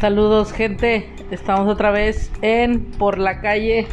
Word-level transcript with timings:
Saludos 0.00 0.52
gente, 0.52 1.08
estamos 1.30 1.68
otra 1.68 1.90
vez 1.90 2.30
en 2.42 2.84
Por 2.98 3.18
la 3.18 3.40
calle 3.40 3.86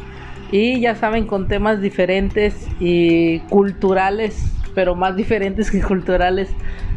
y 0.51 0.81
ya 0.81 0.95
saben 0.95 1.27
con 1.27 1.47
temas 1.47 1.79
diferentes 1.79 2.67
y 2.79 3.39
culturales, 3.49 4.51
pero 4.73 4.95
más 4.95 5.15
diferentes 5.15 5.71
que 5.71 5.81
culturales. 5.81 6.49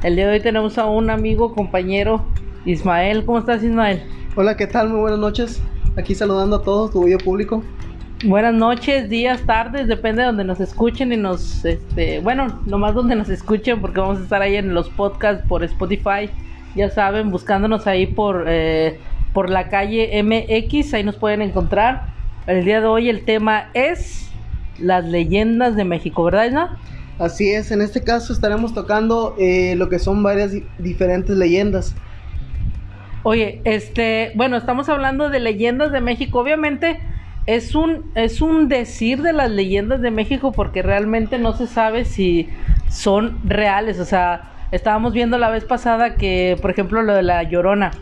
El 0.03 0.17
día 0.17 0.27
de 0.27 0.35
hoy 0.35 0.41
tenemos 0.41 0.79
a 0.79 0.87
un 0.87 1.11
amigo, 1.11 1.55
compañero, 1.55 2.25
Ismael. 2.65 3.25
¿Cómo 3.25 3.39
estás 3.39 3.63
Ismael? 3.63 4.03
Hola, 4.37 4.57
¿qué 4.57 4.67
tal? 4.67 4.89
Muy 4.89 5.01
buenas 5.01 5.21
noches. 5.21 5.63
Aquí 5.97 6.15
saludando 6.15 6.57
a 6.57 6.63
todos, 6.63 6.91
tu 6.91 7.05
video 7.05 7.19
público. 7.19 7.63
Buenas 8.25 8.55
noches, 8.55 9.11
días, 9.11 9.43
tardes, 9.43 9.87
depende 9.87 10.23
de 10.23 10.27
donde 10.29 10.45
nos 10.45 10.59
escuchen 10.59 11.13
y 11.13 11.17
nos, 11.19 11.65
este, 11.65 12.21
bueno, 12.21 12.61
nomás 12.65 12.95
donde 12.95 13.15
nos 13.15 13.29
escuchen 13.29 13.83
porque 13.83 14.01
vamos 14.01 14.19
a 14.19 14.23
estar 14.23 14.41
ahí 14.41 14.57
en 14.57 14.73
los 14.73 14.89
podcasts 14.89 15.47
por 15.47 15.63
Spotify, 15.63 16.31
ya 16.75 16.91
saben, 16.91 17.31
buscándonos 17.31 17.87
ahí 17.87 18.07
por, 18.07 18.45
eh, 18.49 18.99
por 19.33 19.51
la 19.51 19.69
calle 19.69 20.23
MX, 20.23 20.95
ahí 20.95 21.05
nos 21.05 21.17
pueden 21.17 21.43
encontrar. 21.43 22.07
El 22.47 22.65
día 22.65 22.81
de 22.81 22.87
hoy 22.87 23.09
el 23.09 23.25
tema 23.25 23.71
es 23.75 24.31
las 24.79 25.05
leyendas 25.05 25.77
de 25.77 25.85
México, 25.85 26.25
¿verdad, 26.25 26.47
Isna? 26.47 26.79
Así 27.19 27.51
es, 27.51 27.71
en 27.71 27.81
este 27.81 28.03
caso 28.03 28.33
estaremos 28.33 28.75
tocando 28.75 29.37
eh, 29.39 29.75
lo 29.77 29.89
que 29.89 29.99
son 29.99 30.23
varias 30.23 30.53
di- 30.53 30.65
diferentes 30.79 31.37
leyendas. 31.37 31.95
Oye, 33.23 33.61
este, 33.65 34.33
bueno, 34.35 34.57
estamos 34.57 34.89
hablando 34.89 35.31
de 35.31 35.41
leyendas 35.41 35.93
de 35.93 36.01
México. 36.01 36.41
Obviamente 36.41 36.99
es 37.47 37.75
un 37.75 38.11
es 38.15 38.41
un 38.43 38.69
decir 38.69 39.23
de 39.23 39.33
las 39.33 39.51
leyendas 39.51 40.01
de 40.01 40.11
México 40.11 40.53
porque 40.53 40.83
realmente 40.83 41.39
no 41.39 41.53
se 41.55 41.67
sabe 41.67 42.05
si 42.05 42.49
son 42.91 43.39
reales, 43.45 43.99
o 44.01 44.05
sea, 44.05 44.51
estábamos 44.75 45.13
viendo 45.13 45.39
la 45.39 45.51
vez 45.51 45.65
pasada 45.65 46.17
que, 46.17 46.57
por 46.61 46.71
ejemplo, 46.71 47.03
lo 47.03 47.15
de 47.15 47.23
la 47.23 47.43
Llorona. 47.45 47.93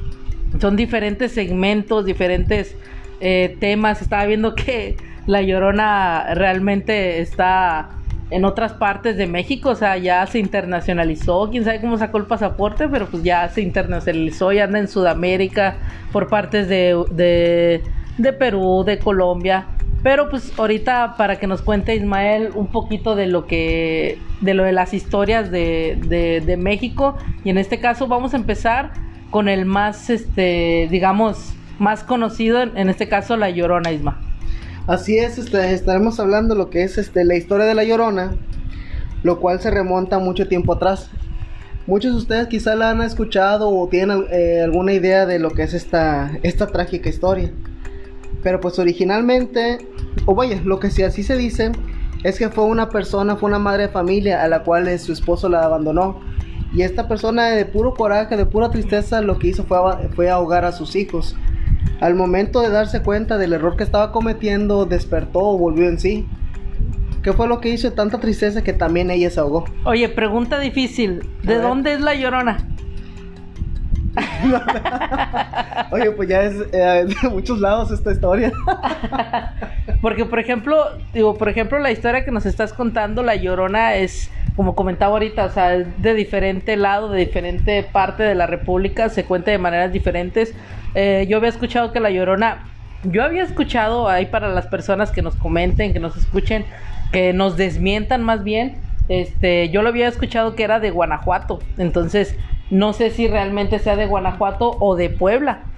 Son 0.59 0.75
diferentes 0.75 1.33
segmentos, 1.33 2.07
diferentes 2.07 2.77
eh, 3.21 3.57
temas. 3.61 4.01
Estaba 4.01 4.25
viendo 4.25 4.55
que 4.57 4.97
la 5.27 5.43
Llorona 5.43 6.35
realmente 6.35 7.21
está 7.21 7.91
en 8.31 8.47
otras 8.47 8.73
partes 8.73 9.19
de 9.19 9.27
México, 9.27 9.69
o 9.69 9.75
sea, 9.75 9.99
ya 9.99 10.27
se 10.27 10.39
internacionalizó, 10.39 11.51
quién 11.51 11.65
sabe 11.65 11.83
cómo 11.83 11.99
sacó 11.99 12.17
el 12.17 12.25
pasaporte, 12.25 12.89
pero 12.89 13.05
pues 13.05 13.23
ya 13.23 13.47
se 13.51 13.61
internacionalizó 13.61 14.53
y 14.53 14.59
anda 14.59 14.79
en 14.79 14.89
Sudamérica, 14.89 15.77
por 16.13 16.29
partes 16.29 16.67
de, 16.67 16.99
de, 17.11 17.83
de 18.17 18.33
Perú, 18.33 18.85
de 18.87 18.99
Colombia. 18.99 19.67
Pero 20.03 20.29
pues 20.29 20.53
ahorita 20.59 21.15
para 21.17 21.39
que 21.39 21.47
nos 21.47 21.63
cuente 21.63 21.95
Ismael 21.95 22.51
un 22.55 22.67
poquito 22.67 23.15
de 23.15 23.27
lo 23.27 23.47
que, 23.47 24.19
de 24.41 24.55
lo 24.55 24.65
de 24.65 24.73
las 24.73 24.95
historias 24.95 25.51
de, 25.51 26.43
de, 26.45 26.57
México. 26.57 27.17
Y 27.45 27.51
en 27.51 27.59
este 27.59 27.79
caso 27.79 28.09
vamos 28.09 28.35
a 28.35 28.37
empezar 28.37 28.93
con 29.31 29.49
el 29.49 29.65
más, 29.65 30.11
este, 30.11 30.89
digamos, 30.91 31.53
más 31.79 32.03
conocido, 32.03 32.63
en, 32.63 32.77
en 32.77 32.89
este 32.89 33.09
caso 33.09 33.37
la 33.37 33.51
Llorona 33.51 33.93
Isma. 33.93 34.21
Así 34.87 35.17
es, 35.17 35.39
este, 35.39 35.73
estaremos 35.73 36.19
hablando 36.19 36.57
lo 36.57 36.69
que 36.69 36.83
es 36.83 36.99
este, 36.99 37.25
la 37.25 37.37
historia 37.37 37.67
de 37.67 37.75
la 37.75 37.85
Llorona, 37.85 38.35
lo 39.23 39.39
cual 39.39 39.61
se 39.61 39.71
remonta 39.71 40.19
mucho 40.19 40.49
tiempo 40.49 40.73
atrás. 40.73 41.09
Muchos 41.87 42.13
de 42.13 42.19
ustedes 42.19 42.49
quizá 42.49 42.75
la 42.75 42.91
han 42.91 43.03
escuchado 43.03 43.69
o 43.69 43.89
tienen 43.89 44.25
eh, 44.31 44.61
alguna 44.63 44.93
idea 44.93 45.27
de 45.27 45.39
lo 45.39 45.51
que 45.51 45.63
es 45.63 45.75
esta, 45.75 46.33
esta 46.43 46.67
trágica 46.67 47.09
historia. 47.09 47.53
Pero 48.43 48.61
pues 48.61 48.79
originalmente, 48.79 49.79
o 50.27 50.35
vaya, 50.35 50.61
lo 50.65 50.81
que 50.81 50.91
sí 50.91 51.03
así 51.03 51.23
se 51.23 51.37
dice, 51.37 51.73
es 52.25 52.39
que 52.39 52.49
fue 52.49 52.65
una 52.65 52.89
persona, 52.89 53.37
fue 53.37 53.49
una 53.49 53.59
madre 53.59 53.85
de 53.85 53.89
familia 53.89 54.43
a 54.43 54.49
la 54.49 54.63
cual 54.63 54.89
eh, 54.89 54.99
su 54.99 55.13
esposo 55.13 55.49
la 55.49 55.65
abandonó. 55.65 56.21
Y 56.75 56.83
esta 56.83 57.07
persona 57.07 57.49
de 57.49 57.67
puro 57.67 57.95
coraje, 57.95 58.37
de 58.37 58.47
pura 58.47 58.71
tristeza, 58.71 59.21
lo 59.21 59.39
que 59.39 59.49
hizo 59.49 59.65
fue, 59.65 60.31
ahogar 60.31 60.65
a 60.65 60.73
sus 60.73 60.97
hijos. 60.97 61.37
Al 62.01 62.15
momento 62.15 62.61
de 62.63 62.71
darse 62.71 63.03
cuenta 63.03 63.37
del 63.39 63.53
error 63.53 63.77
que 63.77 63.85
estaba 63.85 64.11
cometiendo, 64.11 64.87
despertó 64.87 65.41
o 65.41 65.59
volvió 65.59 65.89
en 65.89 66.01
sí. 66.01 66.27
¿Qué 67.23 67.33
fue 67.33 67.47
lo 67.47 67.61
que 67.61 67.69
hizo 67.69 67.91
de 67.91 67.95
tanta 67.95 68.19
tristeza 68.19 68.65
que 68.65 68.73
también 68.73 69.11
ella 69.11 69.31
se 69.31 69.39
ahogó? 69.39 69.65
Oye, 69.85 70.09
pregunta 70.09 70.59
difícil. 70.59 71.29
¿De 71.43 71.59
dónde 71.59 71.93
es 71.93 72.01
la 72.01 72.15
Llorona? 72.15 72.72
Oye, 75.91 76.11
pues 76.13 76.29
ya 76.29 76.43
es 76.43 76.55
eh, 76.73 77.07
de 77.23 77.29
muchos 77.29 77.61
lados 77.61 77.91
esta 77.91 78.13
historia. 78.13 78.53
Porque, 80.01 80.25
por 80.25 80.39
ejemplo, 80.39 80.77
digo, 81.13 81.37
por 81.37 81.49
ejemplo, 81.49 81.79
la 81.79 81.91
historia 81.91 82.25
que 82.25 82.31
nos 82.31 82.47
estás 82.47 82.73
contando, 82.73 83.23
la 83.23 83.37
Llorona 83.37 83.95
es, 83.95 84.31
como 84.57 84.75
comentaba 84.75 85.13
ahorita, 85.13 85.47
o 85.47 85.51
sea, 85.51 85.75
es 85.75 86.03
de 86.03 86.15
diferente 86.15 86.77
lado, 86.77 87.11
de 87.11 87.21
diferente 87.21 87.83
parte 87.83 88.23
de 88.23 88.35
la 88.35 88.47
República, 88.47 89.09
se 89.09 89.25
cuenta 89.25 89.51
de 89.51 89.59
maneras 89.59 89.93
diferentes. 89.93 90.55
Eh, 90.95 91.27
yo 91.29 91.39
había 91.39 91.49
escuchado 91.49 91.93
que 91.93 92.01
la 92.01 92.11
Llorona, 92.11 92.65
yo 93.05 93.23
había 93.23 93.43
escuchado 93.43 94.09
ahí 94.09 94.27
para 94.27 94.49
las 94.49 94.67
personas 94.67 95.11
que 95.11 95.23
nos 95.23 95.37
comenten, 95.37 95.93
que 95.93 96.01
nos 96.01 96.17
escuchen, 96.17 96.65
que 97.13 97.33
nos 97.33 97.57
desmientan 97.57 98.23
más 98.23 98.45
bien, 98.45 98.77
este, 99.09 99.69
yo 99.71 99.83
lo 99.83 99.89
había 99.89 100.09
escuchado 100.09 100.55
que 100.55 100.63
era 100.63 100.81
de 100.81 100.91
Guanajuato, 100.91 101.59
entonces 101.77 102.37
no 102.73 102.95
sé 102.95 103.11
si 103.11 103.29
realmente 103.29 103.79
sea 103.81 103.97
de 103.97 104.07
Guanajuato 104.07 104.79
o 104.81 104.97
de 104.97 105.11
Puebla. 105.11 105.73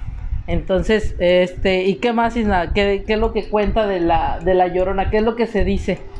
Entonces, 0.46 1.16
este, 1.18 1.84
¿y 1.84 1.96
qué 2.00 2.12
más, 2.14 2.36
Isna? 2.36 2.72
¿Qué, 2.74 3.04
qué 3.06 3.14
es 3.14 3.20
lo 3.20 3.32
que 3.32 3.48
cuenta 3.50 3.86
de 3.86 4.00
la, 4.00 4.40
de 4.40 4.54
la 4.54 4.68
Llorona? 4.68 5.10
¿Qué 5.10 5.18
es 5.18 5.24
lo 5.24 5.36
que 5.36 5.46
se 5.48 5.64
dice? 5.64 6.10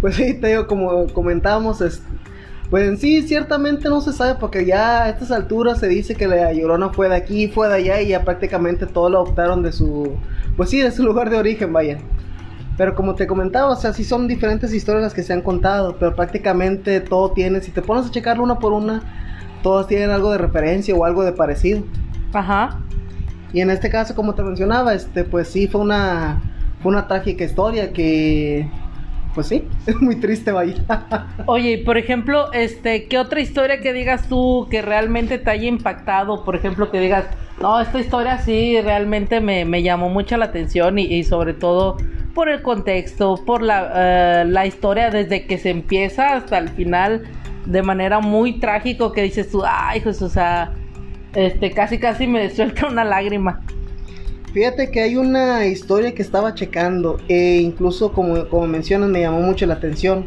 Pues 0.00 0.16
sí, 0.16 0.34
te 0.40 0.48
digo, 0.48 0.66
como 0.66 1.12
comentábamos, 1.12 1.80
es- 1.80 2.02
pues 2.70 2.88
en 2.88 2.96
sí 2.98 3.22
ciertamente 3.22 3.88
no 3.88 4.00
se 4.00 4.12
sabe 4.14 4.36
porque 4.40 4.64
ya 4.66 5.04
a 5.04 5.10
estas 5.10 5.30
alturas 5.30 5.78
se 5.78 5.88
dice 5.88 6.16
que 6.16 6.26
la 6.26 6.52
Llorona 6.52 6.90
fue 6.90 7.08
de 7.08 7.16
aquí, 7.16 7.48
fue 7.48 7.68
de 7.68 7.74
allá 7.74 8.00
y 8.00 8.08
ya 8.08 8.24
prácticamente 8.24 8.86
todo 8.86 9.10
lo 9.10 9.20
optaron 9.22 9.62
de 9.62 9.72
su, 9.72 10.22
pues 10.56 10.70
sí, 10.70 10.80
de 10.80 10.90
su 10.90 11.02
lugar 11.04 11.30
de 11.30 11.38
origen, 11.38 11.72
vaya. 11.72 11.98
Pero 12.76 12.94
como 12.94 13.14
te 13.16 13.26
comentaba, 13.26 13.70
o 13.70 13.76
sea, 13.76 13.92
sí 13.92 14.04
son 14.04 14.28
diferentes 14.28 14.72
historias 14.74 15.04
las 15.04 15.14
que 15.14 15.22
se 15.22 15.32
han 15.34 15.42
contado, 15.42 15.98
pero 15.98 16.16
prácticamente 16.16 17.00
todo 17.00 17.32
tiene, 17.32 17.60
si 17.62 17.72
te 17.72 17.82
pones 17.82 18.06
a 18.06 18.10
checarlo 18.10 18.42
una 18.44 18.58
por 18.58 18.72
una, 18.72 19.02
todas 19.62 19.86
tienen 19.86 20.10
algo 20.10 20.32
de 20.32 20.38
referencia 20.38 20.94
o 20.94 21.04
algo 21.04 21.24
de 21.24 21.32
parecido. 21.32 21.82
Ajá. 22.32 22.80
Y 23.52 23.60
en 23.60 23.70
este 23.70 23.90
caso, 23.90 24.14
como 24.14 24.34
te 24.34 24.42
mencionaba, 24.42 24.94
este, 24.94 25.24
pues 25.24 25.48
sí 25.48 25.66
fue 25.66 25.80
una, 25.80 26.40
fue 26.82 26.90
una 26.90 27.06
trágica 27.06 27.44
historia 27.44 27.92
que, 27.92 28.68
pues 29.34 29.48
sí, 29.48 29.68
es 29.86 30.00
muy 30.00 30.16
triste, 30.16 30.52
vaya. 30.52 30.74
Oye, 31.46 31.72
y 31.72 31.76
por 31.78 31.98
ejemplo, 31.98 32.52
este, 32.52 33.06
¿qué 33.06 33.18
otra 33.18 33.40
historia 33.40 33.80
que 33.80 33.92
digas 33.92 34.28
tú 34.28 34.66
que 34.70 34.82
realmente 34.82 35.38
te 35.38 35.50
haya 35.50 35.68
impactado? 35.68 36.44
Por 36.44 36.56
ejemplo, 36.56 36.90
que 36.90 37.00
digas, 37.00 37.26
no, 37.60 37.80
esta 37.80 38.00
historia 38.00 38.38
sí 38.38 38.80
realmente 38.80 39.40
me, 39.40 39.64
me 39.64 39.82
llamó 39.82 40.08
mucho 40.08 40.36
la 40.36 40.46
atención 40.46 40.98
y, 40.98 41.04
y 41.04 41.24
sobre 41.24 41.52
todo 41.52 41.98
por 42.34 42.48
el 42.48 42.62
contexto, 42.62 43.36
por 43.44 43.62
la, 43.62 43.92
eh, 43.94 44.44
la 44.46 44.66
historia 44.66 45.10
desde 45.10 45.46
que 45.46 45.58
se 45.58 45.70
empieza 45.70 46.34
hasta 46.34 46.58
el 46.58 46.70
final 46.70 47.22
de 47.66 47.82
manera 47.82 48.20
muy 48.20 48.58
trágico 48.58 49.12
que 49.12 49.22
dices 49.22 49.50
tú, 49.50 49.62
ay, 49.64 50.00
pues, 50.00 50.20
o 50.22 50.28
sea, 50.28 50.72
este, 51.34 51.70
casi 51.70 51.98
casi 51.98 52.26
me 52.26 52.50
suelta 52.50 52.86
una 52.86 53.04
lágrima. 53.04 53.60
Fíjate 54.52 54.90
que 54.90 55.00
hay 55.00 55.16
una 55.16 55.64
historia 55.66 56.14
que 56.14 56.22
estaba 56.22 56.54
checando, 56.54 57.18
e 57.28 57.60
incluso 57.62 58.12
como, 58.12 58.46
como 58.48 58.66
mencionas 58.66 59.08
me 59.08 59.20
llamó 59.22 59.40
mucho 59.40 59.64
la 59.64 59.74
atención, 59.74 60.26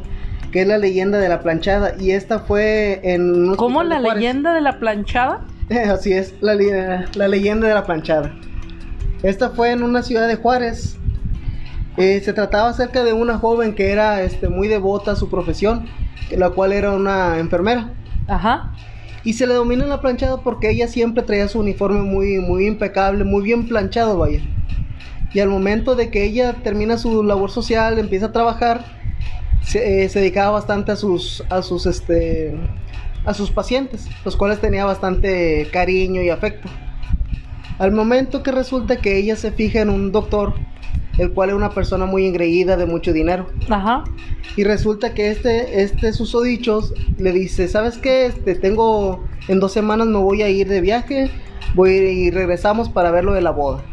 que 0.51 0.62
es 0.62 0.68
la 0.68 0.78
leyenda 0.78 1.19
de 1.19 1.29
la 1.29 1.41
planchada, 1.41 1.94
y 2.00 2.12
esta 2.12 2.40
fue 2.40 3.01
en... 3.03 3.56
¿Cómo 3.56 3.84
la 3.84 4.01
de 4.01 4.13
leyenda 4.13 4.53
de 4.53 4.62
la 4.62 4.79
planchada? 4.79 5.45
Así 5.91 6.13
es, 6.13 6.34
la, 6.41 6.56
la 7.13 7.28
leyenda 7.28 7.68
de 7.68 7.74
la 7.75 7.85
planchada. 7.85 8.34
Esta 9.22 9.50
fue 9.50 9.72
en 9.72 9.84
una 9.84 10.01
ciudad 10.01 10.28
de 10.28 10.35
Juárez. 10.35 10.97
Eh, 11.97 12.22
se 12.23 12.33
trataba 12.33 12.69
acerca 12.69 13.03
de 13.03 13.13
una 13.13 13.38
joven 13.38 13.73
que 13.73 13.91
era 13.91 14.22
este, 14.22 14.50
muy 14.50 14.67
devota 14.67 15.11
a 15.11 15.16
su 15.16 15.29
profesión, 15.29 15.85
la 16.31 16.50
cual 16.50 16.73
era 16.73 16.91
una 16.91 17.39
enfermera. 17.39 17.94
Ajá. 18.27 18.74
Y 19.24 19.33
se 19.33 19.47
le 19.47 19.53
domina 19.53 19.86
la 19.86 20.01
planchada 20.01 20.38
porque 20.38 20.69
ella 20.69 20.88
siempre 20.88 21.24
traía 21.24 21.47
su 21.47 21.59
uniforme 21.59 22.01
muy, 22.01 22.39
muy 22.39 22.68
impecable, 22.68 23.24
muy 23.24 23.44
bien 23.44 23.68
planchado, 23.68 24.18
vaya. 24.18 24.42
Y 25.33 25.39
al 25.39 25.50
momento 25.50 25.95
de 25.95 26.12
que 26.12 26.24
ella 26.24 26.53
termina 26.63 26.97
su 26.97 27.24
labor 27.24 27.50
social, 27.50 27.97
empieza 27.97 28.27
a 28.27 28.31
trabajar, 28.31 28.86
se, 29.62 30.03
eh, 30.03 30.09
se 30.09 30.19
dedicaba 30.19 30.51
bastante 30.51 30.92
a 30.92 30.95
sus, 30.95 31.44
a 31.50 31.62
sus, 31.62 31.86
este, 31.86 32.56
a 33.25 33.33
sus 33.33 33.51
pacientes, 33.51 34.07
los 34.24 34.36
cuales 34.36 34.59
tenía 34.62 34.86
bastante 34.86 35.68
cariño 35.71 36.21
y 36.21 36.30
afecto. 36.30 36.69
Al 37.80 37.92
momento 37.92 38.44
que 38.44 38.51
resulta 38.51 38.97
que 38.97 39.18
ella 39.18 39.36
se 39.36 39.51
fija 39.51 39.81
en 39.81 39.89
un 39.89 40.12
doctor, 40.12 40.53
el 41.17 41.31
cual 41.31 41.50
es 41.50 41.56
una 41.56 41.69
persona 41.69 42.06
muy 42.06 42.25
engreída 42.25 42.77
de 42.77 42.85
mucho 42.85 43.13
dinero. 43.13 43.47
Ajá. 43.69 44.03
Y 44.56 44.63
resulta 44.63 45.13
que 45.13 45.31
este, 45.31 45.81
este 45.81 46.13
susodichos 46.13 46.94
le 47.17 47.31
dice, 47.31 47.67
¿sabes 47.67 47.97
qué? 47.97 48.25
Este, 48.25 48.56
tengo, 48.56 49.23
en 49.47 49.59
dos 49.59 49.71
semanas 49.71 50.07
me 50.07 50.17
voy 50.17 50.41
a 50.41 50.50
ir 50.50 50.67
de 50.67 50.81
viaje, 50.81 51.29
voy 51.73 51.91
y 51.91 52.31
regresamos 52.31 52.89
para 52.89 53.12
ver 53.12 53.23
lo 53.23 53.33
de 53.33 53.41
la 53.41 53.51
boda. 53.51 53.83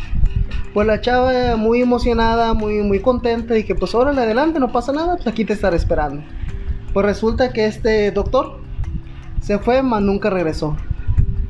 Pues 0.74 0.86
la 0.86 1.00
chava 1.00 1.56
muy 1.56 1.82
emocionada, 1.82 2.54
muy, 2.54 2.78
muy 2.78 3.00
contenta 3.00 3.58
y 3.58 3.64
que 3.64 3.74
pues 3.74 3.94
órale 3.94 4.20
adelante, 4.22 4.58
no 4.58 4.72
pasa 4.72 4.92
nada, 4.92 5.16
pues 5.16 5.26
aquí 5.26 5.44
te 5.44 5.52
estaré 5.52 5.76
esperando. 5.76 6.22
Pues 6.94 7.04
resulta 7.06 7.52
que 7.52 7.66
este 7.66 8.10
doctor 8.10 8.60
se 9.40 9.58
fue, 9.58 9.82
mas 9.82 10.02
nunca 10.02 10.30
regresó. 10.30 10.76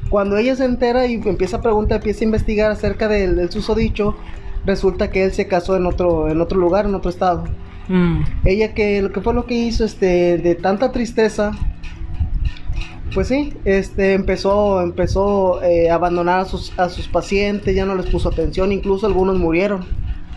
Cuando 0.09 0.37
ella 0.37 0.57
se 0.57 0.65
entera 0.65 1.07
y 1.07 1.15
empieza 1.15 1.59
a 1.59 1.63
preguntar, 1.63 1.99
empieza 1.99 2.21
a 2.21 2.25
investigar 2.25 2.71
acerca 2.71 3.09
del, 3.09 3.37
del 3.37 3.51
susodicho, 3.51 4.17
resulta 4.65 5.11
que 5.11 5.25
él 5.25 5.33
se 5.33 5.49
casó 5.49 5.77
en 5.77 5.87
otro, 5.87 6.29
en 6.29 6.41
otro 6.41 6.59
lugar, 6.59 6.87
en 6.87 6.95
otro 6.95 7.11
estado. 7.11 7.45
Mm. 7.89 8.23
Ella 8.45 8.75
que 8.75 9.03
lo 9.03 9.13
que 9.13 9.21
fue 9.21 9.35
lo 9.35 9.47
que 9.47 9.55
hizo, 9.55 9.85
este, 9.85 10.39
de 10.39 10.55
tanta 10.55 10.93
tristeza, 10.93 11.53
pues 13.15 13.29
sí, 13.29 13.55
este, 13.65 14.15
empezó, 14.15 14.81
empezó 14.81 15.63
eh, 15.63 15.91
a 15.91 15.97
abandonar 15.97 16.41
a 16.41 16.45
sus, 16.45 16.79
a 16.79 16.89
sus 16.89 17.09
pacientes, 17.09 17.75
ya 17.75 17.85
no 17.85 17.95
les 17.95 18.07
puso 18.07 18.29
atención, 18.29 18.73
incluso 18.73 19.07
algunos 19.07 19.39
murieron. 19.39 19.85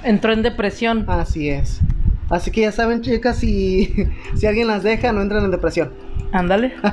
Entró 0.04 0.34
en 0.34 0.44
depresión. 0.44 1.06
Así 1.08 1.50
es. 1.50 1.82
Así 2.30 2.52
que 2.52 2.62
ya 2.62 2.72
saben, 2.72 3.02
chicas, 3.02 3.38
si, 3.38 3.94
si 4.36 4.48
alguien 4.48 4.68
las 4.68 4.84
deja, 4.84 5.12
no 5.12 5.22
entran 5.22 5.46
en 5.46 5.52
depresión. 5.52 5.92
Ándale. 6.32 6.74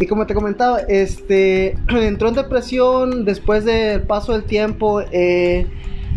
Y 0.00 0.06
como 0.08 0.26
te 0.26 0.34
comentaba, 0.34 0.80
este 0.88 1.76
entró 1.88 2.26
en 2.26 2.34
depresión 2.34 3.24
después 3.24 3.64
del 3.64 4.02
paso 4.02 4.32
del 4.32 4.42
tiempo. 4.42 5.00
eh, 5.12 5.68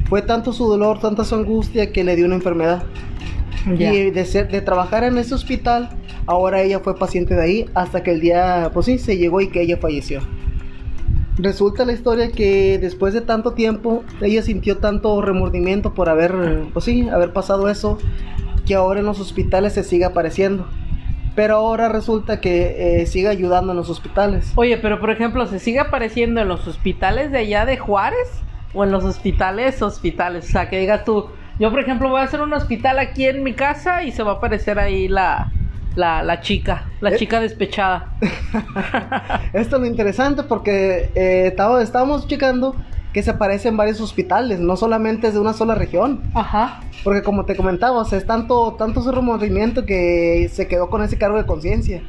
fue 0.10 0.22
tanto 0.22 0.54
su 0.54 0.68
dolor, 0.68 1.00
tanta 1.00 1.24
su 1.24 1.36
angustia 1.36 1.92
que 1.92 2.04
le 2.04 2.16
dio 2.16 2.26
una 2.26 2.36
enfermedad. 2.36 2.84
Y 3.68 4.12
de 4.12 4.26
ser, 4.26 4.50
de 4.50 4.62
trabajar 4.62 5.04
en 5.04 5.18
ese 5.18 5.34
hospital, 5.34 5.90
ahora 6.28 6.62
ella 6.62 6.80
fue 6.80 6.96
paciente 6.96 7.34
de 7.34 7.42
ahí 7.42 7.66
hasta 7.74 8.04
que 8.04 8.12
el 8.12 8.22
día, 8.22 8.70
pues 8.74 8.86
sí, 8.86 9.00
se 9.00 9.18
llegó 9.18 9.42
y 9.42 9.50
que 9.50 9.62
ella 9.62 9.78
falleció. 9.78 10.22
Resulta 11.38 11.84
la 11.84 11.92
historia 11.92 12.32
que 12.32 12.78
después 12.78 13.14
de 13.14 13.22
tanto 13.22 13.54
tiempo, 13.54 14.04
ella 14.22 14.42
sintió 14.44 14.78
tanto 14.78 15.20
remordimiento 15.22 15.94
por 15.94 16.10
haber, 16.10 16.34
pues 16.74 16.86
sí, 16.86 17.10
haber 17.10 17.34
pasado 17.34 17.68
eso, 17.68 17.98
que 18.66 18.76
ahora 18.76 19.00
en 19.00 19.06
los 19.08 19.20
hospitales 19.20 19.74
se 19.74 19.84
sigue 19.84 20.06
apareciendo. 20.06 20.68
Pero 21.36 21.56
ahora 21.56 21.90
resulta 21.90 22.40
que 22.40 23.02
eh, 23.02 23.06
sigue 23.08 23.28
ayudando 23.28 23.74
en 23.74 23.78
los 23.78 23.90
hospitales. 23.90 24.54
Oye, 24.56 24.78
pero 24.78 25.02
por 25.02 25.10
ejemplo, 25.10 25.46
¿se 25.48 25.60
sigue 25.60 25.80
apareciendo 25.80 26.40
en 26.40 26.48
los 26.48 26.66
hospitales 26.68 27.32
de 27.32 27.40
allá 27.40 27.66
de 27.66 27.78
Juárez? 27.78 28.30
¿O 28.76 28.84
en 28.84 28.92
los 28.92 29.04
hospitales, 29.04 29.82
hospitales? 29.82 30.46
O 30.50 30.52
sea, 30.52 30.70
que 30.70 30.78
digas 30.80 31.04
tú, 31.06 31.28
yo 31.60 31.72
por 31.72 31.80
ejemplo 31.80 32.10
voy 32.10 32.20
a 32.22 32.24
hacer 32.24 32.42
un 32.42 32.54
hospital 32.54 33.00
aquí 33.00 33.26
en 33.26 33.42
mi 33.44 33.54
casa 33.54 34.04
y 34.04 34.12
se 34.12 34.22
va 34.22 34.34
a 34.34 34.36
aparecer 34.36 34.78
ahí 34.78 35.08
la, 35.08 35.52
la, 35.96 36.22
la 36.24 36.42
chica, 36.42 36.86
la 37.02 37.12
Eh. 37.12 37.16
chica 37.18 37.40
despechada. 37.40 38.14
Esto 39.54 39.76
es 39.78 39.82
lo 39.82 39.88
interesante 39.88 40.44
porque 40.44 41.10
eh, 41.16 41.54
estábamos 41.82 42.28
checando 42.28 42.76
que 43.14 43.24
se 43.24 43.32
aparece 43.32 43.70
en 43.70 43.78
varios 43.78 44.02
hospitales, 44.02 44.60
no 44.60 44.76
solamente 44.76 45.28
es 45.28 45.34
de 45.36 45.40
una 45.40 45.54
sola 45.54 45.74
región. 45.74 46.22
Ajá. 46.34 46.82
Porque 47.02 47.22
como 47.22 47.46
te 47.46 47.56
comentaba, 47.56 48.00
o 48.02 48.04
sea, 48.06 48.18
es 48.18 48.26
tanto, 48.26 48.74
tanto 48.78 49.02
su 49.02 49.10
remordimiento 49.12 49.86
que 49.86 50.50
se 50.52 50.68
quedó 50.68 50.90
con 50.90 51.02
ese 51.02 51.18
cargo 51.18 51.38
de 51.38 51.46
conciencia. 51.46 52.02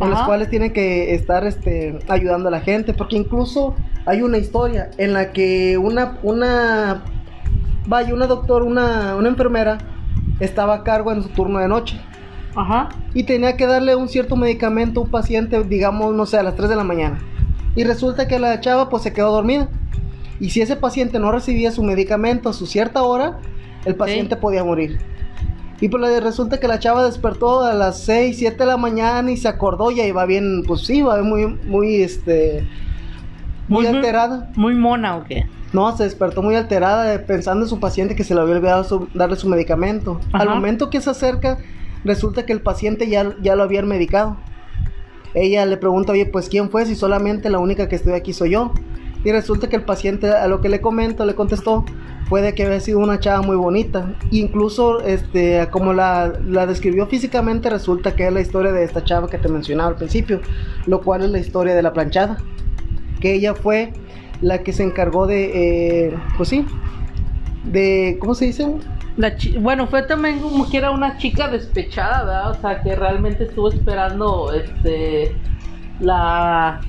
En 0.00 0.10
los 0.10 0.22
cuales 0.22 0.50
tiene 0.50 0.72
que 0.72 1.14
estar 1.14 1.46
este, 1.46 1.98
ayudando 2.08 2.48
a 2.48 2.50
la 2.50 2.60
gente. 2.60 2.94
Porque 2.94 3.16
incluso 3.16 3.74
hay 4.06 4.22
una 4.22 4.38
historia 4.38 4.90
en 4.98 5.12
la 5.12 5.32
que 5.32 5.78
una, 5.78 6.18
una 6.22 7.04
vaya, 7.86 8.14
una 8.14 8.26
doctora, 8.26 8.64
una, 8.64 9.16
una 9.16 9.28
enfermera, 9.28 9.78
estaba 10.40 10.74
a 10.74 10.82
cargo 10.82 11.12
en 11.12 11.22
su 11.22 11.28
turno 11.28 11.58
de 11.58 11.68
noche. 11.68 12.00
Ajá. 12.56 12.88
Y 13.14 13.24
tenía 13.24 13.56
que 13.56 13.66
darle 13.66 13.96
un 13.96 14.08
cierto 14.08 14.36
medicamento 14.36 15.00
a 15.00 15.04
un 15.04 15.10
paciente, 15.10 15.62
digamos, 15.64 16.14
no 16.14 16.26
sé, 16.26 16.38
a 16.38 16.42
las 16.42 16.56
3 16.56 16.68
de 16.68 16.76
la 16.76 16.84
mañana. 16.84 17.18
Y 17.76 17.84
resulta 17.84 18.28
que 18.28 18.38
la 18.38 18.60
chava 18.60 18.88
pues 18.88 19.02
se 19.02 19.12
quedó 19.12 19.32
dormida. 19.32 19.68
Y 20.40 20.50
si 20.50 20.60
ese 20.60 20.76
paciente 20.76 21.18
no 21.18 21.32
recibía 21.32 21.70
su 21.70 21.82
medicamento 21.82 22.48
a 22.48 22.52
su 22.52 22.66
cierta 22.66 23.02
hora, 23.02 23.38
el 23.84 23.94
paciente 23.94 24.36
podía 24.36 24.64
morir. 24.64 24.98
Y 25.80 25.88
pues 25.88 26.22
resulta 26.22 26.58
que 26.60 26.68
la 26.68 26.78
chava 26.78 27.04
despertó 27.04 27.62
a 27.62 27.74
las 27.74 28.00
6, 28.04 28.38
7 28.38 28.56
de 28.56 28.66
la 28.66 28.76
mañana 28.76 29.30
y 29.30 29.36
se 29.36 29.48
acordó 29.48 29.90
y 29.90 30.00
ahí 30.00 30.12
va 30.12 30.24
bien, 30.24 30.62
pues 30.66 30.82
sí, 30.82 31.02
va 31.02 31.22
muy, 31.22 31.46
muy, 31.46 31.96
este, 32.02 32.66
muy, 33.68 33.86
alterada. 33.86 34.50
Muy 34.56 34.74
mona 34.74 35.16
o 35.16 35.24
qué? 35.24 35.46
No, 35.72 35.94
se 35.96 36.04
despertó 36.04 36.42
muy 36.42 36.54
alterada 36.54 37.12
eh, 37.12 37.18
pensando 37.18 37.64
en 37.64 37.68
su 37.68 37.80
paciente 37.80 38.14
que 38.14 38.22
se 38.24 38.34
le 38.34 38.40
había 38.40 38.54
olvidado 38.54 38.84
su- 38.84 39.08
darle 39.14 39.36
su 39.36 39.48
medicamento. 39.48 40.20
Al 40.32 40.48
momento 40.48 40.88
que 40.88 41.00
se 41.00 41.10
acerca, 41.10 41.58
resulta 42.04 42.46
que 42.46 42.52
el 42.52 42.60
paciente 42.60 43.08
ya, 43.08 43.34
ya 43.42 43.56
lo 43.56 43.64
habían 43.64 43.88
medicado. 43.88 44.36
Ella 45.34 45.66
le 45.66 45.76
pregunta, 45.76 46.12
oye, 46.12 46.26
pues 46.26 46.48
¿quién 46.48 46.70
fue? 46.70 46.86
Si 46.86 46.94
solamente 46.94 47.50
la 47.50 47.58
única 47.58 47.88
que 47.88 47.96
estoy 47.96 48.12
aquí 48.12 48.32
soy 48.32 48.50
yo. 48.50 48.72
Y 49.24 49.32
resulta 49.32 49.68
que 49.68 49.74
el 49.76 49.82
paciente, 49.82 50.30
a 50.30 50.46
lo 50.46 50.60
que 50.60 50.68
le 50.68 50.80
comento, 50.80 51.24
le 51.26 51.34
contestó, 51.34 51.84
fue 52.28 52.42
de 52.42 52.54
que 52.54 52.64
había 52.64 52.80
sido 52.80 52.98
una 52.98 53.20
chava 53.20 53.42
muy 53.42 53.56
bonita. 53.56 54.14
Incluso, 54.30 55.00
este, 55.00 55.68
como 55.70 55.92
la, 55.92 56.32
la 56.46 56.66
describió 56.66 57.06
físicamente, 57.06 57.70
resulta 57.70 58.14
que 58.14 58.26
es 58.26 58.32
la 58.32 58.40
historia 58.40 58.72
de 58.72 58.84
esta 58.84 59.04
chava 59.04 59.28
que 59.28 59.38
te 59.38 59.48
mencionaba 59.48 59.90
al 59.90 59.96
principio, 59.96 60.40
lo 60.86 61.00
cual 61.00 61.22
es 61.22 61.30
la 61.30 61.38
historia 61.38 61.74
de 61.74 61.82
la 61.82 61.92
planchada. 61.92 62.38
Que 63.20 63.34
ella 63.34 63.54
fue 63.54 63.92
la 64.40 64.58
que 64.58 64.72
se 64.72 64.82
encargó 64.82 65.26
de, 65.26 66.08
eh, 66.08 66.14
pues 66.36 66.48
sí, 66.48 66.66
de, 67.64 68.16
¿cómo 68.20 68.34
se 68.34 68.46
dice? 68.46 68.74
La 69.16 69.34
bueno, 69.60 69.86
fue 69.86 70.02
también 70.02 70.40
como 70.40 70.68
que 70.68 70.76
era 70.76 70.90
una 70.90 71.18
chica 71.18 71.48
despechada, 71.48 72.24
¿verdad? 72.24 72.50
O 72.50 72.54
sea, 72.54 72.82
que 72.82 72.96
realmente 72.96 73.44
estuvo 73.44 73.68
esperando 73.68 74.52
este 74.52 75.34
la 76.00 76.80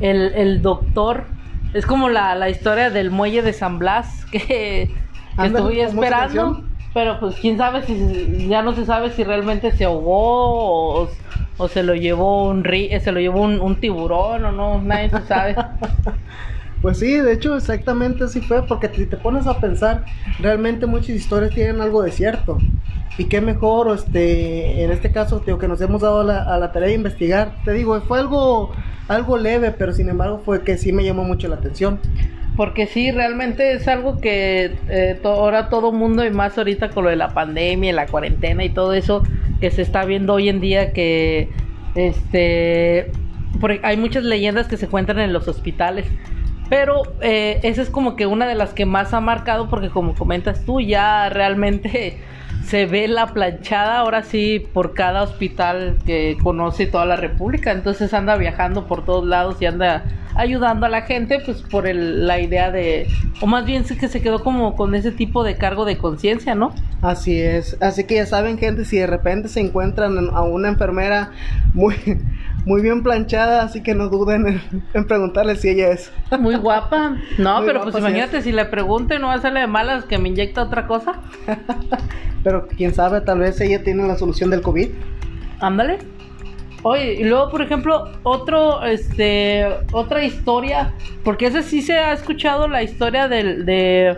el, 0.00 0.32
el 0.34 0.62
doctor. 0.62 1.33
Es 1.74 1.84
como 1.84 2.08
la, 2.08 2.34
la 2.34 2.48
historia 2.48 2.88
del 2.88 3.10
muelle 3.10 3.42
de 3.42 3.52
San 3.52 3.78
Blas 3.78 4.24
que, 4.30 4.94
famosa 5.36 5.72
esperando. 5.72 6.64
Pero 6.94 7.18
pues 7.18 7.34
quién 7.40 7.58
sabe 7.58 7.82
si 7.82 8.46
ya 8.48 8.62
no 8.62 8.72
se 8.72 8.86
sabe 8.86 9.10
si 9.10 9.24
realmente 9.24 9.72
se 9.72 9.84
ahogó 9.84 11.02
o, 11.02 11.10
o 11.56 11.68
se 11.68 11.82
lo 11.82 11.96
llevó 11.96 12.48
un 12.48 12.62
ri, 12.62 12.88
se 13.00 13.10
lo 13.10 13.18
llevó 13.18 13.42
un, 13.42 13.60
un 13.60 13.80
tiburón 13.80 14.44
o 14.44 14.52
no, 14.52 14.80
nadie 14.80 15.10
se 15.10 15.22
sabe. 15.22 15.56
Pues 16.84 16.98
sí, 16.98 17.16
de 17.18 17.32
hecho 17.32 17.56
exactamente 17.56 18.24
así 18.24 18.42
fue, 18.42 18.60
porque 18.66 18.90
si 18.94 19.06
te 19.06 19.16
pones 19.16 19.46
a 19.46 19.58
pensar, 19.58 20.04
realmente 20.38 20.84
muchas 20.84 21.16
historias 21.16 21.54
tienen 21.54 21.80
algo 21.80 22.02
de 22.02 22.10
cierto. 22.12 22.58
Y 23.16 23.24
qué 23.24 23.40
mejor, 23.40 23.90
este, 23.94 24.84
en 24.84 24.90
este 24.90 25.10
caso, 25.10 25.40
tío, 25.40 25.56
que 25.56 25.66
nos 25.66 25.80
hemos 25.80 26.02
dado 26.02 26.22
la- 26.22 26.42
a 26.42 26.58
la 26.58 26.72
tarea 26.72 26.88
de 26.88 26.94
investigar. 26.96 27.52
Te 27.64 27.72
digo, 27.72 27.98
fue 28.02 28.18
algo, 28.18 28.70
algo 29.08 29.38
leve, 29.38 29.70
pero 29.70 29.94
sin 29.94 30.10
embargo 30.10 30.42
fue 30.44 30.62
que 30.62 30.76
sí 30.76 30.92
me 30.92 31.02
llamó 31.02 31.24
mucho 31.24 31.48
la 31.48 31.54
atención. 31.54 31.98
Porque 32.54 32.86
sí, 32.86 33.10
realmente 33.10 33.72
es 33.72 33.88
algo 33.88 34.20
que 34.20 34.76
eh, 34.90 35.18
ahora 35.24 35.70
todo 35.70 35.90
mundo 35.90 36.22
y 36.22 36.30
más 36.30 36.58
ahorita 36.58 36.90
con 36.90 37.04
lo 37.04 37.08
de 37.10 37.16
la 37.16 37.32
pandemia, 37.32 37.94
la 37.94 38.04
cuarentena 38.04 38.62
y 38.62 38.68
todo 38.68 38.92
eso 38.92 39.22
que 39.58 39.70
se 39.70 39.80
está 39.80 40.04
viendo 40.04 40.34
hoy 40.34 40.50
en 40.50 40.60
día 40.60 40.92
que 40.92 41.48
este 41.94 43.10
porque 43.58 43.80
hay 43.82 43.96
muchas 43.96 44.24
leyendas 44.24 44.68
que 44.68 44.76
se 44.76 44.86
cuentan 44.86 45.18
en 45.18 45.32
los 45.32 45.48
hospitales. 45.48 46.04
Pero 46.74 47.02
eh, 47.20 47.60
esa 47.62 47.82
es 47.82 47.88
como 47.88 48.16
que 48.16 48.26
una 48.26 48.48
de 48.48 48.56
las 48.56 48.74
que 48.74 48.84
más 48.84 49.14
ha 49.14 49.20
marcado 49.20 49.68
porque 49.70 49.90
como 49.90 50.16
comentas 50.16 50.64
tú 50.64 50.80
ya 50.80 51.28
realmente 51.28 52.20
se 52.64 52.86
ve 52.86 53.06
la 53.06 53.28
planchada 53.28 54.00
ahora 54.00 54.24
sí 54.24 54.58
por 54.58 54.92
cada 54.92 55.22
hospital 55.22 55.98
que 56.04 56.36
conoce 56.42 56.88
toda 56.88 57.06
la 57.06 57.14
república. 57.14 57.70
Entonces 57.70 58.12
anda 58.12 58.34
viajando 58.34 58.88
por 58.88 59.04
todos 59.04 59.24
lados 59.24 59.62
y 59.62 59.66
anda 59.66 60.02
ayudando 60.36 60.86
a 60.86 60.88
la 60.88 61.02
gente 61.02 61.40
pues 61.44 61.62
por 61.62 61.86
el- 61.86 62.26
la 62.26 62.40
idea 62.40 62.70
de... 62.70 63.08
O 63.40 63.46
más 63.46 63.64
bien 63.64 63.84
sí 63.84 63.96
que 63.96 64.08
se 64.08 64.20
quedó 64.22 64.42
como 64.42 64.76
con 64.76 64.94
ese 64.94 65.10
tipo 65.12 65.44
de 65.44 65.56
cargo 65.56 65.84
de 65.84 65.98
conciencia, 65.98 66.54
¿no? 66.54 66.74
Así 67.02 67.40
es. 67.40 67.76
Así 67.80 68.04
que 68.04 68.14
ya 68.16 68.26
saben, 68.26 68.56
gente, 68.58 68.84
si 68.84 68.96
de 68.98 69.06
repente 69.06 69.48
se 69.48 69.60
encuentran 69.60 70.16
en- 70.16 70.30
a 70.32 70.42
una 70.42 70.68
enfermera 70.68 71.32
muy, 71.74 71.94
muy 72.64 72.80
bien 72.82 73.02
planchada, 73.02 73.62
así 73.62 73.82
que 73.82 73.94
no 73.94 74.08
duden 74.08 74.46
en, 74.46 74.62
en 74.94 75.06
preguntarle 75.06 75.56
si 75.56 75.68
ella 75.68 75.88
es. 75.90 76.10
Muy 76.38 76.56
guapa. 76.56 77.16
No, 77.38 77.58
Muy 77.58 77.66
pero 77.66 77.80
guapa, 77.80 77.92
pues 77.92 77.94
sí 77.94 78.00
imagínate 78.00 78.42
si 78.42 78.52
le 78.52 78.64
pregunto 78.64 79.14
y 79.14 79.18
no 79.18 79.26
va 79.28 79.34
a 79.34 79.36
hacerle 79.36 79.60
de 79.60 79.66
malas 79.66 80.04
que 80.04 80.18
me 80.18 80.28
inyecta 80.30 80.62
otra 80.62 80.86
cosa. 80.86 81.20
Pero 82.42 82.66
quién 82.68 82.94
sabe, 82.94 83.20
tal 83.22 83.38
vez 83.38 83.58
ella 83.60 83.82
tiene 83.82 84.06
la 84.06 84.16
solución 84.18 84.50
del 84.50 84.60
COVID. 84.60 84.88
Ándale. 85.60 85.98
Oye, 86.86 87.14
y 87.14 87.24
luego, 87.24 87.50
por 87.50 87.62
ejemplo, 87.62 88.04
otro, 88.24 88.84
este, 88.84 89.64
otra 89.92 90.22
historia, 90.22 90.92
porque 91.24 91.46
esa 91.46 91.62
sí 91.62 91.80
se 91.80 91.94
ha 91.98 92.12
escuchado 92.12 92.68
la 92.68 92.82
historia 92.82 93.26
del, 93.26 93.64
de, 93.64 94.14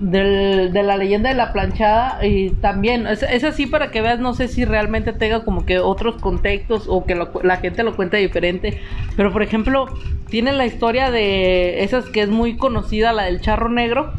del- 0.00 0.72
de 0.72 0.82
la 0.82 0.96
leyenda 0.96 1.28
de 1.28 1.36
la 1.36 1.52
planchada 1.52 2.26
y 2.26 2.50
también, 2.56 3.06
es, 3.06 3.22
es 3.22 3.44
así 3.44 3.66
para 3.66 3.92
que 3.92 4.02
veas, 4.02 4.18
no 4.18 4.34
sé 4.34 4.48
si 4.48 4.64
realmente 4.64 5.12
tenga 5.12 5.44
como 5.44 5.64
que 5.64 5.78
otros 5.78 6.20
contextos 6.20 6.86
o 6.88 7.04
que 7.06 7.14
la 7.44 7.56
gente 7.58 7.84
lo 7.84 7.94
cuenta 7.94 8.16
diferente, 8.16 8.80
pero 9.16 9.32
por 9.32 9.42
ejemplo, 9.44 9.86
tiene 10.28 10.52
la 10.52 10.66
historia 10.66 11.12
de 11.12 11.84
esas 11.84 12.06
que 12.06 12.22
es 12.22 12.28
muy 12.30 12.56
conocida, 12.56 13.12
la 13.12 13.24
del 13.24 13.40
charro 13.40 13.68
negro. 13.68 14.12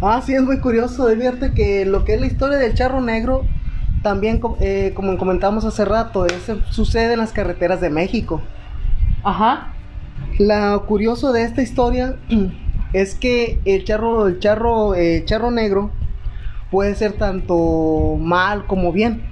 Ah, 0.00 0.20
sí, 0.24 0.34
es 0.34 0.42
muy 0.42 0.60
curioso. 0.60 1.08
Divierte 1.08 1.54
que 1.54 1.84
lo 1.86 2.04
que 2.04 2.14
es 2.14 2.20
la 2.20 2.26
historia 2.26 2.58
del 2.58 2.74
charro 2.74 3.00
negro, 3.00 3.54
también, 4.02 4.40
eh, 4.60 4.92
como 4.94 5.16
comentamos 5.16 5.64
hace 5.64 5.84
rato, 5.84 6.26
sucede 6.70 7.12
en 7.14 7.20
las 7.20 7.32
carreteras 7.32 7.80
de 7.80 7.90
México. 7.90 8.42
Ajá. 9.22 9.72
Lo 10.38 10.84
curioso 10.86 11.32
de 11.32 11.44
esta 11.44 11.62
historia 11.62 12.16
es 12.92 13.14
que 13.14 13.60
el 13.64 13.84
charro, 13.84 14.26
el 14.26 14.38
charro, 14.40 14.94
eh, 14.94 15.22
charro 15.24 15.50
negro 15.50 15.90
puede 16.70 16.94
ser 16.94 17.12
tanto 17.12 18.16
mal 18.18 18.66
como 18.66 18.92
bien. 18.92 19.22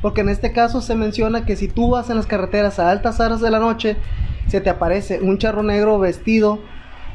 Porque 0.00 0.20
en 0.20 0.28
este 0.28 0.52
caso 0.52 0.80
se 0.80 0.94
menciona 0.94 1.46
que 1.46 1.56
si 1.56 1.68
tú 1.68 1.90
vas 1.90 2.10
en 2.10 2.16
las 2.16 2.26
carreteras 2.26 2.78
a 2.78 2.90
altas 2.90 3.20
horas 3.20 3.40
de 3.40 3.50
la 3.50 3.58
noche 3.58 3.96
se 4.48 4.60
te 4.60 4.68
aparece 4.68 5.20
un 5.20 5.38
charro 5.38 5.62
negro 5.62 5.98
vestido, 5.98 6.58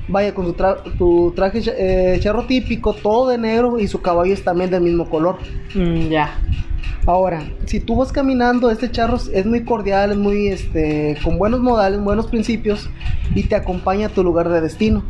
vaya, 0.08 0.34
con 0.34 0.56
tu, 0.98 1.32
traje 1.36 1.62
eh, 1.68 2.20
charro 2.20 2.46
típico, 2.48 2.94
todo 2.94 3.30
de 3.30 3.38
negro 3.38 3.80
y 3.80 3.88
su 3.88 4.02
caballo 4.02 4.34
es 4.34 4.44
también 4.44 4.72
del 4.72 4.82
mismo 4.82 5.10
color. 5.10 5.38
Mm, 5.76 6.10
ya. 6.10 6.40
Ahora, 7.06 7.44
si 7.66 7.80
tú 7.80 7.96
vas 7.96 8.12
caminando, 8.12 8.70
este 8.70 8.92
charro 8.92 9.18
es 9.18 9.46
muy 9.46 9.64
cordial, 9.64 10.12
es 10.12 10.18
muy, 10.18 10.48
este, 10.48 11.18
con 11.24 11.38
buenos 11.38 11.60
modales, 11.60 12.00
buenos 12.02 12.28
principios 12.28 12.90
y 13.34 13.44
te 13.44 13.56
acompaña 13.56 14.08
a 14.08 14.10
tu 14.10 14.24
lugar 14.24 14.50
de 14.50 14.62
destino. 14.62 15.04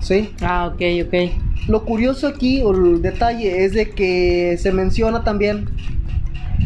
¿Sí? 0.00 0.30
Ah, 0.42 0.66
ok, 0.72 0.82
ok. 1.06 1.68
Lo 1.68 1.84
curioso 1.84 2.26
aquí, 2.26 2.62
o 2.62 2.72
el 2.72 3.00
detalle, 3.00 3.64
es 3.64 3.72
de 3.72 3.90
que 3.90 4.56
se 4.58 4.72
menciona 4.72 5.24
también 5.24 5.68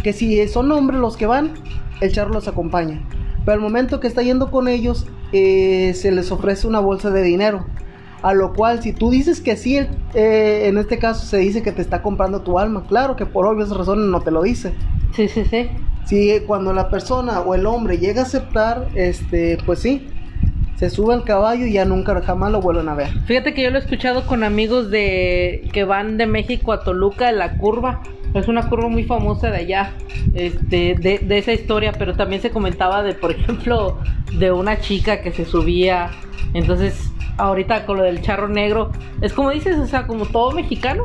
que 0.02 0.12
si 0.12 0.46
son 0.48 0.70
hombres 0.72 0.98
los 0.98 1.16
que 1.16 1.26
van, 1.26 1.52
el 2.00 2.12
charro 2.12 2.32
los 2.32 2.48
acompaña. 2.48 3.00
Pero 3.44 3.54
al 3.54 3.60
momento 3.60 4.00
que 4.00 4.08
está 4.08 4.22
yendo 4.22 4.50
con 4.50 4.66
ellos, 4.66 5.06
eh, 5.32 5.92
se 5.94 6.10
les 6.10 6.32
ofrece 6.32 6.66
una 6.66 6.80
bolsa 6.80 7.10
de 7.10 7.22
dinero. 7.22 7.66
A 8.22 8.34
lo 8.34 8.52
cual, 8.52 8.82
si 8.82 8.92
tú 8.92 9.10
dices 9.10 9.40
que 9.40 9.56
sí, 9.56 9.78
eh, 10.14 10.62
en 10.64 10.78
este 10.78 10.98
caso 10.98 11.24
se 11.24 11.38
dice 11.38 11.62
que 11.62 11.72
te 11.72 11.82
está 11.82 12.02
comprando 12.02 12.40
tu 12.42 12.58
alma. 12.58 12.84
Claro 12.88 13.16
que 13.16 13.26
por 13.26 13.46
obvias 13.46 13.70
razones 13.70 14.06
no 14.06 14.20
te 14.20 14.30
lo 14.30 14.42
dice. 14.42 14.72
Sí, 15.14 15.28
sí, 15.28 15.44
sí. 15.44 15.68
Si 16.04 16.40
cuando 16.46 16.72
la 16.72 16.88
persona 16.88 17.40
o 17.40 17.54
el 17.54 17.66
hombre 17.66 17.98
llega 17.98 18.22
a 18.22 18.24
aceptar, 18.24 18.88
este, 18.94 19.58
pues 19.64 19.80
sí, 19.80 20.08
se 20.76 20.90
sube 20.90 21.12
al 21.12 21.24
caballo 21.24 21.66
y 21.66 21.72
ya 21.72 21.84
nunca 21.84 22.20
jamás 22.22 22.50
lo 22.50 22.60
vuelven 22.60 22.88
a 22.88 22.94
ver. 22.94 23.08
Fíjate 23.26 23.52
que 23.52 23.62
yo 23.62 23.70
lo 23.70 23.78
he 23.78 23.80
escuchado 23.80 24.26
con 24.26 24.42
amigos 24.42 24.90
de 24.90 25.68
que 25.72 25.84
van 25.84 26.16
de 26.16 26.26
México 26.26 26.72
a 26.72 26.82
Toluca 26.82 27.28
en 27.28 27.38
la 27.38 27.58
curva. 27.58 28.02
Es 28.34 28.46
una 28.46 28.68
curva 28.68 28.88
muy 28.88 29.04
famosa 29.04 29.50
de 29.50 29.58
allá, 29.58 29.92
este, 30.34 30.94
de, 30.94 31.18
de 31.18 31.38
esa 31.38 31.52
historia, 31.52 31.92
pero 31.98 32.14
también 32.14 32.42
se 32.42 32.50
comentaba 32.50 33.02
de, 33.02 33.14
por 33.14 33.30
ejemplo, 33.32 33.98
de 34.38 34.52
una 34.52 34.80
chica 34.80 35.20
que 35.20 35.32
se 35.32 35.44
subía. 35.44 36.10
Entonces, 36.54 37.10
ahorita 37.38 37.86
con 37.86 37.98
lo 37.98 38.04
del 38.04 38.20
charro 38.20 38.48
negro, 38.48 38.90
es 39.20 39.32
como 39.32 39.50
dices, 39.50 39.78
o 39.78 39.86
sea, 39.86 40.06
como 40.06 40.26
todo 40.26 40.50
mexicano, 40.52 41.04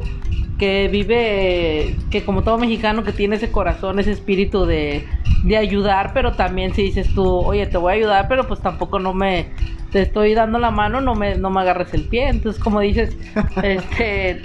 que 0.59 0.87
vive, 0.87 1.95
que 2.11 2.23
como 2.23 2.43
todo 2.43 2.57
mexicano 2.57 3.03
que 3.03 3.11
tiene 3.11 3.37
ese 3.37 3.51
corazón, 3.51 3.99
ese 3.99 4.11
espíritu 4.11 4.65
de, 4.65 5.07
de 5.43 5.57
ayudar, 5.57 6.11
pero 6.13 6.33
también 6.33 6.73
si 6.73 6.83
dices 6.83 7.13
tú, 7.13 7.25
oye, 7.25 7.65
te 7.65 7.77
voy 7.77 7.93
a 7.93 7.95
ayudar, 7.95 8.27
pero 8.27 8.47
pues 8.47 8.59
tampoco 8.61 8.99
no 8.99 9.13
me, 9.13 9.47
te 9.91 10.01
estoy 10.01 10.33
dando 10.33 10.59
la 10.59 10.71
mano, 10.71 11.01
no 11.01 11.15
me, 11.15 11.35
no 11.35 11.49
me 11.49 11.61
agarres 11.61 11.93
el 11.93 12.03
pie. 12.05 12.29
Entonces, 12.29 12.61
como 12.61 12.79
dices, 12.81 13.15
este, 13.63 14.41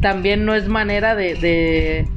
también 0.00 0.44
no 0.44 0.54
es 0.54 0.68
manera 0.68 1.14
de, 1.14 1.34
de, 1.34 2.08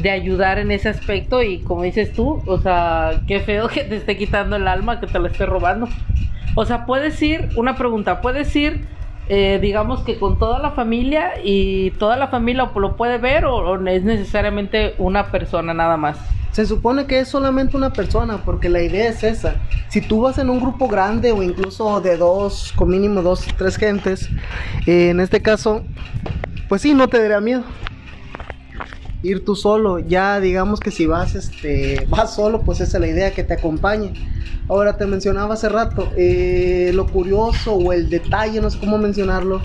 de 0.00 0.10
ayudar 0.10 0.58
en 0.58 0.70
ese 0.70 0.88
aspecto 0.88 1.42
y 1.42 1.58
como 1.58 1.82
dices 1.82 2.12
tú, 2.12 2.42
o 2.46 2.58
sea, 2.58 3.22
qué 3.26 3.40
feo 3.40 3.68
que 3.68 3.84
te 3.84 3.96
esté 3.96 4.16
quitando 4.16 4.56
el 4.56 4.68
alma, 4.68 5.00
que 5.00 5.06
te 5.06 5.18
lo 5.18 5.26
esté 5.26 5.46
robando. 5.46 5.88
O 6.54 6.64
sea, 6.64 6.86
puedes 6.86 7.20
ir, 7.22 7.48
una 7.56 7.76
pregunta, 7.76 8.20
puedes 8.20 8.54
ir 8.56 8.86
eh, 9.28 9.60
digamos 9.62 10.00
que 10.00 10.18
con 10.18 10.38
toda 10.38 10.58
la 10.58 10.72
familia 10.72 11.34
y 11.42 11.92
toda 11.92 12.16
la 12.16 12.28
familia 12.28 12.70
lo 12.74 12.96
puede 12.96 13.18
ver 13.18 13.44
o, 13.44 13.76
es 13.86 14.02
necesariamente 14.02 14.94
una 14.98 15.30
persona 15.30 15.72
nada 15.72 15.96
más. 15.96 16.18
Se 16.50 16.66
supone 16.66 17.06
que 17.06 17.20
es 17.20 17.28
solamente 17.28 17.76
una 17.76 17.92
persona 17.92 18.38
porque 18.44 18.68
la 18.68 18.82
idea 18.82 19.08
es 19.08 19.22
esa. 19.22 19.54
Si 19.88 20.02
tú 20.02 20.22
vas 20.22 20.38
en 20.38 20.50
un 20.50 20.60
grupo 20.60 20.88
grande 20.88 21.32
o 21.32 21.42
incluso 21.42 22.00
de 22.00 22.16
dos, 22.16 22.74
con 22.76 22.90
mínimo 22.90 23.22
dos, 23.22 23.46
tres 23.56 23.76
gentes, 23.76 24.28
eh, 24.86 25.10
en 25.10 25.20
este 25.20 25.40
caso, 25.40 25.82
pues 26.68 26.82
sí, 26.82 26.92
no 26.92 27.08
te 27.08 27.18
daría 27.18 27.40
miedo 27.40 27.62
ir 29.22 29.44
tú 29.44 29.56
solo. 29.56 29.98
Ya 29.98 30.40
digamos 30.40 30.80
que 30.80 30.90
si 30.90 31.06
vas, 31.06 31.34
este, 31.34 32.06
vas 32.08 32.34
solo, 32.34 32.62
pues 32.62 32.80
esa 32.80 32.98
es 32.98 33.00
la 33.00 33.08
idea, 33.08 33.32
que 33.32 33.44
te 33.44 33.54
acompañe. 33.54 34.12
Ahora 34.68 34.96
te 34.96 35.06
mencionaba 35.06 35.54
hace 35.54 35.68
rato, 35.68 36.10
eh, 36.16 36.92
lo 36.94 37.06
curioso 37.06 37.74
o 37.74 37.92
el 37.92 38.08
detalle, 38.08 38.60
no 38.60 38.70
sé 38.70 38.78
cómo 38.78 38.96
mencionarlo, 38.96 39.60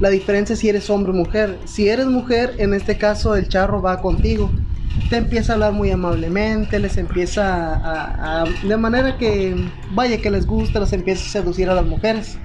la 0.00 0.10
diferencia 0.10 0.54
si 0.54 0.68
eres 0.68 0.90
hombre 0.90 1.12
o 1.12 1.14
mujer. 1.14 1.58
Si 1.64 1.88
eres 1.88 2.06
mujer, 2.06 2.54
en 2.58 2.74
este 2.74 2.98
caso 2.98 3.36
el 3.36 3.48
charro 3.48 3.80
va 3.80 4.00
contigo. 4.00 4.50
Te 5.08 5.16
empieza 5.16 5.52
a 5.52 5.54
hablar 5.54 5.72
muy 5.72 5.90
amablemente, 5.90 6.78
les 6.78 6.98
empieza 6.98 8.42
a, 8.42 8.44
de 8.44 8.76
manera 8.76 9.16
que, 9.16 9.54
vaya, 9.94 10.18
que 10.18 10.30
les 10.30 10.46
gusta, 10.46 10.80
les 10.80 10.92
empieza 10.92 11.24
a 11.24 11.28
seducir 11.28 11.70
a 11.70 11.74
las 11.74 11.86
mujeres 11.86 12.36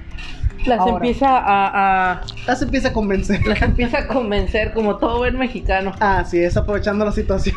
las 0.66 0.86
empieza 0.86 1.26
a, 1.30 2.20
Las 2.46 2.62
empieza 2.62 2.88
a 2.88 2.92
convencer. 2.92 3.46
Las 3.46 3.62
empieza 3.62 3.98
a 3.98 4.06
convencer, 4.06 4.72
como 4.72 4.96
todo 4.96 5.18
buen 5.18 5.38
mexicano. 5.38 5.92
Así 6.00 6.38
es, 6.38 6.56
aprovechando 6.56 7.04
la 7.04 7.12
situación. 7.12 7.56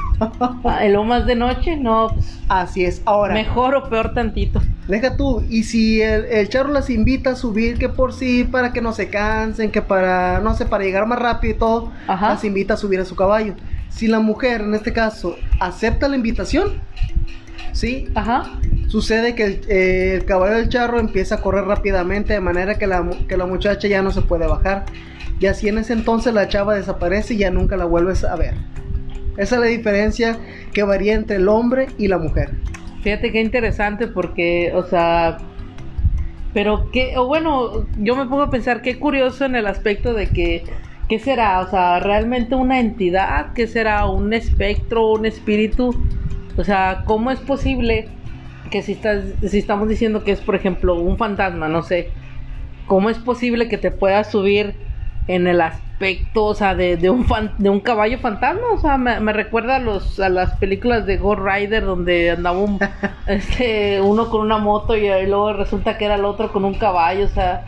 Ah, 0.63 0.84
¿El 0.84 0.96
o 0.96 1.03
más 1.03 1.25
de 1.25 1.36
noche? 1.36 1.77
No. 1.77 2.10
Pues, 2.13 2.39
Así 2.48 2.86
es, 2.86 3.01
ahora. 3.05 3.34
Mejor 3.34 3.75
o 3.75 3.89
peor 3.89 4.13
tantito. 4.13 4.62
Deja 4.88 5.15
tú, 5.15 5.43
y 5.50 5.63
si 5.63 6.01
el, 6.01 6.25
el 6.25 6.50
charro 6.50 6.72
las 6.72 6.89
invita 6.89 7.31
a 7.31 7.36
subir, 7.36 7.77
que 7.77 7.89
por 7.89 8.13
sí, 8.13 8.43
para 8.43 8.74
que 8.74 8.81
no 8.81 8.91
se 8.91 9.10
cansen, 9.10 9.72
que 9.72 9.81
para, 9.81 10.39
no 10.39 10.53
sé, 10.53 10.65
para 10.65 10.84
llegar 10.84 11.05
más 11.05 11.20
rápido 11.20 11.53
y 11.53 11.58
todo, 11.58 11.91
las 12.08 12.43
invita 12.43 12.74
a 12.74 12.77
subir 12.77 13.00
a 13.00 13.05
su 13.05 13.15
caballo. 13.15 13.55
Si 13.89 14.08
la 14.08 14.20
mujer, 14.20 14.62
en 14.62 14.74
este 14.74 14.93
caso, 14.93 15.36
acepta 15.60 16.08
la 16.08 16.15
invitación, 16.15 16.81
¿sí? 17.73 18.07
Ajá 18.15 18.59
sucede 18.91 19.35
que 19.35 19.61
eh, 19.69 20.15
el, 20.15 20.25
caballo 20.25 20.55
del 20.55 20.67
charro 20.67 20.99
empieza 20.99 21.35
a 21.35 21.41
correr 21.41 21.63
rápidamente 21.63 22.33
de 22.33 22.41
manera 22.41 22.77
que 22.77 22.87
la, 22.87 23.09
que 23.27 23.37
la 23.37 23.45
muchacha 23.45 23.87
ya 23.87 24.01
no 24.01 24.11
se 24.11 24.21
puede 24.21 24.47
bajar. 24.47 24.83
Y 25.39 25.45
así 25.45 25.69
en 25.69 25.77
ese 25.77 25.93
entonces 25.93 26.33
la 26.33 26.49
chava 26.49 26.75
desaparece 26.75 27.35
y 27.35 27.37
ya 27.37 27.51
nunca 27.51 27.77
la 27.77 27.85
vuelves 27.85 28.25
a 28.25 28.35
ver. 28.35 28.53
Esa 29.37 29.55
es 29.55 29.61
la 29.61 29.67
diferencia 29.67 30.37
que 30.73 30.83
varía 30.83 31.13
entre 31.13 31.37
el 31.37 31.47
hombre 31.47 31.87
y 31.97 32.09
la 32.09 32.17
mujer. 32.17 32.51
Fíjate 33.01 33.31
qué 33.31 33.39
interesante 33.39 34.07
porque, 34.07 34.73
o 34.75 34.83
sea, 34.83 35.37
pero 36.53 36.91
qué, 36.91 37.13
o 37.17 37.27
bueno, 37.27 37.87
yo 37.97 38.17
me 38.17 38.25
pongo 38.25 38.43
a 38.43 38.49
pensar 38.49 38.81
qué 38.81 38.99
curioso 38.99 39.45
en 39.45 39.55
el 39.55 39.67
aspecto 39.67 40.13
de 40.13 40.27
que, 40.27 40.65
¿qué 41.07 41.17
será? 41.17 41.61
O 41.61 41.69
sea, 41.69 42.01
realmente 42.01 42.55
una 42.55 42.81
entidad, 42.81 43.53
¿qué 43.53 43.67
será? 43.67 44.05
Un 44.05 44.33
espectro, 44.33 45.13
un 45.13 45.25
espíritu. 45.25 45.95
O 46.62 46.63
sea, 46.63 47.01
¿cómo 47.06 47.32
es 47.32 47.39
posible 47.39 48.08
que 48.70 48.84
si, 48.84 48.91
estás, 48.91 49.24
si 49.44 49.58
estamos 49.58 49.89
diciendo 49.89 50.24
que 50.24 50.32
es, 50.32 50.41
por 50.41 50.53
ejemplo, 50.53 50.94
un 50.94 51.18
fantasma, 51.18 51.68
no 51.68 51.82
sé, 51.82 52.12
¿cómo 52.86 53.10
es 53.10 53.18
posible 53.18 53.68
que 53.68 53.80
te 53.80 53.89
puedas 53.89 54.30
subir 54.30 54.75
en 55.25 55.48
el 55.48 55.60
aspecto, 55.60 56.46
o 56.46 56.53
sea, 56.53 56.75
de, 56.75 57.10
un, 57.10 57.25
de 57.58 57.70
un 57.72 57.80
caballo 57.80 58.20
fantasma? 58.20 58.62
O 58.74 58.77
sea, 58.77 59.00
me, 59.00 59.34
recuerda 59.34 59.77
a, 59.77 59.80
los, 59.80 60.20
a 60.20 60.30
las 60.30 60.53
películas 60.58 61.08
de 61.08 61.18
Ghost 61.18 61.41
Rider 61.44 61.84
donde 61.84 62.30
andaba 62.30 62.60
un, 62.60 62.77
este, 63.25 64.00
uno 64.00 64.30
con 64.30 64.41
una 64.41 64.60
moto 64.60 64.96
y, 64.96 65.08
luego 65.25 65.53
resulta 65.53 65.98
que 65.98 66.06
era 66.06 66.13
el 66.13 66.25
otro 66.25 66.51
con 66.51 66.63
un 66.63 66.75
caballo, 66.75 67.25
o 67.25 67.30
sea... 67.30 67.65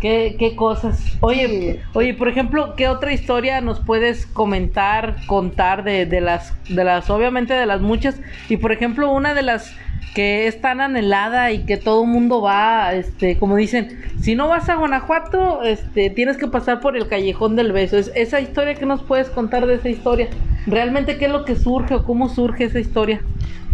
¿Qué, 0.00 0.36
qué 0.38 0.54
cosas? 0.56 1.00
Oye, 1.20 1.80
oye, 1.94 2.14
por 2.14 2.28
ejemplo, 2.28 2.74
¿qué 2.76 2.88
otra 2.88 3.12
historia 3.12 3.60
nos 3.60 3.80
puedes 3.80 4.26
comentar, 4.26 5.16
contar 5.26 5.84
de, 5.84 6.06
de 6.06 6.20
las, 6.20 6.52
de 6.68 6.84
las, 6.84 7.08
obviamente 7.08 7.54
de 7.54 7.66
las 7.66 7.80
muchas? 7.80 8.20
Y 8.48 8.58
por 8.58 8.72
ejemplo, 8.72 9.10
una 9.10 9.32
de 9.34 9.42
las 9.42 9.74
que 10.16 10.46
es 10.46 10.62
tan 10.62 10.80
anhelada 10.80 11.52
y 11.52 11.66
que 11.66 11.76
todo 11.76 12.02
el 12.04 12.08
mundo 12.08 12.40
va, 12.40 12.94
este, 12.94 13.36
como 13.36 13.56
dicen, 13.56 14.00
si 14.18 14.34
no 14.34 14.48
vas 14.48 14.66
a 14.70 14.76
Guanajuato, 14.76 15.62
este, 15.62 16.08
tienes 16.08 16.38
que 16.38 16.46
pasar 16.46 16.80
por 16.80 16.96
el 16.96 17.06
callejón 17.06 17.54
del 17.54 17.72
beso. 17.72 17.98
Es, 17.98 18.10
esa 18.14 18.40
historia 18.40 18.74
que 18.76 18.86
nos 18.86 19.02
puedes 19.02 19.28
contar 19.28 19.66
de 19.66 19.74
esa 19.74 19.90
historia. 19.90 20.28
Realmente 20.66 21.18
qué 21.18 21.26
es 21.26 21.32
lo 21.32 21.44
que 21.44 21.54
surge 21.54 21.96
o 21.96 22.04
cómo 22.04 22.30
surge 22.30 22.64
esa 22.64 22.80
historia. 22.80 23.20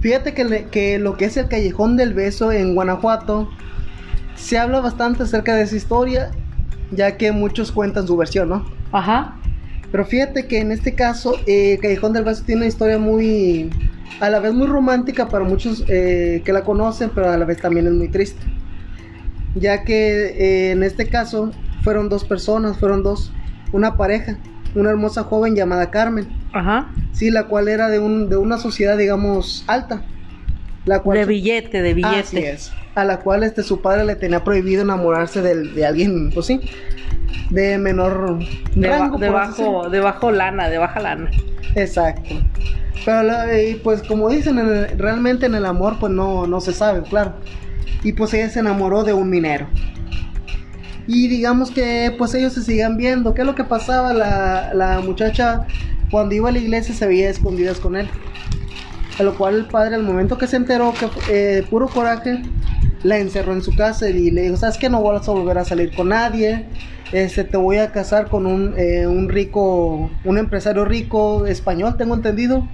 Fíjate 0.01 0.35
que, 0.35 0.67
que 0.71 0.99
lo 0.99 1.17
que 1.17 1.27
es 1.27 1.37
el 1.37 1.47
callejón 1.47 1.97
del 1.97 2.13
beso 2.13 2.51
en 2.51 2.75
Guanajuato 2.75 3.49
se 4.35 4.59
habla 4.59 4.81
bastante 4.81 5.23
acerca 5.23 5.55
de 5.55 5.63
esa 5.63 5.77
historia, 5.77 6.31
ya 6.91 7.17
que 7.17 7.33
muchos 7.33 7.73
cuentan 7.73 8.07
su 8.07 8.17
versión, 8.17 8.49
¿no? 8.49 8.65
Ajá. 8.93 9.37
Pero 9.91 10.07
fíjate 10.07 10.47
que 10.47 10.61
en 10.61 10.73
este 10.73 10.95
caso, 10.95 11.35
eh, 11.47 11.79
Callejón 11.81 12.13
del 12.13 12.25
Beso 12.25 12.45
tiene 12.45 12.63
una 12.63 12.69
historia 12.69 12.99
muy 12.99 13.71
a 14.21 14.31
la 14.31 14.41
vez 14.41 14.55
muy 14.55 14.67
romántica 14.67 15.29
para 15.29 15.45
muchos 15.45 15.85
eh, 15.89 16.43
que 16.45 16.53
la 16.53 16.63
conocen, 16.63 17.11
pero 17.15 17.31
a 17.31 17.37
la 17.37 17.45
vez 17.45 17.61
también 17.61 17.87
es 17.87 17.93
muy 17.93 18.09
triste. 18.09 18.41
Ya 19.55 19.85
que 19.85 20.27
eh, 20.27 20.71
en 20.71 20.83
este 20.83 21.09
caso 21.09 21.51
fueron 21.83 22.09
dos 22.09 22.25
personas, 22.25 22.79
fueron 22.79 23.03
dos, 23.03 23.33
una 23.73 23.97
pareja, 23.97 24.39
una 24.75 24.91
hermosa 24.91 25.25
joven 25.25 25.55
llamada 25.55 25.91
Carmen. 25.91 26.29
Ajá. 26.53 26.91
Sí, 27.13 27.31
la 27.31 27.49
cual 27.49 27.69
era 27.69 27.89
de, 27.89 27.99
un, 27.99 28.29
de 28.29 28.37
una 28.37 28.59
sociedad, 28.59 28.97
digamos, 28.97 29.65
alta. 29.67 30.05
La 30.85 31.01
cual 31.01 31.19
de 31.19 31.25
billete, 31.27 31.83
de 31.83 31.95
billete. 31.95 32.19
Así 32.19 32.39
es. 32.39 32.73
A 32.95 33.05
la 33.05 33.21
cual 33.21 33.43
este, 33.43 33.63
su 33.63 33.81
padre 33.81 34.05
le 34.05 34.17
tenía 34.17 34.45
prohibido 34.45 34.83
enamorarse 34.83 35.41
de, 35.41 35.69
de 35.69 35.87
alguien, 35.87 36.31
pues 36.33 36.47
sí, 36.47 36.61
de 37.51 37.79
menor 37.79 38.39
de 38.75 38.89
rango. 38.89 39.19
De 39.19 39.31
bajo, 39.31 39.89
de 39.89 40.01
bajo 40.01 40.31
lana, 40.31 40.69
de 40.69 40.79
baja 40.79 41.01
lana. 41.01 41.31
Exacto. 41.75 42.35
Pero 43.05 43.23
pues 43.83 44.03
como 44.03 44.29
dicen, 44.29 44.59
realmente 44.99 45.47
en 45.47 45.55
el 45.55 45.67
amor 45.67 45.97
pues 45.99 46.13
no, 46.13 46.47
no 46.47 46.61
se 46.61 46.73
sabe, 46.73 47.03
claro. 47.03 47.35
Y 48.03 48.13
pues 48.13 48.35
ella 48.35 48.51
se 48.51 48.61
enamoró 48.61 49.05
de 49.05 49.13
un 49.13 49.31
minero. 49.31 49.67
Y 51.07 51.29
digamos 51.29 51.71
que 51.71 52.15
pues 52.17 52.35
ellos 52.35 52.53
se 52.53 52.63
sigan 52.63 52.97
viendo. 52.97 53.35
¿Qué 53.35 53.43
es 53.43 53.47
lo 53.47 53.55
que 53.55 53.65
pasaba? 53.65 54.13
La, 54.13 54.73
la 54.75 55.01
muchacha 55.01 55.67
cuando 56.11 56.35
iba 56.35 56.49
a 56.49 56.53
la 56.53 56.59
iglesia 56.59 56.95
se 56.95 57.07
veía 57.07 57.29
escondidas 57.29 57.81
con 57.81 57.97
él. 57.97 58.09
A 59.23 59.25
lo 59.25 59.37
cual 59.39 59.55
el 59.55 59.65
padre 59.67 59.95
al 59.95 60.03
momento 60.03 60.37
que 60.37 60.49
se 60.49 60.57
enteró 60.57 60.93
que 60.93 61.09
eh, 61.31 61.63
puro 61.71 61.87
coraje 61.87 62.43
la 63.05 63.19
encerró 63.19 63.53
en 63.53 63.63
su 63.63 63.73
casa 63.77 64.09
y 64.09 64.33
le 64.33 64.43
dijo, 64.43 64.57
¿sabes 64.57 64.79
qué? 64.79 64.89
No 64.91 65.01
vas 65.01 65.29
a 65.29 65.31
volver 65.31 65.59
a 65.59 65.65
salir 65.65 65.95
con 65.95 66.09
nadie, 66.09 66.67
este, 67.13 67.45
te 67.45 67.57
voy 67.57 67.77
a 67.77 67.93
casar 67.93 68.29
con 68.29 68.47
un, 68.47 68.75
eh, 68.77 69.07
un 69.07 69.29
rico, 69.29 70.11
un 70.25 70.39
empresario 70.39 70.85
rico 70.85 71.47
español, 71.47 71.97
tengo 71.97 72.17
entendido, 72.17 72.67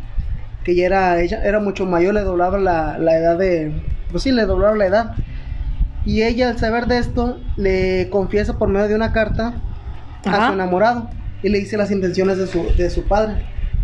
que 0.64 0.74
ya 0.74 0.86
era, 0.86 1.20
ella 1.20 1.44
era 1.44 1.60
mucho 1.60 1.84
mayor, 1.84 2.14
le 2.14 2.22
doblaba 2.22 2.56
la, 2.56 2.98
la 2.98 3.18
edad 3.18 3.36
de, 3.36 3.70
pues 4.10 4.22
sí, 4.22 4.32
le 4.32 4.46
doblaba 4.46 4.74
la 4.74 4.86
edad. 4.86 5.14
Y 6.06 6.22
ella 6.22 6.48
al 6.48 6.58
saber 6.58 6.86
de 6.86 6.96
esto, 6.96 7.38
le 7.58 8.08
confiesa 8.08 8.56
por 8.56 8.70
medio 8.70 8.88
de 8.88 8.94
una 8.94 9.12
carta 9.12 9.60
a 10.24 10.30
Ajá. 10.30 10.46
su 10.46 10.52
enamorado 10.54 11.10
y 11.42 11.50
le 11.50 11.58
dice 11.58 11.76
las 11.76 11.90
intenciones 11.90 12.38
de 12.38 12.46
su, 12.46 12.74
de 12.74 12.88
su 12.88 13.04
padre. 13.04 13.34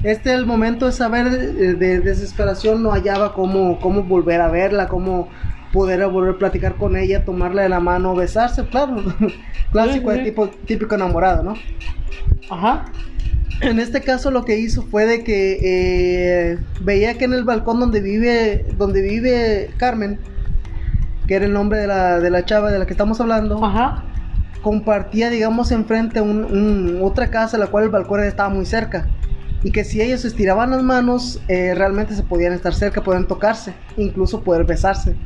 Este 0.04 0.34
el 0.34 0.44
momento 0.44 0.84
de 0.84 0.92
saber 0.92 1.26
eh, 1.28 1.74
de, 1.74 2.00
desesperación 2.00 2.82
no 2.82 2.90
hallaba 2.92 3.32
cómo, 3.32 3.80
cómo 3.80 4.02
volver 4.04 4.40
a 4.42 4.48
verla, 4.50 4.86
cómo 4.86 5.28
poder 5.72 6.06
volver 6.08 6.34
a 6.34 6.38
platicar 6.38 6.74
con 6.76 6.94
ella, 6.96 7.24
tomarla 7.24 7.62
de 7.62 7.70
la 7.70 7.80
mano, 7.80 8.14
besarse, 8.14 8.64
claro, 8.66 9.02
clásico 9.72 10.10
de 10.10 10.18
tipo, 10.18 10.48
típico 10.66 10.94
enamorado, 10.94 11.42
¿no? 11.42 11.54
Ajá. 12.50 12.84
En 13.62 13.80
este 13.80 14.02
caso 14.02 14.30
lo 14.30 14.44
que 14.44 14.58
hizo 14.58 14.82
fue 14.82 15.06
de 15.06 15.24
que 15.24 15.58
eh, 15.62 16.58
veía 16.80 17.16
que 17.16 17.24
en 17.24 17.32
el 17.32 17.44
balcón 17.44 17.80
donde 17.80 18.02
vive, 18.02 18.66
donde 18.76 19.00
vive 19.00 19.70
Carmen, 19.78 20.20
que 21.26 21.36
era 21.36 21.46
el 21.46 21.52
nombre 21.54 21.78
de 21.78 21.86
la, 21.86 22.20
de 22.20 22.28
la 22.30 22.44
chava 22.44 22.70
de 22.70 22.78
la 22.78 22.84
que 22.84 22.92
estamos 22.92 23.20
hablando, 23.22 23.64
Ajá. 23.64 24.04
compartía, 24.60 25.30
digamos, 25.30 25.72
enfrente 25.72 26.20
un, 26.20 26.44
un- 26.44 27.00
otra 27.02 27.30
casa, 27.30 27.56
la 27.56 27.68
cual 27.68 27.84
el 27.84 27.90
balcón 27.90 28.22
estaba 28.22 28.50
muy 28.50 28.66
cerca. 28.66 29.08
Y 29.64 29.72
que 29.72 29.82
si 29.82 30.00
ellos 30.00 30.24
estiraban 30.24 30.70
las 30.70 30.82
manos, 30.82 31.42
eh, 31.48 31.74
realmente 31.74 32.14
se 32.14 32.22
podían 32.22 32.52
estar 32.52 32.74
cerca, 32.74 33.02
podían 33.02 33.26
tocarse, 33.26 33.74
incluso 33.96 34.42
poder 34.42 34.64
besarse. 34.64 35.16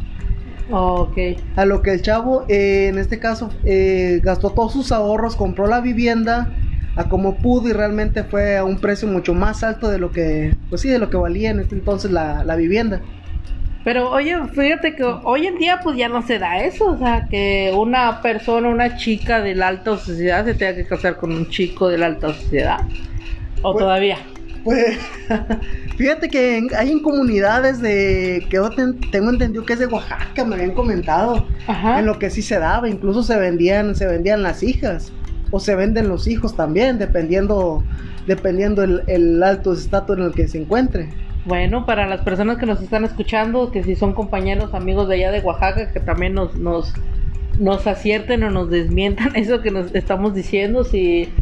Ok. 0.71 1.17
A 1.57 1.65
lo 1.65 1.83
que 1.83 1.93
el 1.93 2.03
chavo, 2.03 2.45
eh, 2.49 2.89
en 2.89 2.99
este 2.99 3.19
caso, 3.19 3.51
eh, 3.65 4.21
gastó 4.23 4.51
todos 4.51 4.73
sus 4.73 4.93
ahorros, 4.93 5.35
compró 5.35 5.67
la 5.67 5.81
vivienda 5.81 6.55
a 6.95 7.09
como 7.09 7.37
pudo 7.37 7.69
y 7.69 7.73
realmente 7.73 8.25
fue 8.25 8.57
a 8.57 8.65
un 8.65 8.79
precio 8.79 9.09
mucho 9.09 9.35
más 9.35 9.63
alto 9.63 9.89
de 9.89 9.99
lo 9.99 10.11
que, 10.11 10.55
pues 10.69 10.83
sí, 10.83 10.89
de 10.89 10.99
lo 10.99 11.11
que 11.11 11.17
valía 11.17 11.51
en 11.51 11.61
este 11.61 11.75
entonces 11.75 12.11
la, 12.11 12.45
la 12.45 12.57
vivienda. 12.57 13.01
Pero 13.85 14.11
oye, 14.11 14.37
fíjate 14.53 14.95
que 14.97 15.05
hoy 15.05 15.47
en 15.47 15.57
día 15.59 15.81
pues 15.83 15.97
ya 15.97 16.09
no 16.09 16.21
se 16.23 16.39
da 16.39 16.59
eso, 16.59 16.87
o 16.87 16.99
sea, 16.99 17.27
que 17.31 17.73
una 17.75 18.21
persona, 18.21 18.69
una 18.69 18.97
chica 18.97 19.41
de 19.41 19.55
la 19.55 19.69
alta 19.69 19.97
sociedad 19.97 20.45
se 20.45 20.55
tenga 20.55 20.75
que 20.75 20.85
casar 20.85 21.17
con 21.17 21.33
un 21.33 21.49
chico 21.49 21.89
de 21.89 21.99
la 21.99 22.07
alta 22.07 22.35
sociedad. 22.35 22.81
O 23.63 23.73
Pues- 23.73 23.83
todavía. 23.85 24.17
Pues 24.65 24.99
fíjate 25.97 26.29
que 26.29 26.59
en- 26.59 26.69
hay 26.77 26.91
en 26.91 27.01
comunidades 27.01 27.81
de 27.81 28.45
que 28.51 28.57
yo 28.57 28.69
ten- 28.71 28.99
tengo 29.11 29.31
entendido 29.31 29.65
que 29.65 29.75
es 29.75 29.79
de 29.79 29.87
Oaxaca, 29.87 30.45
me 30.45 30.57
habían 30.57 30.73
comentado, 30.73 31.47
Ajá. 31.67 32.01
en 32.01 32.07
lo 32.07 32.19
que 32.19 32.29
sí 32.31 32.43
se 32.43 32.59
daba, 32.59 32.89
incluso 32.89 33.23
se 33.23 33.37
vendían, 33.39 33.95
se 33.95 34.07
vendían 34.07 34.43
las 34.43 34.63
hijas 34.63 35.13
o 35.51 35.61
se 35.61 35.75
venden 35.77 36.09
los 36.09 36.27
hijos 36.27 36.57
también, 36.57 36.99
dependiendo, 36.99 37.83
dependiendo 38.27 38.83
el, 38.83 39.03
el 39.07 39.43
alto 39.43 39.73
estatus 39.73 40.19
en 40.19 40.25
el 40.25 40.33
que 40.35 40.49
se 40.49 40.59
encuentre. 40.59 41.09
Bueno, 41.47 41.87
para 41.87 42.07
las 42.07 42.21
personas 42.23 42.59
que 42.59 42.67
nos 42.67 42.83
están 42.83 43.05
escuchando, 43.05 43.71
que 43.71 43.83
si 43.85 43.95
son 43.97 44.13
compañeros, 44.13 44.75
amigos 44.75 45.09
de 45.09 45.15
allá 45.15 45.31
de 45.31 45.41
Oaxaca, 45.41 45.91
que 45.93 46.01
también 46.01 46.35
nos, 46.35 46.57
nos, 46.57 46.93
nos 47.59 47.87
acierten 47.87 48.43
o 48.43 48.51
nos 48.51 48.69
desmientan 48.69 49.31
eso 49.37 49.63
que 49.63 49.71
nos 49.71 49.95
estamos 49.95 50.35
diciendo, 50.35 50.85
si, 50.85 51.33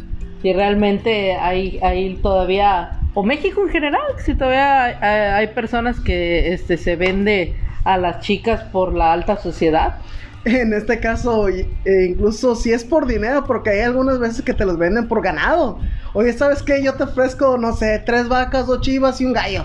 si 0.47 0.53
realmente 0.53 1.35
hay, 1.35 1.81
hay 1.83 2.15
todavía, 2.23 3.01
o 3.15 3.25
México 3.25 3.65
en 3.65 3.69
general, 3.69 4.01
si 4.25 4.33
todavía 4.37 5.37
hay, 5.37 5.49
personas 5.49 5.99
que 5.99 6.53
este, 6.53 6.77
se 6.77 6.95
vende 6.95 7.57
a 7.83 7.99
las 7.99 8.21
chicas 8.21 8.63
por 8.63 8.95
la 8.95 9.13
alta 9.13 9.39
sociedad. 9.39 9.97
En 10.45 10.73
este 10.73 11.01
caso, 11.01 11.49
e 11.49 11.67
incluso 12.11 12.55
si 12.55 12.73
es 12.73 12.85
por 12.85 13.09
dinero, 13.09 13.45
porque 13.45 13.71
hay 13.71 13.81
algunas 13.81 14.21
veces 14.21 14.43
que 14.43 14.55
te 14.55 14.65
los 14.65 14.79
venden 14.79 15.09
por 15.09 15.21
ganado. 15.21 15.81
Oye, 16.13 16.33
¿sabes 16.33 16.63
qué? 16.63 16.81
Yo 16.81 16.95
te 16.95 17.03
ofrezco, 17.03 17.59
no 17.59 17.73
sé, 17.73 18.01
tres 18.07 18.29
vacas, 18.29 18.69
dos 18.69 18.81
chivas 18.83 19.21
y 19.21 19.25
un 19.25 19.33
gallo. 19.33 19.65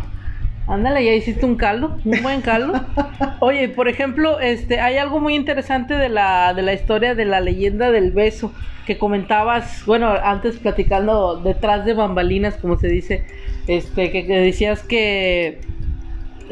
Ándale, 0.71 1.03
ya 1.03 1.11
hiciste 1.11 1.45
un 1.45 1.57
caldo, 1.57 1.97
un 2.05 2.23
buen 2.23 2.39
caldo. 2.39 2.71
Oye, 3.41 3.67
por 3.67 3.89
ejemplo, 3.89 4.39
este, 4.39 4.79
hay 4.79 4.95
algo 4.95 5.19
muy 5.19 5.35
interesante 5.35 5.95
de 5.95 6.07
la, 6.07 6.53
de 6.53 6.61
la 6.61 6.71
historia 6.71 7.13
de 7.13 7.25
la 7.25 7.41
leyenda 7.41 7.91
del 7.91 8.11
beso 8.11 8.53
que 8.85 8.97
comentabas, 8.97 9.83
bueno, 9.85 10.13
antes 10.23 10.57
platicando 10.59 11.41
detrás 11.41 11.83
de 11.83 11.93
bambalinas, 11.93 12.55
como 12.55 12.79
se 12.79 12.87
dice, 12.87 13.25
este, 13.67 14.11
que, 14.11 14.25
que 14.25 14.37
decías 14.37 14.81
que 14.83 15.59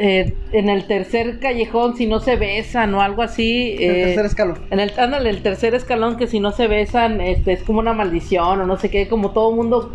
eh, 0.02 0.34
en 0.54 0.70
el 0.70 0.88
tercer 0.88 1.40
callejón, 1.40 1.98
si 1.98 2.06
no 2.06 2.22
se 2.22 2.38
besan 2.38 2.96
o 2.96 3.02
algo 3.02 3.22
así, 3.22 3.76
El 3.78 3.96
eh, 3.96 4.04
tercer 4.06 4.26
escalón. 4.28 4.60
en 4.72 4.80
el, 4.80 4.94
ándale, 4.98 5.30
el 5.30 5.42
tercer 5.42 5.76
escalón 5.76 6.16
que 6.16 6.26
si 6.26 6.40
no 6.40 6.54
se 6.54 6.68
besan, 6.68 7.20
este, 7.20 7.52
es 7.52 7.64
como 7.64 7.80
una 7.80 7.92
maldición 7.92 8.62
o 8.62 8.66
no 8.66 8.78
sé 8.78 8.90
qué, 8.90 9.10
como 9.10 9.32
todo 9.32 9.52
mundo 9.54 9.92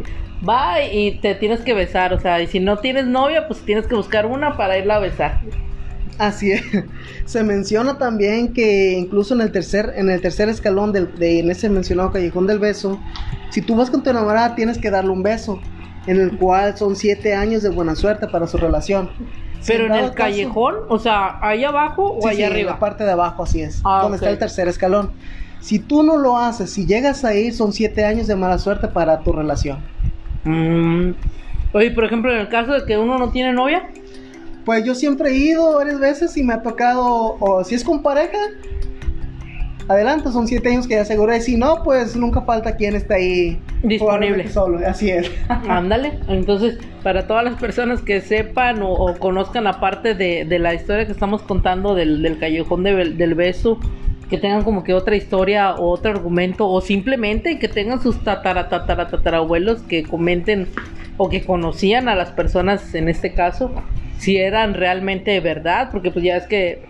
va 0.46 0.84
y 0.84 1.20
te 1.20 1.34
tienes 1.34 1.60
que 1.60 1.72
besar, 1.72 2.12
o 2.12 2.20
sea, 2.20 2.42
y 2.42 2.46
si 2.46 2.60
no 2.60 2.80
tienes 2.80 3.06
novia, 3.06 3.48
pues 3.48 3.60
tienes 3.60 3.86
que 3.86 3.94
buscar 3.94 4.26
una 4.26 4.58
para 4.58 4.76
irla 4.76 4.96
a 4.96 4.98
besar. 4.98 5.40
Así 6.18 6.52
es. 6.52 6.62
Se 7.24 7.42
menciona 7.42 7.96
también 7.96 8.52
que 8.52 8.92
incluso 8.92 9.32
en 9.32 9.40
el 9.40 9.52
tercer, 9.52 9.94
en 9.96 10.10
el 10.10 10.20
tercer 10.20 10.50
escalón 10.50 10.92
del, 10.92 11.14
de, 11.14 11.40
en 11.40 11.50
ese 11.50 11.70
mencionado 11.70 12.12
callejón 12.12 12.46
del 12.46 12.58
beso, 12.58 13.00
si 13.48 13.62
tú 13.62 13.74
vas 13.74 13.88
con 13.88 14.02
tu 14.02 14.10
enamorada 14.10 14.54
tienes 14.54 14.76
que 14.76 14.90
darle 14.90 15.12
un 15.12 15.22
beso, 15.22 15.60
en 16.06 16.20
el 16.20 16.36
cual 16.36 16.76
son 16.76 16.94
siete 16.94 17.34
años 17.34 17.62
de 17.62 17.70
buena 17.70 17.94
suerte 17.94 18.28
para 18.28 18.46
su 18.46 18.58
relación. 18.58 19.08
Pero 19.66 19.86
en 19.86 19.92
el 19.94 20.00
caso- 20.06 20.14
callejón, 20.14 20.74
o 20.88 20.98
sea, 20.98 21.38
ahí 21.40 21.64
abajo 21.64 22.18
o 22.18 22.22
Sí, 22.22 22.28
allá 22.28 22.48
sí, 22.54 22.60
en 22.60 22.66
la 22.66 22.78
parte 22.78 23.04
de 23.04 23.12
abajo, 23.12 23.44
así 23.44 23.62
es. 23.62 23.80
Ah, 23.84 24.00
donde 24.02 24.16
está 24.16 24.30
el 24.30 24.38
tercer 24.38 24.68
escalón. 24.68 25.10
Si 25.60 25.78
tú 25.78 26.02
no 26.02 26.18
lo 26.18 26.36
haces, 26.36 26.70
si 26.70 26.86
llegas 26.86 27.24
a 27.24 27.34
ir, 27.34 27.54
son 27.54 27.72
siete 27.72 28.04
años 28.04 28.26
de 28.26 28.36
mala 28.36 28.58
suerte 28.58 28.88
para 28.88 29.20
tu 29.20 29.32
relación. 29.32 29.78
Mm. 30.44 31.12
Oye, 31.72 31.90
por 31.90 32.04
ejemplo, 32.04 32.32
en 32.32 32.40
el 32.40 32.48
caso 32.48 32.72
de 32.72 32.84
que 32.84 32.98
uno 32.98 33.18
no 33.18 33.30
tiene 33.30 33.52
novia, 33.52 33.88
Pues 34.64 34.82
yo 34.82 34.94
siempre 34.94 35.28
he 35.30 35.36
ido 35.36 35.74
varias 35.74 36.00
veces 36.00 36.34
y 36.38 36.42
me 36.42 36.54
ha 36.54 36.62
tocado, 36.62 37.36
o 37.38 37.62
si 37.64 37.74
es 37.74 37.84
con 37.84 38.02
pareja, 38.02 38.38
adelante, 39.88 40.30
son 40.30 40.46
siete 40.48 40.70
años 40.70 40.86
que 40.86 40.94
ya 40.94 41.02
aseguré. 41.02 41.40
Si 41.40 41.56
no, 41.56 41.82
pues 41.82 42.16
nunca 42.16 42.42
falta 42.42 42.76
quien 42.76 42.94
esté 42.96 43.14
ahí 43.14 43.60
Disponible. 43.82 44.48
Solo, 44.48 44.78
así 44.86 45.10
es. 45.10 45.30
ándale. 45.68 46.12
Entonces, 46.28 46.78
para 47.02 47.26
todas 47.26 47.44
las 47.44 47.54
personas 47.60 48.00
que 48.00 48.20
sepan 48.20 48.82
o, 48.82 48.90
o 48.92 49.14
conozcan 49.18 49.66
aparte 49.66 50.14
de, 50.14 50.44
de 50.44 50.58
la 50.58 50.74
historia 50.74 51.06
que 51.06 51.12
estamos 51.12 51.42
contando 51.42 51.94
del, 51.94 52.22
del 52.22 52.38
callejón 52.38 52.82
de- 52.82 53.10
del 53.12 53.34
beso, 53.34 53.78
que 54.30 54.38
tengan 54.38 54.62
como 54.64 54.84
que 54.84 54.94
otra 54.94 55.16
historia 55.16 55.74
o 55.74 55.90
otro 55.90 56.10
argumento, 56.10 56.66
o 56.68 56.80
simplemente 56.80 57.58
que 57.58 57.68
tengan 57.68 58.00
sus 58.00 58.24
tatara, 58.24 58.68
tatara, 58.70 59.08
tatarabuelos 59.08 59.82
que 59.82 60.02
comenten 60.02 60.68
o 61.18 61.28
que 61.28 61.44
conocían 61.44 62.08
a 62.08 62.14
las 62.14 62.30
personas 62.32 62.94
en 62.94 63.08
este 63.10 63.34
caso, 63.34 63.70
si 64.18 64.38
eran 64.38 64.72
realmente 64.74 65.38
verdad, 65.40 65.90
porque 65.92 66.10
pues 66.10 66.24
ya 66.24 66.36
es 66.38 66.46
que 66.46 66.82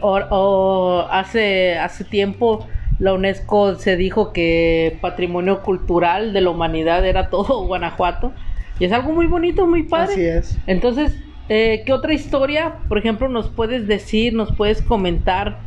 o, 0.00 0.18
o 0.30 1.08
hace, 1.10 1.78
hace 1.78 2.04
tiempo 2.04 2.66
la 2.98 3.14
UNESCO 3.14 3.76
se 3.76 3.96
dijo 3.96 4.32
que 4.32 4.98
patrimonio 5.00 5.62
cultural 5.62 6.32
de 6.32 6.40
la 6.40 6.50
humanidad 6.50 7.06
era 7.06 7.30
todo 7.30 7.64
Guanajuato. 7.66 8.32
Y 8.80 8.84
es 8.84 8.92
algo 8.92 9.12
muy 9.12 9.26
bonito, 9.26 9.66
muy 9.66 9.84
padre. 9.84 10.12
Así 10.12 10.24
es. 10.24 10.58
Entonces, 10.66 11.16
eh, 11.48 11.82
¿qué 11.84 11.92
otra 11.92 12.12
historia, 12.12 12.74
por 12.88 12.98
ejemplo, 12.98 13.28
nos 13.28 13.48
puedes 13.48 13.86
decir, 13.86 14.34
nos 14.34 14.54
puedes 14.54 14.82
comentar 14.82 15.58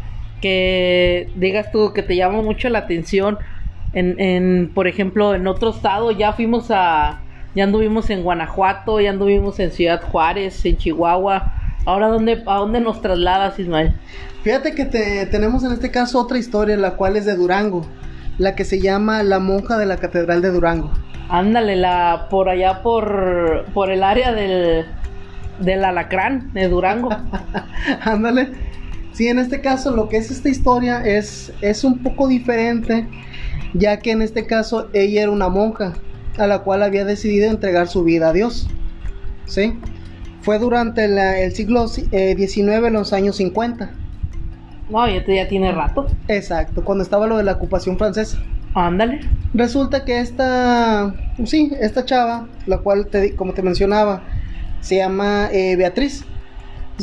que 0.41 1.29
digas 1.35 1.71
tú 1.71 1.93
que 1.93 2.03
te 2.03 2.15
llama 2.15 2.41
mucho 2.41 2.69
la 2.69 2.79
atención? 2.79 3.37
En, 3.93 4.19
en, 4.19 4.71
por 4.73 4.87
ejemplo, 4.87 5.35
en 5.35 5.47
otro 5.47 5.71
estado 5.71 6.11
ya 6.11 6.31
fuimos 6.33 6.71
a, 6.71 7.21
ya 7.53 7.65
anduvimos 7.65 8.09
en 8.09 8.23
Guanajuato, 8.23 9.01
ya 9.01 9.09
anduvimos 9.09 9.59
en 9.59 9.71
Ciudad 9.71 10.01
Juárez, 10.01 10.65
en 10.65 10.77
Chihuahua. 10.77 11.53
Ahora, 11.85 12.07
¿dónde, 12.07 12.43
¿a 12.45 12.55
dónde 12.57 12.79
nos 12.79 13.01
trasladas, 13.01 13.57
Ismael? 13.59 13.93
Fíjate 14.43 14.73
que 14.73 14.85
te- 14.85 15.25
tenemos 15.27 15.63
en 15.63 15.71
este 15.71 15.91
caso 15.91 16.19
otra 16.19 16.37
historia, 16.37 16.77
la 16.77 16.91
cual 16.95 17.15
es 17.17 17.25
de 17.25 17.35
Durango, 17.35 17.85
la 18.37 18.55
que 18.55 18.65
se 18.65 18.79
llama 18.79 19.23
La 19.23 19.39
monja 19.39 19.77
de 19.77 19.85
la 19.85 19.97
Catedral 19.97 20.41
de 20.41 20.51
Durango. 20.51 20.91
Ándale, 21.29 21.75
la, 21.75 22.27
por 22.29 22.49
allá 22.49 22.81
por, 22.83 23.65
por 23.73 23.89
el 23.91 24.03
área 24.03 24.31
del, 24.33 24.85
del 25.59 25.85
alacrán 25.85 26.51
de 26.53 26.67
Durango. 26.67 27.09
Ándale. 28.01 28.49
Sí, 29.13 29.27
en 29.27 29.39
este 29.39 29.61
caso 29.61 29.95
lo 29.95 30.07
que 30.07 30.17
es 30.17 30.31
esta 30.31 30.49
historia 30.49 31.03
es, 31.05 31.51
es 31.61 31.83
un 31.83 31.99
poco 31.99 32.27
diferente, 32.27 33.07
ya 33.73 33.97
que 33.99 34.11
en 34.11 34.21
este 34.21 34.45
caso 34.45 34.89
ella 34.93 35.23
era 35.23 35.31
una 35.31 35.49
monja, 35.49 35.93
a 36.37 36.47
la 36.47 36.59
cual 36.59 36.81
había 36.83 37.05
decidido 37.05 37.49
entregar 37.51 37.87
su 37.87 38.03
vida 38.03 38.29
a 38.29 38.33
Dios. 38.33 38.67
¿Sí? 39.45 39.77
Fue 40.41 40.59
durante 40.59 41.07
la- 41.07 41.39
el 41.39 41.51
siglo 41.53 41.85
eh, 42.11 42.35
XIX, 42.35 42.89
los 42.91 43.13
años 43.13 43.37
50. 43.37 43.91
No, 44.89 45.07
ya, 45.07 45.23
te- 45.23 45.35
ya 45.35 45.47
tiene 45.47 45.71
rato. 45.71 46.07
Exacto, 46.27 46.83
cuando 46.83 47.03
estaba 47.03 47.27
lo 47.27 47.37
de 47.37 47.43
la 47.43 47.53
ocupación 47.53 47.97
francesa. 47.97 48.39
Ándale. 48.73 49.19
Resulta 49.53 50.03
que 50.05 50.19
esta, 50.19 51.13
sí, 51.45 51.71
esta 51.79 52.05
chava, 52.05 52.47
la 52.65 52.79
cual, 52.79 53.07
te, 53.07 53.35
como 53.35 53.53
te 53.53 53.61
mencionaba, 53.61 54.23
se 54.79 54.97
llama 54.97 55.49
eh, 55.51 55.75
Beatriz. 55.75 56.25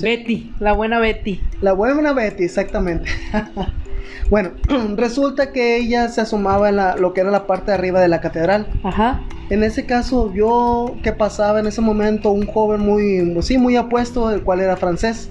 Betty, 0.02 0.52
la 0.61 0.72
buena 0.72 0.98
Betty. 0.98 1.40
La 1.61 1.72
buena 1.72 2.12
Betty, 2.12 2.44
exactamente. 2.44 3.11
bueno, 4.30 4.50
resulta 4.96 5.52
que 5.52 5.76
ella 5.76 6.08
se 6.08 6.20
asomaba 6.20 6.68
en 6.68 6.76
la, 6.76 6.96
lo 6.96 7.12
que 7.12 7.20
era 7.20 7.30
la 7.30 7.46
parte 7.46 7.70
de 7.70 7.78
arriba 7.78 8.00
de 8.00 8.08
la 8.08 8.20
catedral. 8.20 8.66
Ajá. 8.82 9.22
En 9.50 9.62
ese 9.62 9.87
caso 9.87 10.28
vio 10.28 10.96
que 11.02 11.12
pasaba 11.12 11.61
en 11.61 11.66
ese 11.66 11.80
momento 11.80 12.30
un 12.30 12.46
joven 12.46 12.80
muy, 12.80 13.42
sí, 13.42 13.56
muy 13.56 13.76
apuesto, 13.76 14.30
el 14.30 14.42
cual 14.42 14.61
era 14.61 14.76
francés. 14.76 15.30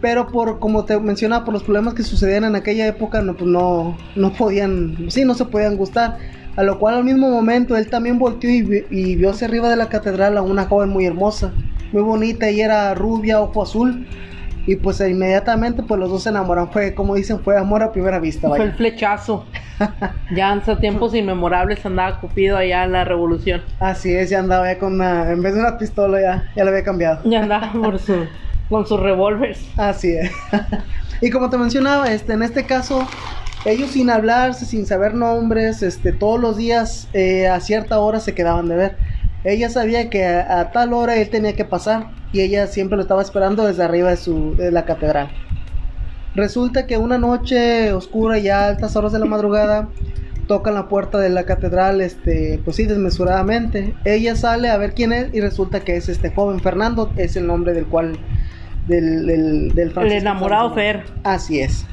Pero 0.00 0.28
por, 0.28 0.60
como 0.60 0.84
te 0.84 0.98
mencionaba, 1.00 1.44
por 1.44 1.54
los 1.54 1.64
problemas 1.64 1.94
que 1.94 2.04
sucedían 2.04 2.44
en 2.44 2.54
aquella 2.54 2.86
época, 2.86 3.22
no, 3.22 3.34
pues 3.36 3.50
no, 3.50 3.96
no 4.14 4.32
podían, 4.32 5.06
sí, 5.08 5.24
no 5.24 5.34
se 5.34 5.46
podían 5.46 5.76
gustar. 5.76 6.18
A 6.54 6.62
lo 6.62 6.78
cual 6.78 6.94
al 6.94 7.04
mismo 7.04 7.28
momento 7.28 7.76
él 7.76 7.88
también 7.88 8.18
volteó 8.18 8.50
y, 8.50 8.86
y 8.90 9.16
vio 9.16 9.30
hacia 9.30 9.48
arriba 9.48 9.68
de 9.68 9.76
la 9.76 9.88
catedral 9.88 10.38
a 10.38 10.42
una 10.42 10.66
joven 10.66 10.90
muy 10.90 11.04
hermosa, 11.04 11.52
muy 11.92 12.02
bonita, 12.02 12.50
y 12.50 12.60
era 12.60 12.94
rubia, 12.94 13.40
ojo 13.40 13.62
azul. 13.62 14.06
Y 14.66 14.74
pues 14.74 15.00
inmediatamente 15.00 15.84
pues 15.84 16.00
los 16.00 16.10
dos 16.10 16.24
se 16.24 16.30
enamoraron. 16.30 16.72
Fue, 16.72 16.92
como 16.92 17.14
dicen, 17.14 17.38
fue 17.38 17.56
amor 17.56 17.84
a 17.84 17.92
primera 17.92 18.18
vista. 18.18 18.48
Fue 18.48 18.58
vaya. 18.58 18.70
el 18.70 18.76
flechazo. 18.76 19.46
ya 20.34 20.52
hasta 20.52 20.78
tiempos 20.78 21.14
inmemorables 21.14 21.86
andaba 21.86 22.20
Cupido 22.20 22.56
allá 22.56 22.84
en 22.84 22.92
la 22.92 23.04
revolución. 23.04 23.62
Así 23.78 24.12
es, 24.12 24.30
ya 24.30 24.40
andaba 24.40 24.72
ya 24.72 24.78
con 24.78 24.94
una, 24.94 25.30
en 25.30 25.40
vez 25.40 25.54
de 25.54 25.60
una 25.60 25.78
pistola 25.78 26.20
ya, 26.20 26.50
ya 26.56 26.64
la 26.64 26.70
había 26.70 26.82
cambiado. 26.82 27.20
Ya 27.24 27.42
andaba 27.42 27.72
por 27.72 27.98
su, 28.00 28.26
con 28.68 28.86
sus 28.86 28.98
revólveres. 28.98 29.64
Así 29.76 30.16
es. 30.16 30.32
y 31.20 31.30
como 31.30 31.48
te 31.48 31.58
mencionaba, 31.58 32.10
este, 32.12 32.32
en 32.32 32.42
este 32.42 32.64
caso, 32.64 33.06
ellos 33.64 33.90
sin 33.90 34.10
hablarse, 34.10 34.64
sin 34.64 34.86
saber 34.86 35.14
nombres, 35.14 35.82
este, 35.82 36.12
todos 36.12 36.40
los 36.40 36.56
días 36.56 37.08
eh, 37.12 37.46
a 37.46 37.60
cierta 37.60 38.00
hora 38.00 38.20
se 38.20 38.34
quedaban 38.34 38.68
de 38.68 38.76
ver. 38.76 38.96
Ella 39.46 39.70
sabía 39.70 40.10
que 40.10 40.26
a, 40.26 40.58
a 40.58 40.72
tal 40.72 40.92
hora 40.92 41.16
él 41.16 41.30
tenía 41.30 41.54
que 41.54 41.64
pasar 41.64 42.08
y 42.32 42.40
ella 42.40 42.66
siempre 42.66 42.96
lo 42.96 43.02
estaba 43.02 43.22
esperando 43.22 43.64
desde 43.64 43.84
arriba 43.84 44.10
de, 44.10 44.16
su, 44.16 44.56
de 44.56 44.72
la 44.72 44.84
catedral. 44.84 45.30
Resulta 46.34 46.86
que 46.86 46.98
una 46.98 47.16
noche 47.16 47.92
oscura 47.92 48.38
y 48.40 48.48
a 48.48 48.66
altas 48.66 48.96
horas 48.96 49.12
de 49.12 49.20
la 49.20 49.24
madrugada 49.24 49.88
tocan 50.48 50.74
la 50.74 50.88
puerta 50.88 51.18
de 51.18 51.30
la 51.30 51.44
catedral, 51.44 52.00
este, 52.00 52.60
pues 52.64 52.76
sí, 52.76 52.86
desmesuradamente. 52.86 53.94
Ella 54.04 54.34
sale 54.34 54.68
a 54.68 54.76
ver 54.78 54.94
quién 54.94 55.12
es 55.12 55.32
y 55.32 55.40
resulta 55.40 55.80
que 55.80 55.96
es 55.96 56.08
este 56.08 56.30
joven 56.30 56.58
Fernando, 56.58 57.12
es 57.16 57.36
el 57.36 57.46
nombre 57.46 57.72
del 57.72 57.86
cual 57.86 58.18
del, 58.88 59.26
del, 59.26 59.74
del 59.74 59.92
El 59.96 60.12
enamorado 60.12 60.74
Fernando. 60.74 61.08
Fer. 61.08 61.20
Así 61.22 61.60
es. 61.60 61.86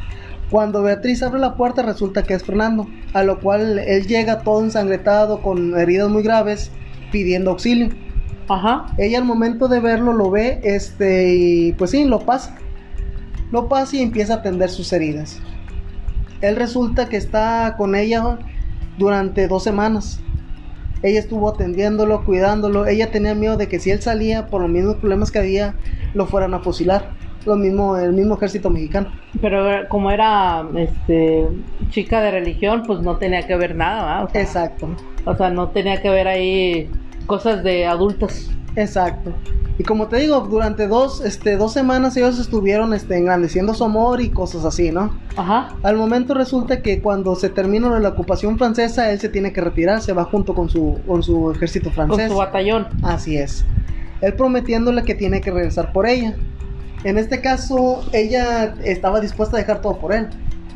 Cuando 0.49 0.81
Beatriz 0.81 1.21
abre 1.21 1.39
la 1.39 1.55
puerta 1.55 1.83
resulta 1.83 2.23
que 2.23 2.33
es 2.33 2.43
Fernando, 2.43 2.87
a 3.13 3.23
lo 3.23 3.39
cual 3.39 3.77
él 3.77 4.07
llega 4.07 4.41
todo 4.41 4.63
ensangretado 4.63 5.43
con 5.43 5.79
heridas 5.79 6.09
muy 6.09 6.23
graves 6.23 6.71
pidiendo 7.13 7.52
auxilio. 7.52 7.89
Ajá. 8.49 8.88
Ella 8.97 9.19
al 9.19 9.26
momento 9.26 9.69
de 9.69 9.80
verlo 9.80 10.12
lo 10.12 10.30
ve, 10.30 10.60
este, 10.63 11.34
y 11.34 11.71
pues 11.73 11.91
sí, 11.91 12.04
lo 12.04 12.19
pasa. 12.19 12.58
Lo 13.52 13.69
pasa 13.69 13.95
y 13.95 14.02
empieza 14.02 14.34
a 14.34 14.38
atender 14.38 14.69
sus 14.69 14.91
heridas. 14.91 15.39
Él 16.41 16.56
resulta 16.56 17.08
que 17.08 17.15
está 17.15 17.76
con 17.78 17.95
ella 17.95 18.39
durante 18.97 19.47
dos 19.47 19.63
semanas. 19.63 20.19
Ella 21.04 21.19
estuvo 21.19 21.49
atendiéndolo, 21.49 22.26
cuidándolo. 22.26 22.88
Ella 22.88 23.12
tenía 23.12 23.36
miedo 23.36 23.58
de 23.58 23.67
que 23.67 23.80
si 23.80 23.91
él 23.91 24.02
salía 24.02 24.47
por 24.47 24.62
los 24.62 24.69
mismos 24.71 24.95
problemas 24.95 25.32
que 25.32 25.39
había, 25.39 25.76
lo 26.13 26.26
fueran 26.26 26.54
a 26.54 26.60
fusilar. 26.60 27.12
Lo 27.45 27.58
mismo, 27.58 27.97
el 27.97 28.13
mismo 28.13 28.36
ejército 28.36 28.69
mexicano. 28.69 29.12
Pero 29.41 29.69
eh, 29.69 29.86
como 29.89 30.10
era 30.12 30.65
este 30.78 31.45
chica 31.89 32.21
de 32.21 32.32
religión, 32.32 32.84
pues 32.88 33.02
no 33.02 33.17
tenía 33.17 33.45
que 33.45 33.56
ver 33.56 33.76
nada, 33.76 34.04
¿verdad? 34.04 34.23
O 34.23 34.30
sea, 34.30 34.41
Exacto, 34.41 34.95
O 35.26 35.36
sea, 35.36 35.49
no 35.49 35.69
tenía 35.69 36.02
que 36.02 36.10
ver 36.10 36.28
ahí 36.28 36.89
cosas 37.25 37.63
de 37.63 37.86
adultos. 37.86 38.49
exacto. 38.75 39.33
Y 39.79 39.83
como 39.83 40.07
te 40.07 40.17
digo, 40.17 40.39
durante 40.41 40.88
dos, 40.88 41.19
este, 41.25 41.57
dos 41.57 41.73
semanas 41.73 42.15
ellos 42.15 42.38
estuvieron 42.38 42.93
este, 42.93 43.17
engrandeciendo 43.17 43.73
su 43.73 43.83
amor 43.83 44.21
y 44.21 44.29
cosas 44.29 44.65
así, 44.65 44.91
¿no? 44.91 45.17
Ajá. 45.36 45.69
Al 45.81 45.95
momento 45.97 46.36
resulta 46.36 46.83
que 46.83 47.01
cuando 47.01 47.33
se 47.36 47.49
termina 47.49 47.99
la 47.99 48.09
ocupación 48.09 48.59
francesa, 48.59 49.09
él 49.12 49.19
se 49.19 49.29
tiene 49.29 49.51
que 49.51 49.62
retirar, 49.62 50.01
se 50.01 50.13
va 50.13 50.25
junto 50.25 50.53
con 50.53 50.69
su, 50.69 50.99
con 51.07 51.23
su 51.23 51.49
ejército 51.51 51.86
Con 51.86 51.93
francés. 52.07 52.31
su 52.31 52.38
batallón. 52.38 52.88
Así 53.01 53.36
es. 53.36 53.65
Él 54.21 54.33
prometiéndole 54.36 55.01
que 55.03 55.15
tiene 55.15 55.41
que 55.41 55.49
regresar 55.49 55.91
por 55.91 56.05
ella. 56.05 56.36
En 57.03 57.17
este 57.17 57.41
caso, 57.41 58.05
ella 58.13 58.75
estaba 58.83 59.19
dispuesta 59.21 59.57
a 59.57 59.59
dejar 59.59 59.81
todo 59.81 59.97
por 59.97 60.13
él. 60.13 60.27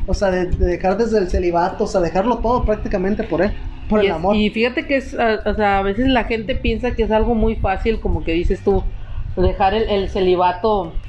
O 0.08 0.16
sea, 0.16 0.32
de, 0.32 0.48
de 0.48 0.66
dejar 0.66 0.98
desde 0.98 1.20
el 1.20 1.30
celibato, 1.30 1.84
o 1.84 1.88
sea, 1.88 2.02
dejarlo 2.02 2.38
todo 2.40 2.66
prácticamente 2.66 3.24
por 3.24 3.44
él, 3.44 3.54
por 3.88 4.02
y, 4.02 4.06
el 4.06 4.12
es- 4.12 4.16
amor. 4.16 4.36
y 4.36 4.50
fíjate 4.52 4.88
que 4.88 4.98
es, 4.98 5.14
a, 5.18 5.42
o 5.46 5.54
sea, 5.56 5.80
a 5.80 5.82
veces 5.84 6.08
la 6.08 6.26
gente 6.26 6.56
piensa 6.56 6.96
que 6.96 7.04
es 7.04 7.12
algo 7.12 7.36
muy 7.36 7.56
fácil, 7.58 8.00
como 8.00 8.24
que 8.24 8.34
dices 8.34 8.64
tú, 8.64 8.94
dejar 9.36 9.74
el, 9.74 9.90
el 9.90 10.10
celibato 10.10 11.02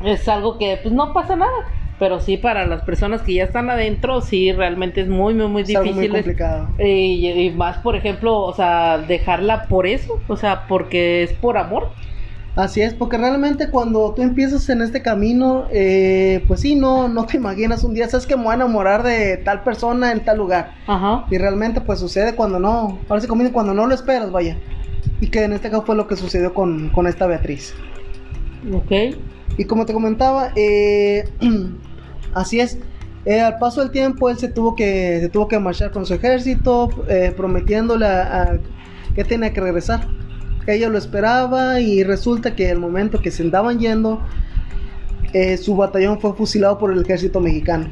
es 0.00 0.28
algo 0.28 0.58
que 0.58 0.78
pues 0.82 0.94
no 0.94 1.12
pasa 1.12 1.36
nada. 1.36 1.50
Pero 1.96 2.18
sí, 2.20 2.36
para 2.36 2.66
las 2.66 2.82
personas 2.82 3.22
que 3.22 3.34
ya 3.34 3.44
están 3.44 3.70
adentro, 3.70 4.20
sí, 4.20 4.50
realmente 4.52 5.00
es 5.02 5.08
muy, 5.08 5.34
muy, 5.34 5.46
muy 5.48 5.62
es 5.62 5.74
algo 5.74 5.92
muy 5.92 6.06
difícil. 6.06 6.08
complicado. 6.08 6.70
y, 6.78 7.30
y 7.30 7.50
más, 7.52 7.78
por 7.78 7.94
ejemplo, 7.96 8.40
o 8.40 8.52
sea, 8.52 8.98
dejarla 8.98 9.68
por 9.68 9.86
eso, 9.86 10.24
o 10.26 10.36
sea, 10.36 10.66
porque 10.66 11.22
es 11.22 11.32
por 11.34 11.56
amor. 11.56 11.94
Así 12.56 12.82
es, 12.82 12.94
porque 12.94 13.18
realmente 13.18 13.68
cuando 13.68 14.12
tú 14.14 14.22
empiezas 14.22 14.68
en 14.68 14.80
este 14.80 15.02
camino, 15.02 15.64
eh, 15.72 16.44
pues 16.46 16.60
sí, 16.60 16.76
no, 16.76 17.08
no 17.08 17.26
te 17.26 17.36
imaginas 17.36 17.82
un 17.82 17.94
día, 17.94 18.08
sabes 18.08 18.26
que 18.26 18.36
me 18.36 18.44
voy 18.44 18.52
a 18.52 18.54
enamorar 18.54 19.02
de 19.02 19.38
tal 19.38 19.64
persona 19.64 20.12
en 20.12 20.24
tal 20.24 20.38
lugar. 20.38 20.72
Ajá. 20.86 21.26
Y 21.32 21.38
realmente 21.38 21.80
pues 21.80 21.98
sucede 21.98 22.36
cuando 22.36 22.60
no, 22.60 22.98
ahora 23.08 23.20
sí 23.20 23.26
dicen, 23.28 23.50
cuando 23.52 23.74
no 23.74 23.86
lo 23.88 23.94
esperas, 23.94 24.30
vaya. 24.30 24.56
Y 25.20 25.28
que 25.28 25.42
en 25.42 25.52
este 25.52 25.68
caso 25.68 25.82
fue 25.84 25.96
lo 25.96 26.06
que 26.06 26.14
sucedió 26.16 26.54
con, 26.54 26.90
con 26.90 27.08
esta 27.08 27.26
Beatriz. 27.26 27.74
Ok. 28.72 29.16
Y 29.58 29.64
como 29.64 29.84
te 29.84 29.92
comentaba, 29.92 30.50
eh, 30.54 31.24
así 32.34 32.60
es. 32.60 32.78
Eh, 33.26 33.40
al 33.40 33.58
paso 33.58 33.80
del 33.80 33.90
tiempo 33.90 34.28
él 34.28 34.36
se 34.38 34.48
tuvo 34.48 34.76
que, 34.76 35.18
se 35.20 35.28
tuvo 35.30 35.48
que 35.48 35.58
marchar 35.58 35.90
con 35.90 36.04
su 36.06 36.14
ejército, 36.14 36.90
eh, 37.08 37.32
prometiéndole 37.36 38.06
a, 38.06 38.42
a- 38.42 38.58
que 39.14 39.24
tenía 39.24 39.52
que 39.52 39.60
regresar. 39.60 40.06
Ella 40.66 40.88
lo 40.88 40.98
esperaba 40.98 41.80
y 41.80 42.02
resulta 42.02 42.54
que 42.56 42.70
el 42.70 42.78
momento 42.78 43.20
que 43.20 43.30
se 43.30 43.42
andaban 43.42 43.78
yendo, 43.78 44.22
eh, 45.32 45.56
su 45.58 45.76
batallón 45.76 46.20
fue 46.20 46.34
fusilado 46.34 46.78
por 46.78 46.92
el 46.92 47.02
ejército 47.02 47.40
mexicano. 47.40 47.88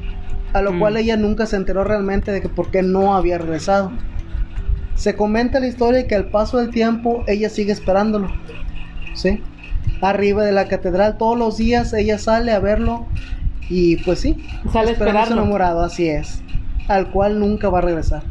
A 0.52 0.62
lo 0.62 0.72
Mm. 0.72 0.78
cual 0.78 0.96
ella 0.96 1.16
nunca 1.16 1.46
se 1.46 1.56
enteró 1.56 1.84
realmente 1.84 2.30
de 2.30 2.40
que 2.40 2.48
por 2.48 2.70
qué 2.70 2.82
no 2.82 3.14
había 3.14 3.38
regresado. 3.38 3.90
Se 4.94 5.16
comenta 5.16 5.58
la 5.60 5.66
historia 5.66 6.06
que 6.06 6.14
al 6.14 6.26
paso 6.26 6.58
del 6.58 6.70
tiempo 6.70 7.24
ella 7.26 7.48
sigue 7.48 7.72
esperándolo. 7.72 8.30
¿Sí? 9.14 9.40
Arriba 10.00 10.44
de 10.44 10.52
la 10.52 10.68
catedral 10.68 11.16
todos 11.18 11.38
los 11.38 11.56
días 11.56 11.92
ella 11.92 12.18
sale 12.18 12.52
a 12.52 12.58
verlo 12.58 13.06
y 13.68 13.96
pues 14.04 14.20
sí, 14.20 14.36
Sale 14.72 14.92
esperando 14.92 15.32
enamorado, 15.34 15.82
así 15.82 16.08
es. 16.08 16.42
Al 16.88 17.10
cual 17.10 17.38
nunca 17.38 17.68
va 17.68 17.78
a 17.78 17.82
regresar. 17.82 18.22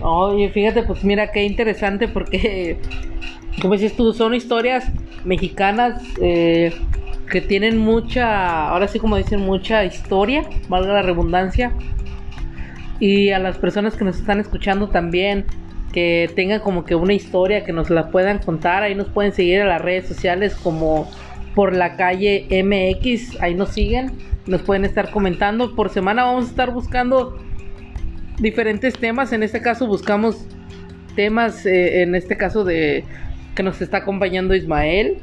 Oye, 0.00 0.50
fíjate, 0.50 0.82
pues 0.82 1.04
mira 1.04 1.32
qué 1.32 1.44
interesante 1.44 2.06
porque, 2.08 2.78
como 3.60 3.74
dices 3.74 3.96
tú, 3.96 4.12
son 4.12 4.34
historias 4.34 4.90
mexicanas 5.24 6.02
eh, 6.20 6.74
que 7.30 7.40
tienen 7.40 7.78
mucha, 7.78 8.68
ahora 8.68 8.88
sí 8.88 8.98
como 8.98 9.16
dicen, 9.16 9.40
mucha 9.40 9.84
historia, 9.84 10.44
valga 10.68 10.92
la 10.92 11.02
redundancia. 11.02 11.72
Y 13.00 13.30
a 13.30 13.38
las 13.38 13.58
personas 13.58 13.96
que 13.96 14.04
nos 14.04 14.18
están 14.18 14.40
escuchando 14.40 14.88
también, 14.88 15.46
que 15.92 16.30
tengan 16.34 16.60
como 16.60 16.84
que 16.84 16.94
una 16.94 17.14
historia, 17.14 17.64
que 17.64 17.72
nos 17.72 17.88
la 17.88 18.10
puedan 18.10 18.38
contar, 18.38 18.82
ahí 18.82 18.94
nos 18.94 19.08
pueden 19.08 19.32
seguir 19.32 19.60
en 19.60 19.68
las 19.68 19.80
redes 19.80 20.06
sociales 20.06 20.54
como 20.54 21.10
por 21.54 21.74
la 21.74 21.96
calle 21.96 22.46
MX, 22.50 23.40
ahí 23.40 23.54
nos 23.54 23.70
siguen, 23.70 24.12
nos 24.46 24.62
pueden 24.62 24.84
estar 24.84 25.10
comentando. 25.10 25.74
Por 25.74 25.88
semana 25.88 26.24
vamos 26.24 26.46
a 26.46 26.48
estar 26.48 26.70
buscando 26.70 27.38
diferentes 28.38 28.94
temas. 28.94 29.32
En 29.32 29.42
este 29.42 29.60
caso 29.60 29.86
buscamos 29.86 30.46
temas, 31.14 31.64
eh, 31.66 32.02
en 32.02 32.14
este 32.14 32.36
caso 32.36 32.64
de 32.64 33.04
que 33.54 33.62
nos 33.62 33.80
está 33.80 33.98
acompañando 33.98 34.54
Ismael. 34.54 35.18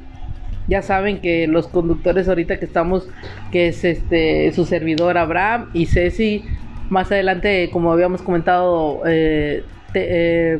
Ya 0.67 0.81
saben 0.81 1.19
que 1.19 1.45
los 1.47 1.67
conductores 1.67 2.27
ahorita 2.29 2.57
que 2.57 2.65
estamos, 2.65 3.07
que 3.51 3.67
es 3.67 3.83
este 3.83 4.51
su 4.53 4.65
servidor 4.65 5.17
Abraham 5.17 5.69
y 5.73 5.87
Ceci, 5.87 6.45
más 6.89 7.11
adelante, 7.11 7.69
como 7.71 7.91
habíamos 7.91 8.21
comentado, 8.21 9.01
eh, 9.05 9.63
te- 9.91 10.53
eh, 10.55 10.59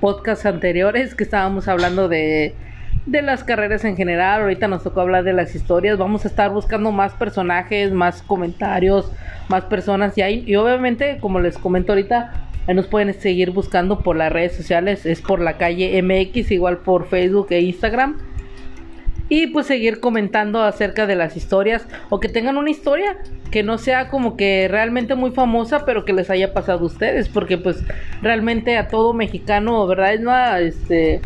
podcasts 0.00 0.46
anteriores 0.46 1.14
que 1.14 1.24
estábamos 1.24 1.66
hablando 1.66 2.08
de 2.08 2.54
de 3.06 3.22
las 3.22 3.44
carreras 3.44 3.84
en 3.84 3.96
general. 3.96 4.42
Ahorita 4.42 4.68
nos 4.68 4.82
tocó 4.82 5.00
hablar 5.00 5.24
de 5.24 5.32
las 5.32 5.54
historias. 5.54 5.96
Vamos 5.96 6.24
a 6.24 6.28
estar 6.28 6.50
buscando 6.50 6.92
más 6.92 7.12
personajes, 7.12 7.92
más 7.92 8.22
comentarios, 8.22 9.10
más 9.48 9.64
personas. 9.64 10.18
Y, 10.18 10.22
ahí, 10.22 10.44
y 10.46 10.56
obviamente, 10.56 11.18
como 11.20 11.40
les 11.40 11.56
comento 11.56 11.92
ahorita, 11.92 12.32
nos 12.74 12.88
pueden 12.88 13.14
seguir 13.14 13.52
buscando 13.52 14.00
por 14.00 14.16
las 14.16 14.32
redes 14.32 14.56
sociales. 14.56 15.06
Es 15.06 15.22
por 15.22 15.40
la 15.40 15.56
calle 15.56 16.00
MX, 16.02 16.50
igual 16.50 16.78
por 16.78 17.08
Facebook 17.08 17.46
e 17.50 17.60
Instagram. 17.60 18.18
Y 19.28 19.48
pues 19.48 19.66
seguir 19.66 19.98
comentando 19.98 20.62
acerca 20.62 21.06
de 21.06 21.16
las 21.16 21.36
historias. 21.36 21.86
O 22.10 22.18
que 22.18 22.28
tengan 22.28 22.56
una 22.56 22.70
historia 22.70 23.16
que 23.52 23.62
no 23.62 23.78
sea 23.78 24.08
como 24.08 24.36
que 24.36 24.66
realmente 24.68 25.14
muy 25.14 25.30
famosa, 25.30 25.84
pero 25.84 26.04
que 26.04 26.12
les 26.12 26.28
haya 26.28 26.52
pasado 26.52 26.80
a 26.80 26.86
ustedes. 26.86 27.28
Porque 27.28 27.56
pues 27.56 27.84
realmente 28.20 28.76
a 28.76 28.88
todo 28.88 29.12
mexicano, 29.12 29.86
¿verdad? 29.86 30.14
Es 30.14 30.20
nada, 30.20 30.60
este 30.60 31.20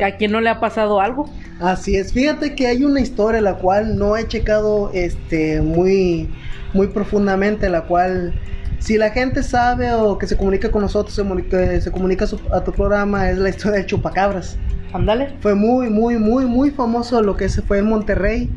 a 0.00 0.16
quien 0.16 0.32
no 0.32 0.40
le 0.40 0.50
ha 0.50 0.60
pasado 0.60 1.00
algo. 1.00 1.28
Así 1.60 1.96
es, 1.96 2.12
fíjate 2.12 2.54
que 2.54 2.66
hay 2.66 2.84
una 2.84 3.00
historia 3.00 3.40
la 3.40 3.56
cual 3.56 3.96
no 3.96 4.16
he 4.16 4.26
checado 4.26 4.90
este 4.92 5.60
muy 5.60 6.28
muy 6.72 6.88
profundamente, 6.88 7.68
la 7.68 7.82
cual 7.82 8.34
si 8.78 8.98
la 8.98 9.10
gente 9.10 9.42
sabe 9.42 9.92
o 9.92 10.18
que 10.18 10.26
se 10.26 10.36
comunica 10.36 10.70
con 10.70 10.82
nosotros, 10.82 11.14
se 11.14 11.22
comunica, 11.22 11.80
se 11.80 11.90
comunica 11.92 12.26
a, 12.52 12.64
tu 12.64 12.72
programa, 12.72 13.30
es 13.30 13.38
la 13.38 13.50
historia 13.50 13.78
del 13.78 13.86
chupacabras. 13.86 14.58
Ándale. 14.92 15.34
Fue 15.40 15.54
muy, 15.54 15.88
muy, 15.88 16.18
muy, 16.18 16.46
muy 16.46 16.70
famoso 16.70 17.22
lo 17.22 17.36
que 17.36 17.48
se 17.48 17.62
fue 17.62 17.78
en 17.78 17.86
Monterrey. 17.86 18.50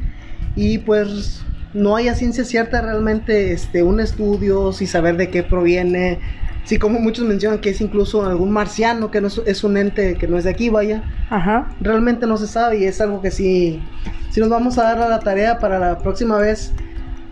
Y 0.56 0.80
pues 0.80 1.44
no 1.74 1.96
hay 1.96 2.08
a 2.08 2.16
ciencia 2.16 2.44
cierta 2.44 2.82
realmente 2.82 3.52
este, 3.52 3.84
un 3.84 4.00
estudio, 4.00 4.72
si 4.74 4.88
saber 4.88 5.18
de 5.18 5.30
qué 5.30 5.44
proviene. 5.44 6.20
Sí, 6.66 6.78
como 6.78 7.00
muchos 7.00 7.26
mencionan 7.26 7.60
que 7.60 7.70
es 7.70 7.80
incluso 7.80 8.26
algún 8.26 8.52
marciano, 8.52 9.12
que 9.12 9.22
no 9.22 9.28
es, 9.28 9.64
un 9.64 9.78
ente 9.78 10.16
que 10.16 10.28
no 10.28 10.38
es 10.38 10.44
de 10.44 10.50
aquí, 10.50 10.70
vaya. 10.70 11.04
Ajá. 11.30 11.70
Realmente 11.80 12.26
no 12.26 12.38
se 12.38 12.48
sabe 12.48 12.80
y 12.80 12.86
es 12.86 13.00
algo 13.00 13.22
que 13.22 13.32
sí, 13.32 13.82
sí 14.32 14.40
nos 14.40 14.50
vamos 14.50 14.78
a 14.78 14.84
dar 14.84 15.00
a 15.00 15.08
la 15.08 15.20
tarea 15.20 15.60
para 15.60 15.80
la 15.80 16.00
próxima 16.00 16.38
vez 16.38 16.74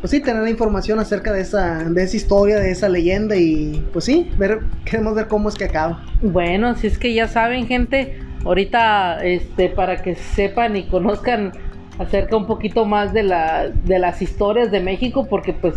pues 0.03 0.11
sí, 0.11 0.19
tener 0.19 0.45
información 0.49 0.99
acerca 0.99 1.31
de 1.31 1.39
esa, 1.39 1.81
de 1.85 2.03
esa 2.03 2.17
historia, 2.17 2.57
de 2.57 2.71
esa 2.71 2.89
leyenda 2.89 3.37
y 3.37 3.87
pues 3.93 4.03
sí, 4.03 4.29
ver, 4.37 4.59
queremos 4.83 5.15
ver 5.15 5.29
cómo 5.29 5.47
es 5.47 5.55
que 5.55 5.63
acaba. 5.63 6.03
Bueno, 6.21 6.75
si 6.75 6.87
es 6.87 6.97
que 6.97 7.13
ya 7.13 7.29
saben, 7.29 7.67
gente, 7.67 8.19
ahorita, 8.43 9.23
este, 9.23 9.69
para 9.69 10.01
que 10.01 10.15
sepan 10.15 10.75
y 10.75 10.83
conozcan 10.87 11.53
acerca 11.99 12.35
un 12.35 12.47
poquito 12.47 12.83
más 12.83 13.13
de, 13.13 13.23
la, 13.23 13.69
de 13.69 13.97
las 13.97 14.21
historias 14.21 14.71
de 14.71 14.81
México, 14.81 15.25
porque 15.29 15.53
pues 15.53 15.75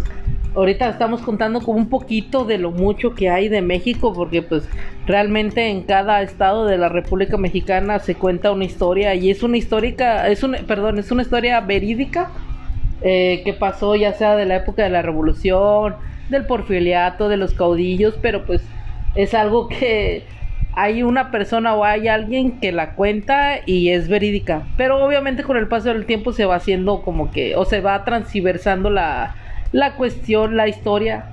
ahorita 0.56 0.88
estamos 0.88 1.20
contando 1.20 1.60
como 1.60 1.78
un 1.78 1.88
poquito 1.88 2.44
de 2.44 2.58
lo 2.58 2.70
mucho 2.70 3.14
que 3.14 3.28
hay 3.28 3.48
de 3.48 3.60
México, 3.60 4.12
porque 4.14 4.42
pues 4.42 4.68
realmente 5.06 5.68
en 5.68 5.82
cada 5.82 6.22
estado 6.22 6.64
de 6.64 6.78
la 6.78 6.88
República 6.88 7.36
Mexicana 7.36 7.98
se 7.98 8.14
cuenta 8.14 8.50
una 8.52 8.64
historia 8.64 9.14
y 9.14 9.30
es 9.30 9.42
una 9.42 9.58
histórica, 9.58 10.28
es 10.28 10.42
un, 10.42 10.56
perdón, 10.66 10.98
es 10.98 11.10
una 11.10 11.22
historia 11.22 11.60
verídica 11.60 12.30
eh, 13.02 13.42
que 13.44 13.52
pasó 13.52 13.94
ya 13.96 14.14
sea 14.14 14.34
de 14.34 14.46
la 14.46 14.56
época 14.56 14.82
de 14.82 14.88
la 14.88 15.02
revolución, 15.02 15.96
del 16.30 16.46
porfiriato, 16.46 17.28
de 17.28 17.36
los 17.36 17.52
caudillos, 17.52 18.18
pero 18.22 18.46
pues 18.46 18.62
es 19.14 19.34
algo 19.34 19.68
que 19.68 20.24
hay 20.72 21.02
una 21.02 21.30
persona 21.30 21.74
o 21.74 21.84
hay 21.84 22.08
alguien 22.08 22.60
que 22.60 22.72
la 22.72 22.94
cuenta 22.94 23.60
y 23.66 23.90
es 23.90 24.08
verídica. 24.08 24.66
Pero 24.78 25.04
obviamente 25.04 25.42
con 25.42 25.58
el 25.58 25.68
paso 25.68 25.90
del 25.90 26.06
tiempo 26.06 26.32
se 26.32 26.46
va 26.46 26.56
haciendo 26.56 27.02
como 27.02 27.30
que, 27.30 27.56
o 27.56 27.66
se 27.66 27.80
va 27.80 28.04
transversando 28.04 28.90
la, 28.90 29.34
la 29.76 29.94
cuestión, 29.94 30.56
la 30.56 30.68
historia. 30.68 31.26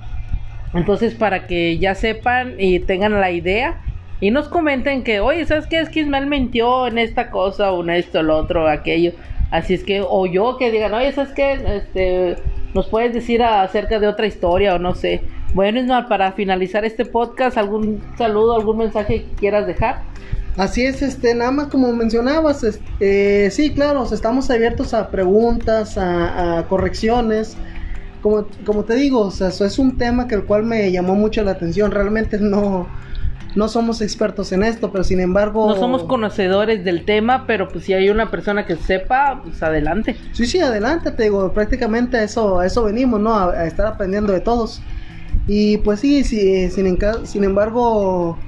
Entonces 0.74 1.14
para 1.14 1.46
que 1.46 1.78
ya 1.78 1.94
sepan 1.94 2.54
y 2.58 2.80
tengan 2.80 3.18
la 3.20 3.30
idea 3.30 3.80
y 4.20 4.30
nos 4.30 4.48
comenten 4.48 5.02
que, 5.02 5.20
oye, 5.20 5.44
¿sabes 5.46 5.66
qué? 5.66 5.80
Es 5.80 5.88
que 5.88 6.00
Ismael 6.00 6.26
mintió 6.26 6.86
en 6.86 6.98
esta 6.98 7.30
cosa 7.30 7.72
o 7.72 7.82
en 7.82 7.90
esto, 7.90 8.22
lo 8.22 8.36
otro, 8.36 8.68
aquello. 8.68 9.12
Así 9.50 9.74
es 9.74 9.84
que, 9.84 10.04
o 10.06 10.26
yo 10.26 10.56
que 10.58 10.70
digan, 10.70 10.92
oye, 10.94 11.12
¿sabes 11.12 11.32
qué? 11.32 11.52
Este, 11.52 12.36
nos 12.74 12.88
puedes 12.88 13.14
decir 13.14 13.42
acerca 13.42 13.98
de 13.98 14.08
otra 14.08 14.26
historia 14.26 14.74
o 14.74 14.78
no 14.78 14.94
sé. 14.94 15.22
Bueno, 15.54 15.80
Ismael, 15.80 16.06
para 16.06 16.32
finalizar 16.32 16.84
este 16.84 17.04
podcast, 17.04 17.56
¿algún 17.56 18.02
saludo, 18.18 18.56
algún 18.56 18.78
mensaje 18.78 19.22
que 19.22 19.36
quieras 19.36 19.66
dejar? 19.66 20.02
Así 20.56 20.84
es, 20.84 21.02
este, 21.02 21.34
nada 21.34 21.50
más 21.50 21.66
como 21.66 21.92
mencionabas, 21.92 22.62
este, 22.62 23.50
sí, 23.50 23.74
claro, 23.74 24.04
estamos 24.04 24.50
abiertos 24.50 24.94
a 24.94 25.10
preguntas, 25.10 25.98
a, 25.98 26.64
correcciones. 26.68 27.56
Como, 28.24 28.46
como 28.64 28.84
te 28.84 28.94
digo, 28.94 29.20
o 29.20 29.30
sea, 29.30 29.48
eso 29.48 29.66
es 29.66 29.78
un 29.78 29.98
tema 29.98 30.26
que 30.26 30.34
el 30.34 30.44
cual 30.44 30.62
me 30.62 30.90
llamó 30.90 31.14
mucho 31.14 31.42
la 31.42 31.50
atención. 31.50 31.90
Realmente 31.90 32.38
no, 32.38 32.86
no 33.54 33.68
somos 33.68 34.00
expertos 34.00 34.50
en 34.52 34.64
esto, 34.64 34.90
pero 34.90 35.04
sin 35.04 35.20
embargo... 35.20 35.68
No 35.68 35.76
somos 35.76 36.04
conocedores 36.04 36.86
del 36.86 37.04
tema, 37.04 37.46
pero 37.46 37.68
pues 37.68 37.84
si 37.84 37.92
hay 37.92 38.08
una 38.08 38.30
persona 38.30 38.64
que 38.64 38.76
sepa, 38.76 39.42
pues 39.44 39.62
adelante. 39.62 40.16
Sí, 40.32 40.46
sí, 40.46 40.58
adelante, 40.58 41.10
te 41.10 41.24
digo, 41.24 41.52
prácticamente 41.52 42.16
a 42.16 42.22
eso, 42.22 42.60
a 42.60 42.64
eso 42.64 42.84
venimos, 42.84 43.20
¿no? 43.20 43.34
A, 43.34 43.66
estar 43.66 43.86
aprendiendo 43.86 44.32
de 44.32 44.40
todos. 44.40 44.80
Y 45.46 45.76
pues 45.76 46.00
sí, 46.00 46.24
sí 46.24 46.70
sin, 46.70 46.98
sin 47.24 47.44
embargo 47.44 48.38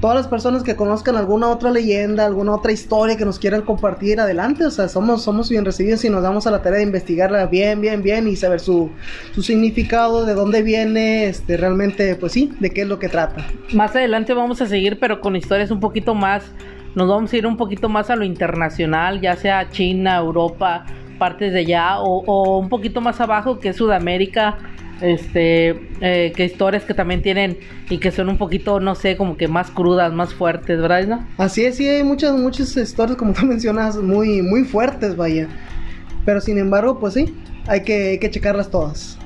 todas 0.00 0.16
las 0.16 0.28
personas 0.28 0.62
que 0.62 0.76
conozcan 0.76 1.16
alguna 1.16 1.48
otra 1.48 1.70
leyenda, 1.70 2.24
alguna 2.24 2.54
otra 2.54 2.72
historia 2.72 3.16
que 3.16 3.24
nos 3.24 3.38
quieran 3.38 3.62
compartir, 3.62 4.18
adelante, 4.18 4.64
o 4.64 4.70
sea, 4.70 4.88
somos, 4.88 5.22
somos 5.22 5.50
bien 5.50 5.64
recibidos 5.64 6.04
y 6.04 6.10
nos 6.10 6.22
damos 6.22 6.46
a 6.46 6.50
la 6.50 6.62
tarea 6.62 6.78
de 6.78 6.84
investigarla 6.84 7.46
bien, 7.46 7.80
bien, 7.80 8.02
bien 8.02 8.26
y 8.26 8.36
saber 8.36 8.60
su, 8.60 8.90
su 9.34 9.42
significado, 9.42 10.24
de 10.24 10.34
dónde 10.34 10.62
viene, 10.62 11.26
este, 11.26 11.56
realmente, 11.56 12.14
pues 12.16 12.32
sí, 12.32 12.52
de 12.60 12.70
qué 12.70 12.82
es 12.82 12.88
lo 12.88 12.98
que 12.98 13.08
trata. 13.08 13.46
Más 13.74 13.94
adelante 13.94 14.32
vamos 14.32 14.62
a 14.62 14.66
seguir, 14.66 14.98
pero 14.98 15.20
con 15.20 15.36
historias 15.36 15.70
un 15.70 15.80
poquito 15.80 16.14
más, 16.14 16.50
nos 16.94 17.08
vamos 17.08 17.32
a 17.32 17.36
ir 17.36 17.46
un 17.46 17.56
poquito 17.56 17.88
más 17.88 18.08
a 18.10 18.16
lo 18.16 18.24
internacional, 18.24 19.20
ya 19.20 19.36
sea 19.36 19.68
China, 19.68 20.16
Europa, 20.16 20.86
partes 21.18 21.52
de 21.52 21.60
allá, 21.60 22.00
o, 22.00 22.24
o 22.24 22.58
un 22.58 22.70
poquito 22.70 23.02
más 23.02 23.20
abajo 23.20 23.60
que 23.60 23.68
es 23.68 23.76
Sudamérica, 23.76 24.56
este 25.00 25.80
eh, 26.00 26.32
que 26.34 26.44
historias 26.44 26.84
que 26.84 26.94
también 26.94 27.22
tienen 27.22 27.58
y 27.88 27.98
que 27.98 28.10
son 28.10 28.28
un 28.28 28.38
poquito 28.38 28.80
no 28.80 28.94
sé 28.94 29.16
como 29.16 29.36
que 29.36 29.48
más 29.48 29.70
crudas 29.70 30.12
más 30.12 30.34
fuertes 30.34 30.80
verdad 30.80 31.06
no 31.06 31.26
así 31.38 31.64
es 31.64 31.76
sí 31.76 31.88
hay 31.88 32.04
muchas 32.04 32.36
muchas 32.36 32.76
historias 32.76 33.16
como 33.16 33.32
tú 33.32 33.46
mencionas 33.46 33.96
muy 33.96 34.42
muy 34.42 34.64
fuertes 34.64 35.16
vaya. 35.16 35.48
Pero 36.24 36.40
sin 36.40 36.58
embargo 36.58 36.98
pues 36.98 37.14
sí 37.14 37.34
hay 37.66 37.82
que, 37.82 38.10
hay 38.10 38.18
que 38.18 38.30
checarlas 38.30 38.70
todas. 38.70 39.18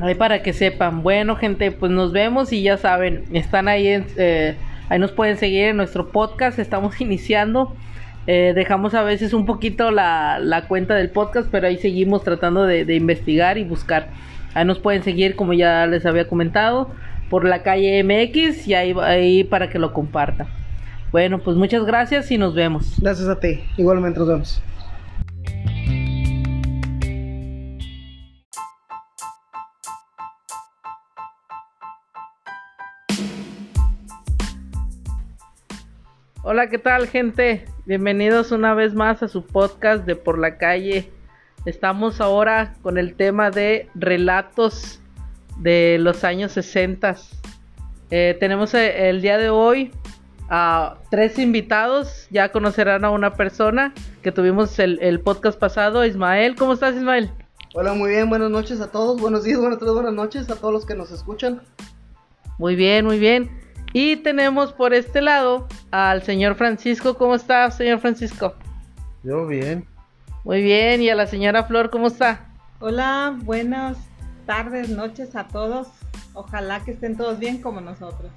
Ahí 0.00 0.14
para 0.14 0.42
que 0.42 0.52
sepan. 0.52 1.02
Bueno 1.02 1.36
gente 1.36 1.70
pues 1.70 1.90
nos 1.92 2.12
vemos 2.12 2.52
y 2.52 2.62
ya 2.62 2.76
saben 2.76 3.24
están 3.32 3.68
ahí 3.68 3.88
en, 3.88 4.06
eh, 4.16 4.56
ahí 4.88 4.98
nos 4.98 5.12
pueden 5.12 5.36
seguir 5.36 5.66
en 5.66 5.76
nuestro 5.76 6.10
podcast 6.10 6.58
estamos 6.58 7.00
iniciando. 7.00 7.74
Eh, 8.28 8.52
dejamos 8.56 8.94
a 8.94 9.04
veces 9.04 9.32
un 9.32 9.46
poquito 9.46 9.92
la, 9.92 10.40
la, 10.40 10.66
cuenta 10.66 10.96
del 10.96 11.10
podcast, 11.10 11.48
pero 11.48 11.68
ahí 11.68 11.76
seguimos 11.76 12.24
tratando 12.24 12.64
de, 12.64 12.84
de 12.84 12.96
investigar 12.96 13.56
y 13.56 13.62
buscar. 13.62 14.08
Ahí 14.56 14.64
nos 14.64 14.78
pueden 14.78 15.02
seguir, 15.02 15.36
como 15.36 15.52
ya 15.52 15.86
les 15.86 16.06
había 16.06 16.28
comentado, 16.28 16.90
por 17.28 17.44
la 17.44 17.62
calle 17.62 18.02
MX 18.02 18.66
y 18.66 18.72
ahí, 18.72 18.94
ahí 19.02 19.44
para 19.44 19.68
que 19.68 19.78
lo 19.78 19.92
compartan. 19.92 20.46
Bueno, 21.12 21.40
pues 21.40 21.58
muchas 21.58 21.84
gracias 21.84 22.30
y 22.30 22.38
nos 22.38 22.54
vemos. 22.54 22.98
Gracias 22.98 23.28
a 23.28 23.38
ti. 23.38 23.60
Igualmente 23.76 24.18
nos 24.18 24.28
vemos. 24.28 24.62
Hola, 36.42 36.70
¿qué 36.70 36.78
tal 36.78 37.08
gente? 37.08 37.66
Bienvenidos 37.84 38.52
una 38.52 38.72
vez 38.72 38.94
más 38.94 39.22
a 39.22 39.28
su 39.28 39.44
podcast 39.44 40.06
de 40.06 40.16
Por 40.16 40.38
la 40.38 40.56
Calle 40.56 41.12
Estamos 41.66 42.20
ahora 42.20 42.74
con 42.80 42.96
el 42.96 43.16
tema 43.16 43.50
de 43.50 43.90
relatos 43.96 45.00
de 45.58 45.98
los 45.98 46.22
años 46.22 46.52
60. 46.52 47.16
Eh, 48.12 48.36
tenemos 48.38 48.72
eh, 48.74 49.10
el 49.10 49.20
día 49.20 49.36
de 49.36 49.50
hoy 49.50 49.90
a 50.48 50.98
tres 51.10 51.40
invitados. 51.40 52.28
Ya 52.30 52.52
conocerán 52.52 53.04
a 53.04 53.10
una 53.10 53.34
persona 53.34 53.92
que 54.22 54.30
tuvimos 54.30 54.78
el, 54.78 55.20
podcast 55.22 55.58
pasado. 55.58 56.06
Ismael, 56.06 56.54
¿cómo 56.54 56.74
estás 56.74 56.94
Ismael? 56.94 57.32
Hola, 57.74 57.94
muy 57.94 58.10
bien. 58.10 58.28
Buenas 58.28 58.50
noches 58.52 58.80
a 58.80 58.92
todos. 58.92 59.20
Buenos 59.20 59.42
días, 59.42 59.58
buenas 59.58 59.80
tardes, 59.80 59.94
buenas 59.94 60.14
noches 60.14 60.48
a 60.48 60.54
todos 60.54 60.72
los 60.72 60.86
que 60.86 60.94
nos 60.94 61.10
escuchan. 61.10 61.62
Muy 62.58 62.76
bien, 62.76 63.04
muy 63.04 63.18
bien. 63.18 63.50
Y 63.92 64.14
tenemos 64.14 64.72
por 64.72 64.94
este 64.94 65.20
lado 65.20 65.66
al 65.90 66.22
señor 66.22 66.54
Francisco. 66.54 67.16
¿Cómo 67.16 67.34
está, 67.34 67.68
señor 67.72 67.98
Francisco? 67.98 68.54
Yo 69.24 69.48
bien. 69.48 69.95
Muy 70.46 70.62
bien, 70.62 71.02
y 71.02 71.10
a 71.10 71.16
la 71.16 71.26
señora 71.26 71.64
Flor, 71.64 71.90
¿cómo 71.90 72.06
está? 72.06 72.46
Hola, 72.78 73.36
buenas 73.42 73.98
tardes, 74.46 74.88
noches 74.90 75.34
a 75.34 75.48
todos. 75.48 75.88
Ojalá 76.34 76.84
que 76.84 76.92
estén 76.92 77.16
todos 77.16 77.40
bien 77.40 77.60
como 77.60 77.80
nosotros. 77.80 78.30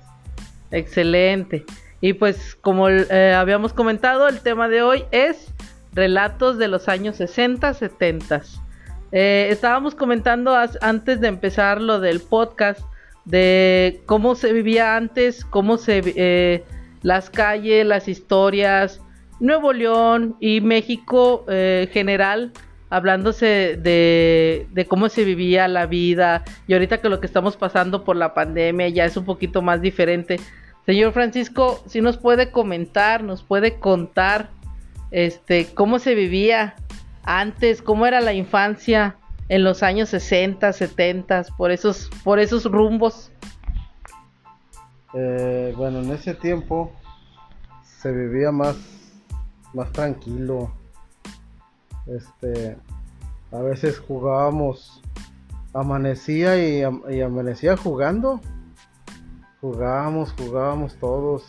Excelente. 0.72 1.66
Y 2.02 2.14
pues 2.14 2.56
como 2.56 2.90
eh, 2.90 3.36
habíamos 3.36 3.74
comentado, 3.74 4.28
el 4.28 4.40
tema 4.40 4.68
de 4.68 4.82
hoy 4.82 5.06
es 5.12 5.54
relatos 5.94 6.58
de 6.58 6.68
los 6.68 6.90
años 6.90 7.18
60, 7.18 7.76
70. 7.76 8.42
Eh, 9.12 9.50
estábamos 9.52 9.94
comentando 9.94 10.56
antes 10.82 11.22
de 11.22 11.28
empezar 11.28 11.80
lo 11.80 12.00
del 12.00 12.22
podcast 12.22 12.82
de 13.26 14.02
cómo 14.08 14.34
se 14.34 14.52
vivía 14.52 14.96
antes, 14.96 15.46
cómo 15.46 15.78
se 15.78 16.02
eh, 16.16 16.66
las 17.04 17.30
calles, 17.30 17.86
las 17.86 18.08
historias, 18.08 19.00
Nuevo 19.40 19.74
León 19.74 20.36
y 20.40 20.62
México 20.62 21.46
eh, 21.48 21.90
general, 21.92 22.52
hablándose 22.90 23.78
de, 23.78 24.68
de, 24.72 24.86
cómo 24.86 25.10
se 25.10 25.24
vivía 25.24 25.68
la 25.68 25.86
vida 25.86 26.44
y 26.68 26.74
ahorita 26.74 27.00
que 27.00 27.10
lo 27.10 27.20
que 27.20 27.28
estamos 27.28 27.56
pasando 27.56 28.04
por 28.04 28.16
la 28.16 28.34
pandemia 28.34 28.90
ya 28.90 29.06
es 29.06 29.16
un 29.16 29.26
poquito 29.26 29.62
más 29.62 29.82
diferente. 29.82 30.40
Señor 30.86 31.14
Francisco, 31.14 31.84
si 31.86 32.02
nos 32.02 32.18
puede 32.18 32.52
comentar, 32.52 33.24
nos 33.24 33.44
puede 33.44 33.80
contar 33.80 34.50
este 35.12 35.68
cómo 35.74 36.00
se 36.00 36.16
vivía 36.16 36.76
antes, 37.24 37.82
cómo 37.82 38.08
era 38.08 38.22
la 38.22 38.34
infancia 38.34 39.16
en 39.50 39.64
los 39.64 39.84
años 39.84 40.10
60, 40.10 40.74
70, 40.74 41.46
por 41.58 41.72
esos, 41.72 42.10
por 42.24 42.40
esos 42.40 42.66
rumbos. 42.66 43.32
Eh, 45.14 45.74
bueno, 45.76 46.00
en 46.00 46.12
ese 46.12 46.36
tiempo 46.36 46.92
se 47.84 48.12
vivía 48.12 48.52
más 48.52 48.99
más 49.74 49.92
tranquilo. 49.92 50.72
Este, 52.08 52.78
a 53.52 53.60
veces 53.60 54.00
jugábamos, 54.00 55.02
amanecía 55.74 56.58
y, 56.58 56.82
y 57.14 57.22
amanecía 57.22 57.78
jugando. 57.78 58.42
Jugábamos, 59.62 60.34
jugábamos 60.34 60.96
todos. 60.96 61.44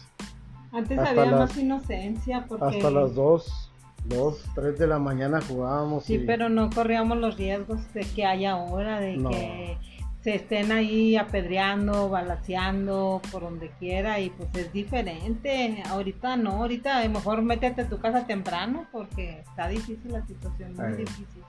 Antes 0.73 0.99
había 0.99 1.27
más 1.27 1.57
inocencia 1.57 2.45
porque... 2.49 2.65
Hasta 2.65 2.91
las 2.91 3.15
2, 3.15 3.73
2, 4.07 4.45
3 4.55 4.79
de 4.79 4.87
la 4.87 4.99
mañana 4.99 5.41
jugábamos. 5.41 6.05
Sí, 6.05 6.19
pero 6.19 6.49
no 6.49 6.71
corríamos 6.71 7.19
los 7.19 7.37
riesgos 7.37 7.81
de 7.93 8.01
que 8.01 8.25
haya 8.25 8.53
ahora, 8.53 9.01
de 9.01 9.17
que 9.17 9.79
se 10.23 10.35
estén 10.35 10.71
ahí 10.71 11.17
apedreando, 11.17 12.11
balaseando 12.11 13.23
por 13.33 13.43
donde 13.43 13.71
quiera 13.79 14.21
y 14.21 14.31
pues 14.31 14.55
es 14.55 14.73
diferente. 14.73 15.83
Ahorita 15.89 16.37
no, 16.37 16.51
ahorita 16.51 16.99
a 16.99 17.05
lo 17.05 17.11
mejor 17.11 17.43
métete 17.43 17.83
a 17.83 17.89
tu 17.89 17.99
casa 17.99 18.27
temprano 18.27 18.87
porque 18.93 19.41
está 19.41 19.69
difícil 19.69 20.13
la 20.13 20.25
situación, 20.27 20.75
muy 20.77 20.93
difícil. 20.93 21.43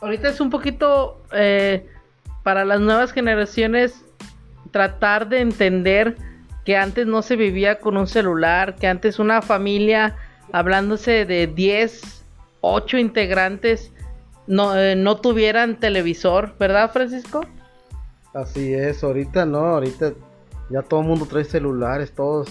Ahorita 0.00 0.28
es 0.28 0.40
un 0.40 0.50
poquito 0.50 1.22
eh, 1.32 1.86
para 2.42 2.64
las 2.64 2.80
nuevas 2.80 3.12
generaciones 3.12 4.04
tratar 4.72 5.28
de 5.28 5.40
entender 5.40 6.16
que 6.64 6.76
antes 6.76 7.06
no 7.06 7.22
se 7.22 7.36
vivía 7.36 7.78
con 7.78 7.96
un 7.96 8.06
celular, 8.06 8.76
que 8.76 8.88
antes 8.88 9.18
una 9.18 9.40
familia, 9.40 10.16
hablándose 10.52 11.24
de 11.24 11.46
10, 11.46 12.24
8 12.60 12.98
integrantes, 12.98 13.90
no, 14.46 14.76
eh, 14.76 14.96
no 14.96 15.16
tuvieran 15.16 15.80
televisor, 15.80 16.54
¿verdad, 16.58 16.90
Francisco? 16.92 17.46
Así 18.34 18.72
es, 18.72 19.04
ahorita 19.04 19.44
no, 19.44 19.58
ahorita 19.58 20.12
ya 20.70 20.82
todo 20.82 21.00
el 21.00 21.06
mundo 21.06 21.26
trae 21.26 21.44
celulares, 21.44 22.12
todos 22.12 22.48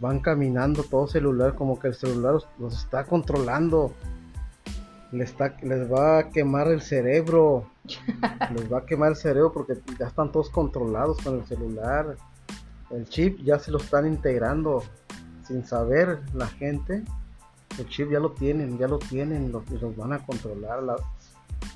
van 0.00 0.20
caminando, 0.20 0.82
todo 0.82 1.06
celular, 1.06 1.54
como 1.54 1.78
que 1.78 1.88
el 1.88 1.94
celular 1.94 2.34
los, 2.58 2.74
está 2.74 3.04
controlando. 3.04 3.92
Les, 5.12 5.30
está, 5.30 5.56
les 5.62 5.90
va 5.92 6.18
a 6.18 6.30
quemar 6.30 6.68
el 6.68 6.80
cerebro. 6.80 7.66
les 8.54 8.72
va 8.72 8.78
a 8.78 8.86
quemar 8.86 9.10
el 9.10 9.16
cerebro 9.16 9.52
porque 9.52 9.74
ya 9.98 10.06
están 10.06 10.32
todos 10.32 10.50
controlados 10.50 11.18
con 11.22 11.38
el 11.38 11.46
celular 11.46 12.16
el 12.90 13.08
chip 13.08 13.40
ya 13.42 13.58
se 13.58 13.70
lo 13.70 13.78
están 13.78 14.06
integrando 14.06 14.82
sin 15.46 15.64
saber 15.64 16.20
la 16.34 16.46
gente. 16.48 17.04
El 17.78 17.88
chip 17.88 18.10
ya 18.10 18.18
lo 18.18 18.32
tienen, 18.32 18.78
ya 18.78 18.88
lo 18.88 18.98
tienen, 18.98 19.52
los, 19.52 19.68
los 19.70 19.96
van 19.96 20.12
a 20.12 20.26
controlar. 20.26 20.80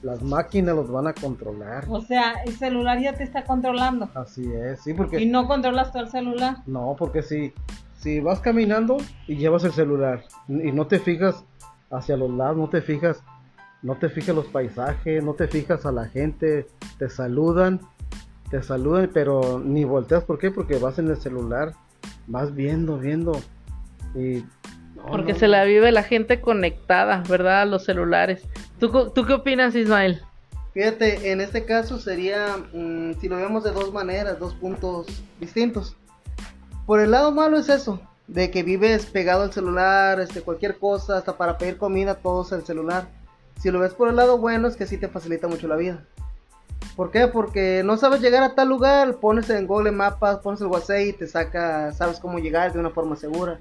Las 0.03 0.23
máquinas 0.23 0.77
los 0.77 0.91
van 0.91 1.07
a 1.07 1.15
controlar. 1.15 1.85
O 1.89 2.01
sea, 2.01 2.35
el 2.45 2.53
celular 2.57 3.01
ya 3.01 3.15
te 3.15 3.25
está 3.25 3.45
controlando. 3.45 4.09
Así 4.15 4.45
es, 4.53 4.81
sí, 4.83 4.95
porque. 4.95 5.21
¿Y 5.21 5.27
no 5.27 5.47
controlas 5.47 5.93
tú 5.93 5.99
el 5.99 6.09
celular? 6.09 6.59
No, 6.67 6.97
porque 6.99 7.23
si, 7.23 7.53
si 7.99 8.21
vas 8.21 8.41
caminando 8.41 8.97
y 9.27 9.37
llevas 9.37 9.65
el 9.65 9.73
celular 9.73 10.23
y 10.49 10.73
no 10.73 10.87
te 10.87 10.99
fijas 10.99 11.45
hacia 11.91 12.17
los 12.17 12.31
lados, 12.31 12.57
no 12.57 12.69
te 12.69 12.83
fijas, 12.83 13.23
no 13.83 13.97
te 13.97 14.09
fijas 14.09 14.35
los 14.35 14.47
paisajes, 14.47 15.23
no 15.23 15.35
te 15.35 15.49
fijas 15.49 15.87
a 15.87 15.93
la 15.93 16.07
gente, 16.07 16.67
te 16.99 17.09
saludan 17.09 17.81
te 18.55 18.63
saludan, 18.63 19.11
pero 19.13 19.59
ni 19.59 19.85
volteas. 19.85 20.25
¿Por 20.25 20.39
qué? 20.39 20.51
Porque 20.51 20.79
vas 20.79 20.99
en 20.99 21.09
el 21.09 21.17
celular, 21.17 21.75
vas 22.27 22.55
viendo, 22.55 22.99
viendo. 22.99 23.33
Y, 24.15 24.45
Porque 25.11 25.35
se 25.35 25.49
la 25.49 25.65
vive 25.65 25.93
la 25.93 26.03
gente 26.03 26.41
conectada, 26.41 27.23
¿verdad? 27.29 27.63
A 27.63 27.67
los 27.67 27.85
celulares. 27.85 28.43
¿Tú, 28.79 29.11
¿Tú 29.11 29.25
qué 29.27 29.35
opinas, 29.35 29.75
Ismael? 29.75 30.23
Fíjate, 30.73 31.31
en 31.31 31.41
este 31.41 31.65
caso 31.65 32.01
sería, 32.01 32.57
mm, 32.73 33.15
si 33.21 33.29
lo 33.29 33.37
vemos 33.37 33.63
de 33.63 33.71
dos 33.71 33.93
maneras, 33.93 34.41
dos 34.41 34.55
puntos 34.55 35.07
distintos. 35.39 35.97
Por 36.85 37.01
el 37.01 37.13
lado 37.13 37.31
malo 37.31 37.59
es 37.59 37.69
eso, 37.69 38.01
de 38.27 38.51
que 38.51 38.63
vives 38.63 39.07
pegado 39.07 39.43
al 39.43 39.53
celular, 39.53 40.19
este, 40.21 40.43
cualquier 40.43 40.79
cosa, 40.79 41.19
hasta 41.19 41.37
para 41.37 41.59
pedir 41.59 41.77
comida, 41.77 42.17
todo 42.17 42.43
es 42.43 42.53
el 42.53 42.65
celular. 42.65 43.07
Si 43.61 43.71
lo 43.71 43.79
ves 43.79 43.95
por 43.95 44.09
el 44.09 44.17
lado 44.17 44.39
bueno 44.39 44.67
es 44.67 44.77
que 44.77 44.87
sí 44.87 44.99
te 44.99 45.09
facilita 45.09 45.47
mucho 45.47 45.69
la 45.69 45.77
vida. 45.77 46.05
¿Por 46.97 47.11
qué? 47.11 47.29
Porque 47.29 47.83
no 47.85 47.97
sabes 47.97 48.21
llegar 48.21 48.43
a 48.43 48.55
tal 48.55 48.69
lugar, 48.69 49.17
pones 49.17 49.49
en 49.51 49.67
Google 49.67 49.93
Mapas, 49.93 50.39
pones 50.39 50.61
el 50.61 50.67
WhatsApp 50.67 51.01
y 51.01 51.13
te 51.13 51.27
saca, 51.27 51.93
sabes 51.93 52.19
cómo 52.19 52.39
llegar 52.39 52.73
de 52.73 52.79
una 52.79 52.91
forma 52.91 53.17
segura. 53.17 53.61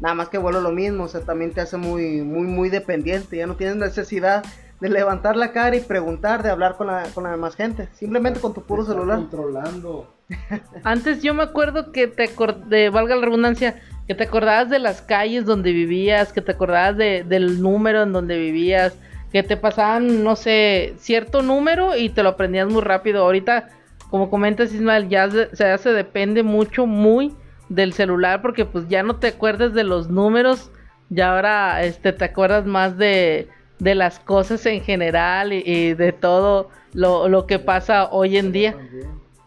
Nada 0.00 0.14
más 0.14 0.28
que 0.28 0.38
vuelo 0.38 0.60
lo 0.60 0.72
mismo, 0.72 1.04
o 1.04 1.08
sea, 1.08 1.20
también 1.20 1.52
te 1.52 1.60
hace 1.60 1.76
muy, 1.76 2.22
muy, 2.22 2.46
muy 2.46 2.70
dependiente. 2.70 3.36
Ya 3.36 3.46
no 3.46 3.54
tienes 3.54 3.76
necesidad 3.76 4.44
de 4.80 4.88
levantar 4.88 5.36
la 5.36 5.52
cara 5.52 5.76
y 5.76 5.80
preguntar, 5.80 6.42
de 6.42 6.50
hablar 6.50 6.76
con 6.76 6.88
la, 6.88 7.04
con 7.14 7.22
la 7.22 7.30
demás 7.30 7.54
gente. 7.54 7.88
Simplemente 7.92 8.40
con 8.40 8.52
tu 8.52 8.62
puro 8.62 8.84
celular. 8.84 9.18
Controlando. 9.18 10.12
Antes 10.82 11.22
yo 11.22 11.34
me 11.34 11.44
acuerdo 11.44 11.92
que 11.92 12.08
te 12.08 12.24
acordé, 12.24 12.90
valga 12.90 13.14
la 13.14 13.26
redundancia, 13.26 13.80
que 14.08 14.16
te 14.16 14.24
acordabas 14.24 14.70
de 14.70 14.80
las 14.80 15.00
calles 15.00 15.44
donde 15.44 15.70
vivías, 15.70 16.32
que 16.32 16.40
te 16.40 16.50
acordabas 16.50 16.96
de, 16.96 17.22
del 17.22 17.62
número 17.62 18.02
en 18.02 18.12
donde 18.12 18.36
vivías, 18.36 18.96
que 19.30 19.44
te 19.44 19.56
pasaban, 19.56 20.24
no 20.24 20.34
sé, 20.34 20.94
cierto 20.98 21.42
número 21.42 21.96
y 21.96 22.08
te 22.08 22.24
lo 22.24 22.30
aprendías 22.30 22.68
muy 22.68 22.82
rápido. 22.82 23.22
Ahorita, 23.22 23.68
como 24.10 24.30
comentas 24.30 24.74
Ismael, 24.74 25.08
ya 25.08 25.30
se, 25.30 25.78
se 25.78 25.92
depende 25.92 26.42
mucho, 26.42 26.86
muy 26.86 27.36
del 27.74 27.92
celular 27.92 28.42
porque 28.42 28.64
pues 28.64 28.88
ya 28.88 29.02
no 29.02 29.16
te 29.16 29.28
acuerdas 29.28 29.74
de 29.74 29.84
los 29.84 30.08
números, 30.08 30.70
ya 31.08 31.34
ahora 31.34 31.82
este, 31.84 32.12
te 32.12 32.24
acuerdas 32.24 32.66
más 32.66 32.96
de, 32.98 33.48
de 33.78 33.94
las 33.94 34.18
cosas 34.20 34.64
en 34.66 34.82
general 34.82 35.52
y, 35.52 35.94
de 35.94 36.12
todo 36.12 36.70
lo, 36.94 37.28
lo, 37.28 37.46
que 37.46 37.58
pasa 37.58 38.08
hoy 38.10 38.36
en 38.36 38.52
día. 38.52 38.76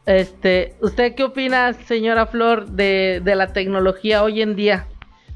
Este, 0.05 0.75
¿Usted 0.81 1.15
qué 1.15 1.23
opina, 1.23 1.73
señora 1.73 2.27
Flor, 2.27 2.67
de, 2.67 3.21
de 3.23 3.35
la 3.35 3.53
tecnología 3.53 4.23
hoy 4.23 4.41
en 4.41 4.55
día? 4.55 4.87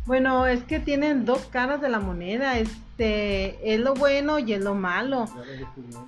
Bueno, 0.10 0.48
es 0.48 0.64
que 0.64 0.80
tienen 0.80 1.24
dos 1.24 1.46
caras 1.52 1.82
de 1.82 1.88
la 1.88 2.00
moneda. 2.00 2.58
Es 2.58 2.68
este, 3.00 3.74
es 3.74 3.80
lo 3.80 3.94
bueno 3.94 4.40
y 4.40 4.52
es 4.52 4.62
lo 4.62 4.76
malo. 4.76 5.26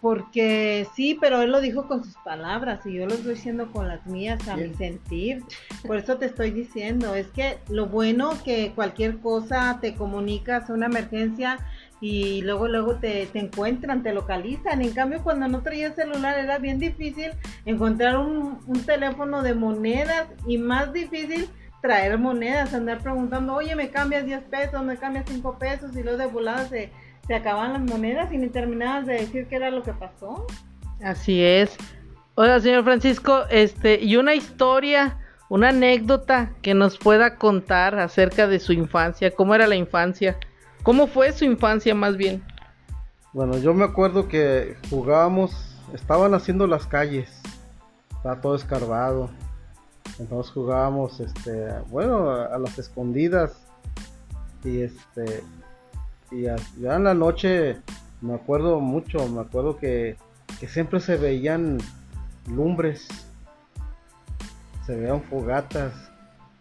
Porque 0.01 0.85
sí, 0.93 1.17
pero 1.19 1.41
él 1.41 1.51
lo 1.51 1.61
dijo 1.61 1.87
con 1.87 2.03
sus 2.03 2.15
palabras 2.17 2.85
y 2.85 2.93
yo 2.93 3.05
lo 3.05 3.13
estoy 3.13 3.35
diciendo 3.35 3.71
con 3.71 3.87
las 3.87 4.05
mías 4.05 4.45
a 4.49 4.57
mi 4.57 4.73
sentir. 4.73 5.41
Por 5.87 5.97
eso 5.97 6.17
te 6.17 6.25
estoy 6.25 6.51
diciendo, 6.51 7.15
es 7.15 7.27
que 7.27 7.59
lo 7.69 7.85
bueno 7.87 8.31
que 8.43 8.73
cualquier 8.75 9.19
cosa 9.19 9.79
te 9.79 9.95
comunicas, 9.95 10.69
una 10.69 10.87
emergencia 10.87 11.59
y 12.01 12.41
luego 12.41 12.67
luego 12.67 12.95
te, 12.95 13.27
te 13.27 13.39
encuentran, 13.39 14.03
te 14.03 14.13
localizan. 14.13 14.81
En 14.81 14.91
cambio, 14.91 15.23
cuando 15.23 15.47
no 15.47 15.61
traía 15.61 15.93
celular 15.93 16.37
era 16.37 16.57
bien 16.57 16.77
difícil 16.77 17.31
encontrar 17.65 18.17
un, 18.17 18.59
un 18.67 18.85
teléfono 18.85 19.43
de 19.43 19.53
monedas 19.53 20.27
y 20.45 20.57
más 20.57 20.91
difícil 20.91 21.47
traer 21.81 22.17
monedas, 22.17 22.73
andar 22.73 22.99
preguntando, 22.99 23.55
oye, 23.55 23.75
me 23.75 23.89
cambias 23.89 24.25
10 24.25 24.43
pesos, 24.43 24.83
me 24.83 24.97
cambias 24.97 25.25
5 25.27 25.57
pesos, 25.57 25.95
y 25.95 26.03
luego 26.03 26.17
de 26.17 26.27
volada 26.27 26.65
se, 26.65 26.91
se 27.27 27.35
acaban 27.35 27.73
las 27.73 27.81
monedas 27.81 28.31
y 28.31 28.37
ni 28.37 28.49
terminabas 28.49 29.05
de 29.05 29.13
decir 29.13 29.47
qué 29.47 29.55
era 29.55 29.71
lo 29.71 29.83
que 29.83 29.93
pasó. 29.93 30.45
Así 31.03 31.43
es. 31.43 31.75
Hola, 32.35 32.59
señor 32.59 32.83
Francisco, 32.83 33.43
este, 33.49 33.99
y 34.01 34.15
una 34.15 34.35
historia, 34.35 35.17
una 35.49 35.69
anécdota 35.69 36.51
que 36.61 36.73
nos 36.73 36.97
pueda 36.97 37.35
contar 37.37 37.99
acerca 37.99 38.47
de 38.47 38.59
su 38.59 38.73
infancia, 38.73 39.31
cómo 39.35 39.55
era 39.55 39.67
la 39.67 39.75
infancia, 39.75 40.37
cómo 40.83 41.07
fue 41.07 41.33
su 41.33 41.45
infancia 41.45 41.93
más 41.95 42.15
bien. 42.15 42.43
Bueno, 43.33 43.57
yo 43.57 43.73
me 43.73 43.83
acuerdo 43.83 44.27
que 44.27 44.75
jugábamos, 44.89 45.51
estaban 45.93 46.33
haciendo 46.33 46.67
las 46.67 46.85
calles, 46.85 47.41
estaba 48.15 48.39
todo 48.39 48.55
escarbado, 48.55 49.29
entonces 50.21 50.53
jugábamos, 50.53 51.19
este, 51.19 51.67
bueno, 51.89 52.29
a, 52.29 52.57
las 52.59 52.77
escondidas. 52.77 53.53
Y 54.63 54.81
este, 54.81 55.43
y 56.29 56.43
ya 56.43 56.95
en 56.95 57.03
la 57.03 57.15
noche 57.15 57.77
me 58.21 58.35
acuerdo 58.35 58.79
mucho, 58.79 59.27
me 59.27 59.41
acuerdo 59.41 59.77
que, 59.77 60.15
que 60.59 60.67
siempre 60.67 60.99
se 60.99 61.17
veían 61.17 61.79
lumbres, 62.47 63.07
se 64.85 64.95
veían 64.95 65.23
fogatas. 65.23 65.93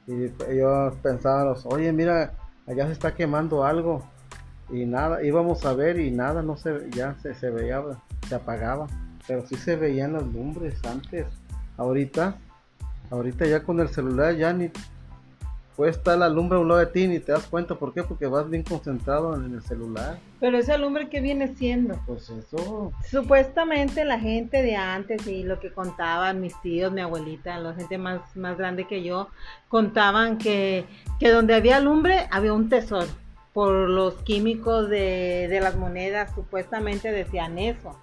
Y 0.06 0.28
yo 0.56 0.96
pensaba, 1.02 1.54
oye, 1.66 1.92
mira, 1.92 2.32
allá 2.66 2.86
se 2.86 2.92
está 2.92 3.14
quemando 3.14 3.64
algo. 3.64 4.02
Y 4.70 4.86
nada, 4.86 5.22
íbamos 5.22 5.66
a 5.66 5.74
ver 5.74 6.00
y 6.00 6.10
nada, 6.10 6.42
no 6.42 6.56
se, 6.56 6.88
ya 6.92 7.14
se, 7.20 7.34
se 7.34 7.50
veía, 7.50 7.82
se 8.26 8.34
apagaba. 8.34 8.86
Pero 9.26 9.46
sí 9.46 9.56
se 9.56 9.76
veían 9.76 10.14
las 10.14 10.22
lumbres 10.22 10.82
antes. 10.86 11.26
Ahorita 11.76 12.38
Ahorita 13.10 13.44
ya 13.46 13.62
con 13.62 13.80
el 13.80 13.88
celular 13.88 14.36
ya 14.36 14.52
ni 14.52 14.70
puede 15.80 15.92
estar 15.92 16.18
la 16.18 16.28
lumbre 16.28 16.58
a 16.58 16.60
un 16.60 16.68
lado 16.68 16.80
de 16.80 16.86
ti 16.86 17.08
ni 17.08 17.20
te 17.20 17.32
das 17.32 17.46
cuenta. 17.46 17.74
¿Por 17.74 17.94
qué? 17.94 18.02
Porque 18.02 18.26
vas 18.26 18.48
bien 18.48 18.62
concentrado 18.62 19.34
en 19.34 19.54
el 19.54 19.62
celular. 19.62 20.18
Pero 20.38 20.58
esa 20.58 20.76
lumbre 20.76 21.08
que 21.08 21.20
viene 21.20 21.54
siendo. 21.54 21.98
Pues 22.06 22.28
eso. 22.30 22.92
Supuestamente 23.08 24.04
la 24.04 24.20
gente 24.20 24.62
de 24.62 24.76
antes 24.76 25.26
y 25.26 25.42
lo 25.42 25.58
que 25.58 25.72
contaban 25.72 26.40
mis 26.40 26.60
tíos, 26.60 26.92
mi 26.92 27.00
abuelita, 27.00 27.58
la 27.58 27.72
gente 27.72 27.96
más, 27.96 28.36
más 28.36 28.58
grande 28.58 28.86
que 28.86 29.02
yo, 29.02 29.28
contaban 29.68 30.36
que, 30.36 30.84
que 31.18 31.30
donde 31.30 31.54
había 31.54 31.80
lumbre 31.80 32.28
había 32.30 32.52
un 32.52 32.68
tesoro. 32.68 33.08
Por 33.54 33.88
los 33.88 34.14
químicos 34.22 34.88
de, 34.88 35.48
de 35.48 35.60
las 35.60 35.76
monedas, 35.76 36.32
supuestamente 36.34 37.10
decían 37.10 37.58
eso. 37.58 37.98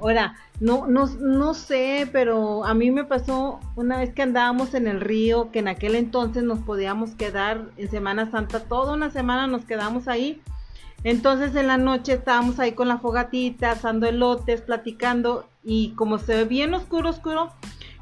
Ahora, 0.00 0.34
no, 0.60 0.86
no, 0.86 1.06
no 1.06 1.54
sé, 1.54 2.08
pero 2.12 2.64
a 2.64 2.74
mí 2.74 2.90
me 2.90 3.04
pasó 3.04 3.60
una 3.76 3.98
vez 3.98 4.14
que 4.14 4.22
andábamos 4.22 4.74
en 4.74 4.86
el 4.86 5.00
río, 5.00 5.50
que 5.50 5.58
en 5.58 5.68
aquel 5.68 5.94
entonces 5.94 6.42
nos 6.44 6.60
podíamos 6.60 7.14
quedar 7.14 7.66
en 7.76 7.90
Semana 7.90 8.30
Santa, 8.30 8.60
toda 8.60 8.94
una 8.94 9.10
semana 9.10 9.46
nos 9.46 9.64
quedamos 9.64 10.08
ahí. 10.08 10.40
Entonces 11.02 11.54
en 11.54 11.66
la 11.66 11.76
noche 11.76 12.14
estábamos 12.14 12.58
ahí 12.58 12.72
con 12.72 12.88
la 12.88 12.98
fogatita, 12.98 13.72
asando 13.72 14.06
elotes, 14.06 14.62
platicando 14.62 15.46
y 15.62 15.90
como 15.90 16.18
se 16.18 16.34
ve 16.36 16.44
bien 16.44 16.72
oscuro, 16.72 17.10
oscuro, 17.10 17.52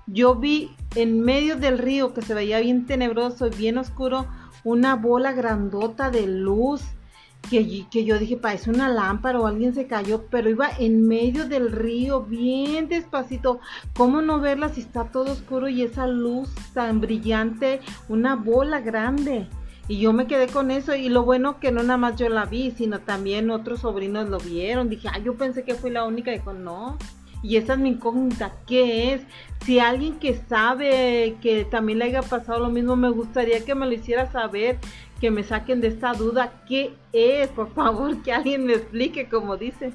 yo 0.07 0.37
vi 0.37 0.71
en 0.95 1.21
medio 1.21 1.57
del 1.57 1.79
río 1.79 2.15
que 2.15 2.23
se 2.23 2.35
veía 2.35 2.61
bien 2.61 2.87
tenebroso 2.87 3.49
y 3.49 3.51
bien 3.51 3.79
oscuro 3.79 4.27
una 4.65 4.95
bola 4.95 5.33
grandota 5.33 6.11
de 6.11 6.27
luz 6.27 6.83
que, 7.51 8.05
yo 8.05 8.19
dije, 8.19 8.37
parece 8.37 8.71
una 8.71 8.89
lámpara 8.89 9.39
o 9.39 9.47
alguien 9.47 9.75
se 9.75 9.87
cayó, 9.87 10.25
pero 10.31 10.49
iba 10.49 10.71
en 10.79 11.07
medio 11.07 11.47
del 11.47 11.71
río, 11.71 12.23
bien 12.23 12.89
despacito. 12.89 13.61
¿Cómo 13.95 14.23
no 14.23 14.41
verla 14.41 14.69
si 14.71 14.81
está 14.81 15.05
todo 15.05 15.33
oscuro 15.33 15.69
y 15.69 15.83
esa 15.83 16.07
luz 16.07 16.51
tan 16.73 17.01
brillante, 17.01 17.81
una 18.09 18.37
bola 18.37 18.81
grande? 18.81 19.49
Y 19.89 19.99
yo 19.99 20.13
me 20.13 20.27
quedé 20.27 20.47
con 20.47 20.71
eso 20.71 20.95
y 20.95 21.09
lo 21.09 21.25
bueno 21.25 21.59
que 21.59 21.73
no 21.73 21.83
nada 21.83 21.97
más 21.97 22.17
yo 22.17 22.29
la 22.29 22.47
vi, 22.47 22.71
sino 22.71 23.01
también 23.01 23.51
otros 23.51 23.81
sobrinos 23.81 24.29
lo 24.29 24.39
vieron. 24.39 24.89
Dije, 24.89 25.09
ah, 25.13 25.19
yo 25.19 25.35
pensé 25.35 25.65
que 25.65 25.75
fui 25.75 25.91
la 25.91 26.05
única. 26.05 26.31
Dijo, 26.31 26.53
no. 26.53 26.97
Y 27.43 27.57
esa 27.57 27.75
es 27.75 27.79
mi 27.81 27.91
incógnita, 27.91 28.53
¿qué 28.67 29.15
es? 29.15 29.23
Si 29.65 29.81
alguien 29.81 30.19
que 30.19 30.35
sabe 30.49 31.37
que 31.43 31.65
también 31.65 31.99
le 31.99 32.05
haya 32.07 32.23
pasado 32.23 32.61
lo 32.61 32.71
mismo, 32.71 32.95
me 32.95 33.11
gustaría 33.11 33.65
que 33.65 33.75
me 33.75 33.87
lo 33.87 33.93
hiciera 33.93 34.31
saber, 34.31 34.79
que 35.21 35.31
me 35.31 35.43
saquen 35.43 35.81
de 35.81 35.89
esta 35.89 36.13
duda, 36.13 36.53
¿qué 36.69 36.93
es? 37.13 37.49
Por 37.49 37.73
favor, 37.75 38.23
que 38.23 38.33
alguien 38.33 38.67
me 38.67 38.75
explique, 38.75 39.29
como 39.29 39.57
dice. 39.57 39.93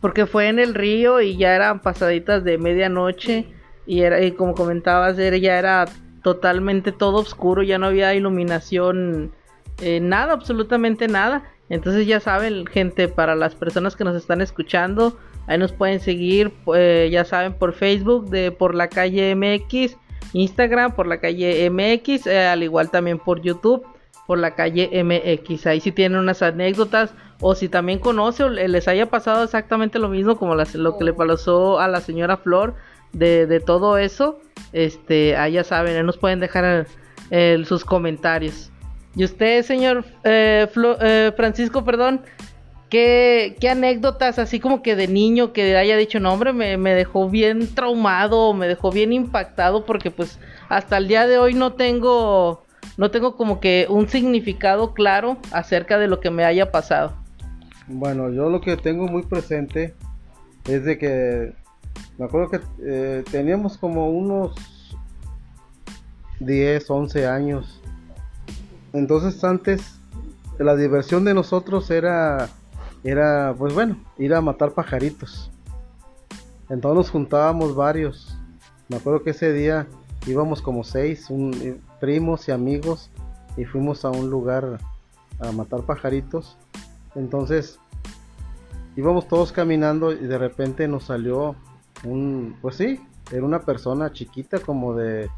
Porque 0.00 0.26
fue 0.26 0.48
en 0.48 0.58
el 0.58 0.74
río 0.74 1.20
y 1.20 1.36
ya 1.36 1.54
eran 1.54 1.80
pasaditas 1.80 2.42
de 2.42 2.58
medianoche 2.58 3.46
y 3.86 4.00
era 4.00 4.22
y 4.22 4.32
como 4.32 4.54
comentabas, 4.54 5.16
ya 5.16 5.58
era 5.58 5.86
totalmente 6.22 6.92
todo 6.92 7.18
oscuro, 7.18 7.62
ya 7.62 7.78
no 7.78 7.86
había 7.86 8.14
iluminación, 8.14 9.32
eh, 9.80 10.00
nada, 10.00 10.32
absolutamente 10.32 11.08
nada. 11.08 11.44
Entonces 11.68 12.06
ya 12.06 12.20
saben, 12.20 12.66
gente, 12.66 13.08
para 13.08 13.34
las 13.34 13.54
personas 13.54 13.96
que 13.96 14.04
nos 14.04 14.16
están 14.16 14.40
escuchando, 14.40 15.18
Ahí 15.46 15.58
nos 15.58 15.72
pueden 15.72 16.00
seguir, 16.00 16.52
eh, 16.74 17.08
ya 17.10 17.24
saben, 17.24 17.52
por 17.52 17.72
Facebook 17.72 18.30
de 18.30 18.52
por 18.52 18.74
la 18.74 18.88
calle 18.88 19.34
MX, 19.34 19.96
Instagram 20.32 20.94
por 20.94 21.06
la 21.06 21.18
calle 21.18 21.68
MX, 21.68 22.26
eh, 22.26 22.46
al 22.46 22.62
igual 22.62 22.90
también 22.90 23.18
por 23.18 23.42
YouTube 23.42 23.84
por 24.26 24.38
la 24.38 24.54
calle 24.54 24.88
MX. 25.02 25.66
Ahí 25.66 25.80
si 25.80 25.90
tienen 25.90 26.18
unas 26.18 26.42
anécdotas 26.42 27.12
o 27.40 27.54
si 27.54 27.68
también 27.68 27.98
conoce 27.98 28.44
o 28.44 28.48
les 28.48 28.86
haya 28.86 29.10
pasado 29.10 29.42
exactamente 29.42 29.98
lo 29.98 30.08
mismo 30.08 30.36
como 30.36 30.54
lo 30.54 30.96
que 30.96 31.04
le 31.04 31.12
pasó 31.12 31.80
a 31.80 31.88
la 31.88 32.00
señora 32.00 32.36
Flor 32.36 32.74
de, 33.12 33.60
todo 33.60 33.98
eso, 33.98 34.38
este, 34.72 35.36
ahí 35.36 35.54
ya 35.54 35.64
saben, 35.64 35.96
ahí 35.96 36.02
nos 36.02 36.18
pueden 36.18 36.40
dejar 36.40 36.86
sus 37.64 37.84
comentarios. 37.84 38.70
Y 39.14 39.24
usted, 39.24 39.62
señor 39.64 40.04
eh, 40.24 41.32
Francisco, 41.36 41.84
perdón, 41.84 42.22
¿Qué, 42.92 43.56
anécdotas 43.70 44.38
así 44.38 44.60
como 44.60 44.82
que 44.82 44.94
de 44.94 45.08
niño 45.08 45.54
que 45.54 45.78
haya 45.78 45.96
dicho, 45.96 46.20
no 46.20 46.30
hombre, 46.30 46.52
me, 46.52 46.76
me, 46.76 46.92
dejó 46.92 47.30
bien 47.30 47.74
traumado, 47.74 48.52
me 48.52 48.68
dejó 48.68 48.92
bien 48.92 49.14
impactado 49.14 49.86
porque 49.86 50.10
pues 50.10 50.38
hasta 50.68 50.98
el 50.98 51.08
día 51.08 51.26
de 51.26 51.38
hoy 51.38 51.54
no 51.54 51.72
tengo, 51.72 52.64
no 52.98 53.10
tengo 53.10 53.34
como 53.34 53.60
que 53.60 53.86
un 53.88 54.10
significado 54.10 54.92
claro 54.92 55.38
acerca 55.52 55.98
de 55.98 56.06
lo 56.06 56.20
que 56.20 56.28
me 56.28 56.44
haya 56.44 56.70
pasado. 56.70 57.14
Bueno, 57.86 58.28
yo 58.28 58.50
lo 58.50 58.60
que 58.60 58.76
tengo 58.76 59.06
muy 59.06 59.22
presente 59.22 59.94
es 60.68 60.84
de 60.84 60.98
que 60.98 61.54
me 62.18 62.26
acuerdo 62.26 62.50
que 62.50 62.60
eh, 62.84 63.24
teníamos 63.30 63.78
como 63.78 64.10
unos 64.10 64.54
10, 66.40 66.90
11 66.90 67.26
años. 67.26 67.80
Entonces 68.92 69.42
antes 69.44 69.98
la 70.58 70.76
diversión 70.76 71.24
de 71.24 71.32
nosotros 71.32 71.90
era 71.90 72.50
era, 73.04 73.54
pues 73.56 73.74
bueno, 73.74 73.96
ir 74.18 74.34
a 74.34 74.40
matar 74.40 74.72
pajaritos. 74.72 75.50
Entonces 76.68 76.96
nos 76.96 77.10
juntábamos 77.10 77.74
varios. 77.74 78.36
Me 78.88 78.96
acuerdo 78.96 79.22
que 79.22 79.30
ese 79.30 79.52
día 79.52 79.86
íbamos 80.26 80.62
como 80.62 80.84
seis, 80.84 81.28
eh, 81.30 81.78
primos 82.00 82.48
y 82.48 82.52
amigos, 82.52 83.10
y 83.56 83.64
fuimos 83.64 84.04
a 84.04 84.10
un 84.10 84.30
lugar 84.30 84.78
a 85.40 85.52
matar 85.52 85.82
pajaritos. 85.82 86.56
Entonces 87.14 87.78
íbamos 88.96 89.28
todos 89.28 89.52
caminando 89.52 90.12
y 90.12 90.26
de 90.26 90.38
repente 90.38 90.86
nos 90.88 91.04
salió 91.04 91.56
un, 92.04 92.56
pues 92.60 92.76
sí, 92.76 93.00
era 93.30 93.44
una 93.44 93.60
persona 93.60 94.12
chiquita 94.12 94.58
como 94.58 94.94
de 94.94 95.30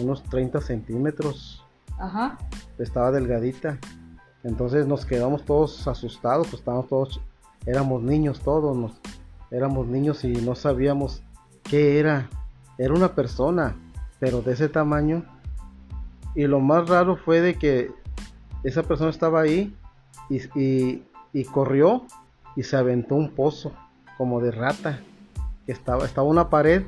unos 0.00 0.22
30 0.24 0.60
centímetros. 0.60 1.64
Ajá. 1.98 2.38
Estaba 2.78 3.10
delgadita. 3.10 3.78
Entonces 4.46 4.86
nos 4.86 5.04
quedamos 5.04 5.44
todos 5.44 5.88
asustados, 5.88 6.46
pues 6.46 6.60
estábamos 6.60 6.88
todos, 6.88 7.20
éramos 7.66 8.00
niños 8.00 8.38
todos, 8.38 8.76
nos, 8.76 8.92
éramos 9.50 9.88
niños 9.88 10.22
y 10.22 10.28
no 10.28 10.54
sabíamos 10.54 11.20
qué 11.64 11.98
era. 11.98 12.30
Era 12.78 12.94
una 12.94 13.16
persona, 13.16 13.74
pero 14.20 14.42
de 14.42 14.52
ese 14.52 14.68
tamaño. 14.68 15.24
Y 16.36 16.46
lo 16.46 16.60
más 16.60 16.88
raro 16.88 17.16
fue 17.16 17.40
de 17.40 17.56
que 17.56 17.90
esa 18.62 18.84
persona 18.84 19.10
estaba 19.10 19.40
ahí 19.40 19.74
y, 20.30 21.44
corrió 21.46 22.04
y 22.54 22.62
se 22.62 22.76
aventó 22.76 23.16
un 23.16 23.30
pozo 23.30 23.72
como 24.16 24.40
de 24.40 24.52
rata. 24.52 25.00
Que 25.64 25.72
estaba, 25.72 26.04
estaba 26.04 26.28
una 26.28 26.50
pared 26.50 26.84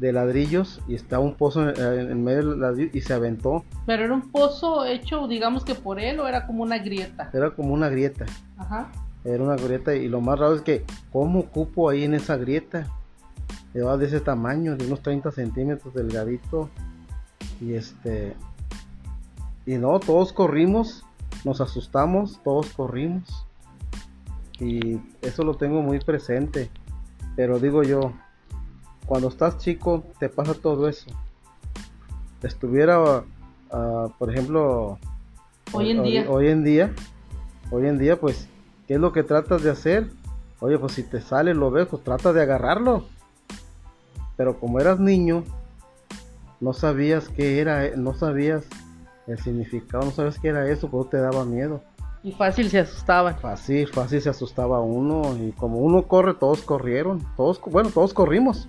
de 0.00 0.14
ladrillos 0.14 0.80
y 0.88 0.94
estaba 0.94 1.22
un 1.22 1.34
pozo 1.34 1.68
en, 1.68 2.24
medio 2.24 2.50
del 2.50 2.60
ladrillo 2.60 2.90
y 2.94 3.02
se 3.02 3.12
aventó. 3.12 3.64
Pero 3.86 4.04
era 4.04 4.14
un 4.14 4.32
pozo 4.32 4.86
hecho, 4.86 5.28
digamos 5.28 5.62
que 5.64 5.74
por 5.74 6.00
él 6.00 6.18
o 6.20 6.26
era 6.26 6.46
como 6.46 6.62
una 6.62 6.78
grieta. 6.78 7.30
Era 7.32 7.50
como 7.50 7.74
una 7.74 7.90
grieta. 7.90 8.24
Ajá. 8.56 8.90
Era 9.24 9.44
una 9.44 9.56
grieta 9.56 9.94
y 9.94 10.08
lo 10.08 10.22
más 10.22 10.38
raro 10.38 10.54
es 10.54 10.62
que, 10.62 10.84
¿cómo 11.12 11.44
cupo 11.44 11.90
ahí 11.90 12.04
en 12.04 12.14
esa 12.14 12.38
grieta? 12.38 12.86
Era 13.74 13.98
de 13.98 14.06
ese 14.06 14.20
tamaño, 14.20 14.74
de 14.74 14.86
unos 14.86 15.02
30 15.02 15.30
centímetros 15.32 15.92
delgadito. 15.92 16.70
Y 17.60 17.74
este. 17.74 18.34
Y 19.66 19.76
no, 19.76 20.00
todos 20.00 20.32
corrimos, 20.32 21.04
nos 21.44 21.60
asustamos, 21.60 22.40
todos 22.42 22.70
corrimos. 22.70 23.46
Y 24.58 24.98
eso 25.20 25.44
lo 25.44 25.54
tengo 25.54 25.82
muy 25.82 25.98
presente. 25.98 26.70
Pero 27.36 27.58
digo 27.58 27.82
yo, 27.82 28.14
cuando 29.10 29.26
estás 29.26 29.58
chico 29.58 30.04
te 30.20 30.28
pasa 30.28 30.54
todo 30.54 30.88
eso. 30.88 31.10
Estuviera, 32.44 33.24
ah, 33.72 34.06
por 34.16 34.30
ejemplo, 34.30 35.00
hoy 35.72 35.90
en 35.90 36.04
día, 36.04 36.30
hoy 36.30 36.46
en 36.46 36.62
día, 36.62 36.94
hoy 37.72 37.88
en 37.88 37.98
día, 37.98 38.20
pues, 38.20 38.46
¿qué 38.86 38.94
es 38.94 39.00
lo 39.00 39.12
que 39.12 39.24
tratas 39.24 39.64
de 39.64 39.70
hacer? 39.70 40.12
Oye, 40.60 40.78
pues 40.78 40.92
si 40.92 41.02
te 41.02 41.20
sale 41.20 41.54
lo 41.54 41.72
ves, 41.72 41.88
pues 41.88 42.04
trata 42.04 42.32
de 42.32 42.40
agarrarlo. 42.40 43.06
Pero 44.36 44.60
como 44.60 44.78
eras 44.78 45.00
niño, 45.00 45.42
no 46.60 46.72
sabías 46.72 47.28
qué 47.30 47.58
era, 47.58 47.90
no 47.96 48.14
sabías 48.14 48.64
el 49.26 49.40
significado, 49.40 50.04
no 50.04 50.12
sabías 50.12 50.38
qué 50.38 50.50
era 50.50 50.70
eso, 50.70 50.88
pues 50.88 51.10
te 51.10 51.16
daba 51.16 51.44
miedo. 51.44 51.82
Y 52.22 52.30
fácil 52.30 52.70
se 52.70 52.78
asustaba. 52.78 53.34
Fácil, 53.34 53.88
fácil 53.88 54.20
se 54.20 54.30
asustaba 54.30 54.80
uno. 54.80 55.36
Y 55.36 55.50
como 55.50 55.78
uno 55.78 56.06
corre, 56.06 56.34
todos 56.34 56.60
corrieron. 56.60 57.26
Todos, 57.36 57.60
bueno, 57.62 57.90
todos 57.90 58.14
corrimos. 58.14 58.68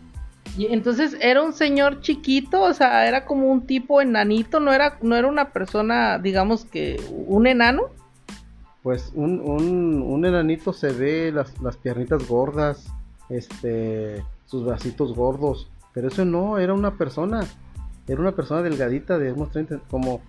Y 0.58 0.68
entonces 0.74 1.16
era 1.22 1.41
un 1.41 1.54
señor 1.54 2.02
chiquito, 2.02 2.62
o 2.62 2.74
sea, 2.74 3.08
era 3.08 3.26
como 3.26 3.47
un 3.47 3.66
tipo 3.66 4.02
enanito, 4.02 4.60
no 4.60 4.74
era, 4.74 4.97
no 5.02 5.16
era 5.16 5.28
una 5.28 5.52
persona, 5.52 6.20
digamos 6.20 6.66
que, 6.66 7.02
un 7.28 7.47
enano. 7.47 7.84
Pues 8.84 9.12
un, 9.16 9.39
un, 9.39 10.02
un 10.02 10.26
enanito 10.26 10.74
se 10.74 10.91
ve 10.91 11.32
las, 11.32 11.62
las 11.62 11.78
piernitas 11.78 12.28
gordas, 12.28 12.86
este, 13.30 14.24
sus 14.45 14.66
bracitos 14.66 15.16
gordos, 15.16 15.70
pero 15.93 16.10
eso 16.10 16.26
no, 16.26 16.58
era 16.58 16.74
una 16.74 16.97
persona, 16.97 17.45
era 18.08 18.20
una 18.20 18.34
persona 18.34 18.62
delgadita 18.62 19.18
de 19.18 19.32
unos 19.32 19.52
30, 19.52 19.80
como, 19.89 20.20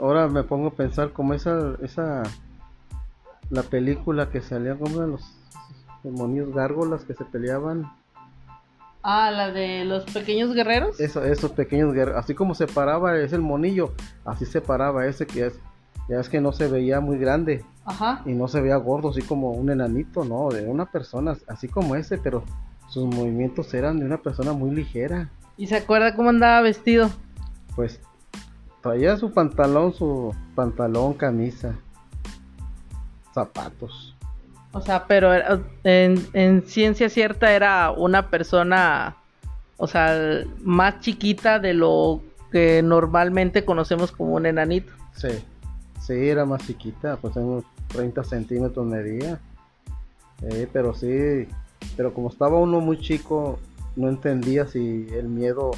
ahora 0.00 0.26
me 0.26 0.42
pongo 0.42 0.68
a 0.68 0.74
pensar 0.74 1.12
como 1.12 1.34
esa, 1.34 1.76
esa, 1.82 2.24
la 3.50 3.62
película 3.62 4.30
que 4.30 4.40
salía 4.40 4.74
como 4.74 5.00
de 5.00 5.06
los 5.06 5.36
demonios 6.02 6.52
gárgolas 6.52 7.04
que 7.04 7.14
se 7.14 7.24
peleaban 7.24 7.92
Ah, 9.02 9.30
la 9.30 9.50
de 9.50 9.84
los 9.84 10.04
pequeños 10.04 10.54
guerreros. 10.54 11.00
Eso, 11.00 11.24
esos 11.24 11.50
pequeños 11.52 11.92
guerreros. 11.92 12.22
Así 12.22 12.34
como 12.34 12.54
se 12.54 12.66
paraba 12.66 13.18
es 13.18 13.32
el 13.32 13.40
monillo, 13.40 13.94
así 14.24 14.46
se 14.46 14.60
paraba 14.60 15.06
ese 15.06 15.26
que 15.26 15.46
es. 15.46 15.58
Ya 16.08 16.18
es 16.18 16.28
que 16.28 16.40
no 16.40 16.52
se 16.52 16.68
veía 16.68 17.00
muy 17.00 17.18
grande. 17.18 17.64
Ajá. 17.84 18.22
Y 18.26 18.32
no 18.32 18.48
se 18.48 18.60
veía 18.60 18.76
gordo, 18.76 19.10
así 19.10 19.22
como 19.22 19.50
un 19.50 19.70
enanito, 19.70 20.24
no, 20.24 20.48
de 20.50 20.68
una 20.68 20.86
persona, 20.86 21.36
así 21.48 21.68
como 21.68 21.96
ese, 21.96 22.18
pero 22.18 22.44
sus 22.88 23.04
movimientos 23.04 23.72
eran 23.74 23.98
de 23.98 24.04
una 24.04 24.18
persona 24.18 24.52
muy 24.52 24.70
ligera. 24.70 25.30
¿Y 25.56 25.66
se 25.66 25.76
acuerda 25.76 26.14
cómo 26.14 26.30
andaba 26.30 26.60
vestido? 26.60 27.10
Pues 27.74 28.00
traía 28.82 29.16
su 29.16 29.32
pantalón, 29.32 29.92
su 29.92 30.34
pantalón, 30.54 31.14
camisa, 31.14 31.74
zapatos. 33.32 34.11
O 34.72 34.80
sea, 34.80 35.06
pero 35.06 35.30
en, 35.84 36.62
ciencia 36.66 37.08
cierta 37.10 37.52
era 37.52 37.90
una 37.90 38.30
persona, 38.30 39.16
o 39.76 39.86
sea, 39.86 40.44
más 40.62 41.00
chiquita 41.00 41.58
de 41.58 41.74
lo 41.74 42.22
que 42.50 42.82
normalmente 42.82 43.64
conocemos 43.64 44.12
como 44.12 44.34
un 44.34 44.46
enanito. 44.46 44.92
Sí, 45.14 45.28
sí, 46.00 46.28
era 46.28 46.46
más 46.46 46.66
chiquita, 46.66 47.16
pues 47.16 47.34
30 47.88 48.24
centímetros 48.24 48.86
medía. 48.86 49.38
Eh, 50.42 50.66
pero 50.72 50.94
sí, 50.94 51.46
pero 51.96 52.14
como 52.14 52.28
estaba 52.28 52.58
uno 52.58 52.80
muy 52.80 52.98
chico, 52.98 53.58
no 53.94 54.08
entendía 54.08 54.66
si 54.66 55.06
el 55.12 55.28
miedo 55.28 55.72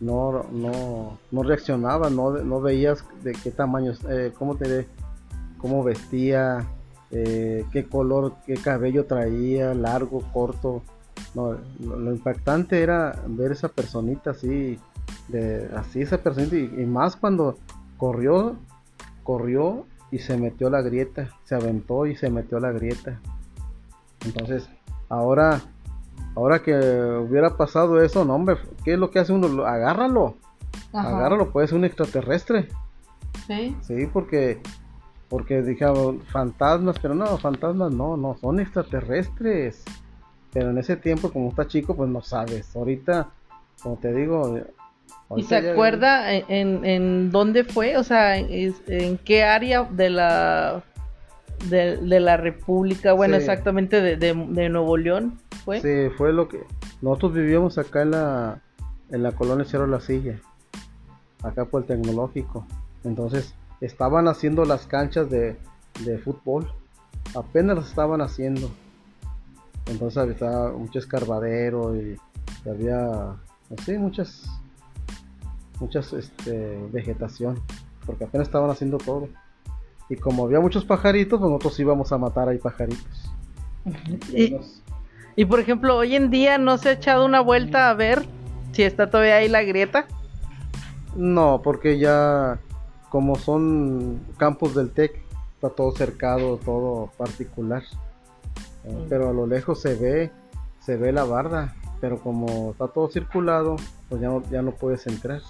no, 0.00 0.46
no, 0.50 1.18
no 1.30 1.42
reaccionaba, 1.44 2.10
no, 2.10 2.32
no 2.32 2.60
veías 2.60 3.04
de 3.22 3.32
qué 3.32 3.52
tamaño, 3.52 3.92
eh, 4.10 4.32
cómo 4.36 4.56
te 4.56 4.86
cómo 5.58 5.84
vestía, 5.84 6.66
eh, 7.12 7.64
qué 7.70 7.86
color, 7.86 8.34
qué 8.46 8.54
cabello 8.54 9.06
traía, 9.06 9.74
largo, 9.74 10.22
corto. 10.32 10.82
No, 11.34 11.56
lo, 11.80 12.12
impactante 12.12 12.82
era 12.82 13.22
ver 13.26 13.52
esa 13.52 13.68
personita 13.68 14.30
así, 14.30 14.78
de, 15.28 15.70
así 15.76 16.02
esa 16.02 16.18
personita, 16.18 16.56
y, 16.56 16.82
y, 16.82 16.86
más 16.86 17.16
cuando 17.16 17.56
corrió, 17.96 18.56
corrió 19.22 19.86
y 20.10 20.18
se 20.18 20.36
metió 20.36 20.68
la 20.68 20.82
grieta, 20.82 21.30
se 21.44 21.54
aventó 21.54 22.06
y 22.06 22.16
se 22.16 22.28
metió 22.28 22.58
la 22.58 22.72
grieta. 22.72 23.20
Entonces, 24.24 24.68
ahora 25.08 25.62
Ahora 26.34 26.62
que 26.62 26.72
hubiera 26.72 27.56
pasado 27.56 28.02
eso, 28.02 28.24
no, 28.24 28.34
hombre, 28.34 28.56
¿qué 28.84 28.94
es 28.94 28.98
lo 28.98 29.10
que 29.10 29.18
hace 29.18 29.32
uno? 29.32 29.64
Agárralo. 29.66 30.36
Agárralo, 30.92 31.50
puede 31.50 31.68
ser 31.68 31.78
un 31.78 31.84
extraterrestre. 31.84 32.68
Sí. 33.46 33.76
Sí, 33.82 34.06
porque 34.10 34.60
porque 35.32 35.62
dijeron 35.62 36.20
fantasmas, 36.30 36.98
pero 37.00 37.14
no, 37.14 37.38
fantasmas 37.38 37.90
no, 37.90 38.18
no, 38.18 38.36
son 38.38 38.60
extraterrestres. 38.60 39.82
Pero 40.52 40.68
en 40.68 40.76
ese 40.76 40.94
tiempo, 40.94 41.32
como 41.32 41.48
está 41.48 41.66
chico, 41.66 41.96
pues 41.96 42.10
no 42.10 42.20
sabes. 42.20 42.76
Ahorita, 42.76 43.30
como 43.82 43.96
te 43.96 44.12
digo. 44.12 44.60
¿Y 45.34 45.44
se 45.44 45.56
acuerda 45.56 46.34
en, 46.34 46.84
en, 46.84 47.30
dónde 47.30 47.64
fue? 47.64 47.96
O 47.96 48.04
sea, 48.04 48.36
en, 48.36 48.74
en 48.86 49.16
qué 49.16 49.42
área 49.44 49.84
de 49.84 50.10
la 50.10 50.84
de, 51.70 51.96
de 51.96 52.20
la 52.20 52.36
República, 52.36 53.14
bueno, 53.14 53.36
exactamente 53.36 54.02
de, 54.02 54.16
de, 54.18 54.68
Nuevo 54.68 54.98
León, 54.98 55.38
¿fue? 55.64 55.80
Sí, 55.80 56.14
fue 56.18 56.34
lo 56.34 56.46
que... 56.46 56.60
Nosotros 57.00 57.32
vivíamos 57.32 57.78
acá 57.78 58.02
en 58.02 58.10
la, 58.10 58.60
en 59.10 59.22
la 59.22 59.32
colonia 59.32 59.64
Cerro 59.64 59.86
La 59.86 60.00
Silla, 60.00 60.38
acá 61.42 61.64
por 61.64 61.80
el 61.80 61.88
tecnológico. 61.88 62.66
Entonces, 63.02 63.54
estaban 63.82 64.28
haciendo 64.28 64.64
las 64.64 64.86
canchas 64.86 65.28
de, 65.28 65.56
de 66.04 66.18
fútbol, 66.18 66.72
apenas 67.34 67.76
las 67.76 67.88
estaban 67.88 68.20
haciendo. 68.20 68.70
Entonces 69.86 70.16
había 70.16 70.68
mucho 70.68 70.98
escarbadero 70.98 71.96
y, 71.96 72.16
había, 72.68 73.34
así, 73.76 73.98
muchas, 73.98 74.44
muchas, 75.80 76.12
este, 76.12 76.78
vegetación, 76.92 77.60
porque 78.06 78.24
apenas 78.24 78.46
estaban 78.46 78.70
haciendo 78.70 78.98
todo. 78.98 79.28
Y 80.08 80.16
como 80.16 80.44
había 80.44 80.60
muchos 80.60 80.84
pajaritos, 80.84 81.40
pues 81.40 81.50
nosotros 81.50 81.80
íbamos 81.80 82.12
a 82.12 82.18
matar 82.18 82.48
ahí 82.48 82.58
pajaritos. 82.58 83.32
Y, 85.34 85.44
por 85.46 85.58
ejemplo, 85.58 85.96
hoy 85.96 86.14
en 86.14 86.30
día 86.30 86.58
no 86.58 86.78
se 86.78 86.90
ha 86.90 86.92
echado 86.92 87.24
una 87.24 87.40
vuelta 87.40 87.88
a 87.88 87.94
ver 87.94 88.26
si 88.72 88.82
está 88.82 89.10
todavía 89.10 89.36
ahí 89.36 89.48
la 89.48 89.62
grieta. 89.62 90.06
No, 91.16 91.62
porque 91.64 91.98
ya 91.98 92.60
como 93.12 93.36
son 93.36 94.20
campos 94.38 94.74
del 94.74 94.90
TEC, 94.90 95.22
está 95.54 95.68
todo 95.68 95.92
cercado, 95.92 96.56
todo 96.56 97.10
particular. 97.16 97.84
Eh, 98.84 98.92
mm. 98.92 99.08
Pero 99.08 99.28
a 99.28 99.32
lo 99.32 99.46
lejos 99.46 99.80
se 99.80 99.94
ve, 99.94 100.32
se 100.80 100.96
ve 100.96 101.12
la 101.12 101.22
barda, 101.22 101.76
pero 102.00 102.18
como 102.18 102.72
está 102.72 102.88
todo 102.88 103.08
circulado, 103.08 103.76
pues 104.08 104.20
ya 104.20 104.28
no, 104.28 104.42
ya 104.50 104.62
no 104.62 104.72
puedes 104.72 105.06
entrar. 105.06 105.40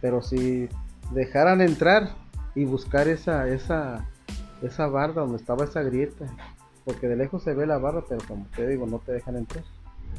Pero 0.00 0.22
si 0.22 0.68
dejaran 1.12 1.60
entrar, 1.60 2.10
y 2.54 2.64
buscar 2.64 3.08
esa, 3.08 3.48
esa, 3.48 4.06
esa 4.62 4.86
barda 4.86 5.22
donde 5.22 5.36
estaba 5.36 5.64
esa 5.64 5.82
grieta. 5.82 6.26
Porque 6.84 7.08
de 7.08 7.16
lejos 7.16 7.42
se 7.42 7.54
ve 7.54 7.66
la 7.66 7.78
barra, 7.78 8.02
pero 8.08 8.20
como 8.26 8.46
te 8.56 8.66
digo, 8.66 8.86
no 8.86 8.98
te 8.98 9.12
dejan 9.12 9.36
entrar. 9.36 9.64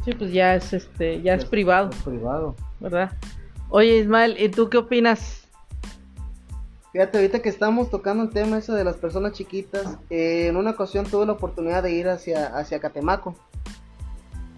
Sí, 0.06 0.14
pues 0.14 0.32
ya 0.32 0.56
es 0.56 0.74
este, 0.74 1.22
ya 1.22 1.34
es, 1.34 1.46
privado. 1.46 1.90
Es 1.90 2.04
privado. 2.04 2.56
¿Verdad? 2.80 3.12
Oye 3.70 3.98
Ismael, 3.98 4.36
¿y 4.40 4.50
tú 4.50 4.70
qué 4.70 4.78
opinas? 4.78 5.41
Fíjate, 6.92 7.18
ahorita 7.18 7.40
que 7.42 7.50
estamos 7.50 7.90
tocando 7.90 8.24
el 8.24 8.32
tema 8.32 8.58
ese 8.58 8.74
de 8.74 8.84
las 8.84 8.98
personas 8.98 9.32
chiquitas, 9.32 9.98
eh, 10.10 10.48
en 10.48 10.58
una 10.58 10.72
ocasión 10.72 11.06
tuve 11.06 11.26
la 11.26 11.32
oportunidad 11.32 11.84
de 11.84 11.92
ir 11.92 12.10
hacia, 12.10 12.48
hacia 12.48 12.80
Catemaco. 12.80 13.36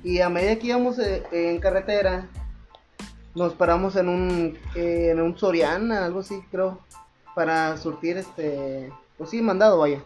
Y 0.04 0.20
a 0.20 0.30
medida 0.30 0.58
que 0.58 0.68
íbamos 0.68 0.98
eh, 0.98 1.24
en 1.32 1.60
carretera, 1.60 2.28
nos 3.36 3.54
paramos 3.54 3.96
en 3.96 4.10
un, 4.10 4.58
eh, 4.76 5.10
en 5.12 5.22
un 5.22 5.38
Soriana, 5.38 6.06
algo 6.06 6.22
así 6.22 6.42
creo 6.50 6.80
para 7.36 7.78
surtir 7.78 8.18
este, 8.18 8.92
pues 9.18 9.30
sí, 9.30 9.42
mandado 9.42 9.80
vaya, 9.80 10.04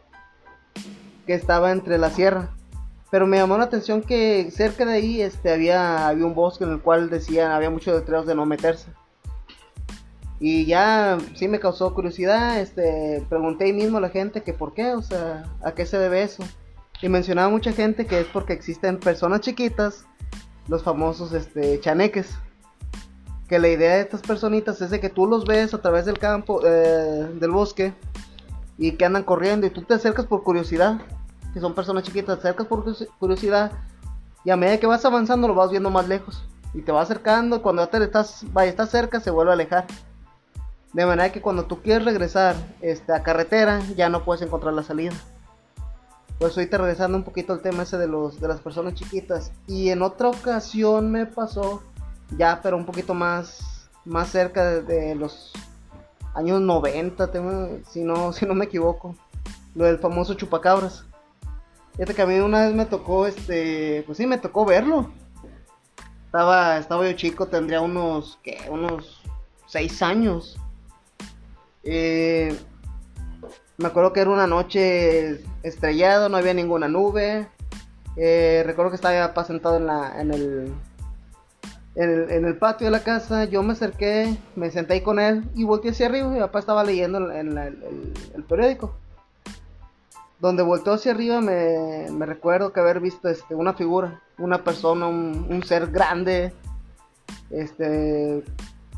que 1.25 1.33
estaba 1.33 1.71
entre 1.71 1.97
la 1.97 2.09
sierra. 2.09 2.49
Pero 3.09 3.25
me 3.25 3.37
llamó 3.37 3.57
la 3.57 3.65
atención 3.65 4.01
que 4.01 4.49
cerca 4.51 4.85
de 4.85 4.93
ahí 4.93 5.21
este, 5.21 5.51
había, 5.51 6.07
había 6.07 6.25
un 6.25 6.35
bosque 6.35 6.65
en 6.65 6.71
el 6.71 6.81
cual 6.81 7.09
decían, 7.09 7.51
había 7.51 7.69
muchos 7.69 7.97
letreros 7.97 8.25
de 8.25 8.35
no 8.35 8.45
meterse. 8.45 8.87
Y 10.39 10.65
ya 10.65 11.17
sí 11.35 11.47
me 11.47 11.59
causó 11.59 11.93
curiosidad, 11.93 12.59
este, 12.59 13.25
pregunté 13.27 13.65
ahí 13.65 13.73
mismo 13.73 13.97
a 13.97 14.01
la 14.01 14.09
gente 14.09 14.43
que 14.43 14.53
por 14.53 14.73
qué, 14.73 14.93
o 14.93 15.01
sea, 15.01 15.43
a 15.63 15.71
qué 15.71 15.85
se 15.85 15.97
debe 15.97 16.21
eso. 16.21 16.43
Y 17.01 17.09
mencionaba 17.09 17.49
mucha 17.49 17.71
gente 17.71 18.05
que 18.05 18.19
es 18.19 18.27
porque 18.27 18.53
existen 18.53 18.99
personas 18.99 19.41
chiquitas, 19.41 20.05
los 20.67 20.83
famosos 20.83 21.33
este, 21.33 21.79
chaneques 21.79 22.37
que 23.47 23.59
la 23.59 23.69
idea 23.69 23.95
de 23.95 24.01
estas 24.01 24.21
personitas 24.21 24.81
es 24.81 24.89
de 24.89 24.99
que 24.99 25.09
tú 25.09 25.25
los 25.25 25.45
ves 25.45 25.73
a 25.73 25.81
través 25.81 26.05
del 26.05 26.19
campo, 26.19 26.61
eh, 26.65 27.29
del 27.39 27.51
bosque, 27.51 27.93
y 28.77 28.91
que 28.91 29.05
andan 29.05 29.23
corriendo, 29.23 29.65
y 29.65 29.69
tú 29.69 29.81
te 29.83 29.93
acercas 29.93 30.25
por 30.25 30.43
curiosidad, 30.43 30.99
que 31.53 31.59
son 31.59 31.73
personas 31.73 32.03
chiquitas, 32.03 32.35
te 32.35 32.47
acercas 32.47 32.67
por 32.67 32.83
curiosidad, 33.17 33.71
y 34.43 34.51
a 34.51 34.57
medida 34.57 34.79
que 34.79 34.87
vas 34.87 35.03
avanzando 35.05 35.47
lo 35.47 35.55
vas 35.55 35.71
viendo 35.71 35.89
más 35.89 36.07
lejos, 36.07 36.43
y 36.73 36.81
te 36.81 36.91
va 36.91 37.01
acercando, 37.01 37.61
cuando 37.61 37.83
ya 37.83 37.89
te 37.89 38.03
estás, 38.03 38.45
vaya, 38.51 38.69
estás 38.69 38.89
cerca, 38.91 39.19
se 39.19 39.31
vuelve 39.31 39.51
a 39.51 39.53
alejar. 39.53 39.87
De 40.93 41.05
manera 41.05 41.31
que 41.31 41.41
cuando 41.41 41.65
tú 41.65 41.81
quieres 41.81 42.05
regresar 42.05 42.55
este, 42.81 43.13
a 43.13 43.23
carretera, 43.23 43.81
ya 43.95 44.09
no 44.09 44.23
puedes 44.23 44.41
encontrar 44.41 44.73
la 44.73 44.83
salida. 44.83 45.13
Pues 46.39 46.57
ahorita 46.57 46.77
regresando 46.77 47.17
un 47.17 47.23
poquito 47.23 47.53
al 47.53 47.61
tema 47.61 47.83
ese 47.83 47.97
de, 47.97 48.07
los, 48.07 48.39
de 48.39 48.47
las 48.47 48.61
personas 48.61 48.93
chiquitas. 48.93 49.51
Y 49.67 49.89
en 49.89 50.01
otra 50.01 50.29
ocasión 50.29 51.11
me 51.11 51.25
pasó 51.25 51.83
ya 52.35 52.61
pero 52.61 52.77
un 52.77 52.85
poquito 52.85 53.13
más, 53.13 53.89
más 54.05 54.29
cerca 54.29 54.81
de, 54.81 55.15
los 55.15 55.53
años 56.33 56.61
90, 56.61 57.31
si, 57.89 58.03
no, 58.03 58.33
si 58.33 58.45
no 58.45 58.53
me 58.53 58.65
equivoco, 58.65 59.15
lo 59.75 59.85
del 59.85 59.99
famoso 59.99 60.33
chupacabras. 60.33 61.05
Fíjate 61.93 62.13
que 62.13 62.21
a 62.21 62.27
mí 62.27 62.37
una 62.39 62.65
vez 62.65 62.75
me 62.75 62.85
tocó, 62.85 63.25
este, 63.25 64.03
pues 64.05 64.17
sí, 64.19 64.27
me 64.27 64.37
tocó 64.37 64.65
verlo. 64.65 65.11
Estaba, 66.25 66.77
estaba 66.77 67.09
yo 67.09 67.13
chico, 67.13 67.47
tendría 67.47 67.81
unos, 67.81 68.37
¿qué? 68.43 68.59
Unos 68.69 69.21
6 69.67 70.01
años. 70.03 70.57
Eh, 71.83 72.57
me 73.77 73.87
acuerdo 73.87 74.11
que 74.11 74.21
era 74.21 74.31
una 74.31 74.47
noche 74.47 75.43
estrellada, 75.63 76.29
no 76.29 76.37
había 76.37 76.53
ninguna 76.53 76.87
nube. 76.87 77.47
Eh, 78.15 78.63
recuerdo 78.65 78.89
que 78.89 78.95
estaba 78.95 79.45
sentado 79.45 79.77
en, 79.77 79.85
la, 79.85 80.19
en, 80.19 80.33
el, 80.33 80.73
en 81.95 82.45
el, 82.45 82.57
patio 82.57 82.87
de 82.87 82.91
la 82.91 83.03
casa, 83.03 83.45
yo 83.45 83.61
me 83.61 83.73
acerqué, 83.73 84.35
me 84.55 84.71
senté 84.71 84.95
ahí 84.95 85.01
con 85.01 85.19
él 85.19 85.43
y 85.53 85.63
volteé 85.63 85.91
hacia 85.91 86.07
arriba. 86.07 86.27
Mi 86.27 86.39
papá 86.39 86.59
estaba 86.59 86.83
leyendo 86.83 87.31
en 87.31 87.57
el, 87.57 88.43
periódico. 88.49 88.95
Donde 90.39 90.63
volteó 90.63 90.93
hacia 90.93 91.11
arriba 91.11 91.41
me, 91.41 92.07
recuerdo 92.25 92.73
que 92.73 92.79
haber 92.79 92.99
visto 92.99 93.29
este, 93.29 93.53
una 93.53 93.73
figura, 93.73 94.21
una 94.39 94.63
persona, 94.63 95.07
un, 95.07 95.61
ser 95.63 95.91
grande. 95.91 96.53
Este, 97.51 98.43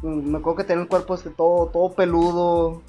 me 0.02 0.38
acuerdo 0.38 0.58
que 0.58 0.64
tenía 0.64 0.84
el 0.84 0.90
cuerpo 0.90 1.16
este, 1.16 1.30
todo, 1.30 1.68
todo 1.68 1.94
peludo. 1.94 2.82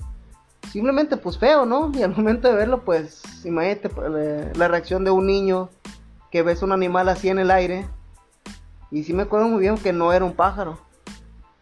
Simplemente 0.70 1.16
pues 1.16 1.38
feo, 1.38 1.66
¿no? 1.66 1.90
Y 1.94 2.02
al 2.02 2.14
momento 2.16 2.48
de 2.48 2.54
verlo 2.54 2.84
pues 2.84 3.22
imagínate 3.44 3.88
pues, 3.88 4.56
la 4.56 4.68
reacción 4.68 5.04
de 5.04 5.11
un 5.11 5.26
niño 5.26 5.68
que 6.30 6.42
ves 6.42 6.62
un 6.62 6.72
animal 6.72 7.08
así 7.08 7.28
en 7.28 7.38
el 7.38 7.50
aire 7.50 7.88
y 8.90 9.04
sí 9.04 9.12
me 9.12 9.22
acuerdo 9.22 9.48
muy 9.48 9.61
bien 9.61 9.76
que 9.76 9.92
no 9.92 10.12
era 10.12 10.24
un 10.24 10.34
pájaro. 10.34 10.78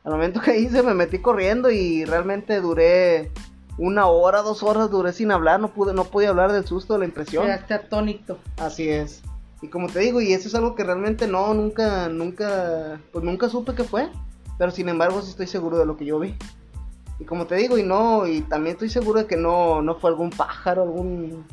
Al 0.05 0.13
momento 0.13 0.41
que 0.41 0.59
hice 0.61 0.83
me 0.83 0.95
metí 0.95 1.19
corriendo 1.19 1.71
y 1.71 2.05
realmente 2.05 2.61
duré 2.61 3.31
una 3.77 4.07
hora, 4.07 4.43
dos 4.43 4.63
horas 4.63 4.91
duré 4.91 5.13
sin 5.13 5.31
hablar, 5.31 5.61
no 5.61 5.69
pude, 5.73 5.95
no 5.95 6.05
pude 6.05 6.27
hablar 6.27 6.53
del 6.53 6.67
susto, 6.67 6.95
de 6.95 7.01
la 7.01 7.05
impresión. 7.05 7.45
Quedaste 7.45 7.75
atónito. 7.75 8.39
Así 8.57 8.89
es. 8.89 9.23
Y 9.63 9.69
como 9.69 9.89
te 9.89 10.01
digo, 10.01 10.21
y 10.21 10.33
eso 10.33 10.49
es 10.49 10.55
algo 10.55 10.75
que 10.75 10.85
realmente 10.85 11.27
no, 11.27 11.53
nunca, 11.55 12.09
nunca, 12.09 13.01
pues 13.13 13.25
nunca 13.25 13.49
supe 13.49 13.75
qué 13.75 13.85
fue. 13.85 14.09
Pero 14.59 14.71
sin 14.71 14.89
embargo 14.89 15.23
sí 15.23 15.31
estoy 15.31 15.47
seguro 15.47 15.79
de 15.79 15.87
lo 15.87 15.97
que 15.97 16.05
yo 16.05 16.19
vi. 16.19 16.35
Y 17.21 17.25
como 17.25 17.47
te 17.47 17.57
digo, 17.57 17.79
y 17.79 17.83
no, 17.83 18.27
y 18.27 18.43
también 18.43 18.75
estoy 18.75 18.91
seguro 18.91 19.21
de 19.21 19.27
que 19.27 19.37
no, 19.37 19.81
no 19.83 19.97
fue 19.97 20.11
algún 20.11 20.31
pájaro, 20.31 20.83
algún 20.83 21.45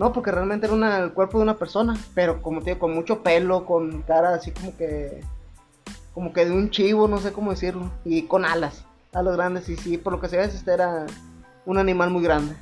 no, 0.00 0.14
porque 0.14 0.30
realmente 0.30 0.66
era 0.66 1.04
el 1.04 1.12
cuerpo 1.12 1.36
de 1.36 1.42
una 1.42 1.58
persona, 1.58 1.94
pero 2.14 2.40
como 2.40 2.60
te 2.60 2.70
digo, 2.70 2.78
con 2.78 2.94
mucho 2.94 3.22
pelo, 3.22 3.66
con 3.66 4.00
cara 4.00 4.34
así 4.34 4.50
como 4.50 4.74
que 4.74 5.20
como 6.14 6.32
que 6.32 6.46
de 6.46 6.52
un 6.52 6.70
chivo, 6.70 7.06
no 7.06 7.18
sé 7.18 7.32
cómo 7.32 7.50
decirlo, 7.50 7.90
y 8.04 8.22
con 8.22 8.46
alas, 8.46 8.86
alas 9.12 9.36
grandes, 9.36 9.68
y 9.68 9.76
sí, 9.76 9.98
por 9.98 10.14
lo 10.14 10.20
que 10.20 10.28
se 10.28 10.38
ve, 10.38 10.44
este 10.44 10.72
era 10.72 11.06
un 11.66 11.76
animal 11.76 12.08
muy 12.08 12.22
grande. 12.22 12.54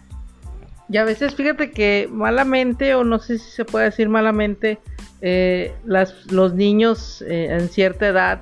Y 0.88 0.96
a 0.96 1.04
veces, 1.04 1.36
fíjate 1.36 1.70
que 1.70 2.08
malamente, 2.10 2.96
o 2.96 3.04
no 3.04 3.20
sé 3.20 3.38
si 3.38 3.50
se 3.52 3.64
puede 3.64 3.84
decir 3.84 4.08
malamente, 4.08 4.80
eh, 5.20 5.72
las, 5.84 6.32
los 6.32 6.54
niños 6.54 7.22
eh, 7.22 7.52
en 7.52 7.68
cierta 7.68 8.08
edad 8.08 8.40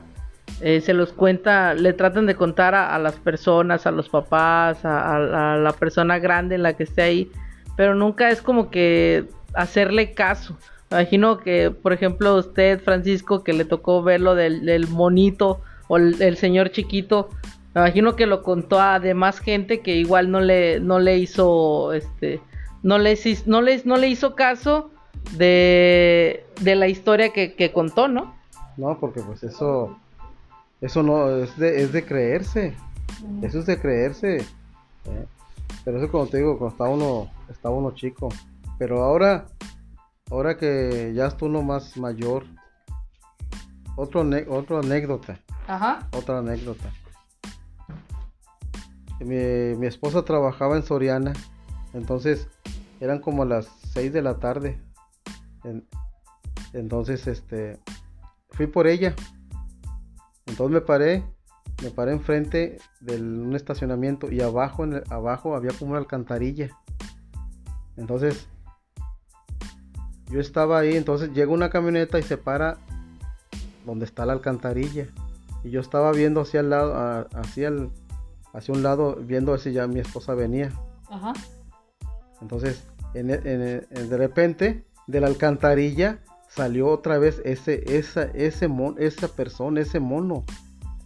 eh, 0.60 0.80
se 0.80 0.94
los 0.94 1.12
cuenta, 1.12 1.74
le 1.74 1.92
tratan 1.92 2.26
de 2.26 2.34
contar 2.34 2.74
a, 2.74 2.98
las 2.98 3.16
personas, 3.16 3.86
a 3.86 3.90
los 3.90 4.08
papás, 4.08 4.84
a, 4.84 5.56
la 5.58 5.72
persona 5.72 6.18
grande 6.18 6.54
en 6.54 6.62
la 6.62 6.74
que 6.74 6.84
esté 6.84 7.02
ahí, 7.02 7.30
pero 7.76 7.94
nunca 7.94 8.30
es 8.30 8.40
como 8.40 8.70
que 8.70 9.24
hacerle 9.54 10.12
caso. 10.12 10.56
Imagino 10.90 11.38
que, 11.38 11.70
por 11.70 11.92
ejemplo, 11.92 12.36
usted, 12.36 12.80
Francisco, 12.80 13.42
que 13.42 13.52
le 13.52 13.64
tocó 13.64 14.02
ver 14.02 14.20
lo 14.20 14.34
del, 14.34 14.86
monito 14.88 15.60
o 15.88 15.96
el, 15.98 16.36
señor 16.36 16.70
chiquito, 16.70 17.28
me 17.74 17.82
imagino 17.82 18.16
que 18.16 18.26
lo 18.26 18.42
contó 18.42 18.80
a 18.80 18.98
demás 19.00 19.40
gente 19.40 19.80
que 19.80 19.96
igual 19.96 20.30
no 20.30 20.40
le, 20.40 20.80
no 20.80 20.98
le 20.98 21.18
hizo, 21.18 21.92
este, 21.92 22.40
no 22.82 22.98
le, 22.98 23.18
no 23.46 23.60
no 23.60 23.96
le 23.96 24.08
hizo 24.08 24.34
caso 24.34 24.90
de, 25.32 26.44
la 26.62 26.88
historia 26.88 27.32
que, 27.32 27.72
contó, 27.72 28.08
¿no? 28.08 28.34
No, 28.76 28.98
porque 28.98 29.20
pues 29.20 29.42
eso, 29.42 29.96
eso 30.80 31.02
no, 31.02 31.30
es 31.30 31.56
de, 31.56 31.82
es 31.82 31.92
de 31.92 32.04
creerse, 32.04 32.74
eso 33.42 33.58
es 33.60 33.66
de 33.66 33.80
creerse. 33.80 34.36
¿eh? 34.36 35.26
Pero 35.84 35.98
eso 35.98 36.10
como 36.10 36.26
te 36.26 36.38
digo, 36.38 36.58
cuando 36.58 36.72
está 36.74 36.88
uno, 36.88 37.30
está 37.48 37.70
uno 37.70 37.92
chico. 37.92 38.28
Pero 38.78 39.02
ahora, 39.02 39.46
ahora 40.30 40.56
que 40.56 41.12
ya 41.14 41.26
está 41.26 41.46
uno 41.46 41.62
más 41.62 41.96
mayor, 41.96 42.44
otro 43.96 44.28
otra 44.48 44.78
anécdota. 44.80 45.40
Ajá. 45.66 46.08
Otra 46.12 46.38
anécdota. 46.38 46.92
Mi, 49.20 49.74
mi, 49.76 49.86
esposa 49.86 50.24
trabajaba 50.24 50.76
en 50.76 50.82
Soriana, 50.82 51.32
entonces 51.94 52.48
eran 53.00 53.18
como 53.20 53.44
las 53.44 53.66
6 53.92 54.12
de 54.12 54.22
la 54.22 54.38
tarde. 54.38 54.78
entonces, 56.74 57.26
este, 57.26 57.78
fui 58.50 58.66
por 58.66 58.86
ella. 58.86 59.14
Entonces 60.46 60.74
me 60.74 60.80
paré, 60.80 61.24
me 61.82 61.90
paré 61.90 62.12
enfrente 62.12 62.78
de 63.00 63.20
un 63.20 63.54
estacionamiento 63.54 64.30
y 64.30 64.40
abajo, 64.40 64.84
en 64.84 65.02
abajo 65.10 65.54
había 65.54 65.72
como 65.72 65.92
una 65.92 66.00
alcantarilla. 66.00 66.70
Entonces 67.96 68.48
yo 70.30 70.40
estaba 70.40 70.78
ahí, 70.78 70.96
entonces 70.96 71.32
llega 71.32 71.52
una 71.52 71.70
camioneta 71.70 72.18
y 72.18 72.22
se 72.22 72.36
para 72.36 72.78
donde 73.84 74.04
está 74.04 74.26
la 74.26 74.32
alcantarilla. 74.32 75.06
Y 75.64 75.70
yo 75.70 75.80
estaba 75.80 76.12
viendo 76.12 76.42
hacia 76.42 76.60
el 76.60 76.70
lado, 76.70 77.28
hacia, 77.34 77.68
el, 77.68 77.90
hacia 78.52 78.74
un 78.74 78.82
lado, 78.82 79.16
viendo 79.16 79.56
si 79.58 79.72
ya 79.72 79.86
mi 79.86 80.00
esposa 80.00 80.34
venía. 80.34 80.72
Ajá. 81.08 81.32
Entonces, 82.40 82.84
en, 83.14 83.28
de 83.28 84.16
repente, 84.16 84.84
de 85.06 85.20
la 85.20 85.28
alcantarilla 85.28 86.18
salió 86.56 86.88
otra 86.88 87.18
vez 87.18 87.42
ese, 87.44 87.84
esa, 87.96 88.24
ese 88.34 88.68
esa 88.98 89.28
persona, 89.28 89.80
ese 89.80 90.00
mono. 90.00 90.44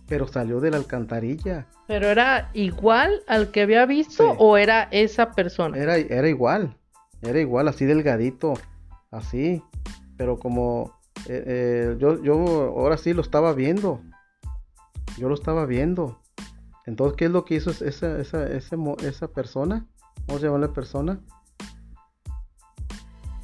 Pero 0.08 0.26
salió 0.26 0.60
de 0.60 0.70
la 0.70 0.76
alcantarilla. 0.76 1.66
¿Pero 1.86 2.08
era 2.08 2.50
igual 2.54 3.22
al 3.26 3.50
que 3.50 3.62
había 3.62 3.84
visto 3.86 4.30
o 4.38 4.56
era 4.56 4.88
esa 4.90 5.32
persona? 5.32 5.76
Era, 5.76 5.96
era 5.96 6.28
igual, 6.28 6.76
era 7.22 7.40
igual, 7.40 7.68
así 7.68 7.84
delgadito 7.84 8.54
así, 9.10 9.62
pero 10.16 10.38
como 10.38 10.98
eh, 11.28 11.44
eh, 11.46 11.96
yo, 11.98 12.22
yo 12.22 12.34
ahora 12.34 12.96
sí 12.96 13.12
lo 13.12 13.22
estaba 13.22 13.52
viendo, 13.52 14.00
yo 15.16 15.28
lo 15.28 15.34
estaba 15.34 15.66
viendo. 15.66 16.20
Entonces, 16.86 17.16
¿qué 17.16 17.26
es 17.26 17.30
lo 17.30 17.44
que 17.44 17.56
hizo 17.56 17.70
esa, 17.70 18.18
esa, 18.18 18.46
esa 18.46 19.28
persona? 19.28 19.86
Vamos 20.26 20.42
a 20.42 20.46
llamarle 20.46 20.68
persona. 20.68 21.20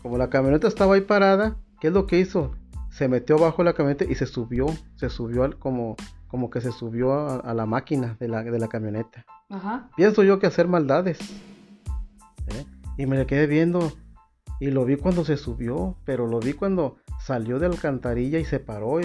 Como 0.03 0.19
la 0.19 0.31
camioneta 0.31 0.69
estaba 0.69 0.95
ahí 0.95 1.01
parada, 1.01 1.57
¿qué 1.81 1.89
es 1.89 1.93
lo 1.93 2.07
que 2.07 2.19
hizo? 2.19 2.53
Se 2.91 3.09
metió 3.09 3.39
bajo 3.39 3.63
la 3.63 3.75
camioneta 3.75 4.05
y 4.05 4.15
se 4.15 4.27
subió, 4.27 4.67
se 4.97 5.11
subió 5.11 5.45
al, 5.45 5.59
como, 5.59 5.97
como 6.29 6.51
que 6.51 6.61
se 6.61 6.73
subió 6.73 7.13
a, 7.45 7.55
la 7.55 7.67
máquina 7.67 8.17
de 8.19 8.29
la, 8.29 8.43
de 8.43 8.59
la 8.59 8.69
camioneta. 8.69 9.25
Pienso 9.97 10.23
yo 10.23 10.39
que 10.39 10.47
hacer 10.47 10.67
maldades. 10.67 11.19
¿eh? 12.49 12.65
Y 12.97 13.07
me 13.07 13.17
le 13.17 13.27
quedé 13.27 13.47
viendo 13.47 13.93
y 14.59 14.71
lo 14.71 14.85
vi 14.85 14.97
cuando 14.97 15.25
se 15.25 15.37
subió, 15.37 15.97
pero 16.05 16.27
lo 16.27 16.41
vi 16.41 16.55
cuando 16.55 16.97
salió 17.21 17.59
de 17.59 17.69
la 17.69 17.75
alcantarilla 17.75 18.39
y 18.39 18.45
se 18.45 18.59
paró. 18.59 19.01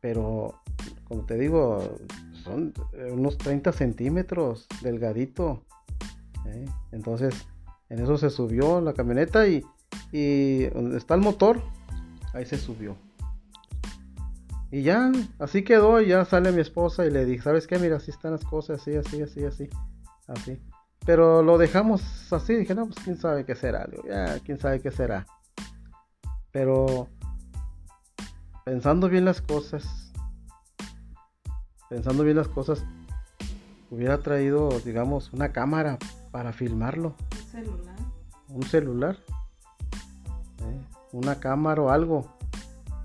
Pero, 0.00 0.60
como 1.08 1.24
te 1.24 1.36
digo, 1.36 1.96
son 2.44 2.72
eh, 2.92 3.10
unos 3.12 3.38
30 3.38 3.72
centímetros 3.72 4.66
delgadito. 4.82 5.64
¿eh? 6.46 6.66
Entonces, 6.92 7.34
en 7.88 8.00
eso 8.00 8.16
se 8.16 8.30
subió 8.30 8.80
la 8.80 8.94
camioneta 8.94 9.46
y, 9.46 9.64
y 10.12 10.64
está 10.96 11.14
el 11.14 11.20
motor, 11.20 11.60
ahí 12.32 12.44
se 12.46 12.58
subió. 12.58 12.96
Y 14.70 14.82
ya, 14.82 15.12
así 15.38 15.64
quedó, 15.64 16.00
y 16.00 16.08
ya 16.08 16.24
sale 16.24 16.50
mi 16.50 16.62
esposa 16.62 17.04
y 17.04 17.10
le 17.10 17.26
dije, 17.26 17.42
¿sabes 17.42 17.66
qué? 17.66 17.78
Mira, 17.78 17.96
así 17.96 18.10
están 18.10 18.32
las 18.32 18.44
cosas, 18.44 18.80
así, 18.80 18.96
así, 18.96 19.20
así, 19.20 19.44
así, 19.44 19.68
así. 20.26 20.58
Pero 21.04 21.42
lo 21.42 21.58
dejamos 21.58 22.32
así, 22.32 22.54
dije, 22.54 22.74
no, 22.74 22.86
pues 22.86 22.96
quién 23.04 23.18
sabe 23.18 23.44
qué 23.44 23.54
será, 23.54 23.86
ya, 24.08 24.38
quién 24.40 24.58
sabe 24.58 24.80
qué 24.80 24.90
será. 24.90 25.26
Pero 26.52 27.08
pensando 28.64 29.10
bien 29.10 29.26
las 29.26 29.42
cosas, 29.42 30.12
pensando 31.90 32.24
bien 32.24 32.36
las 32.36 32.48
cosas, 32.48 32.82
hubiera 33.90 34.18
traído, 34.22 34.70
digamos, 34.80 35.34
una 35.34 35.52
cámara 35.52 35.98
para 36.30 36.54
filmarlo. 36.54 37.14
Un 37.30 37.50
celular. 37.50 37.96
Un 38.48 38.62
celular. 38.62 39.18
¿eh? 40.62 40.91
Una 41.12 41.38
cámara 41.38 41.82
o 41.82 41.90
algo. 41.90 42.36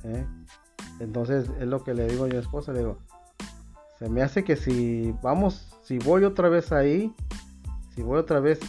¿eh? 0.04 0.26
Entonces 1.00 1.50
es 1.60 1.68
lo 1.68 1.84
que 1.84 1.94
le 1.94 2.08
digo 2.08 2.26
a 2.26 2.28
mi 2.28 2.36
esposa, 2.36 2.72
le 2.72 2.80
digo, 2.80 2.98
se 4.00 4.10
me 4.10 4.22
hace 4.22 4.44
que 4.44 4.56
si 4.56 5.14
vamos, 5.22 5.76
si 5.84 6.00
voy 6.00 6.24
otra 6.24 6.50
vez 6.50 6.72
ahí, 6.72 7.14
si 7.96 8.02
voy 8.02 8.20
otra 8.20 8.40
vez 8.40 8.60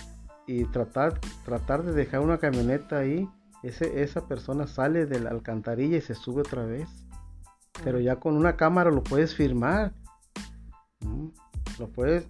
y 0.47 0.65
tratar, 0.65 1.21
tratar 1.45 1.83
de 1.85 1.93
dejar 1.93 2.21
una 2.21 2.39
camioneta 2.39 2.99
ahí, 2.99 3.29
ese, 3.63 4.03
esa 4.03 4.27
persona 4.27 4.67
sale 4.67 5.07
de 5.07 5.21
la 5.21 5.31
alcantarilla 5.31 5.99
y 5.99 6.01
se 6.01 6.15
sube 6.15 6.41
otra 6.41 6.65
vez. 6.65 6.89
Pero 7.85 8.01
ya 8.01 8.17
con 8.17 8.37
una 8.37 8.57
cámara 8.57 8.91
lo 8.91 9.03
puedes 9.03 9.35
firmar. 9.35 9.93
Lo 11.79 11.89
puedes 11.91 12.27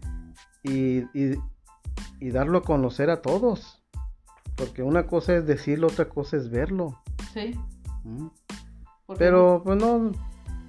y, 0.63 1.05
y, 1.15 2.31
darlo 2.31 2.59
a 2.59 2.63
conocer 2.63 3.11
a 3.11 3.23
todos. 3.23 3.78
Porque 4.59 4.83
una 4.83 5.07
cosa 5.07 5.37
es 5.37 5.47
decirlo, 5.47 5.87
otra 5.87 6.09
cosa 6.09 6.37
es 6.37 6.51
verlo. 6.51 7.01
Sí. 7.33 7.59
Pero 9.17 9.63
pues 9.65 9.79
no, 9.79 10.13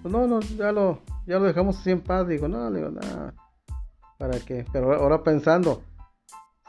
pues 0.02 0.14
no, 0.14 0.28
no, 0.28 0.40
ya 0.42 0.72
lo, 0.72 1.02
ya 1.26 1.40
lo 1.40 1.46
dejamos 1.46 1.80
así 1.80 1.92
en 1.92 2.02
paz. 2.02 2.28
Digo, 2.28 2.48
no, 2.48 2.72
digo, 2.72 2.90
nada. 2.92 3.34
¿Para 4.18 4.40
qué? 4.40 4.66
Pero 4.72 4.94
ahora 4.94 5.24
pensando, 5.24 5.82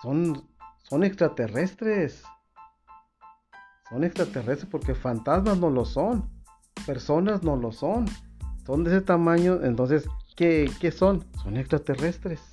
son, 0.02 0.48
son 0.78 1.04
extraterrestres. 1.04 2.22
Son 3.88 4.04
extraterrestres 4.04 4.70
porque 4.70 4.94
fantasmas 4.94 5.58
no 5.58 5.68
lo 5.68 5.84
son. 5.84 6.28
Personas 6.86 7.42
no 7.42 7.56
lo 7.56 7.72
son. 7.72 8.06
Son 8.64 8.84
de 8.84 8.90
ese 8.90 9.00
tamaño. 9.00 9.60
Entonces, 9.62 10.08
¿qué, 10.36 10.70
son? 10.96 11.26
Son 11.42 11.56
extraterrestres. 11.56 12.49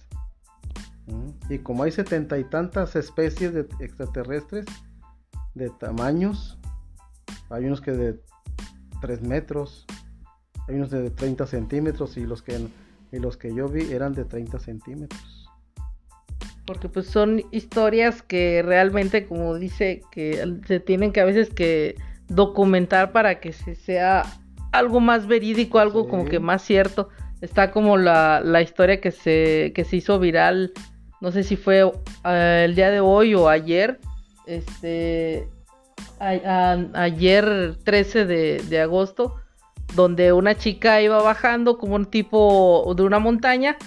Y 1.49 1.60
como 1.60 1.84
hay 1.84 1.91
setenta 1.91 2.38
y 2.38 2.43
tantas 2.43 2.95
especies 2.95 3.53
de 3.53 3.62
extraterrestres 3.80 4.66
de 5.55 5.70
tamaños, 5.70 6.58
hay 7.49 7.66
unos 7.66 7.82
que 7.82 7.91
de 7.91 8.20
3 9.01 9.22
metros, 9.22 9.86
hay 10.68 10.76
unos 10.76 10.89
de 10.89 11.10
30 11.10 11.47
centímetros 11.47 12.18
y 12.18 12.26
los 12.26 12.41
que, 12.41 12.68
y 13.12 13.20
los 13.20 13.38
que 13.38 13.53
yo 13.55 13.68
vi 13.70 13.91
eran 13.93 14.14
de 14.14 14.26
30 14.26 14.60
centímetros 14.60 15.38
porque 16.68 16.89
pues 16.89 17.08
son 17.08 17.43
historias 17.51 18.22
que 18.22 18.62
realmente 18.62 19.26
como 19.26 19.55
dice 19.55 20.01
que 20.12 20.60
se 20.68 20.82
tienen 20.82 21.14
que 21.14 21.22
a 21.22 21.26
veces 21.26 21.49
que 21.49 21.95
documentar 22.28 23.14
para 23.14 23.39
que 23.39 23.53
se 23.53 23.74
sea 23.74 24.24
algo 24.74 24.99
más 24.99 25.28
verídico, 25.28 25.80
algo 25.80 26.08
como 26.08 26.26
que 26.26 26.39
más 26.39 26.62
cierto. 26.62 27.10
Está 27.41 27.72
como 27.72 27.97
la, 27.97 28.41
la 28.41 28.62
historia 28.62 28.99
que 28.99 29.12
se, 29.12 29.72
que 29.74 29.86
se 29.86 29.97
hizo 29.97 30.20
viral, 30.20 30.74
no 31.20 31.32
sé 31.32 31.43
si 31.43 31.55
fue 31.55 31.91
eh, 32.26 32.63
el 32.65 32.76
día 32.76 32.91
de 32.91 32.99
hoy 32.99 33.34
o 33.34 33.49
ayer, 33.49 33.99
este, 34.45 35.47
ayer 36.20 37.76
13 37.84 38.26
de, 38.26 38.82
agosto, 38.82 39.36
donde 39.95 40.34
una 40.34 40.55
chica 40.55 41.01
iba 41.01 41.22
bajando 41.22 41.78
como 41.78 41.95
un 41.95 42.05
tipo 42.05 42.93
de 42.95 43.03
una 43.03 43.20
montaña 43.20 43.78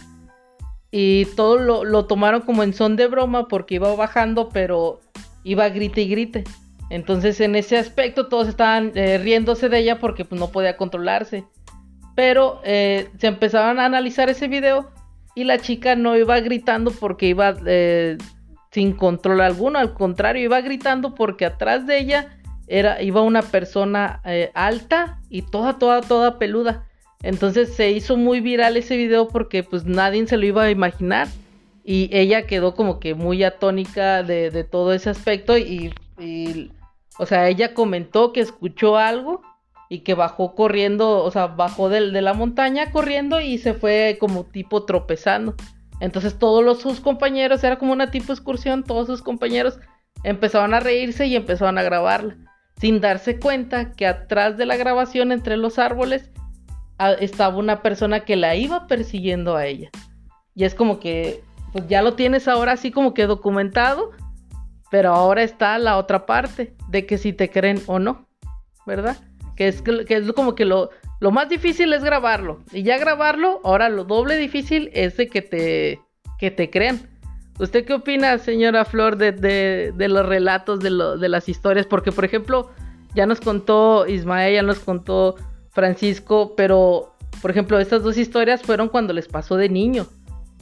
y 0.90 1.26
todo 1.36 1.84
lo, 1.84 2.06
tomaron 2.06 2.42
como 2.42 2.62
en 2.62 2.74
son 2.74 2.96
de 2.96 3.06
broma 3.06 3.46
porque 3.48 3.76
iba 3.76 3.94
bajando, 3.94 4.48
pero 4.48 5.00
iba 5.44 5.68
grite 5.68 6.02
y 6.02 6.08
grite. 6.08 6.44
Entonces 6.90 7.40
en 7.40 7.54
ese 7.54 7.78
aspecto 7.78 8.26
todos 8.26 8.48
estaban 8.48 8.90
eh, 8.96 9.18
riéndose 9.18 9.68
de 9.68 9.78
ella 9.78 10.00
porque 10.00 10.24
pues, 10.24 10.40
no 10.40 10.48
podía 10.48 10.76
controlarse. 10.76 11.44
Pero 12.16 12.60
eh, 12.64 13.08
se 13.18 13.28
empezaron 13.28 13.78
a 13.78 13.84
analizar 13.84 14.28
ese 14.28 14.48
video 14.48 14.90
y 15.34 15.44
la 15.44 15.58
chica 15.58 15.96
no 15.96 16.16
iba 16.16 16.38
gritando 16.40 16.90
porque 16.90 17.26
iba 17.26 17.56
eh, 17.66 18.18
sin 18.70 18.92
control 18.92 19.40
alguno, 19.40 19.78
al 19.78 19.94
contrario, 19.94 20.44
iba 20.44 20.60
gritando 20.60 21.14
porque 21.14 21.44
atrás 21.44 21.86
de 21.86 21.98
ella 21.98 22.38
era, 22.66 23.02
iba 23.02 23.22
una 23.22 23.42
persona 23.42 24.20
eh, 24.24 24.50
alta 24.54 25.20
y 25.28 25.42
toda, 25.42 25.78
toda, 25.78 26.00
toda 26.02 26.38
peluda. 26.38 26.86
Entonces 27.22 27.74
se 27.74 27.90
hizo 27.90 28.16
muy 28.16 28.40
viral 28.40 28.76
ese 28.76 28.96
video 28.96 29.28
porque 29.28 29.62
pues 29.62 29.84
nadie 29.84 30.26
se 30.26 30.36
lo 30.36 30.46
iba 30.46 30.64
a 30.64 30.70
imaginar 30.70 31.28
y 31.84 32.08
ella 32.12 32.46
quedó 32.46 32.74
como 32.74 33.00
que 33.00 33.14
muy 33.14 33.42
atónica 33.42 34.22
de, 34.22 34.64
todo 34.64 34.92
ese 34.92 35.10
aspecto 35.10 35.58
y, 35.58 35.92
y, 36.18 36.70
o 37.18 37.26
sea, 37.26 37.48
ella 37.48 37.74
comentó 37.74 38.32
que 38.32 38.40
escuchó 38.40 38.96
algo 38.96 39.42
y 39.92 39.98
que 39.98 40.14
bajó 40.14 40.54
corriendo, 40.54 41.22
o 41.24 41.30
sea, 41.32 41.48
bajó 41.48 41.88
de, 41.88 42.00
la 42.00 42.32
montaña 42.32 42.92
corriendo 42.92 43.40
y 43.40 43.58
se 43.58 43.74
fue 43.74 44.18
como 44.20 44.44
tipo 44.44 44.84
tropezando. 44.84 45.56
Entonces 45.98 46.38
todos 46.38 46.64
los, 46.64 46.80
sus 46.80 47.00
compañeros, 47.00 47.64
era 47.64 47.76
como 47.76 47.92
una 47.92 48.12
tipo 48.12 48.32
excursión, 48.32 48.84
todos 48.84 49.08
sus 49.08 49.20
compañeros 49.20 49.80
empezaron 50.22 50.74
a 50.74 50.80
reírse 50.80 51.26
y 51.26 51.34
empezaron 51.34 51.76
a 51.76 51.82
grabarla, 51.82 52.36
sin 52.80 53.00
darse 53.00 53.40
cuenta 53.40 53.92
que 53.92 54.06
atrás 54.06 54.56
de 54.56 54.64
la 54.64 54.76
grabación 54.76 55.32
entre 55.32 55.56
los 55.56 55.80
árboles 55.80 56.30
estaba 57.18 57.56
una 57.56 57.82
persona 57.82 58.20
que 58.20 58.36
la 58.36 58.54
iba 58.54 58.86
persiguiendo 58.86 59.56
a 59.56 59.66
ella. 59.66 59.90
Y 60.54 60.64
es 60.64 60.76
como 60.76 61.00
que, 61.00 61.42
pues 61.72 61.88
ya 61.88 62.00
lo 62.00 62.14
tienes 62.14 62.46
ahora 62.46 62.72
así 62.72 62.92
como 62.92 63.12
que 63.12 63.26
documentado, 63.26 64.12
pero 64.88 65.12
ahora 65.14 65.42
está 65.42 65.78
la 65.78 65.96
otra 65.96 66.26
parte 66.26 66.76
de 66.88 67.06
que 67.06 67.18
si 67.18 67.32
te 67.32 67.50
creen 67.50 67.82
o 67.86 67.98
no, 67.98 68.28
¿verdad? 68.86 69.16
Que 69.56 69.68
es, 69.68 69.82
que 69.82 70.16
es 70.16 70.32
como 70.32 70.54
que 70.54 70.64
lo, 70.64 70.90
lo 71.20 71.30
más 71.30 71.48
difícil 71.48 71.92
es 71.92 72.02
grabarlo. 72.02 72.60
Y 72.72 72.82
ya 72.82 72.98
grabarlo, 72.98 73.60
ahora 73.64 73.88
lo 73.88 74.04
doble 74.04 74.36
difícil 74.36 74.90
es 74.94 75.16
de 75.16 75.28
que 75.28 75.42
te, 75.42 76.00
que 76.38 76.50
te 76.50 76.70
crean. 76.70 77.08
¿Usted 77.58 77.84
qué 77.84 77.94
opina, 77.94 78.38
señora 78.38 78.84
Flor, 78.86 79.16
de, 79.16 79.32
de, 79.32 79.92
de 79.94 80.08
los 80.08 80.24
relatos, 80.24 80.80
de, 80.80 80.90
lo, 80.90 81.18
de 81.18 81.28
las 81.28 81.48
historias? 81.48 81.86
Porque, 81.86 82.10
por 82.10 82.24
ejemplo, 82.24 82.70
ya 83.14 83.26
nos 83.26 83.40
contó 83.40 84.06
Ismael, 84.06 84.54
ya 84.54 84.62
nos 84.62 84.78
contó 84.78 85.36
Francisco, 85.70 86.54
pero 86.56 87.14
por 87.40 87.50
ejemplo, 87.50 87.78
estas 87.78 88.02
dos 88.02 88.18
historias 88.18 88.62
fueron 88.62 88.88
cuando 88.88 89.12
les 89.12 89.28
pasó 89.28 89.56
de 89.56 89.68
niño. 89.68 90.06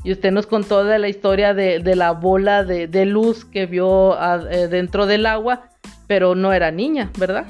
Y 0.05 0.13
usted 0.13 0.31
nos 0.31 0.47
contó 0.47 0.85
de 0.85 0.99
la 0.99 1.09
historia 1.09 1.55
de, 1.55 1.81
de 1.81 1.97
la 1.97 2.13
bola 2.13 2.63
de, 2.63 2.87
de, 2.87 3.05
luz 3.05 3.45
que 3.45 3.67
vio 3.67 4.17
eh, 4.49 4.69
dentro 4.69 5.07
del 5.07 5.27
agua, 5.27 5.71
pero 6.07 6.37
no 6.37 6.53
era 6.53 6.71
niña, 6.71 7.11
¿verdad? 7.19 7.47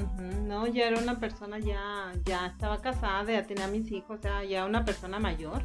No, 0.59 0.67
ya 0.67 0.87
era 0.87 0.99
una 0.99 1.21
persona, 1.21 1.57
ya, 1.57 2.11
ya 2.25 2.47
estaba 2.47 2.81
casada, 2.81 3.31
ya 3.31 3.47
tenía 3.47 3.69
mis 3.69 3.89
hijos, 3.93 4.19
o 4.19 4.21
sea, 4.21 4.43
ya 4.43 4.65
una 4.65 4.83
persona 4.83 5.17
mayor. 5.17 5.61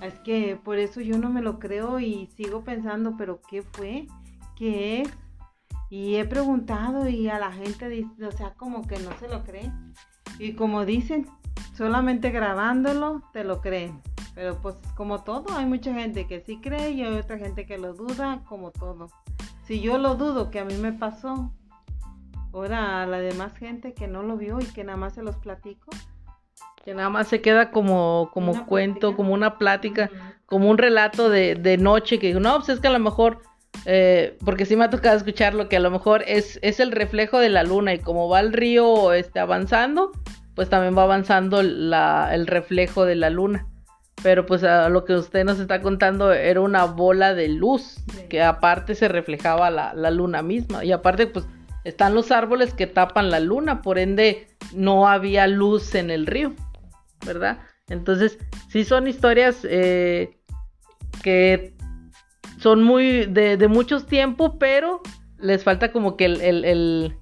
Es 0.00 0.14
que 0.20 0.56
por 0.56 0.78
eso 0.78 1.02
yo 1.02 1.18
no 1.18 1.28
me 1.28 1.42
lo 1.42 1.58
creo 1.58 2.00
y 2.00 2.30
sigo 2.34 2.64
pensando, 2.64 3.16
pero 3.18 3.42
¿qué 3.42 3.60
fue? 3.60 4.06
¿Qué 4.56 5.02
es? 5.02 5.10
Y 5.90 6.14
he 6.14 6.24
preguntado 6.24 7.06
y 7.06 7.28
a 7.28 7.38
la 7.38 7.52
gente 7.52 7.90
dice, 7.90 8.24
o 8.24 8.32
sea, 8.32 8.54
como 8.54 8.86
que 8.86 8.98
no 8.98 9.10
se 9.18 9.28
lo 9.28 9.44
cree. 9.44 9.70
Y 10.38 10.54
como 10.54 10.86
dicen, 10.86 11.26
solamente 11.76 12.30
grabándolo 12.30 13.20
te 13.34 13.44
lo 13.44 13.60
creen. 13.60 14.00
Pero 14.34 14.58
pues 14.62 14.76
como 14.96 15.22
todo, 15.22 15.54
hay 15.54 15.66
mucha 15.66 15.92
gente 15.92 16.26
que 16.26 16.40
sí 16.40 16.60
cree 16.62 16.92
y 16.92 17.02
hay 17.02 17.14
otra 17.14 17.36
gente 17.36 17.66
que 17.66 17.76
lo 17.76 17.92
duda, 17.92 18.40
como 18.48 18.70
todo. 18.70 19.10
Si 19.66 19.82
yo 19.82 19.98
lo 19.98 20.14
dudo 20.14 20.50
que 20.50 20.60
a 20.60 20.64
mí 20.64 20.76
me 20.76 20.94
pasó, 20.94 21.52
ahora 22.54 23.02
a 23.02 23.06
la 23.06 23.18
demás 23.18 23.56
gente 23.58 23.92
que 23.92 24.06
no 24.06 24.22
lo 24.22 24.36
vio 24.36 24.58
y 24.60 24.66
que 24.66 24.84
nada 24.84 24.96
más 24.96 25.14
se 25.14 25.22
los 25.22 25.36
platico. 25.36 25.90
Que 26.84 26.94
nada 26.94 27.08
más 27.08 27.28
se 27.28 27.40
queda 27.40 27.70
como, 27.70 28.30
como 28.32 28.52
una 28.52 28.66
cuento, 28.66 29.00
plática. 29.00 29.16
como 29.16 29.34
una 29.34 29.58
plática, 29.58 30.10
uh 30.12 30.16
-huh. 30.16 30.34
como 30.46 30.70
un 30.70 30.78
relato 30.78 31.30
de, 31.30 31.54
de 31.54 31.78
noche 31.78 32.18
que 32.18 32.32
no, 32.34 32.56
pues 32.56 32.68
es 32.68 32.80
que 32.80 32.88
a 32.88 32.92
lo 32.92 32.98
mejor 32.98 33.40
eh, 33.86 34.38
porque 34.44 34.66
sí 34.66 34.76
me 34.76 34.84
ha 34.84 34.90
tocado 34.90 35.16
escucharlo, 35.16 35.68
que 35.68 35.76
a 35.76 35.80
lo 35.80 35.90
mejor 35.90 36.24
es, 36.26 36.58
es 36.62 36.80
el 36.80 36.92
reflejo 36.92 37.38
de 37.38 37.48
la 37.48 37.62
luna 37.62 37.94
y 37.94 37.98
como 37.98 38.28
va 38.28 38.40
el 38.40 38.52
río 38.52 39.12
este, 39.12 39.40
avanzando, 39.40 40.12
pues 40.54 40.68
también 40.68 40.96
va 40.96 41.02
avanzando 41.02 41.62
la, 41.62 42.30
el 42.32 42.46
reflejo 42.46 43.04
de 43.04 43.16
la 43.16 43.30
luna. 43.30 43.66
Pero 44.22 44.46
pues 44.46 44.62
a 44.64 44.88
lo 44.88 45.04
que 45.04 45.14
usted 45.14 45.44
nos 45.44 45.58
está 45.58 45.82
contando 45.82 46.32
era 46.32 46.60
una 46.60 46.84
bola 46.84 47.34
de 47.34 47.48
luz, 47.48 47.98
sí. 48.12 48.26
que 48.28 48.42
aparte 48.42 48.94
se 48.94 49.08
reflejaba 49.08 49.70
la, 49.70 49.92
la, 49.92 50.10
luna 50.10 50.40
misma. 50.40 50.84
Y 50.84 50.92
aparte 50.92 51.26
pues 51.26 51.44
están 51.84 52.14
los 52.14 52.30
árboles 52.30 52.74
que 52.74 52.86
tapan 52.86 53.30
la 53.30 53.40
luna, 53.40 53.82
por 53.82 53.98
ende 53.98 54.48
no 54.72 55.08
había 55.08 55.46
luz 55.46 55.94
en 55.94 56.10
el 56.10 56.26
río, 56.26 56.54
¿verdad? 57.24 57.58
Entonces 57.88 58.38
sí 58.68 58.84
son 58.84 59.06
historias 59.06 59.58
eh, 59.64 60.38
que 61.22 61.74
son 62.58 62.82
muy 62.82 63.26
de, 63.26 63.56
de 63.56 63.68
muchos 63.68 64.06
tiempos, 64.06 64.52
pero 64.58 65.02
les 65.38 65.62
falta 65.62 65.92
como 65.92 66.16
que 66.16 66.24
el, 66.24 66.40
el, 66.64 67.16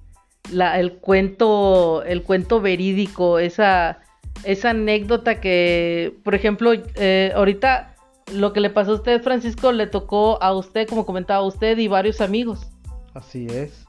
la, 0.51 0.79
el 0.79 0.93
cuento, 0.93 2.03
el 2.03 2.23
cuento 2.23 2.61
verídico, 2.61 3.39
esa, 3.39 3.99
esa 4.45 4.69
anécdota 4.69 5.41
que, 5.41 6.17
por 6.23 6.35
ejemplo, 6.35 6.71
eh, 6.95 7.33
ahorita 7.35 7.95
lo 8.33 8.53
que 8.53 8.61
le 8.61 8.69
pasó 8.69 8.91
a 8.91 8.95
usted, 8.95 9.21
Francisco, 9.21 9.71
le 9.71 9.87
tocó 9.87 10.41
a 10.41 10.53
usted, 10.53 10.87
como 10.87 11.05
comentaba 11.05 11.45
usted, 11.45 11.77
y 11.77 11.87
varios 11.87 12.21
amigos. 12.21 12.67
Así 13.13 13.47
es. 13.49 13.82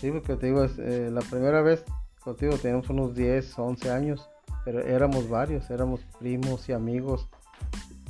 Sí, 0.00 0.10
porque 0.10 0.36
te 0.36 0.46
digo, 0.46 0.64
es, 0.64 0.78
eh, 0.78 1.10
la 1.12 1.20
primera 1.22 1.62
vez 1.62 1.84
contigo 2.20 2.56
teníamos 2.56 2.88
unos 2.90 3.14
10, 3.14 3.58
11 3.58 3.90
años, 3.90 4.28
pero 4.64 4.80
éramos 4.80 5.28
varios, 5.28 5.70
éramos 5.70 6.00
primos 6.18 6.68
y 6.68 6.72
amigos. 6.72 7.28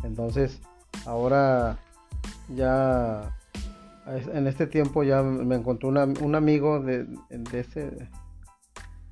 Entonces, 0.02 0.60
ahora 1.06 1.78
ya 2.48 3.34
en 4.06 4.46
este 4.46 4.66
tiempo 4.66 5.02
ya 5.02 5.22
me 5.22 5.54
encontró 5.56 5.88
una, 5.88 6.04
un 6.04 6.34
amigo 6.34 6.80
de, 6.80 7.06
de 7.30 7.60
ese 7.60 8.08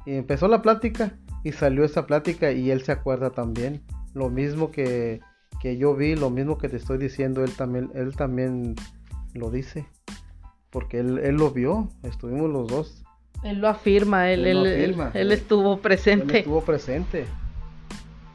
y 0.04 0.14
empezó 0.14 0.48
la 0.48 0.62
plática 0.62 1.16
y 1.44 1.52
salió 1.52 1.84
esa 1.84 2.06
plática 2.06 2.52
y 2.52 2.70
él 2.70 2.82
se 2.82 2.92
acuerda 2.92 3.30
también 3.30 3.82
lo 4.12 4.28
mismo 4.28 4.70
que, 4.70 5.20
que 5.60 5.76
yo 5.78 5.94
vi 5.94 6.14
lo 6.14 6.28
mismo 6.28 6.58
que 6.58 6.68
te 6.68 6.76
estoy 6.76 6.98
diciendo 6.98 7.42
él 7.42 7.52
también 7.56 7.90
él 7.94 8.14
también 8.16 8.74
lo 9.32 9.50
dice 9.50 9.86
porque 10.72 10.98
él, 10.98 11.18
él 11.18 11.36
lo 11.36 11.50
vio 11.50 11.88
estuvimos 12.02 12.50
los 12.50 12.66
dos. 12.66 13.04
Él 13.44 13.58
lo 13.58 13.68
afirma 13.68 14.30
él, 14.30 14.46
él, 14.46 14.66
él, 14.66 14.72
afirma. 14.84 15.10
él, 15.14 15.20
él 15.20 15.32
estuvo 15.32 15.78
presente. 15.78 16.32
Él 16.32 16.38
estuvo 16.38 16.60
presente. 16.62 17.26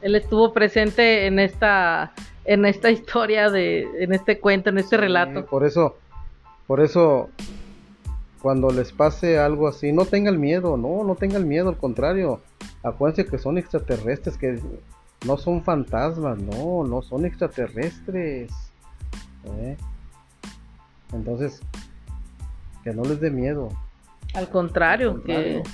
Él 0.00 0.14
estuvo 0.14 0.52
presente 0.52 1.26
en 1.26 1.38
esta 1.40 2.12
en 2.44 2.64
esta 2.64 2.90
historia 2.90 3.50
de 3.50 3.86
en 4.02 4.14
este 4.14 4.38
cuento 4.38 4.70
en 4.70 4.78
este 4.78 4.96
relato. 4.96 5.40
sí, 5.40 5.46
por 5.50 5.66
eso 5.66 5.96
por 6.66 6.80
eso 6.80 7.28
cuando 8.40 8.70
les 8.70 8.92
pase 8.92 9.38
algo 9.38 9.66
así 9.66 9.92
no 9.92 10.04
tengan 10.04 10.40
miedo 10.40 10.76
no 10.76 11.02
no 11.04 11.16
tengan 11.16 11.46
miedo 11.46 11.68
al 11.68 11.76
contrario. 11.76 12.40
Acuérdense 12.84 13.26
que 13.28 13.38
son 13.38 13.58
extraterrestres 13.58 14.38
que 14.38 14.60
no 15.26 15.36
son 15.36 15.64
fantasmas 15.64 16.38
no 16.38 16.84
no 16.84 17.02
son 17.02 17.26
extraterrestres 17.26 18.52
¿eh? 19.58 19.76
entonces 21.12 21.60
que 22.88 22.96
no 22.96 23.02
les 23.02 23.20
dé 23.20 23.30
miedo 23.30 23.70
al 24.34 24.48
contrario, 24.48 25.10
al 25.10 25.14
contrario. 25.16 25.62
Que, 25.62 25.70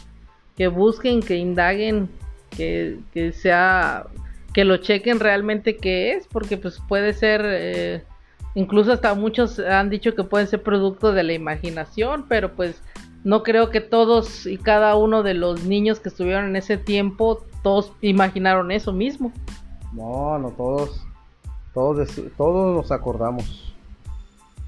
que 0.56 0.68
busquen 0.68 1.20
que 1.20 1.36
indaguen 1.36 2.08
que, 2.50 2.98
que 3.12 3.32
sea 3.32 4.06
que 4.52 4.64
lo 4.64 4.76
chequen 4.76 5.18
realmente 5.18 5.76
qué 5.76 6.12
es, 6.12 6.28
porque 6.28 6.56
pues 6.56 6.80
puede 6.88 7.12
ser, 7.12 7.42
eh, 7.44 8.04
incluso 8.54 8.92
hasta 8.92 9.12
muchos 9.14 9.58
han 9.58 9.90
dicho 9.90 10.14
que 10.14 10.22
pueden 10.22 10.46
ser 10.46 10.62
producto 10.62 11.12
de 11.12 11.24
la 11.24 11.32
imaginación, 11.32 12.26
pero 12.28 12.52
pues 12.52 12.80
no 13.24 13.42
creo 13.42 13.70
que 13.70 13.80
todos 13.80 14.46
y 14.46 14.58
cada 14.58 14.94
uno 14.96 15.24
de 15.24 15.34
los 15.34 15.64
niños 15.64 15.98
que 15.98 16.08
estuvieron 16.08 16.46
en 16.46 16.56
ese 16.56 16.78
tiempo, 16.78 17.44
todos 17.64 17.92
imaginaron 18.00 18.70
eso 18.70 18.92
mismo. 18.92 19.32
No, 19.92 20.38
no 20.38 20.50
todos, 20.50 21.04
todos, 21.72 22.08
todos 22.36 22.76
nos 22.76 22.92
acordamos, 22.92 23.63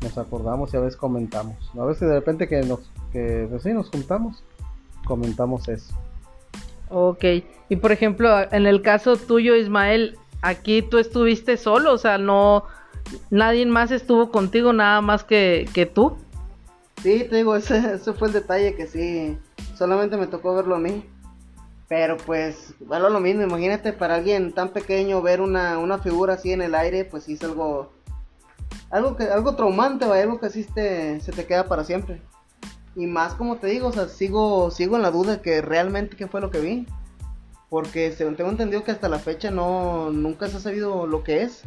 nos 0.01 0.19
acordamos 0.19 0.73
y 0.73 0.77
a 0.77 0.81
veces 0.81 0.97
comentamos, 0.97 1.57
a 1.79 1.85
veces 1.85 2.09
de 2.09 2.15
repente 2.15 2.49
que 2.49 2.61
nos, 2.63 2.81
que 3.13 3.47
pues 3.49 3.63
sí, 3.63 3.73
nos 3.73 3.91
juntamos, 3.91 4.43
comentamos 5.05 5.69
eso. 5.69 5.95
Ok, 6.89 7.25
y 7.69 7.77
por 7.77 7.93
ejemplo, 7.93 8.29
en 8.53 8.67
el 8.67 8.83
caso 8.83 9.17
tuyo, 9.17 9.57
Ismael, 9.57 10.17
aquí 10.43 10.83
tú 10.83 10.99
estuviste 10.99 11.57
solo, 11.57 11.93
o 11.93 11.99
sea, 11.99 12.19
no, 12.19 12.65
nadie 13.31 13.67
más 13.67 13.91
estuvo 13.91 14.31
contigo, 14.31 14.73
nada 14.73 15.01
más 15.01 15.25
que, 15.25 15.69
que 15.75 15.87
tú. 15.87 16.17
Sí, 17.03 17.27
te 17.29 17.37
digo, 17.37 17.57
ese, 17.57 17.95
ese 17.95 18.13
fue 18.13 18.29
el 18.29 18.35
detalle 18.35 18.75
que 18.75 18.87
sí, 18.87 19.37
solamente 19.77 20.17
me 20.17 20.27
tocó 20.27 20.55
verlo 20.55 20.77
a 20.77 20.79
mí. 20.79 21.05
Pero 21.89 22.17
pues, 22.17 22.75
bueno, 22.81 23.09
lo 23.09 23.21
mismo, 23.21 23.43
imagínate 23.43 23.93
para 23.93 24.17
alguien 24.17 24.53
tan 24.53 24.71
pequeño 24.71 25.23
ver 25.23 25.41
una, 25.41 25.79
una 25.79 25.99
figura 25.99 26.35
así 26.35 26.51
en 26.51 26.63
el 26.63 26.75
aire, 26.75 27.05
pues 27.05 27.25
sí 27.25 27.35
es 27.35 27.45
algo, 27.45 27.93
algo 28.91 29.16
que, 29.16 29.24
algo 29.24 29.57
traumante, 29.57 30.07
¿va? 30.07 30.16
algo 30.16 30.39
que 30.39 30.47
así 30.47 30.64
te, 30.64 31.20
se 31.20 31.33
te 31.33 31.47
queda 31.47 31.68
para 31.68 31.85
siempre. 31.85 32.22
Y 32.95 33.07
más 33.07 33.35
como 33.35 33.57
te 33.57 33.66
digo, 33.66 33.89
o 33.89 33.93
sea, 33.93 34.09
sigo, 34.09 34.70
sigo 34.70 34.97
en 34.97 35.03
la 35.03 35.11
duda 35.11 35.37
de 35.37 35.43
que 35.43 35.61
realmente 35.61 36.16
qué 36.16 36.27
fue 36.27 36.41
lo 36.41 36.51
que 36.51 36.61
vi. 36.61 36.87
Porque 37.68 38.12
según 38.12 38.37
tengo 38.37 38.51
entendido 38.51 38.85
que 38.85 38.93
hasta 38.93 39.09
la 39.09 39.18
fecha 39.18 39.51
no, 39.51 40.11
nunca 40.11 40.49
se 40.49 40.57
ha 40.57 40.61
sabido 40.61 41.07
lo 41.07 41.22
que 41.22 41.43
es. 41.43 41.64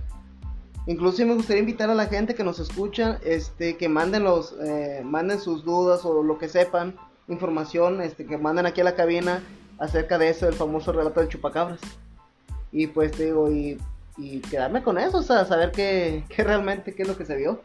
Incluso 0.87 1.23
me 1.25 1.35
gustaría 1.35 1.59
invitar 1.59 1.89
a 1.89 1.95
la 1.95 2.07
gente 2.07 2.33
que 2.33 2.43
nos 2.43 2.59
escucha, 2.59 3.19
este, 3.23 3.77
que 3.77 3.89
manden 3.89 4.23
los, 4.23 4.55
eh, 4.59 5.01
manden 5.05 5.39
sus 5.39 5.63
dudas 5.63 6.03
o 6.03 6.23
lo 6.23 6.37
que 6.39 6.49
sepan, 6.49 6.95
información, 7.27 8.01
este, 8.01 8.25
que 8.25 8.37
manden 8.37 8.65
aquí 8.65 8.81
a 8.81 8.85
la 8.85 8.95
cabina 8.95 9.43
acerca 9.77 10.17
de 10.17 10.29
eso, 10.29 10.47
el 10.47 10.55
famoso 10.55 10.91
relato 10.91 11.19
del 11.19 11.29
chupacabras. 11.29 11.79
Y 12.71 12.87
pues 12.87 13.11
te 13.11 13.25
digo, 13.25 13.51
y, 13.51 13.77
y 14.19 14.41
quedarme 14.41 14.83
con 14.83 14.97
eso, 14.97 15.17
o 15.17 15.23
sea, 15.23 15.45
saber 15.45 15.71
qué, 15.71 16.23
qué 16.29 16.43
realmente, 16.43 16.93
qué 16.93 17.03
es 17.03 17.07
lo 17.07 17.17
que 17.17 17.25
se 17.25 17.37
vio. 17.37 17.61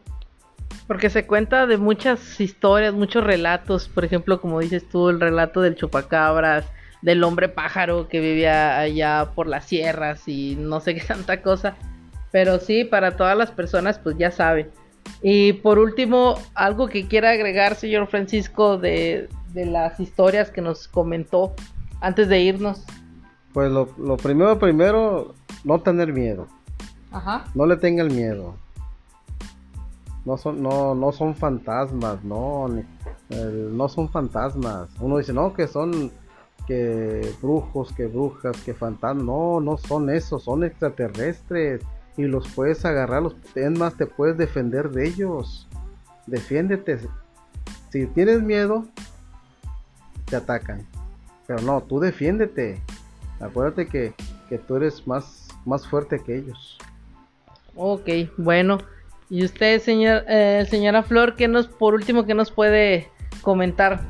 Porque 0.87 1.09
se 1.09 1.25
cuenta 1.25 1.67
de 1.67 1.77
muchas 1.77 2.39
historias, 2.39 2.93
muchos 2.93 3.23
relatos, 3.23 3.89
por 3.89 4.05
ejemplo, 4.05 4.39
como 4.39 4.59
dices 4.59 4.87
tú, 4.87 5.09
el 5.09 5.19
relato 5.19 5.61
del 5.61 5.75
chupacabras, 5.75 6.65
del 7.01 7.23
hombre 7.23 7.49
pájaro 7.49 8.07
que 8.07 8.19
vivía 8.19 8.79
allá 8.79 9.31
por 9.35 9.47
las 9.47 9.65
sierras 9.65 10.27
y 10.27 10.55
no 10.55 10.79
sé 10.79 10.95
qué 10.95 11.01
tanta 11.07 11.41
cosa. 11.41 11.75
Pero 12.31 12.59
sí, 12.59 12.83
para 12.83 13.15
todas 13.15 13.37
las 13.37 13.51
personas, 13.51 13.99
pues 13.99 14.17
ya 14.17 14.31
saben. 14.31 14.69
Y 15.21 15.53
por 15.53 15.79
último, 15.79 16.39
algo 16.53 16.87
que 16.87 17.07
quiera 17.07 17.31
agregar, 17.31 17.75
señor 17.75 18.07
Francisco, 18.07 18.77
de, 18.77 19.29
de 19.53 19.65
las 19.65 19.99
historias 19.99 20.51
que 20.51 20.61
nos 20.61 20.87
comentó 20.87 21.53
antes 22.01 22.27
de 22.27 22.41
irnos. 22.41 22.83
Pues 23.55 23.71
lo, 23.71 23.87
lo 23.97 24.17
primero, 24.17 24.59
primero, 24.59 25.33
no 25.63 25.79
tener 25.79 26.11
miedo. 26.11 26.45
Ajá. 27.09 27.45
No 27.55 27.65
le 27.65 27.77
tenga 27.77 28.03
el 28.03 28.11
miedo. 28.11 28.53
No 30.25 30.35
son, 30.37 30.61
no, 30.61 30.93
no 30.93 31.13
son 31.13 31.33
fantasmas, 31.35 32.21
no, 32.25 32.67
ni- 32.67 32.83
el- 33.29 33.77
no 33.77 33.87
son 33.87 34.09
fantasmas. 34.09 34.89
Uno 34.99 35.19
dice, 35.19 35.31
no, 35.31 35.53
que 35.53 35.67
son 35.67 36.11
que 36.67 37.33
brujos, 37.41 37.93
que 37.93 38.07
brujas, 38.07 38.57
que 38.63 38.73
fantasmas. 38.73 39.23
No, 39.23 39.61
no 39.61 39.77
son 39.77 40.09
esos, 40.09 40.43
son 40.43 40.65
extraterrestres. 40.65 41.81
Y 42.17 42.23
los 42.23 42.45
puedes 42.49 42.83
agarrar, 42.83 43.23
los, 43.23 43.37
es 43.55 43.71
más, 43.71 43.95
te 43.95 44.05
puedes 44.05 44.37
defender 44.37 44.89
de 44.89 45.07
ellos. 45.07 45.65
Defiéndete. 46.27 46.99
Si 47.89 48.05
tienes 48.07 48.41
miedo, 48.41 48.83
te 50.25 50.35
atacan. 50.35 50.85
Pero 51.47 51.61
no, 51.61 51.79
tú 51.79 52.01
defiéndete. 52.01 52.81
Acuérdate 53.39 53.87
que, 53.87 54.13
que 54.49 54.57
tú 54.57 54.77
eres 54.77 55.05
más, 55.07 55.47
más 55.65 55.87
fuerte 55.87 56.21
que 56.25 56.37
ellos. 56.37 56.77
Ok, 57.75 58.09
bueno. 58.37 58.79
Y 59.29 59.43
usted, 59.43 59.81
señor, 59.81 60.23
eh, 60.27 60.65
señora 60.69 61.03
Flor, 61.03 61.35
¿qué 61.35 61.47
nos, 61.47 61.67
por 61.67 61.93
último, 61.93 62.25
qué 62.25 62.33
nos 62.33 62.51
puede 62.51 63.09
comentar? 63.41 64.01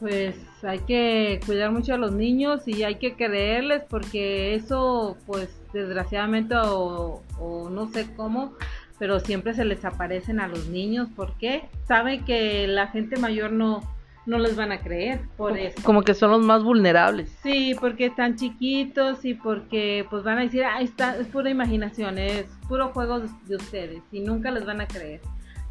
Pues 0.00 0.36
hay 0.64 0.80
que 0.80 1.40
cuidar 1.46 1.70
mucho 1.70 1.94
a 1.94 1.98
los 1.98 2.12
niños 2.12 2.66
y 2.66 2.82
hay 2.82 2.96
que 2.96 3.14
creerles 3.14 3.82
porque 3.88 4.54
eso, 4.54 5.16
pues 5.26 5.48
desgraciadamente 5.72 6.56
o, 6.56 7.22
o 7.38 7.70
no 7.70 7.88
sé 7.88 8.08
cómo, 8.16 8.54
pero 8.98 9.20
siempre 9.20 9.54
se 9.54 9.64
les 9.64 9.84
aparecen 9.84 10.40
a 10.40 10.48
los 10.48 10.68
niños. 10.68 11.08
¿Por 11.14 11.34
qué? 11.38 11.68
Saben 11.86 12.24
que 12.24 12.66
la 12.66 12.88
gente 12.88 13.16
mayor 13.16 13.52
no, 13.52 13.82
no 14.26 14.38
les 14.38 14.56
van 14.56 14.72
a 14.72 14.80
creer 14.80 15.20
por 15.36 15.56
eso. 15.58 15.80
Como 15.82 16.02
que 16.02 16.14
son 16.14 16.30
los 16.30 16.42
más 16.42 16.62
vulnerables. 16.62 17.30
Sí, 17.42 17.74
porque 17.78 18.06
están 18.06 18.36
chiquitos 18.36 19.24
y 19.24 19.34
porque 19.34 20.06
pues 20.10 20.22
van 20.22 20.38
a 20.38 20.42
decir, 20.42 20.64
ah, 20.64 20.80
está, 20.80 21.16
es 21.16 21.26
pura 21.26 21.50
imaginación, 21.50 22.18
es 22.18 22.46
puro 22.68 22.88
juego 22.92 23.20
de, 23.20 23.28
de 23.46 23.56
ustedes 23.56 24.02
y 24.12 24.20
nunca 24.20 24.50
les 24.50 24.64
van 24.64 24.80
a 24.80 24.86
creer. 24.86 25.20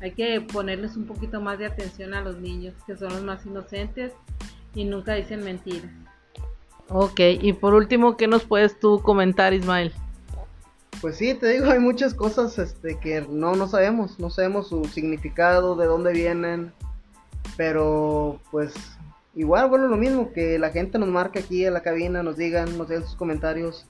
Hay 0.02 0.12
que 0.12 0.42
ponerles 0.42 0.98
un 0.98 1.06
poquito 1.06 1.40
más 1.40 1.60
de 1.60 1.66
atención 1.66 2.14
a 2.14 2.22
los 2.22 2.38
niños, 2.38 2.74
que 2.86 2.96
son 2.98 3.10
los 3.10 3.24
más 3.24 3.46
inocentes 3.46 4.12
y 4.76 4.84
nunca 4.86 5.14
dicen 5.14 5.44
mentiras. 5.44 5.92
Ok, 6.90 7.20
y 7.42 7.54
por 7.54 7.74
último, 7.74 8.18
¿qué 8.18 8.28
nos 8.28 8.44
puedes 8.44 8.80
tú 8.80 9.02
comentar, 9.02 9.54
Ismael? 9.54 9.94
Pues 11.02 11.18
sí, 11.18 11.34
te 11.34 11.48
digo, 11.48 11.70
hay 11.70 11.80
muchas 11.80 12.14
cosas 12.14 12.60
este, 12.60 13.00
que 13.00 13.26
no, 13.30 13.56
no 13.56 13.68
sabemos, 13.68 14.20
no 14.20 14.30
sabemos 14.30 14.68
su 14.68 14.86
significado, 14.86 15.76
de 15.76 15.86
dónde 15.86 16.14
vienen, 16.14 16.72
pero 17.58 18.40
pues 18.52 18.74
igual, 19.36 19.70
bueno, 19.70 19.88
lo 19.88 19.98
mismo, 19.98 20.32
que 20.32 20.60
la 20.60 20.70
gente 20.72 20.98
nos 21.00 21.10
marque 21.10 21.40
aquí 21.40 21.66
en 21.66 21.74
la 21.74 21.82
cabina, 21.82 22.24
nos 22.24 22.38
digan, 22.38 22.78
nos 22.78 22.88
den 22.90 23.04
sus 23.04 23.16
comentarios 23.16 23.88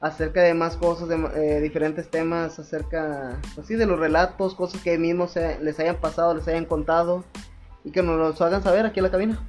acerca 0.00 0.42
de 0.42 0.54
más 0.54 0.76
cosas, 0.76 1.08
de 1.08 1.16
eh, 1.34 1.60
diferentes 1.60 2.08
temas, 2.08 2.58
acerca, 2.58 3.38
pues 3.54 3.66
sí, 3.66 3.74
de 3.74 3.84
los 3.86 3.98
relatos, 3.98 4.54
cosas 4.54 4.80
que 4.80 4.96
mismos 4.96 5.32
se- 5.32 5.58
les 5.60 5.78
hayan 5.80 5.96
pasado, 5.96 6.34
les 6.34 6.46
hayan 6.46 6.64
contado, 6.66 7.24
y 7.84 7.90
que 7.90 8.02
nos 8.02 8.16
los 8.16 8.40
hagan 8.40 8.62
saber 8.62 8.86
aquí 8.86 9.00
en 9.00 9.04
la 9.04 9.10
cabina. 9.10 9.42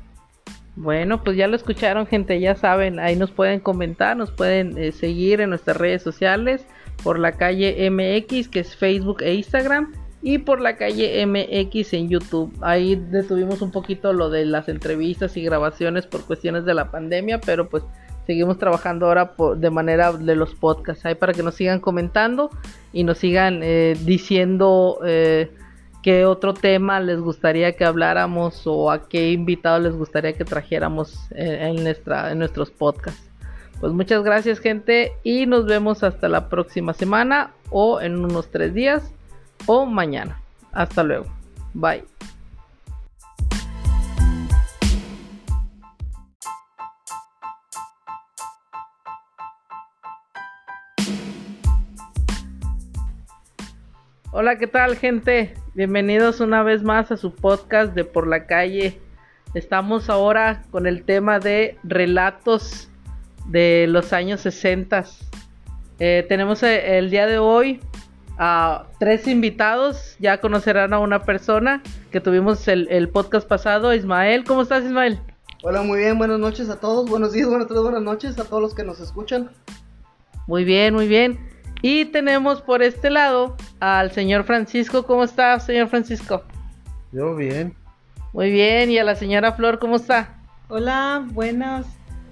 Bueno, 0.75 1.23
pues 1.23 1.35
ya 1.37 1.47
lo 1.47 1.55
escucharon, 1.55 2.07
gente, 2.07 2.39
ya 2.39 2.55
saben, 2.55 2.99
ahí 2.99 3.15
nos 3.15 3.31
pueden 3.31 3.59
comentar, 3.59 4.15
nos 4.17 4.31
pueden 4.31 4.77
eh, 4.77 4.91
seguir 4.91 5.41
en 5.41 5.49
nuestras 5.49 5.77
redes 5.77 6.01
sociales 6.01 6.65
por 7.03 7.19
la 7.19 7.33
calle 7.33 7.89
MX, 7.91 8.47
que 8.47 8.61
es 8.61 8.75
Facebook 8.75 9.21
e 9.21 9.33
Instagram, 9.35 9.93
y 10.21 10.39
por 10.39 10.59
la 10.59 10.75
calle 10.75 11.25
MX 11.25 11.93
en 11.93 12.09
YouTube. 12.09 12.53
Ahí 12.61 12.95
detuvimos 12.95 13.61
un 13.61 13.71
poquito 13.71 14.11
lo 14.13 14.29
de 14.29 14.45
las 14.45 14.67
entrevistas 14.67 15.37
y 15.37 15.43
grabaciones 15.43 16.05
por 16.07 16.25
cuestiones 16.25 16.65
de 16.65 16.73
la 16.73 16.91
pandemia, 16.91 17.39
pero 17.39 17.69
pues 17.69 17.83
seguimos 18.25 18.57
trabajando 18.57 19.07
ahora 19.07 19.33
de 19.55 19.69
manera 19.69 20.11
de 20.11 20.35
los 20.35 20.53
podcasts, 20.55 21.05
ahí 21.05 21.15
para 21.15 21.33
que 21.33 21.41
nos 21.41 21.55
sigan 21.55 21.79
comentando 21.79 22.49
y 22.93 23.03
nos 23.03 23.17
sigan 23.17 23.61
eh, 23.63 23.97
diciendo 24.03 24.99
eh, 25.05 25.51
qué 26.03 26.25
otro 26.25 26.53
tema 26.53 26.99
les 26.99 27.19
gustaría 27.19 27.75
que 27.75 27.85
habláramos 27.85 28.67
o 28.67 28.91
a 28.91 29.07
qué 29.07 29.31
invitado 29.31 29.79
les 29.79 29.95
gustaría 29.95 30.33
que 30.33 30.45
trajéramos 30.45 31.31
eh, 31.31 31.73
en, 31.75 31.83
nuestra, 31.83 32.31
en 32.31 32.39
nuestros 32.39 32.71
podcasts. 32.71 33.25
Pues 33.79 33.93
muchas 33.93 34.23
gracias 34.23 34.59
gente 34.59 35.13
y 35.23 35.45
nos 35.45 35.65
vemos 35.65 36.03
hasta 36.03 36.27
la 36.27 36.49
próxima 36.49 36.93
semana 36.93 37.53
o 37.69 38.01
en 38.01 38.17
unos 38.17 38.51
tres 38.51 38.73
días 38.73 39.13
o 39.65 39.85
mañana. 39.85 40.41
Hasta 40.71 41.03
luego. 41.03 41.25
Bye. 41.73 42.03
Hola, 54.31 54.57
¿qué 54.57 54.67
tal 54.67 54.95
gente? 54.95 55.55
Bienvenidos 55.73 56.39
una 56.39 56.61
vez 56.61 56.83
más 56.83 57.11
a 57.11 57.17
su 57.17 57.33
podcast 57.33 57.93
de 57.95 58.05
Por 58.05 58.27
la 58.27 58.45
Calle. 58.45 58.99
Estamos 59.55 60.09
ahora 60.09 60.61
con 60.69 60.85
el 60.85 61.03
tema 61.03 61.39
de 61.39 61.77
relatos 61.83 62.89
de 63.47 63.87
los 63.89 64.13
años 64.13 64.41
60. 64.41 65.05
Eh, 65.99 66.25
tenemos 66.29 66.61
eh, 66.63 66.99
el 66.99 67.09
día 67.09 67.25
de 67.25 67.39
hoy 67.39 67.81
a 68.39 68.85
tres 68.99 69.27
invitados. 69.27 70.15
Ya 70.19 70.41
conocerán 70.41 70.93
a 70.93 70.99
una 70.99 71.23
persona 71.23 71.83
que 72.09 72.21
tuvimos 72.21 72.67
el, 72.67 72.87
el 72.89 73.09
podcast 73.09 73.47
pasado. 73.47 73.93
Ismael, 73.93 74.45
¿cómo 74.45 74.63
estás 74.63 74.83
Ismael? 74.83 75.19
Hola, 75.61 75.81
muy 75.81 75.99
bien, 75.99 76.17
buenas 76.17 76.39
noches 76.39 76.69
a 76.69 76.79
todos, 76.79 77.09
buenos 77.09 77.33
días, 77.33 77.49
buenas 77.49 77.67
tardes, 77.67 77.83
buenas 77.83 78.01
noches 78.01 78.39
a 78.39 78.45
todos 78.45 78.61
los 78.61 78.73
que 78.73 78.85
nos 78.85 79.01
escuchan. 79.01 79.51
Muy 80.47 80.63
bien, 80.63 80.93
muy 80.93 81.07
bien. 81.07 81.37
Y 81.81 82.05
tenemos 82.05 82.61
por 82.61 82.81
este 82.81 83.09
lado 83.09 83.57
al 83.81 84.11
señor 84.11 84.45
Francisco. 84.45 85.05
¿Cómo 85.05 85.25
está, 85.25 85.59
señor 85.59 85.89
Francisco? 85.89 86.43
Yo 87.11 87.35
bien. 87.35 87.75
Muy 88.31 88.51
bien. 88.51 88.89
¿Y 88.89 88.97
a 88.97 89.03
la 89.03 89.15
señora 89.15 89.51
Flor, 89.51 89.79
cómo 89.79 89.97
está? 89.97 90.41
Hola, 90.69 91.25
buenas 91.31 91.85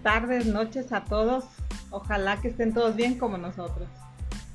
tardes, 0.03 0.45
noches 0.45 0.91
a 0.93 1.03
todos. 1.03 1.45
Ojalá 1.89 2.39
que 2.41 2.47
estén 2.47 2.73
todos 2.73 2.95
bien 2.95 3.17
como 3.17 3.37
nosotros. 3.37 3.87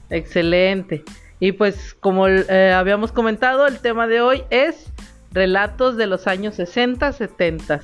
Excelente. 0.09 1.05
Y 1.43 1.51
pues 1.51 1.97
como 1.99 2.29
eh, 2.29 2.73
habíamos 2.73 3.11
comentado, 3.11 3.67
el 3.67 3.81
tema 3.81 4.07
de 4.07 4.21
hoy 4.21 4.45
es 4.51 4.93
relatos 5.33 5.97
de 5.97 6.07
los 6.07 6.29
años 6.29 6.55
60, 6.55 7.13
70. 7.13 7.81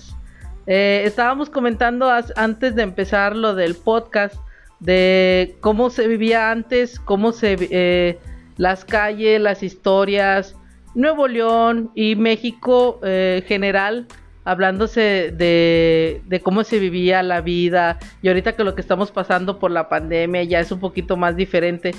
Eh, 0.68 1.02
estábamos 1.04 1.50
comentando 1.50 2.09
antes 2.36 2.76
de 2.76 2.82
empezar 2.82 3.34
lo 3.34 3.56
del 3.56 3.74
podcast 3.74 4.36
de 4.78 5.56
cómo 5.59 5.90
se 5.90 6.06
vivía 6.06 6.52
antes, 6.52 7.00
cómo 7.00 7.32
se 7.32 7.56
eh, 7.72 8.20
las 8.59 8.84
calles, 8.84 9.40
las 9.40 9.64
historias, 9.64 10.54
Nuevo 10.94 11.26
León 11.26 11.90
y 11.96 12.14
México 12.14 13.00
eh, 13.02 13.42
general, 13.48 14.06
hablándose 14.44 15.34
de, 15.36 16.22
de 16.26 16.40
cómo 16.42 16.62
se 16.62 16.78
vivía 16.78 17.24
la 17.24 17.40
vida 17.40 17.98
y 18.22 18.28
ahorita 18.28 18.52
que 18.52 18.62
lo 18.62 18.76
que 18.76 18.82
estamos 18.82 19.11
pasando 19.11 19.59
por 19.59 19.72
la 19.72 19.88
pandemia 19.88 20.44
ya 20.44 20.61
es 20.61 20.70
un 20.70 20.78
poquito 20.78 21.16
más 21.16 21.34
diferente. 21.34 21.90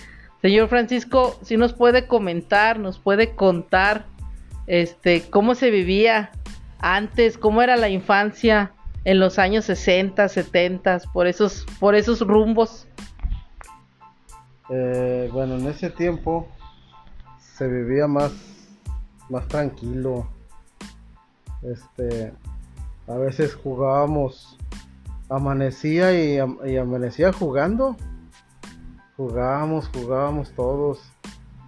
Señor 0.41 0.69
Francisco, 0.69 1.37
si 1.41 1.57
nos 1.57 1.73
puede 1.73 2.07
comentar, 2.07 2.79
nos 2.79 2.97
puede 2.99 3.35
contar 3.35 4.05
este 4.67 5.29
cómo 5.29 5.55
se 5.55 5.69
vivía 5.69 6.31
antes, 6.79 7.37
cómo 7.37 7.61
era 7.61 7.75
la 7.75 7.89
infancia 7.89 8.71
en 9.03 9.19
los 9.19 9.37
años 9.39 9.65
60, 9.65 10.29
70, 10.29 10.99
por 11.11 11.27
esos 11.27 11.65
por 11.79 11.95
esos 11.95 12.21
rumbos. 12.21 12.87
Eh, 14.69 15.29
bueno, 15.33 15.55
en 15.55 15.67
ese 15.67 15.89
tiempo 15.89 16.47
se 17.39 17.67
vivía 17.67 18.07
más, 18.07 18.31
más 19.29 19.47
tranquilo. 19.47 20.29
Este, 21.63 22.31
a 23.07 23.15
veces 23.15 23.55
jugábamos, 23.55 24.57
amanecía 25.27 26.13
y, 26.13 26.37
am- 26.37 26.59
y 26.65 26.77
amanecía 26.77 27.33
jugando. 27.33 27.97
Jugábamos, 29.19 29.89
jugábamos 29.93 30.49
todos. 30.53 30.99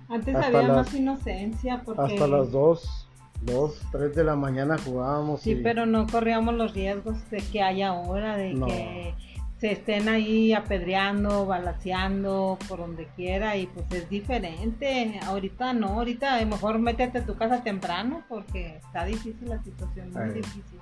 Antes 0.07 0.33
Hasta 0.35 0.47
había 0.47 0.61
las- 0.69 0.77
más 0.87 0.93
inocencia 0.93 1.81
porque... 1.83 2.01
Hasta 2.13 2.25
las 2.27 2.49
2, 2.49 3.07
2, 3.41 3.81
3 3.91 4.15
de 4.15 4.23
la 4.23 4.37
mañana 4.37 4.77
jugábamos. 4.77 5.41
Sí, 5.41 5.51
y 5.51 5.55
pero 5.55 5.85
no 5.85 6.07
corríamos 6.07 6.53
los 6.55 6.73
riesgos 6.73 7.29
de 7.29 7.39
que 7.51 7.61
hay 7.61 7.81
ahora, 7.81 8.37
de 8.37 8.53
No. 8.53 8.67
que 8.67 9.13
se 9.57 9.73
estén 9.73 10.07
ahí 10.07 10.53
apedreando, 10.53 11.45
balaceando 11.45 12.57
por 12.69 12.79
donde 12.79 13.07
quiera 13.17 13.57
y 13.57 13.67
pues 13.67 13.85
es 13.91 14.09
diferente. 14.09 15.19
Ahorita 15.25 15.73
no, 15.73 15.87
ahorita 15.89 16.35
a 16.35 16.39
lo 16.41 16.47
mejor 16.47 16.79
métete 16.79 17.17
a 17.17 17.25
tu 17.25 17.35
casa 17.35 17.63
temprano 17.63 18.23
porque 18.29 18.77
está 18.77 19.03
difícil 19.03 19.49
la 19.49 19.61
situación, 19.61 20.09
muy 20.13 20.29
difícil. 20.35 20.79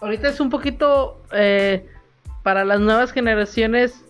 Ahorita 0.00 0.28
es 0.28 0.38
un 0.38 0.50
poquito 0.50 1.20
eh, 1.32 1.84
para 2.44 2.64
las 2.64 2.78
nuevas 2.78 3.10
generaciones 3.10 4.04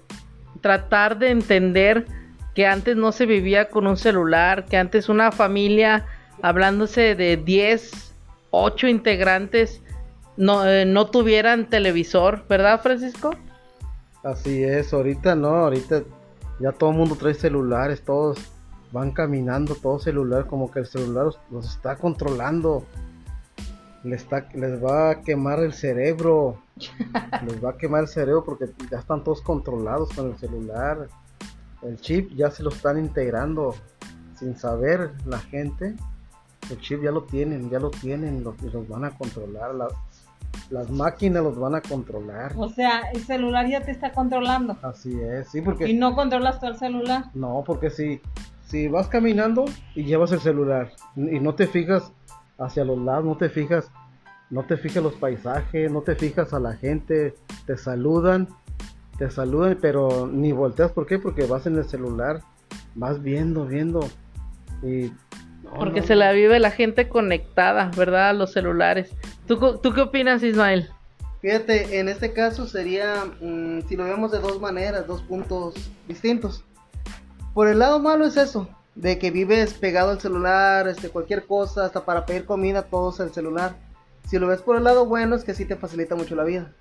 tratar 0.61 1.19
de 1.19 1.31
entender 1.31 2.07
que 2.55 2.67
antes 2.67 2.97
no 2.97 3.13
se 3.13 3.27
vivía 3.27 3.69
con 3.69 3.87
un 3.87 3.97
celular, 3.97 4.65
que 4.65 4.77
antes 4.77 5.09
una 5.09 5.31
familia, 5.31 6.07
hablándose 6.43 7.15
de 7.15 7.37
10, 7.37 8.15
8 8.51 8.89
integrantes, 8.89 9.83
no, 10.37 10.67
eh, 10.67 10.85
no 10.85 11.07
tuvieran 11.07 11.69
televisor, 11.69 12.45
¿verdad, 12.49 12.81
Francisco? 12.81 13.35
Así 14.23 14.63
es, 14.65 14.93
ahorita 14.93 15.35
no, 15.35 15.49
ahorita 15.49 16.03
ya 16.59 16.73
todo 16.73 16.91
el 16.91 16.97
mundo 16.97 17.17
trae 17.17 17.35
celulares, 17.35 18.03
todos 18.03 18.39
van 18.93 19.13
caminando, 19.13 19.75
todo 19.75 19.99
celular, 19.99 20.47
como 20.47 20.71
que 20.71 20.81
el 20.81 20.87
celular 20.87 21.27
los, 21.27 21.39
los 21.51 21.69
está 21.69 21.97
controlando. 21.97 22.85
Les, 24.05 24.23
está, 24.23 24.49
les 24.55 24.83
va 24.83 25.11
a 25.11 25.21
quemar 25.23 25.59
el 25.61 25.73
cerebro, 25.73 26.59
les 27.47 27.65
va 27.65 27.71
a 27.71 27.77
quemar 27.77 28.03
el 28.03 28.09
cerebro 28.09 28.45
porque 28.45 28.67
ya 28.91 28.99
están 28.99 29.25
todos 29.25 29.41
controlados 29.43 30.11
con 30.15 30.29
el 30.29 30.37
celular. 30.39 31.09
El 31.83 32.01
chip 32.01 32.33
ya 32.35 32.51
se 32.51 32.63
lo 32.63 32.71
están 32.71 32.99
integrando 32.99 33.75
sin 34.39 34.57
saber 34.57 35.11
la 35.27 35.39
gente. 35.39 35.95
El 36.71 36.81
chip 36.81 37.03
ya 37.03 37.11
lo 37.11 37.23
tienen, 37.25 37.71
ya 37.71 37.79
lo 37.79 37.91
tienen 37.91 38.43
lo- 38.45 38.57
y 38.63 38.71
los 38.71 38.89
van 38.89 39.05
a 39.05 39.11
controlar. 39.11 39.75
Las, 39.75 39.93
las 40.71 40.91
máquinas 40.91 41.43
los 41.43 41.59
van 41.59 41.75
a 41.75 41.81
controlar. 41.83 42.53
O 42.57 42.69
sea, 42.69 43.03
el 43.13 43.25
celular 43.25 43.69
ya 43.69 43.83
te 43.83 43.91
está 43.91 44.13
controlando 44.13 44.77
Así 44.83 45.13
es, 45.21 45.49
sí, 45.51 45.59
y 45.59 45.61
porque 45.63 45.93
no 45.95 46.15
controlas 46.15 46.59
tú 46.61 46.67
el 46.67 46.77
celular. 46.77 47.25
no, 47.35 47.63
porque 47.67 47.91
si 47.91 48.21
si 48.67 48.89
vas 48.89 49.07
caminando 49.07 49.65
y 49.95 50.03
llevas 50.05 50.33
el 50.33 50.41
celular 50.41 50.91
y 51.15 51.39
no 51.39 51.55
te 51.55 51.69
fijas 51.69 52.11
hacia 52.59 52.85
los 52.85 52.99
lados, 52.99 53.25
no 53.25 53.37
te 53.37 53.49
fijas, 53.49 53.91
no 54.51 54.63
te 54.65 54.77
fijas 54.77 55.03
los 55.03 55.15
paisajes, 55.15 55.91
no 55.91 56.03
te 56.03 56.15
fijas 56.15 56.53
a 56.55 56.61
la 56.61 56.75
gente, 56.75 57.35
te 57.67 57.77
saludan, 57.77 58.49
te 59.19 59.31
saludan, 59.31 59.79
pero 59.81 60.27
ni 60.31 60.53
volteas, 60.53 60.93
¿por 60.93 61.07
qué? 61.07 61.19
Porque 61.19 61.47
vas 61.47 61.67
en 61.67 61.77
el 61.77 61.85
celular, 61.85 62.41
vas 62.95 63.23
viendo, 63.23 63.67
viendo 63.67 64.01
y 64.83 65.13
no, 65.65 65.75
Porque 65.79 66.01
no, 66.01 66.07
se 66.07 66.15
la 66.15 66.33
vive 66.33 66.61
la 66.61 66.71
gente 66.71 67.09
conectada, 67.09 67.91
¿verdad? 67.97 68.29
A 68.31 68.33
los 68.35 68.53
celulares. 68.53 69.11
¿Tú, 69.47 69.59
co- 69.59 69.79
¿Tú 69.79 69.93
qué 69.93 70.03
opinas, 70.03 70.43
Ismael? 70.43 70.89
Fíjate, 71.41 71.99
en 71.99 72.09
este 72.09 72.33
caso 72.33 72.67
sería, 72.67 73.25
mm, 73.41 73.81
si 73.89 73.97
lo 73.97 74.05
vemos 74.05 74.33
de 74.33 74.39
dos 74.39 74.61
maneras, 74.61 75.07
dos 75.07 75.23
puntos 75.23 75.75
distintos. 76.09 76.65
Por 77.55 77.69
el 77.69 77.79
lado 77.79 77.99
malo 78.01 78.27
es 78.27 78.37
eso, 78.37 78.69
de 78.97 79.19
que 79.19 79.31
vives 79.31 79.75
pegado 79.75 80.11
al 80.11 80.21
celular, 80.21 80.89
este, 80.89 81.11
cualquier 81.11 81.47
cosa, 81.47 81.85
hasta 81.85 82.05
para 82.05 82.27
pedir 82.27 82.47
comida, 82.47 82.83
todo 82.83 83.11
es 83.11 83.21
el 83.21 83.33
celular. 83.33 83.77
Si 84.27 84.39
lo 84.39 84.49
ves 84.49 84.63
por 84.63 84.77
el 84.77 84.85
lado 84.85 85.07
bueno 85.07 85.37
es 85.37 85.45
que 85.45 85.55
sí 85.55 85.65
te 85.67 85.77
facilita 85.77 86.17
mucho 86.17 86.35
la 86.35 86.45
vida. 86.45 86.73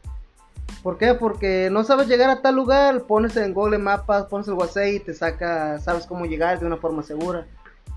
¿Por 0.82 0.98
qué? 0.98 1.14
Porque 1.14 1.70
no 1.72 1.84
sabes 1.84 2.08
llegar 2.08 2.30
a 2.30 2.42
tal 2.42 2.56
lugar, 2.56 3.04
pones 3.04 3.36
en 3.38 3.54
Google 3.54 3.78
Mapas, 3.78 4.26
pones 4.26 4.48
el 4.48 4.54
WhatsApp 4.54 4.88
y 4.88 5.00
te 5.00 5.14
saca, 5.14 5.78
sabes 5.80 6.06
cómo 6.06 6.26
llegar 6.26 6.60
de 6.60 6.66
una 6.66 6.78
forma 6.78 7.04
segura. 7.04 7.46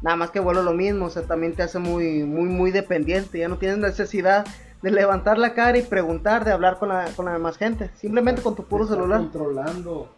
Nada 0.02 0.16
más 0.16 0.30
que 0.30 0.40
vuelo 0.40 0.62
lo 0.62 0.72
mismo, 0.72 1.06
o 1.06 1.10
sea, 1.10 1.22
también 1.22 1.54
te 1.54 1.62
hace 1.62 1.78
muy, 1.78 2.24
muy, 2.24 2.48
muy 2.48 2.70
dependiente. 2.70 3.38
Ya 3.38 3.48
no 3.48 3.58
tienes 3.58 3.78
necesidad 3.78 4.46
de 4.82 4.90
levantar 4.90 5.38
la 5.38 5.54
cara 5.54 5.78
y 5.78 5.82
preguntar, 5.82 6.44
de 6.44 6.52
hablar 6.52 6.78
con 6.78 6.88
la, 6.88 7.06
con 7.16 7.26
la 7.26 7.32
demás 7.32 7.56
gente. 7.56 7.90
Simplemente 7.96 8.42
con 8.42 8.54
tu 8.54 8.64
puro 8.64 8.84
te 8.84 8.92
está 8.92 8.96
celular. 8.96 9.20
controlando. 9.20 10.17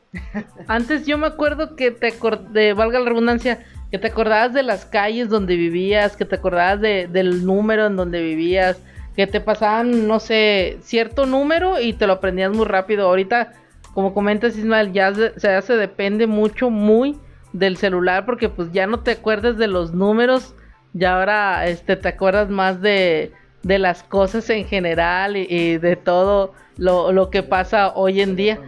Antes 0.66 1.06
yo 1.06 1.18
me 1.18 1.26
acuerdo 1.26 1.76
que 1.76 1.90
te 1.90 2.08
acordé, 2.08 2.72
valga 2.72 2.98
la 2.98 3.08
redundancia, 3.08 3.64
que 3.90 3.98
te 3.98 4.08
acordabas 4.08 4.52
de 4.52 4.62
las 4.62 4.84
calles 4.84 5.28
donde 5.28 5.56
vivías, 5.56 6.16
que 6.16 6.24
te 6.24 6.36
acordabas 6.36 6.80
de, 6.80 7.08
del 7.08 7.44
número 7.44 7.86
en 7.86 7.96
donde 7.96 8.20
vivías, 8.20 8.80
que 9.16 9.26
te 9.26 9.40
pasaban, 9.40 10.06
no 10.06 10.20
sé, 10.20 10.78
cierto 10.82 11.26
número 11.26 11.80
y 11.80 11.92
te 11.92 12.06
lo 12.06 12.14
aprendías 12.14 12.52
muy 12.52 12.66
rápido. 12.66 13.06
Ahorita, 13.06 13.52
como 13.94 14.14
comentas 14.14 14.56
Ismael, 14.56 14.92
ya 14.92 15.12
se, 15.14 15.76
depende 15.76 16.26
mucho, 16.26 16.70
muy 16.70 17.18
del 17.52 17.76
celular, 17.76 18.24
porque 18.26 18.48
pues 18.48 18.70
ya 18.72 18.86
no 18.86 19.00
te 19.00 19.12
acuerdas 19.12 19.56
de 19.58 19.66
los 19.66 19.92
números, 19.92 20.54
ya 20.92 21.18
ahora 21.18 21.66
este, 21.66 21.96
te 21.96 22.08
acuerdas 22.08 22.48
más 22.48 22.80
de, 22.80 23.32
de 23.62 23.78
las 23.78 24.04
cosas 24.04 24.48
en 24.50 24.66
general 24.66 25.36
y, 25.36 25.46
y 25.48 25.78
de 25.78 25.96
todo 25.96 26.54
lo, 26.76 27.12
lo 27.12 27.30
que 27.30 27.42
pasa 27.42 27.92
hoy 27.94 28.20
en 28.20 28.36
día. 28.36 28.58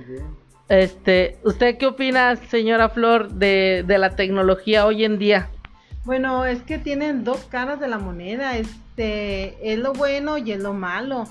Este, 0.73 1.37
¿usted 1.45 1.77
qué 1.77 1.85
opina, 1.85 2.35
señora 2.37 2.89
Flor, 2.89 3.31
de, 3.33 3.85
de 3.87 3.99
la 3.99 4.17
tecnología 4.17 4.87
hoy 4.87 5.05
en 5.05 5.19
día? 5.19 5.51
Bueno, 6.07 6.47
es 6.47 6.63
que 6.63 6.79
tienen 6.79 7.25
dos 7.25 7.45
caras 7.45 7.79
de 7.79 7.89
la 7.89 7.99
moneda, 7.99 8.57
este, 8.57 9.73
es 9.73 9.79
lo 9.79 9.93
bueno 9.93 10.39
y 10.39 10.51
es 10.51 10.61
lo 10.61 10.73
malo, 10.73 11.25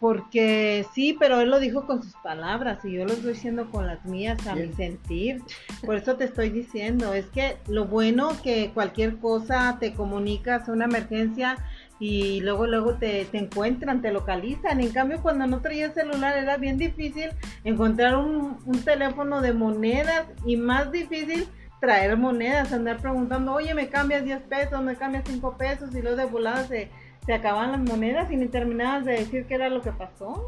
porque 0.00 0.84
sí, 0.94 1.14
pero 1.20 1.40
él 1.40 1.50
lo 1.50 1.60
dijo 1.60 1.86
con 1.86 2.02
sus 2.02 2.14
palabras 2.14 2.82
y 2.84 2.92
yo 2.92 3.04
lo 3.04 3.12
estoy 3.12 3.34
diciendo 3.34 3.70
con 3.70 3.86
las 3.86 4.04
mías 4.04 4.44
a 4.46 4.56
mi 4.56 4.72
sentir, 4.72 5.42
por 5.84 5.96
eso 5.96 6.16
te 6.16 6.24
estoy 6.24 6.48
diciendo, 6.48 7.14
es 7.14 7.26
que 7.26 7.58
lo 7.68 7.84
bueno 7.84 8.30
que 8.42 8.70
cualquier 8.72 9.18
cosa 9.18 9.76
te 9.78 9.92
comunicas 9.92 10.68
una 10.68 10.86
emergencia 10.86 11.58
y 12.00 12.40
luego 12.40 12.66
luego 12.66 12.94
te, 12.94 13.24
te 13.26 13.38
encuentran, 13.38 14.02
te 14.02 14.12
localizan, 14.12 14.80
en 14.80 14.90
cambio 14.90 15.22
cuando 15.22 15.46
no 15.46 15.60
traías 15.60 15.94
celular 15.94 16.36
era 16.36 16.56
bien 16.56 16.76
difícil 16.76 17.30
encontrar 17.62 18.16
un, 18.16 18.58
un 18.64 18.82
teléfono 18.82 19.40
de 19.40 19.52
monedas 19.52 20.26
y 20.44 20.56
más 20.56 20.90
difícil 20.90 21.48
traer 21.84 22.16
monedas, 22.16 22.72
andar 22.72 22.98
preguntando, 22.98 23.52
oye, 23.52 23.74
me 23.74 23.88
cambias 23.88 24.24
10 24.24 24.42
pesos, 24.42 24.82
me 24.82 24.96
cambias 24.96 25.24
5 25.26 25.56
pesos, 25.58 25.94
y 25.94 26.00
luego 26.00 26.16
de 26.16 26.24
volada 26.24 26.64
se, 26.64 26.90
se 27.26 27.34
acaban 27.34 27.72
las 27.72 27.80
monedas 27.80 28.30
y 28.30 28.36
ni 28.36 28.48
terminabas 28.48 29.04
de 29.04 29.12
decir 29.12 29.44
qué 29.46 29.54
era 29.54 29.68
lo 29.68 29.82
que 29.82 29.92
pasó. 29.92 30.46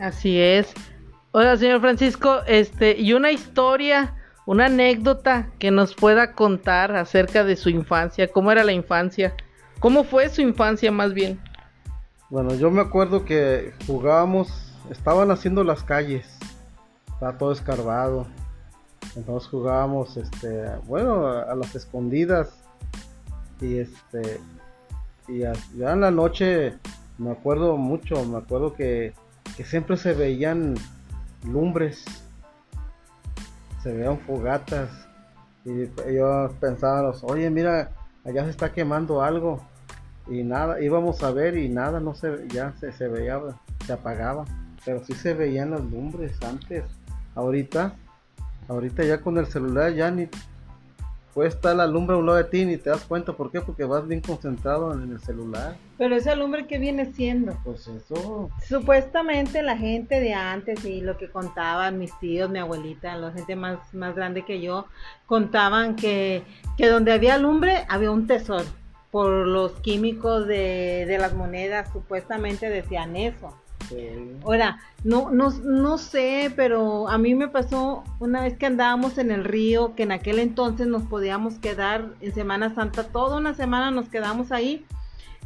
Así 0.00 0.40
es. 0.40 0.74
Oiga, 1.30 1.56
señor 1.56 1.80
Francisco, 1.80 2.40
este, 2.46 2.98
y 2.98 3.12
una 3.12 3.30
historia, 3.30 4.14
una 4.44 4.66
anécdota 4.66 5.50
que 5.58 5.70
nos 5.70 5.94
pueda 5.94 6.32
contar 6.32 6.96
acerca 6.96 7.44
de 7.44 7.56
su 7.56 7.70
infancia, 7.70 8.28
cómo 8.28 8.50
era 8.50 8.64
la 8.64 8.72
infancia, 8.72 9.34
cómo 9.82 10.04
fue 10.04 10.28
su 10.28 10.40
infancia 10.40 10.92
más 10.92 11.12
bien. 11.12 11.40
Bueno, 12.30 12.54
yo 12.54 12.70
me 12.70 12.80
acuerdo 12.80 13.24
que 13.24 13.74
jugábamos, 13.86 14.48
estaban 14.88 15.30
haciendo 15.32 15.64
las 15.64 15.82
calles, 15.82 16.38
estaba 17.12 17.36
todo 17.36 17.52
escarbado. 17.52 18.26
Entonces 19.16 19.50
jugábamos, 19.50 20.16
este, 20.16 20.66
bueno, 20.86 21.26
a, 21.26 21.54
las 21.56 21.74
escondidas. 21.74 22.62
Y 23.60 23.78
este, 23.78 24.40
y 25.28 25.40
ya 25.40 25.92
en 25.92 26.00
la 26.00 26.10
noche 26.10 26.78
me 27.18 27.32
acuerdo 27.32 27.76
mucho, 27.76 28.24
me 28.24 28.38
acuerdo 28.38 28.74
que, 28.74 29.12
que 29.56 29.64
siempre 29.64 29.96
se 29.96 30.14
veían 30.14 30.74
lumbres, 31.44 32.04
se 33.82 33.92
veían 33.92 34.18
fogatas. 34.20 34.90
Y 35.64 35.86
yo 36.14 36.50
pensaba, 36.60 37.12
oye, 37.22 37.50
mira, 37.50 37.90
allá 38.24 38.44
se 38.44 38.50
está 38.50 38.72
quemando 38.72 39.22
algo 39.22 39.60
y 40.28 40.42
nada, 40.42 40.80
íbamos 40.80 41.22
a 41.22 41.30
ver 41.30 41.56
y 41.56 41.68
nada, 41.68 42.00
no 42.00 42.14
se, 42.14 42.46
ya 42.48 42.72
se, 42.78 42.92
se 42.92 43.08
veía, 43.08 43.40
se 43.86 43.92
apagaba, 43.92 44.44
pero 44.84 45.04
sí 45.04 45.14
se 45.14 45.34
veían 45.34 45.70
las 45.72 45.80
lumbres 45.82 46.32
antes, 46.42 46.84
ahorita, 47.34 47.94
ahorita 48.68 49.04
ya 49.04 49.20
con 49.20 49.38
el 49.38 49.46
celular 49.46 49.92
ya 49.92 50.10
ni 50.10 50.28
puede 51.34 51.48
estar 51.48 51.74
la 51.74 51.86
lumbre 51.86 52.14
a 52.14 52.18
un 52.18 52.26
lado 52.26 52.36
de 52.36 52.44
ti 52.44 52.64
ni 52.64 52.76
te 52.76 52.90
das 52.90 53.04
cuenta, 53.04 53.32
¿por 53.32 53.50
qué? 53.50 53.60
Porque 53.62 53.84
vas 53.84 54.06
bien 54.06 54.20
concentrado 54.20 54.92
en 54.92 55.10
el 55.12 55.20
celular, 55.20 55.76
Pero 55.96 56.14
ese 56.14 56.36
lumbre 56.36 56.66
que 56.66 56.78
viene 56.78 57.12
siendo. 57.14 57.56
pues 57.64 57.88
eso, 57.88 58.50
Supuestamente 58.68 59.62
la 59.62 59.76
gente 59.76 60.20
de 60.20 60.34
antes 60.34 60.84
y 60.84 61.00
lo 61.00 61.16
que 61.16 61.30
contaban 61.30 61.98
mis 61.98 62.16
tíos, 62.20 62.50
mi 62.50 62.58
abuelita, 62.58 63.16
la 63.16 63.32
gente 63.32 63.56
más, 63.56 63.94
más 63.94 64.14
grande 64.14 64.44
que 64.44 64.60
yo, 64.60 64.86
contaban 65.26 65.96
que, 65.96 66.42
que 66.76 66.88
donde 66.88 67.12
había 67.12 67.38
lumbre 67.38 67.86
había 67.88 68.10
un 68.10 68.26
tesoro. 68.26 68.66
Por 69.12 69.46
los 69.46 69.72
químicos 69.82 70.48
de, 70.48 71.04
de 71.06 71.18
las 71.18 71.34
monedas, 71.34 71.88
supuestamente 71.92 72.68
decían 72.68 73.14
eso. 73.14 73.54
eh, 73.90 74.36
Ahora, 74.42 74.80
no, 75.04 75.30
no, 75.30 75.50
no 75.50 75.98
sé, 75.98 76.52
pero 76.56 77.08
a 77.08 77.18
mí 77.18 77.34
me 77.34 77.46
pasó 77.46 78.02
una 78.18 78.42
vez 78.42 78.56
que 78.56 78.66
andábamos 78.66 79.18
en 79.18 79.30
el 79.30 79.44
río, 79.44 79.94
que 79.94 80.04
en 80.04 80.12
aquel 80.12 80.38
entonces 80.38 80.86
nos 80.86 81.02
podíamos 81.04 81.58
quedar 81.60 82.06
en 82.20 82.32
Semana 82.34 82.74
Santa, 82.74 83.04
toda 83.04 83.36
una 83.36 83.54
semana 83.54 83.90
nos 83.90 84.08
quedamos 84.08 84.50
ahí. 84.50 84.84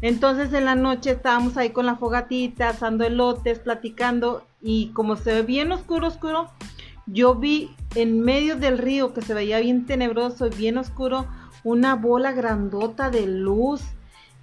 Entonces 0.00 0.52
en 0.52 0.66
la 0.66 0.74
noche 0.76 1.10
estábamos 1.10 1.56
ahí 1.56 1.70
con 1.70 1.86
la 1.86 1.96
fogatita, 1.96 2.68
asando 2.68 3.04
elotes, 3.04 3.58
platicando, 3.58 4.44
y 4.62 4.88
como 4.92 5.16
se 5.16 5.32
ve 5.32 5.42
bien 5.42 5.72
oscuro, 5.72 6.06
oscuro, 6.06 6.50
yo 7.06 7.34
vi 7.34 7.74
en 7.94 8.20
medio 8.20 8.56
del 8.56 8.78
río 8.78 9.14
que 9.14 9.22
se 9.22 9.32
veía 9.32 9.58
bien 9.58 9.86
tenebroso 9.86 10.46
y 10.48 10.50
bien 10.50 10.76
oscuro 10.76 11.26
una 11.66 11.96
bola 11.96 12.30
grandota 12.30 13.10
de 13.10 13.26
luz 13.26 13.82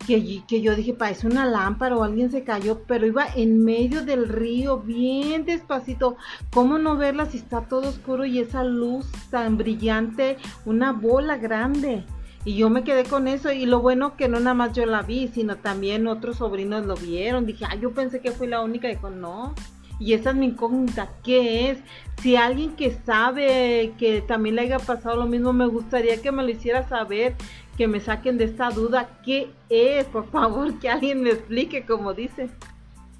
que, 0.06 0.44
que 0.46 0.62
yo 0.62 0.76
dije, 0.76 0.94
parece 0.94 1.26
una 1.26 1.46
lámpara 1.46 1.96
o 1.96 2.04
alguien 2.04 2.30
se 2.30 2.44
cayó, 2.44 2.82
pero 2.86 3.08
iba 3.08 3.26
en 3.34 3.64
medio 3.64 4.04
del 4.04 4.28
río, 4.28 4.80
bien 4.80 5.46
despacito. 5.46 6.18
¿Cómo 6.52 6.80
no 6.80 6.98
verla 6.98 7.26
si 7.26 7.38
está 7.38 7.62
todo 7.62 7.88
oscuro 7.88 8.26
y 8.26 8.40
esa 8.40 8.66
luz 8.66 9.06
tan 9.32 9.58
brillante, 9.58 10.36
una 10.66 10.92
bola 10.92 11.38
grande? 11.38 12.04
Y 12.44 12.58
yo 12.58 12.70
me 12.70 12.84
quedé 12.84 13.06
con 13.06 13.30
eso 13.30 13.54
y 13.54 13.66
lo 13.68 13.80
bueno 13.80 14.18
que 14.18 14.28
no 14.28 14.42
nada 14.42 14.54
más 14.54 14.74
yo 14.74 14.86
la 14.86 15.02
vi, 15.02 15.30
sino 15.30 15.56
también 15.56 16.08
otros 16.08 16.38
sobrinos 16.40 16.86
lo 16.86 16.96
vieron. 16.96 17.46
Dije, 17.46 17.64
ay, 17.70 17.80
yo 17.80 17.94
pensé 17.94 18.20
que 18.20 18.34
fui 18.34 18.48
la 18.48 18.60
única. 18.60 18.90
Dijo, 18.90 19.10
no. 19.10 19.56
Y 20.04 20.14
esa 20.14 20.32
es 20.32 20.36
mi 20.36 20.48
incógnita, 20.48 21.08
¿qué 21.24 21.72
es? 21.72 21.78
Si 22.22 22.36
alguien 22.36 22.76
que 22.76 22.92
sabe 23.06 23.94
que 23.98 24.22
también 24.22 24.56
le 24.56 24.64
haya 24.64 24.78
pasado 24.78 25.16
lo 25.16 25.28
mismo, 25.28 25.54
me 25.54 25.66
gustaría 25.66 26.22
que 26.22 26.30
me 26.30 26.44
lo 26.44 26.50
hiciera 26.50 26.86
saber, 26.90 27.36
que 27.78 27.88
me 27.88 28.02
saquen 28.02 28.38
de 28.38 28.44
esta 28.44 28.70
duda, 28.70 29.08
¿qué 29.24 29.48
es? 29.70 30.04
Por 30.04 30.30
favor, 30.30 30.78
que 30.80 30.90
alguien 30.90 31.24
me 31.24 31.30
explique 31.30 31.86
como 31.86 32.14
dice. 32.14 32.50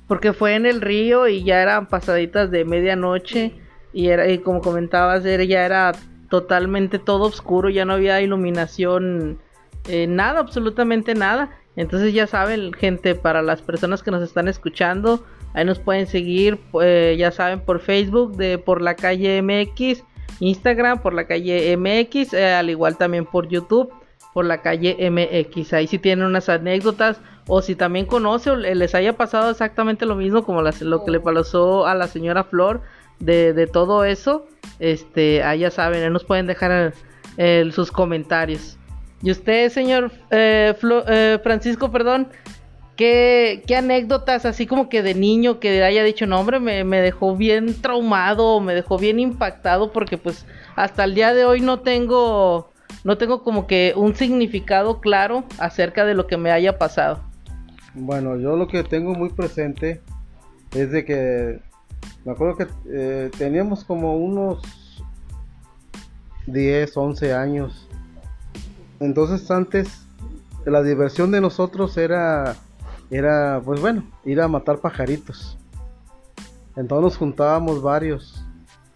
Porque 0.10 0.34
fue 0.34 0.56
en 0.56 0.66
el 0.66 0.82
río 0.82 1.30
y 1.30 1.46
ya 1.46 1.62
eran 1.62 1.88
pasaditas 1.88 2.52
de 2.52 2.66
medianoche 2.66 3.54
y 3.94 4.10
era 4.10 4.28
y 4.30 4.40
como 4.40 4.60
comentabas, 4.60 5.24
ya 5.24 5.66
era 5.66 5.94
totalmente 6.30 7.00
todo 7.00 7.28
oscuro, 7.28 7.70
ya 7.70 7.86
no 7.86 7.94
había 7.94 8.20
iluminación, 8.20 9.40
eh, 9.88 10.06
nada, 10.08 10.42
absolutamente 10.42 11.16
nada. 11.16 11.50
Entonces 11.78 12.14
ya 12.14 12.28
saben, 12.28 12.74
gente, 12.74 13.16
para 13.16 13.42
las 13.42 13.62
personas 13.62 14.04
que 14.04 14.12
nos 14.12 14.22
están 14.22 14.50
escuchando, 14.50 15.24
ahí 15.54 15.66
nos 15.66 15.80
pueden 15.80 16.08
seguir, 16.08 16.60
eh, 16.82 17.16
ya 17.18 17.32
saben, 17.32 17.60
por 17.60 17.80
Facebook 17.80 18.36
de 18.36 18.58
por 18.58 18.82
la 18.82 18.96
calle 18.96 19.42
MX, 19.42 20.04
Instagram 20.40 21.02
por 21.02 21.14
la 21.14 21.26
calle 21.26 21.76
MX, 21.78 22.34
eh, 22.34 22.54
al 22.54 22.70
igual 22.70 22.98
también 22.98 23.26
por 23.26 23.48
YouTube 23.48 23.94
por 24.34 24.46
la 24.46 24.62
calle 24.62 24.98
MX. 25.10 25.74
Ahí 25.74 25.88
si 25.88 26.00
tienen 26.00 26.26
unas 26.26 26.50
anécdotas 26.50 27.22
o 27.48 27.62
si 27.62 27.76
también 27.76 28.06
conoce 28.06 28.50
o 28.50 28.56
les 28.56 28.96
haya 28.96 29.14
pasado 29.14 29.52
exactamente 29.52 30.06
lo 30.06 30.16
mismo 30.16 30.44
como 30.44 30.62
lo 30.62 31.06
que 31.06 31.12
le 31.12 31.20
pasó 31.20 31.86
a 31.86 31.94
la 31.94 32.08
señora 32.08 32.44
Flor 32.44 32.82
de, 33.20 33.70
todo 33.72 34.04
eso, 34.04 34.48
este, 34.80 35.44
ahí 35.44 35.60
ya 35.60 35.72
saben, 35.72 36.12
nos 36.12 36.24
pueden 36.24 36.48
dejar 36.48 36.94
sus 37.72 37.92
comentarios. 37.92 38.78
Y 39.24 39.32
usted, 39.32 39.70
señor 39.70 40.12
eh, 40.32 41.40
Francisco, 41.42 41.90
perdón, 41.90 42.28
¿qué, 43.04 43.64
¿qué, 43.68 43.76
anécdotas 43.76 44.46
así 44.46 44.66
como 44.66 44.88
que 44.88 45.04
de 45.04 45.14
niño 45.14 45.60
que 45.60 45.84
haya 45.84 46.06
dicho, 46.06 46.26
no 46.26 46.40
hombre, 46.40 46.62
me, 46.62 46.86
me 46.86 47.02
dejó 47.02 47.36
bien 47.36 47.82
traumado, 47.82 48.62
me 48.62 48.74
dejó 48.74 48.98
bien 48.98 49.20
impactado 49.20 49.92
porque 49.92 50.18
pues 50.18 50.46
hasta 50.78 51.04
el 51.04 51.14
día 51.14 51.34
de 51.34 51.44
hoy 51.44 51.60
no 51.60 51.82
tengo, 51.82 52.72
no 53.04 53.18
tengo 53.18 53.44
como 53.44 53.68
que 53.68 53.92
un 53.98 54.16
significado 54.16 55.02
claro 55.02 55.44
acerca 55.58 56.06
de 56.06 56.14
lo 56.14 56.28
que 56.28 56.38
me 56.38 56.50
haya 56.50 56.78
pasado. 56.78 57.20
Bueno, 57.94 58.38
yo 58.38 58.56
lo 58.56 58.70
que 58.70 58.86
tengo 58.86 59.14
muy 59.14 59.32
presente 59.32 60.00
es 60.72 60.90
de 60.92 61.04
que 61.04 61.60
me 62.24 62.32
acuerdo 62.32 62.56
que 62.56 62.68
eh, 62.90 63.32
teníamos 63.38 63.84
como 63.84 64.16
unos 64.16 64.62
10, 66.48 66.96
11 66.96 67.34
años. 67.34 67.90
Entonces 69.02 69.52
antes 69.52 70.06
la 70.66 70.82
diversión 70.82 71.32
de 71.32 71.42
nosotros 71.42 71.98
era, 71.98 72.56
era 73.18 73.62
pues 73.64 73.82
bueno, 73.82 74.04
ir 74.26 74.42
a 74.42 74.48
matar 74.48 74.80
pajaritos. 74.80 75.58
Entonces 76.76 77.04
nos 77.04 77.18
juntábamos 77.18 77.82
varios. 77.82 78.44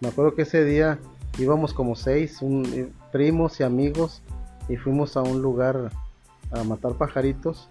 Me 0.00 0.08
acuerdo 0.08 0.34
que 0.34 0.42
ese 0.42 0.64
día 0.64 0.98
íbamos 1.38 1.72
como 1.72 1.94
seis, 1.94 2.40
eh, 2.42 2.90
primos 3.12 3.60
y 3.60 3.62
amigos, 3.62 4.22
y 4.68 4.76
fuimos 4.76 5.16
a 5.16 5.22
un 5.22 5.42
lugar 5.42 5.90
a 6.50 6.64
matar 6.64 6.94
pajaritos. 6.94 7.68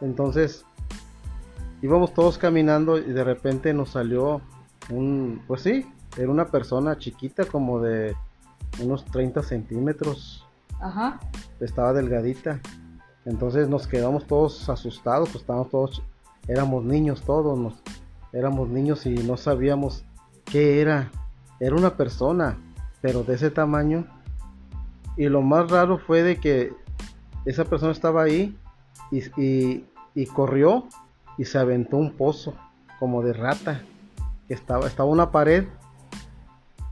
Entonces 0.00 0.64
íbamos 1.82 2.14
todos 2.14 2.38
caminando 2.38 2.98
y 2.98 3.12
de 3.12 3.24
repente 3.24 3.74
nos 3.74 3.90
salió 3.90 4.40
un, 4.90 5.42
pues 5.46 5.62
sí, 5.62 5.86
era 6.16 6.30
una 6.30 6.46
persona 6.46 6.98
chiquita 6.98 7.44
como 7.44 7.80
de 7.80 8.14
unos 8.80 9.04
30 9.06 9.42
centímetros. 9.42 10.46
Ajá. 10.80 11.20
Estaba 11.60 11.92
delgadita. 11.92 12.60
Entonces 13.24 13.68
nos 13.68 13.86
quedamos 13.86 14.26
todos 14.26 14.68
asustados, 14.68 15.28
pues 15.30 15.42
estábamos 15.42 15.70
todos, 15.70 16.02
éramos 16.48 16.84
niños 16.84 17.22
todos, 17.22 17.58
nos, 17.58 17.74
éramos 18.32 18.68
niños 18.68 19.06
y 19.06 19.14
no 19.14 19.36
sabíamos 19.36 20.04
qué 20.44 20.80
era. 20.80 21.10
Era 21.60 21.76
una 21.76 21.96
persona, 21.96 22.58
pero 23.00 23.22
de 23.22 23.34
ese 23.34 23.50
tamaño. 23.50 24.06
Y 25.16 25.28
lo 25.28 25.42
más 25.42 25.70
raro 25.70 25.98
fue 25.98 26.22
de 26.22 26.38
que 26.38 26.72
esa 27.44 27.64
persona 27.64 27.92
estaba 27.92 28.22
ahí 28.22 28.56
y, 29.10 29.84
y 30.14 30.26
corrió 30.26 30.86
y 31.38 31.44
se 31.44 31.58
aventó 31.58 31.96
un 31.96 32.12
pozo 32.12 32.54
como 32.98 33.22
de 33.22 33.32
rata 33.32 33.82
estaba, 34.52 34.86
estaba 34.86 35.08
una 35.08 35.30
pared 35.30 35.66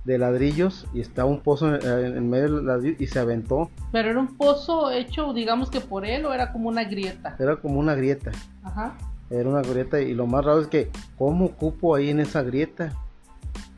de 0.05 0.19
ladrillos 0.19 0.87
y 0.95 1.01
estaba 1.01 1.29
un 1.29 1.41
pozo 1.41 1.75
en, 1.75 2.31
medio 2.31 2.57
del 2.57 2.67
ladrillo 2.67 2.97
y 2.99 3.07
se 3.07 3.19
aventó. 3.19 3.71
Pero 3.93 4.11
era 4.11 4.19
un 4.21 4.37
pozo 4.37 4.91
hecho, 4.91 5.33
digamos 5.33 5.71
que 5.71 5.81
por 5.81 6.07
él 6.07 6.25
o 6.25 6.33
era 6.33 6.53
como 6.53 6.69
una 6.69 6.85
grieta. 6.85 7.37
Era 7.39 7.57
como 7.57 7.79
una 7.79 7.95
grieta. 7.95 8.33
Ajá. 8.63 8.97
Era 9.29 9.49
una 9.49 9.63
grieta 9.63 10.01
y 10.01 10.15
lo 10.15 10.27
más 10.27 10.45
raro 10.45 10.61
es 10.61 10.67
que 10.67 10.91
cómo 11.19 11.51
cupo 11.53 11.95
ahí 11.95 12.11
en 12.11 12.21
esa 12.21 12.43
grieta. 12.43 12.93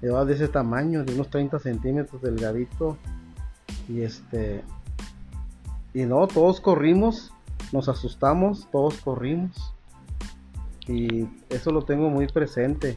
Era 0.01 0.25
de 0.25 0.35
ese 0.35 0.49
tamaño, 0.49 1.05
de 1.05 1.15
unos 1.15 1.29
30 1.29 1.59
centímetros 1.59 2.23
delgadito. 2.23 2.97
Y 3.89 4.03
este... 4.03 4.63
Y 5.95 6.05
no, 6.05 6.27
todos 6.27 6.61
corrimos, 6.61 7.35
nos 7.71 7.89
asustamos, 7.89 8.69
todos 8.73 8.97
corrimos. 8.99 9.75
Y 10.89 11.29
eso 11.51 11.71
lo 11.71 11.83
tengo 11.83 12.09
muy 12.09 12.27
presente. 12.29 12.97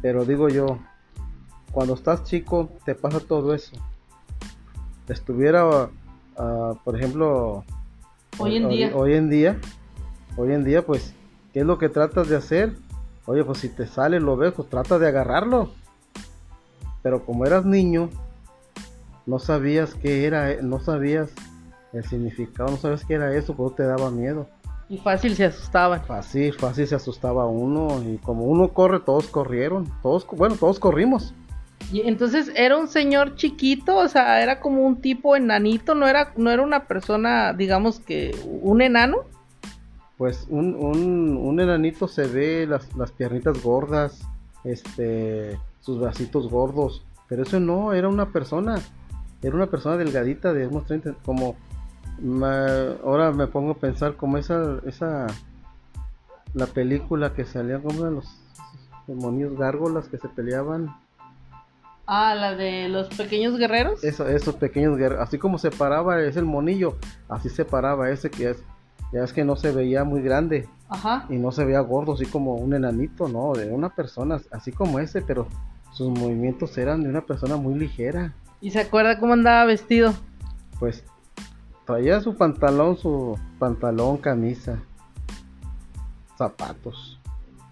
Pero 0.00 0.24
digo 0.24 0.48
yo, 0.48 0.78
cuando 1.72 1.94
estás 1.94 2.24
chico 2.24 2.68
te 2.84 2.94
pasa 2.94 3.20
todo 3.20 3.54
eso. 3.54 3.72
Estuviera, 5.08 5.90
ah, 6.36 6.74
por 6.84 6.96
ejemplo, 6.96 7.64
hoy 8.38 8.56
en 8.56 8.68
día. 8.68 8.92
Hoy 8.94 9.14
en 9.14 9.30
día, 9.30 9.58
hoy 10.36 10.52
en 10.52 10.64
día, 10.64 10.84
pues, 10.84 11.14
¿qué 11.52 11.60
es 11.60 11.66
lo 11.66 11.78
que 11.78 11.88
tratas 11.88 12.28
de 12.28 12.36
hacer? 12.36 12.76
Oye, 13.26 13.44
pues 13.44 13.58
si 13.58 13.68
te 13.68 13.86
sale 13.86 14.20
lo 14.20 14.36
ves, 14.36 14.52
pues 14.52 14.68
trata 14.68 14.98
de 14.98 15.08
agarrarlo. 15.08 15.70
Pero 17.02 17.24
como 17.24 17.46
eras 17.46 17.64
niño, 17.64 18.10
no 19.26 19.38
sabías 19.38 19.94
qué 19.94 20.26
era, 20.26 20.60
no 20.62 20.80
sabías 20.80 21.30
el 21.92 22.04
significado, 22.04 22.70
no 22.70 22.76
sabías 22.76 23.04
qué 23.04 23.14
era 23.14 23.34
eso, 23.34 23.54
pues 23.54 23.74
te 23.76 23.84
daba 23.84 24.10
miedo. 24.10 24.48
Y 24.88 24.98
fácil 24.98 25.36
se 25.36 25.44
asustaban. 25.44 26.02
Fácil, 26.04 26.52
fácil 26.54 26.86
se 26.86 26.96
asustaba 26.96 27.46
uno. 27.46 28.02
Y 28.02 28.18
como 28.18 28.44
uno 28.44 28.68
corre, 28.70 28.98
todos 28.98 29.28
corrieron. 29.28 29.88
Todos, 30.02 30.26
bueno, 30.26 30.56
todos 30.56 30.80
corrimos. 30.80 31.32
Entonces 31.92 32.52
era 32.54 32.76
un 32.76 32.88
señor 32.88 33.36
chiquito, 33.36 33.96
o 33.96 34.08
sea, 34.08 34.42
era 34.42 34.60
como 34.60 34.86
un 34.86 35.00
tipo 35.00 35.34
enanito, 35.36 35.94
no 35.94 36.06
era, 36.06 36.32
no 36.36 36.50
era 36.50 36.62
una 36.62 36.86
persona, 36.86 37.52
digamos 37.52 38.00
que, 38.00 38.34
un 38.44 38.82
enano. 38.82 39.18
Pues 40.16 40.46
un, 40.48 40.74
un, 40.74 41.36
un 41.36 41.60
enanito 41.60 42.06
se 42.06 42.26
ve 42.26 42.66
las, 42.66 42.94
las 42.96 43.10
piernitas 43.10 43.62
gordas, 43.62 44.20
este, 44.64 45.58
sus 45.80 45.98
bracitos 45.98 46.48
gordos, 46.48 47.04
pero 47.28 47.42
eso 47.42 47.58
no, 47.58 47.92
era 47.92 48.08
una 48.08 48.32
persona, 48.32 48.78
era 49.42 49.56
una 49.56 49.66
persona 49.66 49.96
delgadita 49.96 50.52
de 50.52 50.66
unos 50.66 50.86
30, 50.86 51.14
como 51.24 51.56
ahora 53.02 53.32
me 53.32 53.46
pongo 53.46 53.72
a 53.72 53.78
pensar 53.78 54.14
como 54.16 54.36
esa, 54.38 54.80
esa, 54.86 55.26
la 56.54 56.66
película 56.66 57.32
que 57.32 57.44
salía 57.44 57.80
como 57.80 58.04
los 58.04 58.26
demonios 59.06 59.56
gárgolas 59.56 60.08
que 60.08 60.18
se 60.18 60.28
peleaban. 60.28 60.94
Ah, 62.12 62.34
la 62.34 62.56
de 62.56 62.88
los 62.88 63.08
pequeños 63.08 63.56
guerreros. 63.56 64.02
Eso, 64.02 64.26
esos 64.28 64.56
pequeños 64.56 64.96
guerreros, 64.96 65.22
así 65.22 65.38
como 65.38 65.58
se 65.58 65.70
paraba 65.70 66.20
es 66.20 66.36
el 66.36 66.44
monillo, 66.44 66.96
así 67.28 67.48
se 67.48 67.64
paraba 67.64 68.10
ese 68.10 68.30
que 68.30 68.50
es, 68.50 68.64
ya 69.12 69.22
es 69.22 69.32
que 69.32 69.44
no 69.44 69.54
se 69.54 69.70
veía 69.70 70.02
muy 70.02 70.20
grande. 70.20 70.68
Ajá. 70.88 71.26
Y 71.28 71.36
no 71.36 71.52
se 71.52 71.64
veía 71.64 71.78
gordo, 71.78 72.14
así 72.14 72.26
como 72.26 72.56
un 72.56 72.74
enanito, 72.74 73.28
no, 73.28 73.52
de 73.52 73.70
una 73.70 73.94
persona, 73.94 74.40
así 74.50 74.72
como 74.72 74.98
ese, 74.98 75.22
pero 75.22 75.46
sus 75.92 76.08
movimientos 76.08 76.76
eran 76.78 77.04
de 77.04 77.08
una 77.08 77.20
persona 77.20 77.56
muy 77.56 77.74
ligera. 77.78 78.34
¿Y 78.60 78.72
se 78.72 78.80
acuerda 78.80 79.20
cómo 79.20 79.34
andaba 79.34 79.64
vestido? 79.64 80.12
Pues 80.80 81.04
Traía 81.90 82.20
su 82.20 82.36
pantalón, 82.36 82.96
su 82.96 83.38
pantalón, 83.58 84.16
camisa, 84.16 84.80
zapatos. 86.36 87.19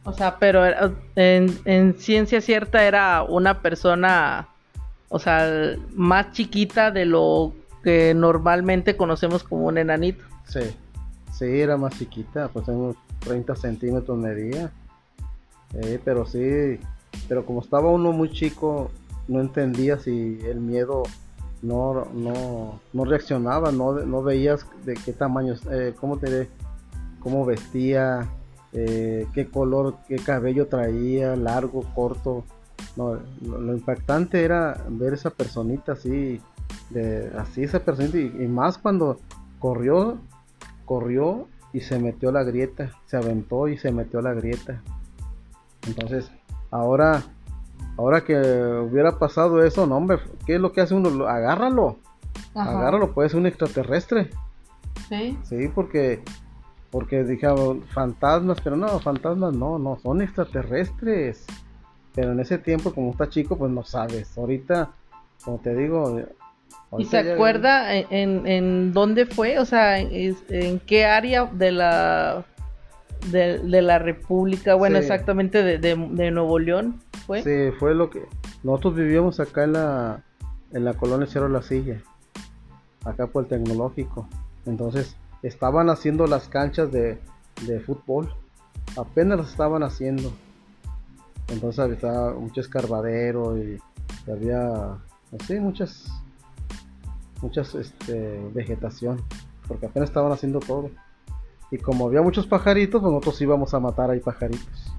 O 0.09 0.13
sea, 0.15 0.39
pero 0.39 0.63
en, 1.17 1.95
ciencia 1.99 2.41
cierta 2.41 2.87
era 2.87 3.23
una 3.23 3.61
persona, 3.61 4.49
o 5.11 5.19
sea, 5.19 5.77
más 5.95 6.33
chiquita 6.33 6.91
de 6.91 7.05
lo 7.05 7.53
que 7.85 8.15
normalmente 8.15 8.97
conocemos 8.97 9.45
como 9.45 9.67
un 9.67 9.77
enanito. 9.77 10.25
Sí, 10.47 10.61
sí, 11.31 11.61
era 11.61 11.77
más 11.77 11.99
chiquita, 11.99 12.49
pues 12.49 12.67
unos 12.69 12.97
30 13.19 13.55
centímetros 13.55 14.17
medía. 14.17 14.73
Eh, 15.75 16.01
pero 16.03 16.25
sí, 16.25 16.81
pero 17.29 17.45
como 17.45 17.61
estaba 17.61 17.91
uno 17.91 18.11
muy 18.13 18.31
chico, 18.33 18.91
no 19.29 19.43
entendías 19.43 20.05
si 20.05 20.39
el 20.43 20.59
miedo 20.59 21.03
no, 21.61 22.07
no, 22.15 22.81
no 22.95 23.05
reaccionaba, 23.05 23.73
no, 23.73 23.93
no 23.93 24.23
veías 24.23 24.65
de 24.87 24.95
qué 24.95 25.13
tamaño, 25.13 25.55
eh, 25.71 25.93
cómo 26.01 26.17
te 26.17 26.49
cómo 27.21 27.45
vestía, 27.45 28.27
eh, 28.73 29.27
qué 29.33 29.49
color, 29.49 29.97
qué 30.09 30.17
cabello 30.17 30.67
traía, 30.67 31.37
largo, 31.37 31.83
corto. 31.95 32.45
No, 32.97 33.19
lo, 33.43 33.75
impactante 33.75 34.45
era 34.45 34.85
ver 34.89 35.15
esa 35.15 35.31
personita 35.31 35.93
así, 35.93 36.41
de, 36.91 37.31
así 37.37 37.63
esa 37.63 37.81
personita, 37.81 38.19
y, 38.19 38.47
más 38.47 38.79
cuando 38.79 39.21
corrió, 39.59 40.19
corrió 40.85 41.49
y 41.73 41.81
se 41.81 41.99
metió 41.99 42.29
a 42.31 42.33
la 42.33 42.45
grieta, 42.45 42.93
se 43.07 43.17
aventó 43.17 43.69
y 43.69 43.79
se 43.79 43.93
metió 43.93 44.21
a 44.21 44.23
la 44.23 44.35
grieta. 44.35 44.83
Entonces, 45.87 46.31
ahora 46.71 47.25
Ahora 47.99 48.23
que 48.23 48.37
hubiera 48.37 49.19
pasado 49.19 49.65
eso, 49.65 49.85
no, 49.85 49.97
hombre, 49.97 50.19
¿qué 50.47 50.55
es 50.55 50.61
lo 50.61 50.71
que 50.71 50.81
hace 50.81 50.95
uno? 50.95 51.27
Agárralo. 51.27 51.99
Agárralo, 52.55 53.13
puede 53.13 53.29
ser 53.29 53.41
un 53.41 53.47
extraterrestre. 53.47 54.31
Sí. 55.09 55.37
Sí, 55.43 55.69
porque 55.75 56.23
porque 56.91 57.25
dijeron 57.25 57.83
fantasmas, 57.93 58.59
pero 58.63 58.77
no, 58.77 58.99
fantasmas 59.01 59.55
no, 59.55 59.79
no, 59.79 59.99
son 60.03 60.23
extraterrestres. 60.23 61.45
Pero 62.15 62.33
en 62.33 62.41
ese 62.41 62.59
tiempo, 62.59 62.93
como 62.93 63.13
está 63.13 63.29
chico, 63.29 63.57
pues 63.57 63.71
no 63.71 63.85
sabes. 63.85 64.37
Ahorita, 64.37 64.91
como 65.45 65.59
te 65.59 65.75
digo. 65.75 66.21
¿Y 66.97 67.05
se 67.05 67.19
acuerda 67.19 67.95
en, 67.95 68.47
en, 68.47 68.93
dónde 68.93 69.27
fue? 69.27 69.59
O 69.59 69.65
sea, 69.65 69.99
en 69.99 70.81
qué 70.81 71.05
área 71.05 71.45
de 71.45 71.71
la 71.71 72.45
de, 73.27 73.83
la 73.83 73.99
República, 73.99 74.75
bueno, 74.75 74.99
exactamente 74.99 75.63
de, 75.63 76.31
Nuevo 76.31 76.59
León, 76.59 77.01
¿fue? 77.27 77.43
Sí, 77.43 77.77
fue 77.79 77.95
lo 77.95 78.11
que... 78.11 78.23
Nosotros 78.63 78.97
vivíamos 78.97 79.41
acá 79.41 79.65
en 79.65 79.73
la, 79.75 80.23
en 80.73 80.85
la 80.85 80.95
colonia 80.95 81.27
Cerro 81.27 81.49
La 81.49 81.63
Silla, 81.63 82.01
acá 83.05 83.27
por 83.27 83.45
el 83.45 83.49
tecnológico. 83.49 84.29
Entonces, 84.67 85.17
estaban 85.43 85.91
haciendo 85.91 86.27
las 86.27 86.49
canchas 86.49 86.91
de, 86.91 87.21
de 87.67 87.81
fútbol, 87.81 88.33
apenas 88.97 89.39
las 89.39 89.51
estaban 89.51 89.83
haciendo. 89.83 90.33
Entonces 91.49 91.79
había 91.79 92.33
mucho 92.33 92.61
escarbadero 92.61 93.57
y, 93.57 93.79
había, 94.31 94.99
así, 95.41 95.59
muchas, 95.59 96.07
muchas, 97.41 97.75
este, 97.75 98.41
vegetación, 98.53 99.23
porque 99.67 99.87
apenas 99.87 100.11
estaban 100.11 100.33
haciendo 100.33 100.61
todo. 100.61 100.91
Y 101.71 101.79
como 101.79 102.07
había 102.07 102.23
muchos 102.23 102.47
pajaritos, 102.47 103.01
pues 103.01 103.13
nosotros 103.13 103.41
íbamos 103.41 103.75
a 103.75 103.81
matar 103.81 104.11
ahí 104.11 104.21
pajaritos. 104.21 104.93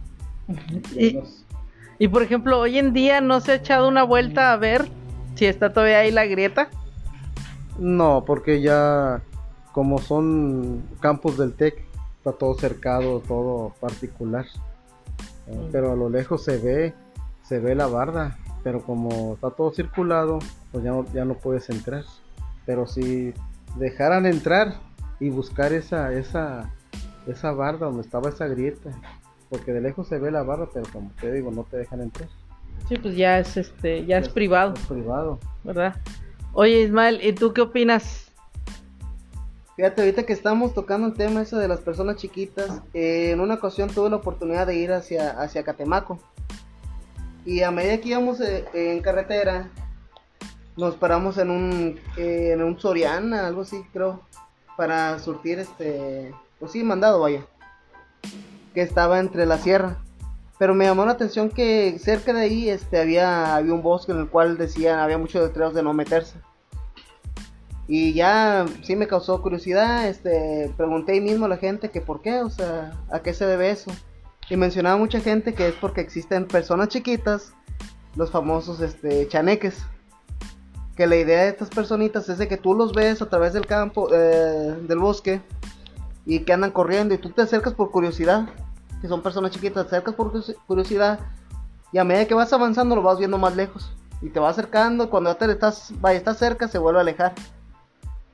Y, 1.99 2.07
por 2.07 2.23
ejemplo, 2.23 2.59
hoy 2.59 2.77
en 2.77 2.93
día 2.93 3.21
no 3.21 3.41
se 3.41 3.51
ha 3.51 3.55
echado 3.55 3.87
una 3.87 4.03
vuelta 4.03 4.53
a 4.53 4.57
ver 4.57 4.87
si 5.35 5.45
está 5.45 5.73
todavía 5.73 5.99
ahí 5.99 6.11
la 6.11 6.25
grieta. 6.25 6.69
No, 7.77 8.23
porque 8.25 8.61
ya 8.61 9.21
como 9.79 9.99
son 9.99 10.83
campos 10.99 11.37
del 11.37 11.53
TEC, 11.53 11.81
está 12.17 12.33
todo 12.33 12.53
cercado, 12.55 13.21
todo 13.21 13.73
particular. 13.79 14.45
Eh, 15.47 15.55
mm. 15.55 15.71
Pero 15.71 15.93
a 15.93 15.95
lo 15.95 16.09
lejos 16.09 16.43
se 16.43 16.57
ve, 16.57 16.93
se 17.43 17.59
ve 17.59 17.75
la 17.75 17.87
barda, 17.87 18.37
pero 18.61 18.81
como 18.81 19.35
está 19.35 19.51
todo 19.51 19.71
circulado, 19.71 20.39
pues 20.73 20.83
ya 20.83 20.91
no, 20.91 21.05
ya 21.13 21.23
no 21.23 21.35
puedes 21.35 21.69
entrar. 21.69 22.03
Pero 22.65 22.87
si 22.87 23.33
dejaran 23.77 24.25
entrar, 24.25 24.81
y 25.21 25.29
buscar 25.29 25.71
esa, 25.71 26.11
esa, 26.11 26.73
esa 27.25 27.53
barda 27.53 27.85
donde 27.85 28.01
estaba 28.01 28.27
esa 28.27 28.47
grieta. 28.47 28.91
Porque 29.49 29.71
de 29.71 29.79
lejos 29.79 30.09
se 30.09 30.19
ve 30.19 30.29
la 30.29 30.43
barra, 30.43 30.67
pero 30.73 30.87
como 30.91 31.09
te 31.21 31.31
digo, 31.31 31.51
no 31.51 31.63
te 31.63 31.77
dejan 31.77 32.01
entrar. 32.01 32.27
Sí, 32.89 32.97
pues 32.97 33.15
ya 33.15 33.39
es 33.39 33.55
este, 33.55 34.05
ya, 34.05 34.17
es, 34.17 34.27
privado. 34.27 34.73
privado. 34.89 35.39
¿Verdad? 35.63 35.95
Oye 36.51 36.81
Ismael, 36.81 37.21
¿y 37.23 37.31
tú 37.31 37.53
qué 37.53 37.61
opinas? 37.61 38.28
Fíjate, 39.79 40.01
ahorita 40.01 40.23
que 40.23 40.33
estamos 40.33 40.73
tocando 40.73 41.07
el 41.07 41.13
tema 41.13 41.41
ese 41.41 41.55
de 41.55 41.69
las 41.69 41.79
personas 41.79 42.17
chiquitas, 42.17 42.81
eh, 42.93 43.31
en 43.31 43.39
una 43.39 43.53
ocasión 43.53 43.89
tuve 43.89 44.09
la 44.09 44.17
oportunidad 44.17 44.67
de 44.67 44.75
ir 44.75 44.91
hacia, 44.91 45.29
hacia 45.39 45.63
Catemaco. 45.63 46.19
Y 47.45 47.61
a 47.61 47.71
medida 47.71 47.97
que 48.01 48.09
íbamos 48.09 48.41
eh, 48.41 48.65
en 48.73 49.01
carretera, 49.01 49.71
nos 50.75 50.95
paramos 50.95 51.37
en 51.37 51.49
un, 51.49 51.99
eh, 52.17 52.51
en 52.55 52.61
un 52.61 52.77
Soriana, 52.77 53.47
algo 53.47 53.61
así 53.61 53.81
creo 53.93 54.19
para 54.75 55.17
surtir 55.19 55.59
este, 55.59 56.35
pues 56.59 56.73
sí, 56.73 56.83
mandado 56.83 57.21
vaya, 57.21 57.45
que 58.73 58.81
estaba 58.81 59.21
entre 59.21 59.45
la 59.45 59.59
sierra. 59.59 59.95
Pero 60.57 60.75
me 60.75 60.83
llamó 60.83 61.05
la 61.05 61.13
atención 61.13 61.49
que 61.49 61.97
cerca 61.99 62.33
de 62.33 62.41
ahí 62.41 62.69
este, 62.69 62.99
había, 62.99 63.55
había 63.55 63.73
un 63.73 63.81
bosque 63.81 64.11
en 64.11 64.17
el 64.17 64.27
cual 64.27 64.57
decían, 64.57 64.99
había 64.99 65.17
muchos 65.17 65.41
letreros 65.41 65.73
de 65.73 65.83
no 65.83 65.93
meterse. 65.93 66.35
Y 67.91 68.13
ya 68.13 68.67
sí 68.83 68.95
me 68.95 69.07
causó 69.07 69.41
curiosidad, 69.41 70.07
este, 70.07 70.71
pregunté 70.77 71.13
ahí 71.13 71.21
mismo 71.21 71.47
a 71.47 71.49
la 71.49 71.57
gente 71.57 71.89
que 71.89 72.01
por 72.01 72.21
qué, 72.21 72.43
o 72.43 72.49
sea, 72.51 72.93
a 73.09 73.19
qué 73.21 73.33
se 73.33 73.47
debe 73.47 73.71
eso. 73.71 73.91
Y 74.47 74.57
mencionaba 74.57 74.95
mucha 74.95 75.19
gente 75.19 75.55
que 75.55 75.67
es 75.67 75.73
porque 75.73 75.99
existen 75.99 76.45
personas 76.47 76.89
chiquitas, 76.89 77.51
los 78.15 78.29
famosos 78.29 78.79
este, 78.81 79.27
chaneques 79.27 79.83
que 80.95 81.07
la 81.07 81.15
idea 81.15 81.43
de 81.43 81.49
estas 81.49 81.69
personitas 81.69 82.29
es 82.29 82.37
de 82.37 82.47
que 82.47 82.57
tú 82.57 82.75
los 82.75 82.93
ves 82.93 83.23
a 83.23 83.29
través 83.29 83.53
del 83.53 83.65
campo, 83.65 84.09
eh, 84.13 84.75
del 84.87 84.99
bosque, 84.99 85.41
y 86.27 86.41
que 86.41 86.53
andan 86.53 86.69
corriendo, 86.69 87.15
y 87.15 87.17
tú 87.17 87.31
te 87.31 87.41
acercas 87.41 87.73
por 87.73 87.89
curiosidad, 87.89 88.49
que 89.01 89.07
son 89.07 89.23
personas 89.23 89.49
chiquitas, 89.49 89.87
te 89.87 89.95
acercas 89.95 90.13
por 90.13 90.31
curiosidad, 90.67 91.21
y 91.91 91.97
a 91.97 92.03
medida 92.03 92.25
que 92.25 92.35
vas 92.35 92.53
avanzando 92.53 92.95
lo 92.95 93.01
vas 93.01 93.17
viendo 93.17 93.39
más 93.39 93.55
lejos, 93.55 93.91
y 94.21 94.29
te 94.29 94.39
va 94.39 94.49
acercando, 94.49 95.09
cuando 95.09 95.31
ya 95.31 95.37
te 95.39 95.49
estás, 95.49 95.91
vaya, 96.01 96.19
estás 96.19 96.37
cerca, 96.37 96.67
se 96.67 96.77
vuelve 96.77 96.99
a 96.99 97.01
alejar. 97.01 97.33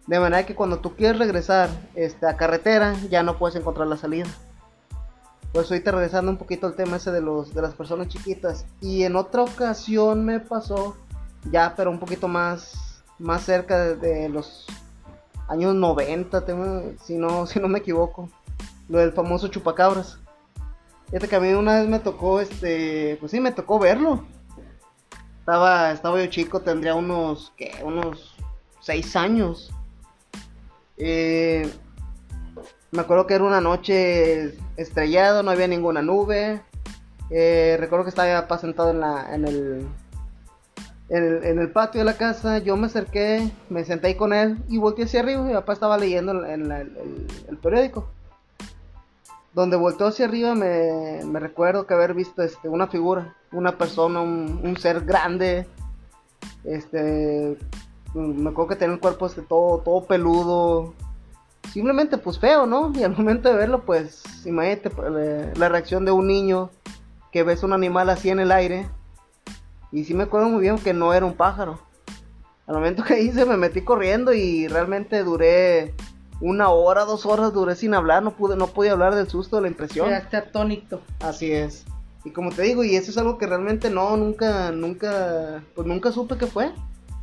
De 0.07 0.19
manera 0.19 0.45
que 0.45 0.55
cuando 0.55 0.79
tú 0.79 0.95
quieres 0.95 1.17
regresar 1.17 1.69
este, 1.95 2.27
a 2.27 2.37
carretera, 2.37 2.93
ya 3.09 3.23
no 3.23 3.37
puedes 3.37 3.55
encontrar 3.55 3.87
la 3.87 3.97
salida. 3.97 4.27
Pues 5.51 5.71
ahorita 5.71 5.91
regresando 5.91 6.31
un 6.31 6.37
poquito 6.37 6.67
al 6.67 6.75
tema 6.75 6.97
ese 6.97 7.11
de, 7.11 7.21
los, 7.21 7.53
de 7.53 7.61
las 7.61 7.73
personas 7.73 8.09
chiquitas. 8.09 8.65
Y 8.81 9.03
en 9.03 9.15
otra 9.15 9.43
ocasión 9.43 10.25
me 10.25 10.39
pasó 10.39 10.95
ya 11.51 11.73
pero 11.75 11.91
un 11.91 11.99
poquito 11.99 12.27
más, 12.27 13.03
más 13.19 13.43
cerca 13.43 13.95
de, 13.95 14.29
los 14.29 14.65
años 15.47 15.75
90, 15.75 16.45
si, 17.03 17.17
no, 17.17 17.45
si 17.47 17.59
no 17.59 17.67
me 17.67 17.79
equivoco, 17.79 18.29
lo 18.89 18.99
del 18.99 19.13
famoso 19.13 19.47
chupacabras. 19.47 20.19
Fíjate 21.07 21.27
que 21.27 21.35
a 21.35 21.39
mí 21.39 21.49
una 21.49 21.79
vez 21.79 21.87
me 21.87 21.99
tocó, 21.99 22.39
este, 22.39 23.17
pues 23.19 23.31
sí, 23.31 23.39
me 23.39 23.51
tocó 23.51 23.79
verlo. 23.79 24.25
Estaba, 25.39 25.91
estaba 25.91 26.19
yo 26.19 26.27
chico, 26.27 26.61
tendría 26.61 26.95
unos, 26.95 27.53
¿qué? 27.55 27.71
Unos 27.83 28.35
6 28.81 29.15
años. 29.15 29.71
Eh, 30.97 31.69
me 32.91 33.01
acuerdo 33.01 33.27
que 33.27 33.33
era 33.33 33.43
una 33.43 33.61
noche 33.61 34.57
estrellado, 34.77 35.43
no 35.43 35.51
había 35.51 35.67
ninguna 35.67 36.01
nube. 36.01 36.61
Eh, 37.29 37.77
recuerdo 37.79 38.05
que 38.05 38.09
estaba 38.09 38.57
sentado 38.57 38.91
en, 38.91 38.99
la, 38.99 39.33
en, 39.33 39.45
el, 39.45 39.87
en 41.09 41.59
el, 41.59 41.71
patio 41.71 41.99
de 41.99 42.05
la 42.05 42.17
casa, 42.17 42.59
yo 42.59 42.77
me 42.77 42.85
acerqué, 42.87 43.51
me 43.69 43.83
senté 43.83 44.15
con 44.15 44.31
él 44.31 44.57
y 44.69 44.77
volteé 44.77 45.05
hacia 45.05 45.21
arriba. 45.21 45.41
Mi 45.43 45.53
papá 45.53 45.73
estaba 45.73 45.97
leyendo 45.97 46.45
en 46.45 46.71
el, 46.71 47.57
periódico. 47.61 48.07
Donde 49.53 49.77
volteó 49.77 50.07
hacia 50.07 50.25
arriba 50.25 50.53
me, 50.53 51.39
recuerdo 51.39 51.87
que 51.87 51.93
haber 51.93 52.13
visto 52.13 52.43
este, 52.43 52.67
una 52.67 52.87
figura, 52.87 53.35
una 53.51 53.77
persona, 53.77 54.21
un, 54.21 54.77
ser 54.77 55.01
grande. 55.05 55.65
Este, 56.63 57.57
me 58.15 58.49
acuerdo 58.49 58.69
que 58.69 58.75
tenía 58.75 58.95
el 58.95 59.01
cuerpo 59.01 59.25
este, 59.25 59.41
todo, 59.41 59.79
todo 59.79 60.05
peludo. 60.05 60.93
Simplemente 61.71 62.17
pues 62.17 62.39
feo, 62.39 62.65
¿no? 62.65 62.91
Y 62.95 63.03
al 63.03 63.15
momento 63.15 63.49
de 63.49 63.55
verlo 63.55 63.83
pues 63.83 64.23
imagínate 64.45 64.89
pues, 64.89 65.57
la 65.57 65.69
reacción 65.69 66.05
de 66.05 66.11
un 66.11 66.27
niño 66.27 66.69
que 67.31 67.43
ves 67.43 67.63
un 67.63 67.73
animal 67.73 68.09
así 68.09 68.29
en 68.29 68.39
el 68.39 68.51
aire 68.51 68.87
y 69.91 70.05
sí 70.05 70.13
me 70.13 70.23
acuerdo 70.23 70.49
muy 70.49 70.61
bien 70.61 70.77
que 70.77 70.93
no 70.93 71.13
era 71.13 71.25
un 71.25 71.35
pájaro. 71.35 71.79
Al 72.67 72.75
momento 72.75 73.03
que 73.03 73.21
hice 73.21 73.45
me 73.45 73.57
metí 73.57 73.81
corriendo 73.81 74.33
y 74.33 74.67
realmente 74.67 75.23
duré 75.23 75.93
una 76.41 76.69
hora, 76.69 77.05
dos 77.05 77.25
horas 77.25 77.53
duré 77.53 77.75
sin 77.75 77.93
hablar, 77.93 78.23
no 78.23 78.31
pude, 78.31 78.55
no 78.55 78.67
podía 78.67 78.91
hablar 78.91 79.15
del 79.15 79.29
susto, 79.29 79.55
de 79.55 79.63
la 79.63 79.67
impresión. 79.67 80.07
Quedaste 80.07 80.37
atónito. 80.37 81.01
Así 81.19 81.51
es. 81.51 81.85
Y 82.25 82.31
como 82.31 82.51
te 82.51 82.63
digo, 82.63 82.83
y 82.83 82.95
eso 82.95 83.11
es 83.11 83.17
algo 83.17 83.37
que 83.37 83.45
realmente 83.45 83.89
no, 83.89 84.17
nunca, 84.17 84.71
nunca, 84.71 85.63
pues 85.75 85.87
nunca 85.87 86.11
supe 86.11 86.37
qué 86.37 86.47
fue. 86.47 86.71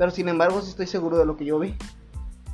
Pero 0.03 0.11
sin 0.11 0.27
embargo 0.27 0.61
sí 0.61 0.71
estoy 0.71 0.89
seguro 0.89 1.17
de 1.17 1.25
lo 1.25 1.37
que 1.37 1.45
yo 1.45 1.61
vi. 1.61 1.77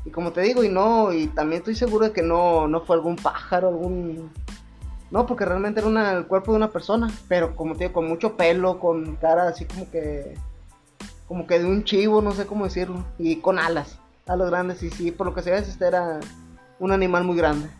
Y 0.04 0.10
como 0.10 0.32
te 0.32 0.42
digo, 0.42 0.64
y 0.64 0.68
no, 0.68 1.14
y 1.14 1.28
también 1.28 1.60
estoy 1.60 1.76
seguro 1.76 2.04
de 2.04 2.12
que 2.12 2.20
no, 2.20 2.68
no 2.68 2.82
fue 2.82 2.94
algún 2.94 3.16
pájaro, 3.16 3.68
algún 3.68 4.30
no, 5.10 5.24
porque 5.24 5.46
realmente 5.46 5.80
era 5.80 6.12
el 6.12 6.26
cuerpo 6.26 6.52
de 6.52 6.58
una 6.58 6.70
persona, 6.70 7.10
pero 7.26 7.56
como 7.56 7.72
te 7.72 7.84
digo, 7.84 7.94
con 7.94 8.06
mucho 8.06 8.36
pelo, 8.36 8.78
con 8.78 9.16
cara 9.16 9.48
así 9.48 9.64
como 9.64 9.90
que 9.90 10.34
como 11.26 11.46
que 11.46 11.58
de 11.58 11.64
un 11.64 11.84
chivo, 11.84 12.20
no 12.20 12.32
sé 12.32 12.44
cómo 12.44 12.66
decirlo, 12.66 13.02
y 13.16 13.36
con 13.36 13.58
alas, 13.58 13.98
alas 14.26 14.50
grandes, 14.50 14.82
y 14.82 14.90
sí, 14.90 15.10
por 15.10 15.28
lo 15.28 15.34
que 15.34 15.40
se 15.40 15.50
ve, 15.50 15.56
este 15.56 15.86
era 15.86 16.20
un 16.78 16.92
animal 16.92 17.24
muy 17.24 17.38
grande. 17.38 17.70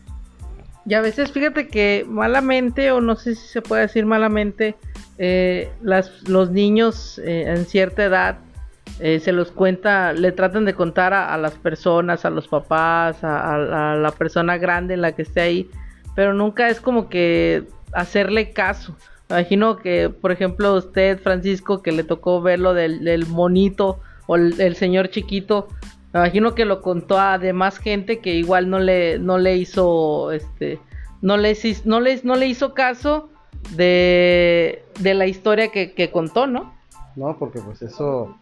Y 0.83 0.95
a 0.95 1.01
veces 1.01 1.31
fíjate 1.31 1.67
que 1.67 2.07
malamente, 2.09 2.89
o 2.89 3.01
no 3.01 3.15
sé 3.15 3.35
si 3.35 3.47
se 3.47 3.61
puede 3.61 3.83
decir 3.83 4.07
malamente, 4.07 4.75
eh, 5.19 5.71
los 5.83 6.49
niños 6.49 7.19
eh, 7.23 7.43
en 7.49 7.67
cierta 7.67 8.05
edad 8.05 8.39
eh, 8.99 9.19
se 9.19 9.31
los 9.31 9.51
cuenta, 9.51 10.13
le 10.13 10.31
tratan 10.31 10.65
de 10.65 10.73
contar 10.73 11.13
a, 11.13 11.37
las 11.37 11.53
personas, 11.53 12.25
a 12.25 12.29
los 12.29 12.47
papás, 12.47 13.23
a, 13.23 13.95
la 13.95 14.11
persona 14.11 14.57
grande 14.57 14.93
en 14.93 15.01
la 15.01 15.13
que 15.13 15.21
esté 15.21 15.41
ahí, 15.41 15.69
pero 16.15 16.33
nunca 16.33 16.69
es 16.69 16.81
como 16.81 17.07
que 17.07 17.63
hacerle 17.93 18.51
caso. 18.51 18.95
Imagino 19.29 19.77
que, 19.77 20.09
por 20.09 20.31
ejemplo, 20.31 20.75
usted, 20.75 21.19
Francisco, 21.19 21.81
que 21.81 21.91
le 21.91 22.03
tocó 22.03 22.41
ver 22.41 22.59
lo 22.59 22.73
del, 22.73 23.25
monito 23.27 23.99
o 24.27 24.35
el, 24.35 24.75
señor 24.75 25.09
chiquito, 25.09 25.67
me 26.11 26.19
imagino 26.19 26.55
que 26.55 26.65
lo 26.65 26.81
contó 26.81 27.19
a 27.19 27.37
demás 27.37 27.77
gente 27.77 28.19
que 28.19 28.33
igual 28.33 28.69
no 28.69 28.79
le, 28.79 29.19
no 29.19 29.37
le 29.37 29.55
hizo, 29.55 30.31
este, 30.31 30.79
no 31.21 31.37
le, 31.37 31.55
no 31.85 31.99
no 32.23 32.35
le 32.35 32.47
hizo 32.47 32.73
caso 32.73 33.29
de, 33.75 34.83
de 34.99 35.13
la 35.13 35.27
historia 35.27 35.69
que, 35.71 36.09
contó, 36.11 36.47
¿no? 36.47 36.73
No, 37.15 37.37
porque 37.37 37.59
pues 37.59 37.81
eso, 37.81 38.35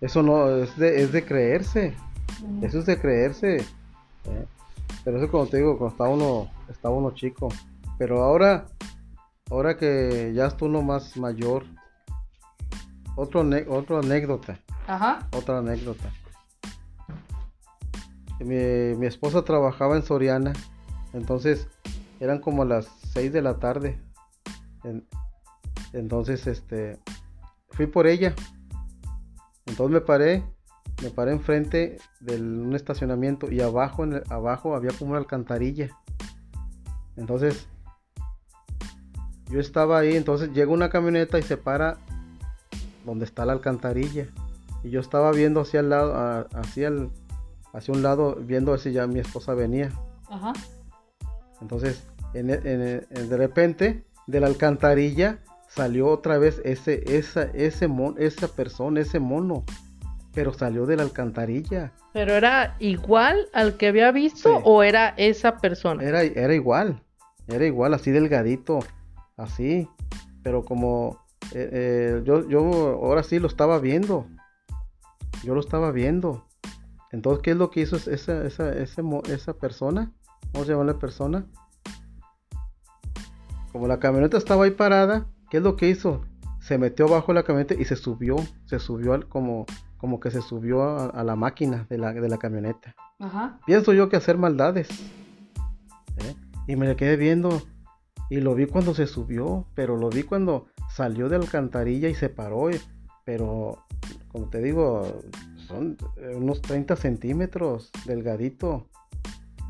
eso 0.00 0.22
no, 0.22 0.48
es 0.48 0.76
de, 0.76 1.02
es 1.02 1.12
de 1.12 1.24
creerse, 1.24 1.94
eso 2.62 2.78
es 2.78 2.86
de 2.86 2.98
creerse. 2.98 3.56
¿eh? 3.56 4.46
Pero 5.04 5.18
eso 5.18 5.30
como 5.30 5.46
te 5.46 5.58
digo, 5.58 5.78
cuando 5.78 5.92
está 5.92 6.08
uno, 6.08 6.50
está 6.68 6.90
uno 6.90 7.10
chico. 7.12 7.48
Pero 7.98 8.22
ahora, 8.22 8.66
ahora 9.50 9.76
que 9.76 10.32
ya 10.34 10.46
está 10.46 10.64
uno 10.64 10.82
más 10.82 11.16
mayor, 11.16 11.64
otro 13.16 13.44
otra 13.68 13.98
anécdota. 13.98 14.58
Ajá. 14.86 15.28
Otra 15.32 15.58
anécdota. 15.58 16.10
Mi, 18.40 18.94
mi, 18.96 19.06
esposa 19.06 19.44
trabajaba 19.44 19.96
en 19.96 20.02
Soriana, 20.02 20.54
entonces 21.12 21.68
eran 22.20 22.40
como 22.40 22.64
las 22.64 22.86
6 23.12 23.32
de 23.32 23.42
la 23.42 23.58
tarde. 23.58 24.00
entonces, 25.92 26.46
este, 26.46 26.98
fui 27.70 27.86
por 27.86 28.06
ella. 28.06 28.34
Entonces 29.70 29.94
me 29.94 30.00
paré, 30.00 30.44
me 31.02 31.10
paré 31.10 31.32
enfrente 31.32 31.98
de 32.18 32.40
un 32.40 32.74
estacionamiento 32.74 33.50
y 33.50 33.60
abajo, 33.60 34.02
en 34.04 34.22
abajo 34.28 34.74
había 34.74 34.90
como 34.90 35.12
una 35.12 35.20
alcantarilla. 35.20 35.96
Entonces 37.16 37.68
yo 39.48 39.60
estaba 39.60 39.98
ahí, 39.98 40.16
entonces 40.16 40.52
llega 40.52 40.72
una 40.72 40.90
camioneta 40.90 41.38
y 41.38 41.42
se 41.42 41.56
para 41.56 41.98
donde 43.06 43.24
está 43.24 43.46
la 43.46 43.52
alcantarilla. 43.52 44.26
Y 44.82 44.90
yo 44.90 45.00
estaba 45.00 45.30
viendo 45.30 45.60
hacia 45.60 45.80
el 45.80 45.90
lado, 45.90 46.48
hacia, 46.54 46.88
el, 46.88 47.10
hacia 47.72 47.94
un 47.94 48.02
lado, 48.02 48.36
viendo 48.36 48.76
si 48.76 48.92
ya 48.92 49.06
mi 49.06 49.20
esposa 49.20 49.54
venía. 49.54 49.92
Ajá. 50.28 50.52
Entonces, 51.60 52.02
en, 52.34 52.48
de 52.48 53.36
repente, 53.36 54.04
de 54.26 54.40
la 54.40 54.46
alcantarilla 54.46 55.40
salió 55.70 56.08
otra 56.08 56.38
vez 56.38 56.60
ese, 56.64 57.02
esa, 57.16 57.44
ese 57.54 57.88
esa 58.18 58.48
persona, 58.48 59.00
ese 59.00 59.20
mono. 59.20 59.64
Pero 60.32 60.52
salió 60.52 60.86
de 60.86 60.96
la 60.96 61.02
alcantarilla. 61.02 61.92
¿Pero 62.12 62.34
era 62.34 62.76
igual 62.78 63.48
al 63.52 63.76
que 63.76 63.88
había 63.88 64.12
visto 64.12 64.56
o 64.58 64.82
era 64.82 65.14
esa 65.16 65.56
persona? 65.56 66.04
Era, 66.04 66.22
era 66.22 66.54
igual, 66.54 67.02
era 67.48 67.66
igual, 67.66 67.94
así 67.94 68.10
delgadito 68.10 68.80
así, 69.36 69.88
pero 70.42 70.64
como 70.64 71.24
eh, 71.52 71.70
eh, 71.72 72.22
yo, 72.24 72.48
yo 72.48 72.60
ahora 72.60 73.22
sí 73.22 73.38
lo 73.38 73.48
estaba 73.48 73.78
viendo, 73.78 74.26
yo 75.42 75.54
lo 75.54 75.60
estaba 75.60 75.90
viendo. 75.90 76.46
Entonces, 77.10 77.42
¿qué 77.42 77.52
es 77.52 77.56
lo 77.56 77.70
que 77.70 77.80
hizo 77.80 77.96
esa, 77.96 78.44
esa, 78.44 78.72
esa 78.72 79.52
persona? 79.54 80.12
¿Cómo 80.52 80.64
se 80.64 80.72
llama 80.72 80.84
la 80.84 80.98
persona? 80.98 81.46
Como 83.72 83.88
la 83.88 83.98
camioneta 83.98 84.36
estaba 84.36 84.64
ahí 84.64 84.70
parada, 84.70 85.26
¿qué 85.50 85.58
es 85.58 85.62
lo 85.62 85.76
que 85.76 85.88
hizo? 85.88 86.22
Se 86.60 86.78
metió 86.78 87.08
bajo 87.08 87.32
la 87.32 87.42
camioneta 87.42 87.74
y 87.74 87.84
se 87.84 87.96
subió, 87.96 88.36
se 88.66 88.78
subió 88.78 89.14
al, 89.14 89.28
como, 89.28 89.66
como 89.96 90.20
que 90.20 90.30
se 90.30 90.42
subió 90.42 90.82
a, 90.82 91.24
la 91.24 91.36
máquina 91.36 91.86
de 91.88 91.98
la, 91.98 92.12
de 92.12 92.28
la 92.28 92.38
camioneta. 92.38 92.94
Pienso 93.66 93.92
yo 93.92 94.08
que 94.08 94.16
hacer 94.16 94.38
maldades. 94.38 94.88
¿eh? 96.18 96.34
Y 96.66 96.76
me 96.76 96.86
le 96.86 96.96
quedé 96.96 97.16
viendo 97.16 97.62
y 98.30 98.40
lo 98.40 98.54
vi 98.54 98.66
cuando 98.66 98.94
se 98.94 99.06
subió, 99.06 99.66
pero 99.74 99.96
lo 99.96 100.08
vi 100.08 100.22
cuando 100.22 100.66
salió 100.88 101.28
de 101.28 101.36
alcantarilla 101.36 102.08
y 102.08 102.14
se 102.14 102.28
paró. 102.28 102.70
Pero, 103.24 103.84
como 104.28 104.48
te 104.48 104.62
digo, 104.62 105.20
son 105.66 105.96
eh, 106.16 106.34
unos 106.36 106.62
30 106.62 106.94
centímetros, 106.96 107.90
delgadito. 108.06 108.88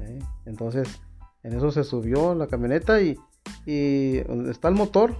¿eh? 0.01 0.19
Entonces, 0.45 1.01
en 1.43 1.55
eso 1.55 1.71
se 1.71 1.85
subió 1.85 2.35
la 2.35 2.47
camioneta 2.49 3.01
y, 3.01 3.19
está 3.67 4.69
el 4.69 4.75
motor, 4.75 5.17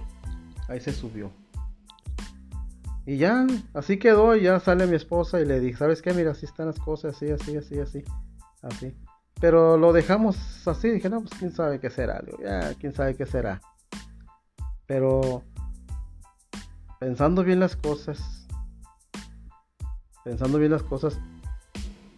ahí 0.71 0.79
se 0.79 0.93
subió. 0.93 1.31
Y 3.05 3.17
ya, 3.17 3.45
así 3.73 3.97
quedó, 3.97 4.35
y 4.35 4.43
ya 4.43 4.59
sale 4.59 4.87
mi 4.87 4.95
esposa 4.95 5.41
y 5.41 5.45
le 5.45 5.59
dije, 5.59 5.77
¿sabes 5.77 6.01
qué? 6.01 6.13
Mira, 6.13 6.31
así 6.31 6.45
están 6.45 6.67
las 6.67 6.79
cosas, 6.79 7.15
así, 7.15 7.29
así, 7.29 7.57
así, 7.57 7.79
así, 7.79 8.03
así. 8.61 8.95
Pero 9.39 9.77
lo 9.77 9.91
dejamos 9.91 10.67
así, 10.67 10.89
dije, 10.89 11.09
no, 11.09 11.21
pues 11.21 11.33
quién 11.37 11.51
sabe 11.51 11.79
qué 11.79 11.89
será, 11.89 12.21
ya, 12.41 12.73
quién 12.75 12.93
sabe 12.93 13.15
qué 13.15 13.25
será. 13.25 13.59
Pero 14.85 15.43
pensando 16.99 17.43
bien 17.43 17.59
las 17.59 17.75
cosas, 17.75 18.47
pensando 20.23 20.59
bien 20.59 20.71
las 20.71 20.83
cosas, 20.83 21.19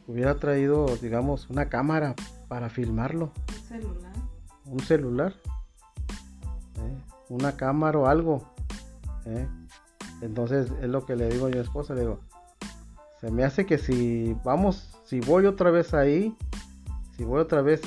hubiera 0.08 0.36
traído, 0.36 0.86
digamos, 1.02 1.50
una 1.50 1.70
cámara 1.70 2.14
para 2.50 2.70
filmarlo. 2.70 3.32
Un 3.48 3.64
celular. 3.64 4.14
Un 4.66 4.80
celular. 4.82 5.34
¿eh? 6.76 7.13
Una 7.30 7.56
cámara 7.56 8.00
o 8.00 8.08
algo. 8.08 8.44
¿eh? 9.26 9.48
Entonces 10.22 10.72
es 10.82 10.90
lo 10.90 11.06
que 11.06 11.16
le 11.16 11.30
digo 11.30 11.48
a 11.48 11.50
mi 11.50 11.58
esposa, 11.58 11.94
le 11.94 12.02
digo, 12.02 12.20
se 13.20 13.32
me 13.32 13.44
hace 13.44 13.66
que 13.66 13.78
si 13.78 14.36
vamos, 14.44 15.00
si 15.06 15.20
voy 15.20 15.46
otra 15.46 15.72
vez 15.72 15.94
ahí, 15.94 16.36
si 17.16 17.24
voy 17.24 17.40
otra 17.40 17.62
vez 17.62 17.82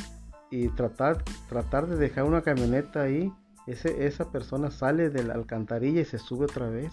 y 0.50 0.68
tratar, 0.68 1.22
tratar 1.48 1.86
de 1.86 1.96
dejar 1.96 2.24
una 2.24 2.42
camioneta 2.42 3.02
ahí, 3.02 3.32
ese, 3.66 4.06
esa 4.06 4.30
persona 4.30 4.70
sale 4.70 5.10
de 5.10 5.24
la 5.24 5.34
alcantarilla 5.34 6.00
y 6.00 6.04
se 6.04 6.18
sube 6.18 6.44
otra 6.44 6.68
vez. 6.68 6.92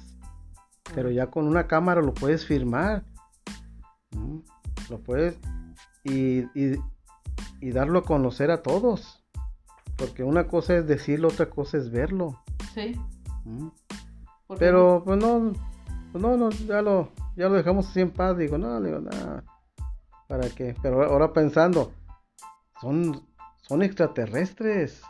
Pero 0.95 1.09
ya 1.11 1.27
con 1.27 1.47
una 1.47 1.67
cámara 1.67 2.01
lo 2.01 2.13
puedes 2.13 2.45
firmar. 2.45 3.03
Lo 4.89 4.99
puedes 4.99 5.37
y, 6.03 6.45
y, 6.53 7.71
darlo 7.71 7.99
a 7.99 8.03
conocer 8.03 8.51
a 8.51 8.61
todos. 8.61 9.22
Porque 10.03 10.21
una 10.21 10.47
cosa 10.47 10.75
es 10.75 10.85
decirlo, 10.85 11.29
otra 11.29 11.49
cosa 11.49 11.77
es 11.77 11.89
verlo. 11.89 12.37
Sí. 12.73 12.99
Pero 14.59 15.01
pues 15.05 15.17
no, 15.17 15.53
pues 16.11 16.21
no, 16.21 16.35
no, 16.35 16.49
ya 16.49 16.81
lo, 16.81 17.09
ya 17.37 17.47
lo 17.47 17.55
dejamos 17.55 17.87
así 17.87 18.01
en 18.01 18.11
paz. 18.11 18.37
Digo, 18.37 18.57
no, 18.57 18.81
digo, 18.81 18.99
nada. 18.99 19.45
¿Para 20.27 20.49
qué? 20.49 20.75
Pero 20.81 21.01
ahora 21.05 21.31
pensando, 21.31 21.93
son, 22.81 23.25
son 23.61 23.81
extraterrestres. 23.81 25.01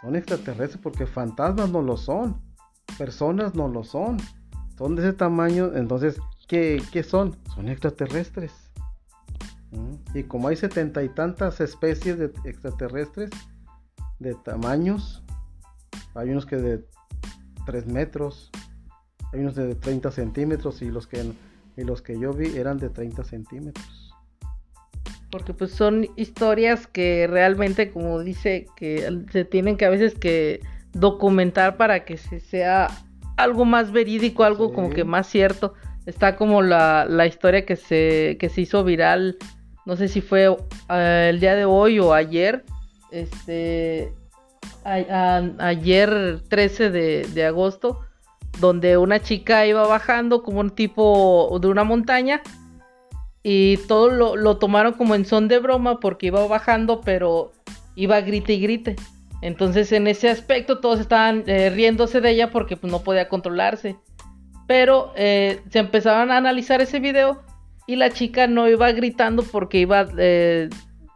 Son 0.00 0.16
extraterrestres 0.16 0.80
porque 0.82 1.06
fantasmas 1.06 1.68
no 1.68 1.82
lo 1.82 1.98
son. 1.98 2.40
Personas 2.96 3.54
no 3.54 3.68
lo 3.68 3.84
son. 3.84 4.16
Son 4.78 4.96
de 4.96 5.02
ese 5.02 5.12
tamaño. 5.12 5.72
Entonces, 5.74 6.18
¿qué, 6.48 6.80
son? 7.06 7.36
Son 7.54 7.68
extraterrestres. 7.68 8.65
Y 10.14 10.24
como 10.24 10.48
hay 10.48 10.56
setenta 10.56 11.02
y 11.02 11.08
tantas 11.08 11.60
especies 11.60 12.18
de 12.18 12.32
extraterrestres 12.44 13.30
de 14.18 14.34
tamaños, 14.34 15.22
hay 16.14 16.30
unos 16.30 16.46
que 16.46 16.56
de 16.56 16.84
3 17.66 17.86
metros, 17.86 18.50
hay 19.32 19.40
unos 19.40 19.54
de 19.54 19.74
30 19.74 20.10
centímetros 20.10 20.82
y 20.82 20.90
los 20.90 21.06
que, 21.06 21.32
y 21.76 21.84
los 21.84 22.02
que 22.02 22.18
yo 22.18 22.32
vi 22.32 22.56
eran 22.56 22.78
de 22.78 22.88
30 22.88 23.24
centímetros 23.24 24.06
porque 25.30 25.52
pues 25.52 25.72
son 25.72 26.06
historias 26.16 26.86
que 26.86 27.26
realmente 27.26 27.90
como 27.90 28.20
dice 28.20 28.66
que 28.74 29.24
se 29.32 29.44
tienen 29.44 29.76
que 29.76 29.84
a 29.84 29.90
veces 29.90 30.14
que 30.14 30.60
documentar 30.92 31.76
para 31.76 32.04
que 32.04 32.16
se 32.16 32.40
sea 32.40 32.88
algo 33.36 33.64
más 33.64 33.92
verídico, 33.92 34.44
algo 34.44 34.72
como 34.72 34.90
que 34.90 35.04
más 35.04 35.26
cierto. 35.26 35.74
Está 36.06 36.36
como 36.36 36.62
la, 36.62 37.04
la 37.08 37.26
historia 37.26 37.66
que 37.66 37.76
se, 37.76 38.36
que 38.40 38.48
se 38.48 38.62
hizo 38.62 38.82
viral, 38.84 39.36
no 39.86 39.96
sé 39.96 40.08
si 40.08 40.20
fue 40.20 40.54
eh, 40.90 41.28
el 41.30 41.40
día 41.40 41.54
de 41.54 41.64
hoy 41.64 42.00
o 42.00 42.12
ayer, 42.12 42.64
este, 43.12 44.12
ayer 44.84 46.40
13 46.48 46.90
de, 46.90 47.46
agosto, 47.46 48.00
donde 48.58 48.98
una 48.98 49.20
chica 49.20 49.64
iba 49.64 49.86
bajando 49.86 50.42
como 50.42 50.60
un 50.60 50.70
tipo 50.70 51.56
de 51.60 51.68
una 51.68 51.84
montaña 51.84 52.42
y 53.44 53.76
todo 53.88 54.10
lo, 54.10 54.58
tomaron 54.58 54.94
como 54.94 55.14
en 55.14 55.24
son 55.24 55.46
de 55.46 55.60
broma 55.60 56.00
porque 56.00 56.26
iba 56.26 56.44
bajando, 56.48 57.00
pero 57.00 57.52
iba 57.94 58.20
grite 58.20 58.54
y 58.54 58.60
grite. 58.60 58.96
Entonces 59.40 59.92
en 59.92 60.08
ese 60.08 60.28
aspecto 60.28 60.80
todos 60.80 60.98
estaban 60.98 61.44
eh, 61.46 61.70
riéndose 61.70 62.20
de 62.20 62.30
ella 62.30 62.50
porque 62.50 62.76
pues, 62.76 62.92
no 62.92 63.04
podía 63.04 63.28
controlarse. 63.28 63.96
Pero 64.66 65.12
eh, 65.14 65.60
se 65.70 65.78
empezaban 65.78 66.32
a 66.32 66.38
analizar 66.38 66.80
ese 66.80 66.98
video 66.98 67.45
y 67.86 67.96
la 67.96 68.10
chica 68.10 68.46
no 68.46 68.68
iba 68.68 68.90
gritando 68.92 69.42
porque 69.42 69.78
iba, 69.78 70.08
eh, 70.18 70.68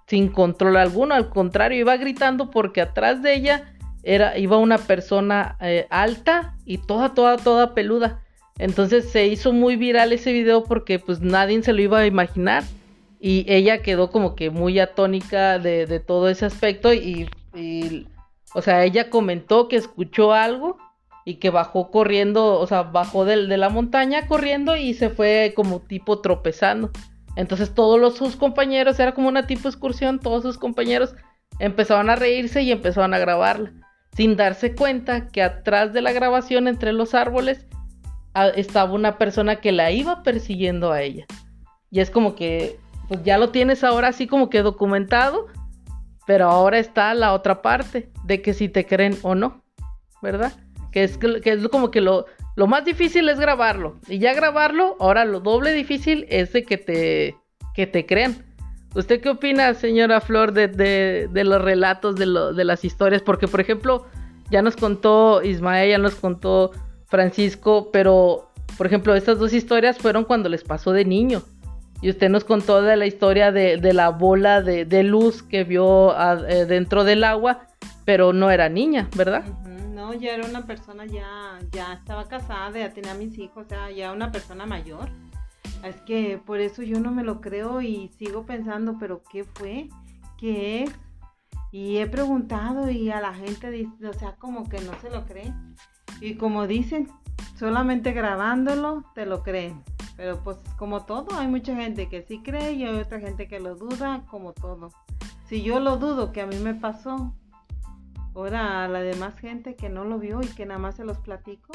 sin 0.07 0.29
control 0.29 0.77
alguno, 0.77 1.15
al 1.15 1.29
contrario, 1.29 1.79
iba 1.79 1.97
gritando 1.97 2.51
porque 2.51 2.81
atrás 2.81 3.23
de 3.23 3.35
ella 3.35 3.75
era, 4.03 4.39
iba 4.39 4.57
una 4.57 4.79
persona 4.79 5.57
eh, 5.61 5.87
alta 5.91 6.57
y 6.65 6.79
toda, 6.79 7.15
toda, 7.15 7.37
toda 7.37 7.75
peluda. 7.75 8.23
Entonces 8.59 9.11
se 9.11 9.27
hizo 9.27 9.53
muy 9.53 9.77
viral 9.77 10.13
ese 10.13 10.33
video 10.33 10.65
porque 10.65 10.99
pues 10.99 11.21
nadie 11.21 11.63
se 11.63 11.73
lo 11.73 11.81
iba 11.81 12.01
a 12.01 12.07
imaginar 12.07 12.63
y 13.19 13.45
ella 13.49 13.83
quedó 13.83 14.11
como 14.11 14.35
que 14.35 14.51
muy 14.51 14.79
atónica 14.79 15.59
de, 15.59 16.01
todo 16.01 16.29
ese 16.29 16.47
aspecto 16.47 16.93
y, 16.93 17.29
y, 17.55 18.07
o 18.55 18.63
sea, 18.63 18.85
ella 18.85 19.11
comentó 19.11 19.69
que 19.69 19.77
escuchó 19.77 20.33
algo 20.33 20.79
y 21.25 21.35
que 21.35 21.51
bajó 21.51 21.91
corriendo, 21.91 22.59
o 22.59 22.67
sea, 22.67 22.83
bajó 22.83 23.25
de, 23.25 23.37
la 23.37 23.69
montaña 23.69 24.27
corriendo 24.27 24.77
y 24.77 24.95
se 24.95 25.11
fue 25.11 25.53
como 25.55 25.81
tipo 25.81 26.21
tropezando. 26.21 26.91
Entonces 27.37 27.75
todos 27.75 28.01
los, 28.01 28.17
sus 28.17 28.37
compañeros, 28.37 28.99
era 28.99 29.13
como 29.15 29.29
una 29.29 29.47
tipo 29.47 29.69
excursión, 29.69 30.19
todos 30.19 30.43
sus 30.43 30.59
compañeros 30.59 31.15
empezaron 31.59 32.11
a 32.11 32.17
reírse 32.17 32.63
y 32.63 32.73
empezaron 32.73 33.15
a 33.15 33.19
grabarla, 33.19 33.73
sin 34.17 34.37
darse 34.37 34.75
cuenta 34.75 35.29
que 35.29 35.43
atrás 35.43 35.93
de 35.93 36.03
la 36.03 36.13
grabación 36.13 36.69
entre 36.69 36.93
los 36.93 37.15
árboles 37.15 37.67
estaba 38.57 38.93
una 38.93 39.19
persona 39.19 39.57
que 39.57 39.73
la 39.73 39.91
iba 39.91 40.23
persiguiendo 40.23 40.93
a 40.93 41.03
ella. 41.03 41.27
Y 41.91 42.01
es 42.01 42.11
como 42.11 42.35
que 42.35 42.79
pues 43.09 43.25
ya 43.25 43.39
lo 43.39 43.51
tienes 43.51 43.83
ahora 43.83 44.09
así 44.09 44.29
como 44.29 44.51
que 44.51 44.63
documentado, 44.63 45.49
pero 46.27 46.49
ahora 46.49 46.79
está 46.79 47.13
la 47.13 47.33
otra 47.33 47.61
parte 47.61 48.13
de 48.25 48.41
que 48.41 48.55
si 48.55 48.69
te 48.69 48.87
creen 48.87 49.19
o 49.23 49.35
no, 49.35 49.65
¿verdad? 50.23 50.53
Que 50.93 51.05
es, 51.05 51.19
que 51.19 51.41
es 51.45 51.69
como 51.69 51.91
que 51.91 52.01
lo, 52.01 52.27
lo 52.57 52.67
más 52.67 52.85
difícil 52.85 53.29
es 53.29 53.39
grabarlo. 53.39 53.97
Y 54.09 54.19
ya 54.19 54.35
grabarlo, 54.35 54.97
ahora 55.01 55.25
lo 55.25 55.41
doble 55.41 55.73
difícil 55.73 56.27
es 56.29 56.53
de 56.53 56.65
que 56.65 56.79
te, 56.79 57.37
que 57.75 57.87
te 57.87 58.07
crean. 58.07 58.45
¿Usted 58.95 59.21
qué 59.21 59.31
opina, 59.31 59.73
señora 59.75 60.21
Flor, 60.21 60.53
de, 60.53 60.67
de, 60.67 61.29
de 61.31 61.45
los 61.45 61.62
relatos, 61.62 62.17
de, 62.17 62.27
lo, 62.27 62.53
de 62.53 62.65
las 62.65 62.85
historias? 62.85 63.23
Porque, 63.23 63.47
por 63.47 63.61
ejemplo, 63.61 64.07
ya 64.51 64.62
nos 64.62 64.77
contó 64.77 65.43
Ismael, 65.43 65.91
ya 65.91 65.99
nos 65.99 66.17
contó 66.17 66.73
Francisco, 67.07 67.91
pero, 67.93 68.51
por 68.77 68.87
ejemplo, 68.87 69.15
estas 69.15 69.39
dos 69.39 69.53
historias 69.53 69.99
fueron 69.99 70.25
cuando 70.25 70.49
les 70.49 70.65
pasó 70.65 70.93
de 70.93 71.05
niño. 71.05 71.43
Y 72.03 72.11
usted 72.11 72.31
nos 72.31 72.45
contó 72.45 72.83
de 72.83 72.97
la 72.97 73.07
historia 73.07 73.53
de, 73.53 73.77
de 73.77 73.93
la 73.93 74.09
bola 74.09 74.62
de, 74.62 74.87
de, 74.87 75.03
luz 75.03 75.43
que 75.43 75.65
vio 75.65 76.15
eh, 76.49 76.65
dentro 76.65 77.05
del 77.05 77.25
agua, 77.25 77.67
pero 78.05 78.33
no 78.33 78.51
era 78.51 78.69
niña, 78.69 79.09
¿verdad? 79.17 79.45
Ya 80.15 80.35
era 80.35 80.47
una 80.47 80.66
persona, 80.66 81.07
ya, 81.07 81.59
ya 81.70 81.95
estaba 81.95 82.27
casada, 82.27 82.78
ya 82.78 82.93
tenía 82.93 83.15
mis 83.15 83.39
hijos, 83.39 83.66
o 83.66 83.69
sea, 83.69 83.91
ya 83.91 84.12
una 84.12 84.32
persona 84.32 84.66
mayor. 84.66 85.09
Es 85.85 85.97
que 86.03 86.41
por 86.45 86.61
eso 86.61 86.82
yo 86.82 87.01
no 87.01 87.11
me 87.11 87.23
lo 87.23 87.41
creo 87.41 87.81
y 87.81 88.09
sigo 88.19 88.45
pensando, 88.45 88.97
pero 88.99 89.23
¿qué 89.31 89.45
fue? 89.45 89.89
¿Qué 90.39 90.82
es? 90.82 90.91
Y 91.73 91.99
he 91.99 92.07
preguntado 92.07 92.91
y 92.91 93.11
a 93.11 93.20
la 93.20 93.32
gente 93.32 93.70
dice, 93.70 94.07
o 94.07 94.12
sea, 94.12 94.37
como 94.37 94.69
que 94.69 94.81
no 94.81 94.93
se 95.01 95.11
lo 95.11 95.24
cree. 95.24 95.55
Y 96.20 96.35
como 96.35 96.66
dicen, 96.66 97.09
solamente 97.57 98.12
grabándolo 98.12 99.05
te 99.15 99.24
lo 99.24 99.43
creen. 99.43 99.82
Pero 100.16 100.43
pues 100.43 100.59
como 100.77 101.07
todo, 101.07 101.28
hay 101.39 101.49
mucha 101.49 101.74
gente 101.74 102.09
que 102.09 102.23
sí 102.23 102.43
cree 102.43 102.73
y 102.73 102.85
hay 102.85 102.99
otra 102.99 103.20
gente 103.20 103.49
que 103.49 103.61
lo 103.61 103.74
duda, 103.77 104.27
como 104.31 104.53
todo. 104.53 104.91
Si 105.47 105.62
yo 105.62 105.81
lo 105.81 105.97
dudo 105.97 106.32
que 106.32 106.43
a 106.43 106.47
mí 106.47 106.57
me 106.57 106.74
pasó, 106.74 107.35
ahora 108.35 108.85
a 108.85 108.89
la 108.89 109.01
demás 109.01 109.39
gente 109.39 109.74
que 109.74 109.89
no 109.89 110.05
lo 110.05 110.19
vio 110.19 110.40
y 110.43 110.47
que 110.47 110.66
nada 110.66 110.78
más 110.78 110.97
se 110.97 111.05
los 111.05 111.19
platico. 111.19 111.73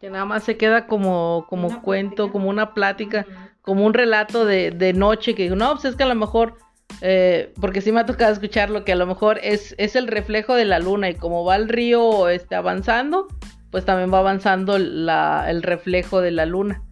Que 0.00 0.10
nada 0.10 0.24
más 0.24 0.44
se 0.44 0.56
queda 0.56 0.86
como, 0.86 1.46
como 1.48 1.68
una 1.68 1.82
cuento, 1.82 2.14
plática. 2.14 2.32
como 2.32 2.48
una 2.48 2.74
plática, 2.74 3.26
uh 3.26 3.30
-huh. 3.30 3.50
como 3.62 3.86
un 3.86 3.94
relato 3.94 4.44
de, 4.44 4.70
de, 4.70 4.92
noche, 4.92 5.34
que 5.34 5.48
no, 5.50 5.72
pues 5.72 5.84
es 5.86 5.96
que 5.96 6.02
a 6.02 6.06
lo 6.06 6.14
mejor, 6.14 6.56
eh, 7.00 7.52
porque 7.60 7.80
sí 7.80 7.90
me 7.90 8.00
ha 8.00 8.06
tocado 8.06 8.32
escucharlo, 8.32 8.84
que 8.84 8.92
a 8.92 8.96
lo 8.96 9.06
mejor 9.06 9.38
es, 9.42 9.74
es 9.78 9.96
el 9.96 10.08
reflejo 10.08 10.54
de 10.54 10.64
la 10.64 10.78
luna 10.78 11.10
y 11.10 11.14
como 11.14 11.44
va 11.44 11.56
el 11.56 11.68
río 11.68 12.28
este, 12.28 12.54
avanzando, 12.54 13.28
pues 13.70 13.84
también 13.84 14.12
va 14.12 14.18
avanzando 14.18 14.78
la, 14.78 15.46
el 15.48 15.62
reflejo 15.62 16.20
de 16.20 16.30
la 16.30 16.46
luna. 16.46 16.82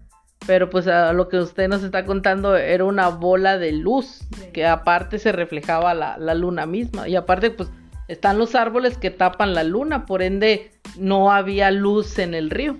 Pero 0.46 0.70
pues 0.70 0.88
a 0.88 1.12
lo 1.12 1.28
que 1.28 1.38
usted 1.38 1.68
nos 1.68 1.84
está 1.84 2.04
contando 2.04 2.56
era 2.56 2.84
una 2.84 3.08
bola 3.08 3.58
de 3.58 3.70
luz, 3.70 4.26
sí. 4.36 4.46
que 4.52 4.66
aparte 4.66 5.20
se 5.20 5.30
reflejaba 5.30 5.94
la, 5.94 6.18
la 6.18 6.34
luna 6.34 6.66
misma. 6.66 7.06
Y 7.06 7.14
aparte 7.14 7.50
pues 7.50 7.70
están 8.12 8.38
los 8.38 8.54
árboles 8.54 8.98
que 8.98 9.10
tapan 9.10 9.54
la 9.54 9.64
luna, 9.64 10.04
por 10.04 10.22
ende 10.22 10.70
no 10.98 11.32
había 11.32 11.70
luz 11.70 12.18
en 12.18 12.34
el 12.34 12.50
río, 12.50 12.76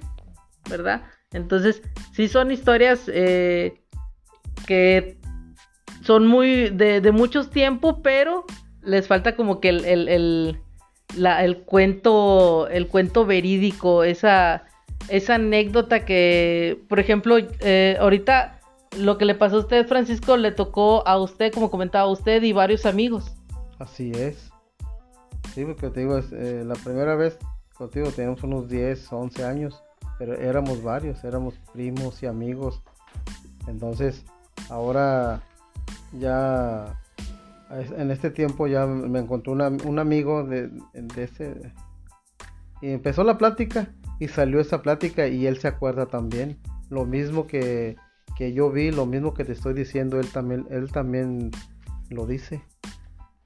¿verdad? 0.69 1.03
Entonces, 1.33 1.83
sí 2.13 2.29
son 2.29 2.51
historias 2.51 3.11
eh, 3.13 3.81
que 4.67 5.17
son 6.03 6.27
muy 6.27 6.69
de, 6.69 7.13
muchos 7.13 7.51
tiempos, 7.51 7.97
pero 8.03 8.45
les 8.83 9.07
falta 9.07 9.35
como 9.35 9.61
que 9.61 9.71
el, 9.71 9.85
el, 9.87 10.09
el, 10.09 10.61
la, 11.17 11.43
el 11.45 11.63
cuento, 11.63 12.69
el 12.69 12.89
cuento 12.89 13.25
verídico, 13.25 14.05
esa, 14.05 14.65
esa 15.09 15.37
anécdota 15.37 16.05
que, 16.05 16.79
por 16.89 17.01
ejemplo, 17.01 17.39
eh, 17.39 17.97
ahorita 17.99 18.61
lo 18.99 19.17
que 19.17 19.25
le 19.25 19.35
pasó 19.35 19.57
a 19.57 19.61
usted, 19.61 19.87
Francisco, 19.87 20.37
le 20.37 20.53
tocó 20.53 21.07
a 21.07 21.19
usted, 21.19 21.53
como 21.55 21.71
comentaba 21.71 22.07
usted, 22.09 22.43
y 22.43 22.53
varios 22.53 22.85
amigos. 22.85 23.33
Así 23.79 24.13
es. 24.15 24.52
Sí, 25.55 25.65
porque 25.65 25.91
te 25.91 26.01
digo, 26.01 26.17
es, 26.17 26.33
eh, 26.33 26.65
la 26.65 26.75
primera 26.75 27.15
vez 27.15 27.39
contigo 27.75 28.11
teníamos 28.11 28.43
unos 28.43 28.69
10, 28.69 29.13
11 29.13 29.45
años, 29.45 29.83
pero 30.19 30.35
éramos 30.35 30.83
varios, 30.83 31.23
éramos 31.25 31.55
primos 31.73 32.23
y 32.23 32.27
amigos. 32.27 32.83
Entonces, 33.67 34.25
ahora 34.71 35.43
ya 36.19 36.99
en 37.71 38.11
este 38.11 38.31
tiempo 38.31 38.67
ya 38.67 38.87
me 38.87 39.19
encontró 39.19 39.53
una, 39.53 39.69
un 39.69 39.99
amigo 39.99 40.45
de, 40.45 40.69
de 40.93 41.25
ese 41.25 41.73
y 42.83 42.91
empezó 42.91 43.25
la 43.25 43.39
plática 43.39 43.95
y 44.19 44.29
salió 44.29 44.61
esa 44.61 44.83
plática 44.83 45.29
y 45.29 45.47
él 45.47 45.59
se 45.59 45.69
acuerda 45.69 46.07
también. 46.07 46.59
Lo 46.91 47.07
mismo 47.07 47.47
que, 47.47 47.97
que 48.37 48.53
yo 48.53 48.71
vi, 48.71 48.91
lo 48.91 49.07
mismo 49.07 49.35
que 49.35 49.45
te 49.45 49.53
estoy 49.53 49.73
diciendo, 49.73 50.19
él 50.19 50.29
también, 50.31 50.67
él 50.71 50.91
también 50.91 51.51
lo 52.11 52.27
dice 52.27 52.63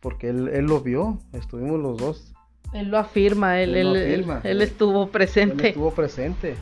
porque 0.07 0.29
él, 0.29 0.49
él, 0.55 0.67
lo 0.67 0.83
vio, 0.83 1.19
estuvimos 1.33 1.81
los 1.81 1.97
dos. 1.97 2.33
Él 2.73 2.91
lo 2.91 2.99
afirma, 2.99 3.61
él, 3.61 3.75
él, 3.75 3.93
lo 3.93 3.99
afirma. 3.99 4.41
él, 4.45 4.51
él 4.53 4.63
estuvo 4.63 5.09
presente. 5.09 5.63
Él 5.63 5.69
estuvo 5.71 5.91
presente. 5.91 6.55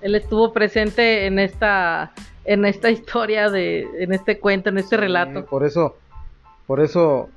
Él 0.00 0.14
estuvo 0.16 0.52
presente 0.52 1.26
en 1.26 1.38
esta, 1.38 2.12
en 2.44 2.64
esta 2.64 2.90
historia 2.90 3.48
de, 3.48 3.86
en 3.96 4.12
este 4.12 4.40
cuento, 4.40 4.70
en 4.70 4.78
este 4.78 4.96
sí, 4.96 5.00
relato. 5.00 5.46
Por 5.46 5.64
eso, 5.64 5.94
por 6.66 6.80
eso, 6.80 7.28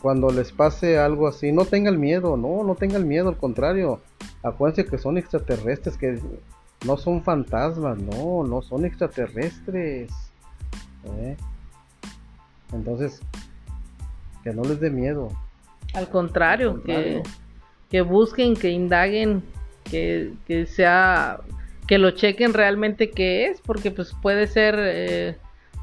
cuando 0.00 0.30
les 0.30 0.50
pase 0.50 0.98
algo 0.98 1.28
así, 1.28 1.52
no 1.52 1.64
tengan 1.64 2.00
miedo, 2.00 2.36
no, 2.36 2.64
no 2.64 2.74
tengan 2.74 3.06
miedo, 3.06 3.28
al 3.28 3.36
contrario, 3.36 4.00
acuérdense 4.42 4.84
que 4.84 4.98
son 4.98 5.16
extraterrestres, 5.16 5.96
que 5.96 6.18
no 6.84 6.96
son 6.96 7.22
fantasmas, 7.22 7.98
no, 7.98 8.42
no 8.42 8.62
son 8.62 8.84
extraterrestres. 8.84 10.10
¿eh? 11.04 11.36
Entonces, 12.72 13.22
que 14.42 14.52
no 14.52 14.62
les 14.62 14.80
dé 14.80 14.90
miedo. 14.90 15.28
Al 15.94 16.08
contrario, 16.08 16.70
Al 16.70 16.76
contrario. 16.76 17.22
Que, 17.22 17.22
que, 17.90 18.02
busquen, 18.02 18.54
que 18.54 18.70
indaguen, 18.70 19.42
que, 19.84 20.32
que, 20.46 20.66
sea, 20.66 21.40
que 21.86 21.98
lo 21.98 22.12
chequen 22.12 22.54
realmente 22.54 23.10
qué 23.10 23.46
es, 23.46 23.60
porque 23.60 23.90
pues 23.90 24.14
puede 24.22 24.46
ser, 24.46 24.76
eh, 24.78 25.36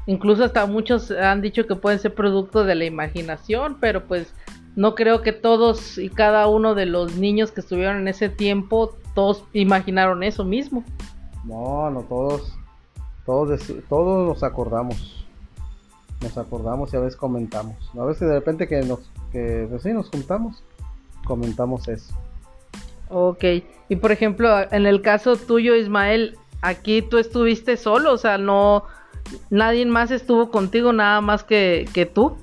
incluso 0.06 0.44
hasta 0.44 0.66
muchos 0.66 1.10
han 1.10 1.40
dicho 1.40 1.66
que 1.66 1.76
pueden 1.76 1.98
ser 1.98 2.14
producto 2.14 2.64
de 2.64 2.74
la 2.74 2.84
imaginación, 2.84 3.76
pero 3.80 4.04
pues 4.06 4.34
no 4.76 4.94
creo 4.94 5.22
que 5.22 5.32
todos 5.32 5.98
y 5.98 6.08
cada 6.08 6.48
uno 6.48 6.74
de 6.74 6.86
los 6.86 7.16
niños 7.16 7.52
que 7.52 7.60
estuvieron 7.60 7.98
en 7.98 8.08
ese 8.08 8.28
tiempo, 8.28 8.96
todos 9.14 9.44
imaginaron 9.52 10.22
eso 10.22 10.44
mismo. 10.44 10.84
No, 11.44 11.90
no 11.90 12.02
todos, 12.02 12.56
todos, 13.24 13.60
todos 13.88 14.28
nos 14.28 14.42
acordamos 14.42 15.19
nos 16.20 16.36
acordamos 16.38 16.92
y 16.92 16.96
a 16.96 17.00
veces 17.00 17.16
comentamos. 17.16 17.76
A 17.98 18.04
veces 18.04 18.28
de 18.28 18.34
repente 18.34 18.68
que 18.68 18.82
nos, 18.82 19.00
que 19.32 19.66
pues 19.68 19.82
sí, 19.82 19.92
nos 19.92 20.08
juntamos, 20.10 20.62
comentamos 21.24 21.88
eso. 21.88 22.14
Ok, 23.08 23.44
y 23.88 23.96
por 23.96 24.12
ejemplo, 24.12 24.48
en 24.70 24.86
el 24.86 25.02
caso 25.02 25.36
tuyo, 25.36 25.74
Ismael, 25.74 26.38
aquí 26.62 27.02
tú 27.02 27.18
estuviste 27.18 27.76
solo, 27.76 28.12
o 28.12 28.18
sea, 28.18 28.38
no, 28.38 28.84
nadie 29.50 29.84
más 29.86 30.10
estuvo 30.10 30.50
contigo, 30.50 30.92
nada 30.92 31.20
más 31.20 31.42
que, 31.42 31.88
que 31.92 32.06
tú. 32.06 32.36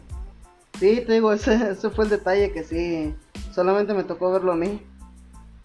Sí, 0.80 1.04
te 1.06 1.14
digo, 1.14 1.32
ese, 1.34 1.72
ese 1.72 1.90
fue 1.90 2.06
el 2.06 2.10
detalle 2.10 2.52
que 2.52 2.64
sí, 2.64 3.16
solamente 3.54 3.94
me 3.94 4.04
tocó 4.04 4.32
verlo 4.32 4.52
a 4.52 4.56
mí. 4.56 4.82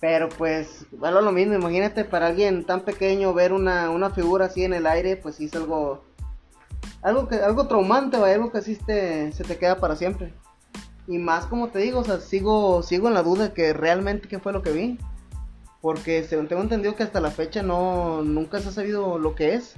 Pero 0.00 0.28
pues, 0.30 0.84
bueno, 0.90 1.20
lo 1.20 1.30
mismo, 1.30 1.54
imagínate 1.54 2.04
para 2.04 2.26
alguien 2.26 2.64
tan 2.64 2.80
pequeño 2.80 3.32
ver 3.34 3.52
una, 3.52 3.88
una 3.90 4.10
figura 4.10 4.46
así 4.46 4.64
en 4.64 4.74
el 4.74 4.84
aire, 4.84 5.16
pues 5.16 5.36
sí 5.36 5.44
es 5.44 5.54
algo 5.54 6.02
algo 7.02 7.28
que 7.28 7.36
algo 7.36 7.66
traumante, 7.66 8.18
¿va? 8.18 8.30
algo 8.30 8.52
que 8.52 8.58
así 8.58 8.76
te, 8.76 9.32
se 9.32 9.44
te 9.44 9.58
queda 9.58 9.78
para 9.80 9.96
siempre. 9.96 10.32
Y 11.08 11.18
más 11.18 11.46
como 11.46 11.68
te 11.68 11.80
digo, 11.80 12.00
o 12.00 12.04
sea, 12.04 12.20
sigo 12.20 12.82
sigo 12.82 13.08
en 13.08 13.14
la 13.14 13.22
duda 13.22 13.48
de 13.48 13.52
que 13.52 13.72
realmente 13.72 14.28
qué 14.28 14.38
fue 14.38 14.52
lo 14.52 14.62
que 14.62 14.72
vi. 14.72 14.98
Porque 15.80 16.22
según 16.22 16.46
tengo 16.46 16.62
entendido 16.62 16.94
que 16.94 17.02
hasta 17.02 17.20
la 17.20 17.32
fecha 17.32 17.62
no 17.62 18.22
nunca 18.22 18.60
se 18.60 18.68
ha 18.68 18.72
sabido 18.72 19.18
lo 19.18 19.34
que 19.34 19.54
es. 19.54 19.74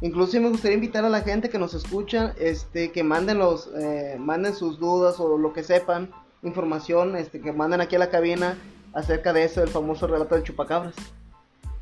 Incluso 0.00 0.40
me 0.40 0.48
gustaría 0.48 0.76
invitar 0.76 1.04
a 1.04 1.10
la 1.10 1.22
gente 1.22 1.50
que 1.50 1.58
nos 1.58 1.74
escucha, 1.74 2.34
este, 2.38 2.92
que 2.92 3.02
manden 3.02 3.38
los, 3.38 3.68
eh, 3.76 4.16
manden 4.18 4.54
sus 4.54 4.78
dudas 4.78 5.18
o 5.18 5.36
lo 5.36 5.52
que 5.52 5.64
sepan, 5.64 6.10
información, 6.44 7.16
este, 7.16 7.40
que 7.40 7.52
manden 7.52 7.80
aquí 7.80 7.96
a 7.96 7.98
la 7.98 8.10
cabina 8.10 8.56
acerca 8.92 9.32
de 9.32 9.42
eso, 9.42 9.60
el 9.60 9.68
famoso 9.68 10.06
relato 10.06 10.36
del 10.36 10.44
chupacabras. 10.44 10.94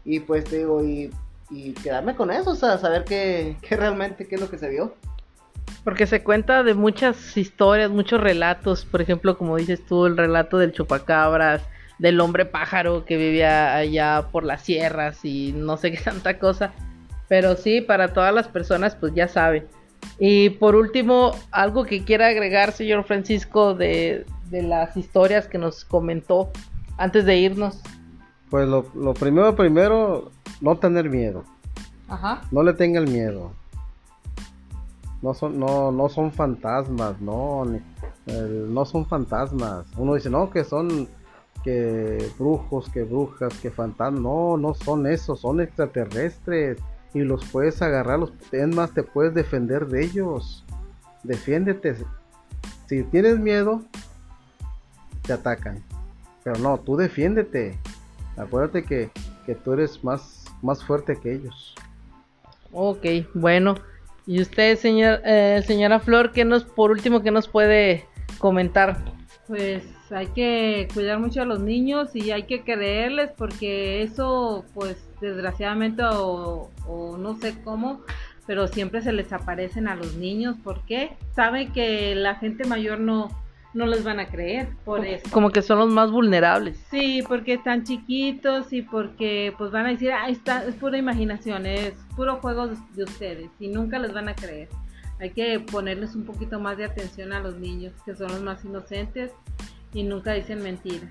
Y 0.02 0.20
pues 0.20 0.44
te 0.44 0.58
digo, 0.58 0.82
y, 0.82 1.10
y 1.50 1.72
quedarme 1.72 2.16
con 2.16 2.30
eso, 2.30 2.50
o 2.50 2.56
sea, 2.56 2.78
saber 2.78 3.04
qué, 3.04 3.56
qué 3.62 3.76
realmente, 3.76 4.26
qué 4.26 4.34
es 4.34 4.40
lo 4.40 4.50
que 4.50 4.58
se 4.58 4.68
vio. 4.68 4.94
Porque 5.84 6.06
se 6.06 6.22
cuenta 6.22 6.62
de 6.62 6.74
muchas 6.74 7.36
historias, 7.36 7.90
muchos 7.90 8.20
relatos, 8.20 8.84
por 8.84 9.00
ejemplo, 9.00 9.38
como 9.38 9.56
dices 9.56 9.84
tú, 9.86 10.06
el 10.06 10.16
relato 10.16 10.58
del 10.58 10.72
chupacabras, 10.72 11.62
del 11.98 12.20
hombre 12.20 12.44
pájaro 12.44 13.04
que 13.04 13.16
vivía 13.16 13.74
allá 13.76 14.28
por 14.30 14.44
las 14.44 14.62
sierras 14.62 15.24
y 15.24 15.52
no 15.52 15.76
sé 15.76 15.92
qué 15.92 15.98
tanta 16.04 16.38
cosa. 16.38 16.72
Pero 17.28 17.56
sí, 17.56 17.80
para 17.80 18.12
todas 18.12 18.34
las 18.34 18.48
personas, 18.48 18.96
pues 18.96 19.14
ya 19.14 19.28
saben. 19.28 19.66
Y 20.18 20.50
por 20.50 20.76
último, 20.76 21.32
algo 21.50 21.84
que 21.84 22.04
quiera 22.04 22.28
agregar, 22.28 22.72
señor 22.72 23.04
Francisco, 23.04 23.74
de, 23.74 24.24
de 24.50 24.62
las 24.62 24.96
historias 24.96 25.48
que 25.48 25.58
nos 25.58 25.84
comentó 25.84 26.50
antes 26.96 27.24
de 27.24 27.36
irnos. 27.36 27.80
Pues 28.50 28.68
lo, 28.68 28.86
lo 28.94 29.14
primero, 29.14 29.56
primero, 29.56 30.30
no 30.60 30.76
tener 30.78 31.08
miedo. 31.10 31.44
Ajá. 32.08 32.42
No 32.50 32.62
le 32.62 32.72
tenga 32.72 33.00
el 33.00 33.08
miedo. 33.08 33.52
No 35.22 35.34
son, 35.34 35.58
no, 35.58 35.90
no 35.90 36.08
son 36.08 36.30
fantasmas, 36.30 37.20
no, 37.20 37.64
ni- 37.64 37.80
el- 38.26 38.72
no 38.72 38.84
son 38.84 39.06
fantasmas. 39.06 39.86
Uno 39.96 40.14
dice, 40.14 40.30
no, 40.30 40.50
que 40.50 40.62
son 40.64 41.08
que 41.64 42.30
brujos, 42.38 42.88
que 42.90 43.02
brujas, 43.02 43.52
que 43.58 43.70
fantasmas. 43.70 44.20
No, 44.20 44.56
no 44.56 44.74
son 44.74 45.06
esos, 45.06 45.40
son 45.40 45.60
extraterrestres. 45.60 46.78
Y 47.14 47.20
los 47.20 47.44
puedes 47.46 47.80
agarrar, 47.82 48.18
los, 48.18 48.32
es 48.52 48.68
más, 48.68 48.92
te 48.92 49.02
puedes 49.02 49.34
defender 49.34 49.86
de 49.86 50.04
ellos. 50.04 50.64
Defiéndete. 51.22 51.96
Si 52.88 53.02
tienes 53.04 53.38
miedo, 53.38 53.82
te 55.22 55.32
atacan. 55.32 55.82
Pero 56.44 56.58
no, 56.60 56.78
tú 56.78 56.96
defiéndete. 56.96 57.76
Acuérdate 58.36 58.84
que, 58.84 59.10
que 59.46 59.54
tú 59.54 59.72
eres 59.72 60.04
más, 60.04 60.44
más 60.62 60.84
fuerte 60.84 61.18
que 61.20 61.34
ellos. 61.34 61.74
Ok, 62.72 63.06
bueno. 63.34 63.74
Y 64.26 64.40
usted, 64.40 64.76
señor, 64.76 65.20
eh, 65.24 65.62
señora 65.66 66.00
Flor, 66.00 66.32
¿qué 66.32 66.44
nos, 66.44 66.64
por 66.64 66.90
último, 66.90 67.22
qué 67.22 67.30
nos 67.30 67.48
puede 67.48 68.06
comentar? 68.38 68.96
Pues 69.46 69.84
hay 70.10 70.26
que 70.28 70.88
cuidar 70.92 71.20
mucho 71.20 71.42
a 71.42 71.44
los 71.44 71.60
niños 71.60 72.14
y 72.14 72.32
hay 72.32 72.42
que 72.44 72.62
creerles 72.62 73.30
porque 73.36 74.02
eso, 74.02 74.64
pues 74.74 74.96
desgraciadamente 75.20 76.02
o, 76.04 76.70
o 76.86 77.16
no 77.16 77.36
sé 77.36 77.54
cómo, 77.62 78.02
pero 78.46 78.66
siempre 78.66 79.00
se 79.00 79.12
les 79.12 79.32
aparecen 79.32 79.86
a 79.86 79.94
los 79.94 80.14
niños. 80.16 80.56
¿Por 80.62 80.80
qué? 80.86 81.16
Saben 81.34 81.72
que 81.72 82.14
la 82.16 82.34
gente 82.34 82.64
mayor 82.64 82.98
no, 82.98 83.30
no 83.76 83.86
les 83.86 84.02
van 84.02 84.18
a 84.18 84.26
creer 84.26 84.68
por 84.84 85.04
eso. 85.04 85.22
Como 85.30 85.50
que 85.50 85.62
son 85.62 85.78
los 85.78 85.90
más 85.90 86.10
vulnerables. 86.10 86.78
Sí, 86.90 87.22
porque 87.28 87.54
están 87.54 87.84
chiquitos 87.84 88.72
y 88.72 88.82
porque 88.82 89.54
pues 89.56 89.70
van 89.70 89.86
a 89.86 89.90
decir, 89.90 90.10
ah, 90.12 90.28
está, 90.28 90.64
es 90.64 90.74
pura 90.74 90.96
imaginación, 90.96 91.66
es 91.66 91.92
puro 92.16 92.36
juego 92.36 92.68
de, 92.68 92.76
de 92.94 93.04
ustedes 93.04 93.50
y 93.60 93.68
nunca 93.68 93.98
les 93.98 94.12
van 94.12 94.28
a 94.28 94.34
creer. 94.34 94.68
Hay 95.20 95.30
que 95.30 95.60
ponerles 95.60 96.14
un 96.14 96.24
poquito 96.24 96.58
más 96.58 96.76
de 96.78 96.86
atención 96.86 97.32
a 97.32 97.40
los 97.40 97.58
niños, 97.58 97.92
que 98.04 98.14
son 98.14 98.28
los 98.28 98.42
más 98.42 98.64
inocentes 98.64 99.30
y 99.92 100.02
nunca 100.02 100.32
dicen 100.32 100.62
mentiras. 100.62 101.10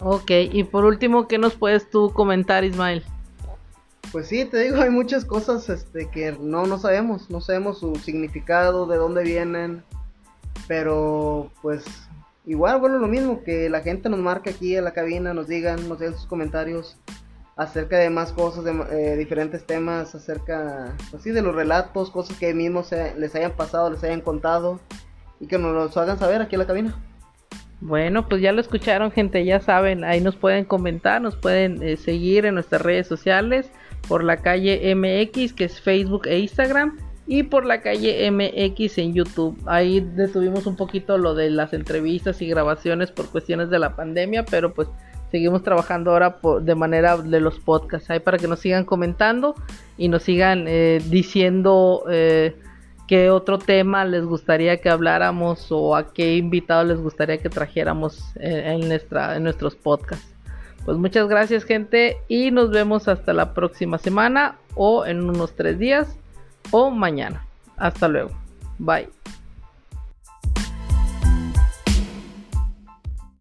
Ok, 0.00 0.30
y 0.52 0.64
por 0.64 0.84
último, 0.84 1.28
¿qué 1.28 1.38
nos 1.38 1.54
puedes 1.54 1.90
tú 1.90 2.12
comentar, 2.12 2.64
Ismael? 2.64 3.02
Pues 4.12 4.28
sí, 4.28 4.44
te 4.46 4.58
digo, 4.58 4.80
hay 4.80 4.90
muchas 4.90 5.24
cosas 5.24 5.68
este, 5.68 6.08
que 6.08 6.32
no, 6.40 6.66
no 6.66 6.78
sabemos, 6.78 7.28
no 7.28 7.40
sabemos 7.40 7.80
su 7.80 7.94
significado, 7.96 8.86
de 8.86 8.96
dónde 8.96 9.22
vienen, 9.22 9.82
pero 10.66 11.50
pues 11.62 11.84
igual, 12.46 12.80
bueno, 12.80 12.98
lo 12.98 13.06
mismo, 13.08 13.42
que 13.44 13.68
la 13.68 13.80
gente 13.80 14.08
nos 14.08 14.20
marque 14.20 14.50
aquí 14.50 14.76
en 14.76 14.84
la 14.84 14.92
cabina, 14.92 15.34
nos 15.34 15.46
digan, 15.48 15.88
nos 15.88 15.98
den 15.98 16.14
sus 16.14 16.26
comentarios 16.26 16.96
acerca 17.56 17.98
de 17.98 18.08
más 18.08 18.32
cosas, 18.32 18.64
de 18.64 18.72
eh, 18.92 19.16
diferentes 19.16 19.66
temas, 19.66 20.14
acerca, 20.14 20.94
pues 21.10 21.24
de 21.24 21.42
los 21.42 21.54
relatos, 21.54 22.10
cosas 22.10 22.36
que 22.38 22.54
mismos 22.54 22.88
se- 22.88 23.14
les 23.18 23.34
hayan 23.34 23.52
pasado, 23.52 23.90
les 23.90 24.02
hayan 24.04 24.20
contado, 24.20 24.80
y 25.40 25.46
que 25.46 25.58
nos 25.58 25.72
los 25.74 25.96
hagan 25.96 26.18
saber 26.18 26.40
aquí 26.40 26.54
en 26.54 26.60
la 26.60 26.66
cabina. 26.66 26.96
Bueno, 27.80 28.28
pues 28.28 28.40
ya 28.42 28.52
lo 28.52 28.60
escucharon, 28.60 29.10
gente, 29.12 29.44
ya 29.44 29.60
saben, 29.60 30.04
ahí 30.04 30.20
nos 30.20 30.36
pueden 30.36 30.64
comentar, 30.64 31.20
nos 31.20 31.36
pueden 31.36 31.80
eh, 31.82 31.96
seguir 31.96 32.44
en 32.46 32.54
nuestras 32.54 32.82
redes 32.82 33.06
sociales 33.06 33.70
por 34.08 34.24
la 34.24 34.36
calle 34.38 34.94
MX, 34.94 35.52
que 35.52 35.64
es 35.64 35.80
Facebook 35.80 36.26
e 36.26 36.38
Instagram, 36.38 36.96
y 37.28 37.42
por 37.42 37.66
la 37.66 37.82
calle 37.82 38.28
MX 38.30 38.98
en 38.98 39.12
YouTube. 39.12 39.56
Ahí 39.66 40.00
detuvimos 40.00 40.66
un 40.66 40.76
poquito 40.76 41.18
lo 41.18 41.34
de 41.34 41.50
las 41.50 41.74
entrevistas 41.74 42.40
y 42.40 42.48
grabaciones 42.48 43.10
por 43.12 43.28
cuestiones 43.28 43.68
de 43.68 43.78
la 43.78 43.94
pandemia, 43.94 44.46
pero 44.46 44.72
pues 44.72 44.88
seguimos 45.30 45.62
trabajando 45.62 46.10
ahora 46.10 46.38
de 46.62 46.74
manera 46.74 47.18
de 47.18 47.40
los 47.40 47.60
podcasts, 47.60 48.08
ahí 48.08 48.18
para 48.18 48.38
que 48.38 48.48
nos 48.48 48.60
sigan 48.60 48.86
comentando 48.86 49.54
y 49.98 50.08
nos 50.08 50.24
sigan 50.24 50.64
eh, 50.66 51.00
diciendo... 51.08 52.04
eh, 52.10 52.56
qué 53.06 53.30
otro 53.30 53.58
tema 53.58 54.04
les 54.04 54.22
gustaría 54.22 54.82
que 54.82 54.90
habláramos 54.90 55.68
o 55.70 55.96
a 55.96 56.12
qué 56.12 56.36
invitado 56.36 56.84
les 56.84 56.98
gustaría 56.98 57.38
que 57.38 57.48
trajéramos 57.48 58.22
en, 58.36 58.82
en 58.82 58.88
nuestra, 58.88 59.34
en 59.34 59.44
nuestros 59.44 59.76
podcasts. 59.76 60.28
Pues 60.84 60.98
muchas 60.98 61.26
gracias 61.26 61.64
gente 61.64 62.18
y 62.28 62.50
nos 62.50 62.70
vemos 62.70 63.08
hasta 63.08 63.32
la 63.32 63.54
próxima 63.54 63.96
semana 63.96 64.58
o 64.74 65.06
en 65.06 65.22
unos 65.26 65.56
tres 65.56 65.78
días 65.78 66.18
o 66.70 66.90
mañana. 66.90 67.44
Hasta 67.76 68.08
luego. 68.08 68.30
Bye. 68.78 69.08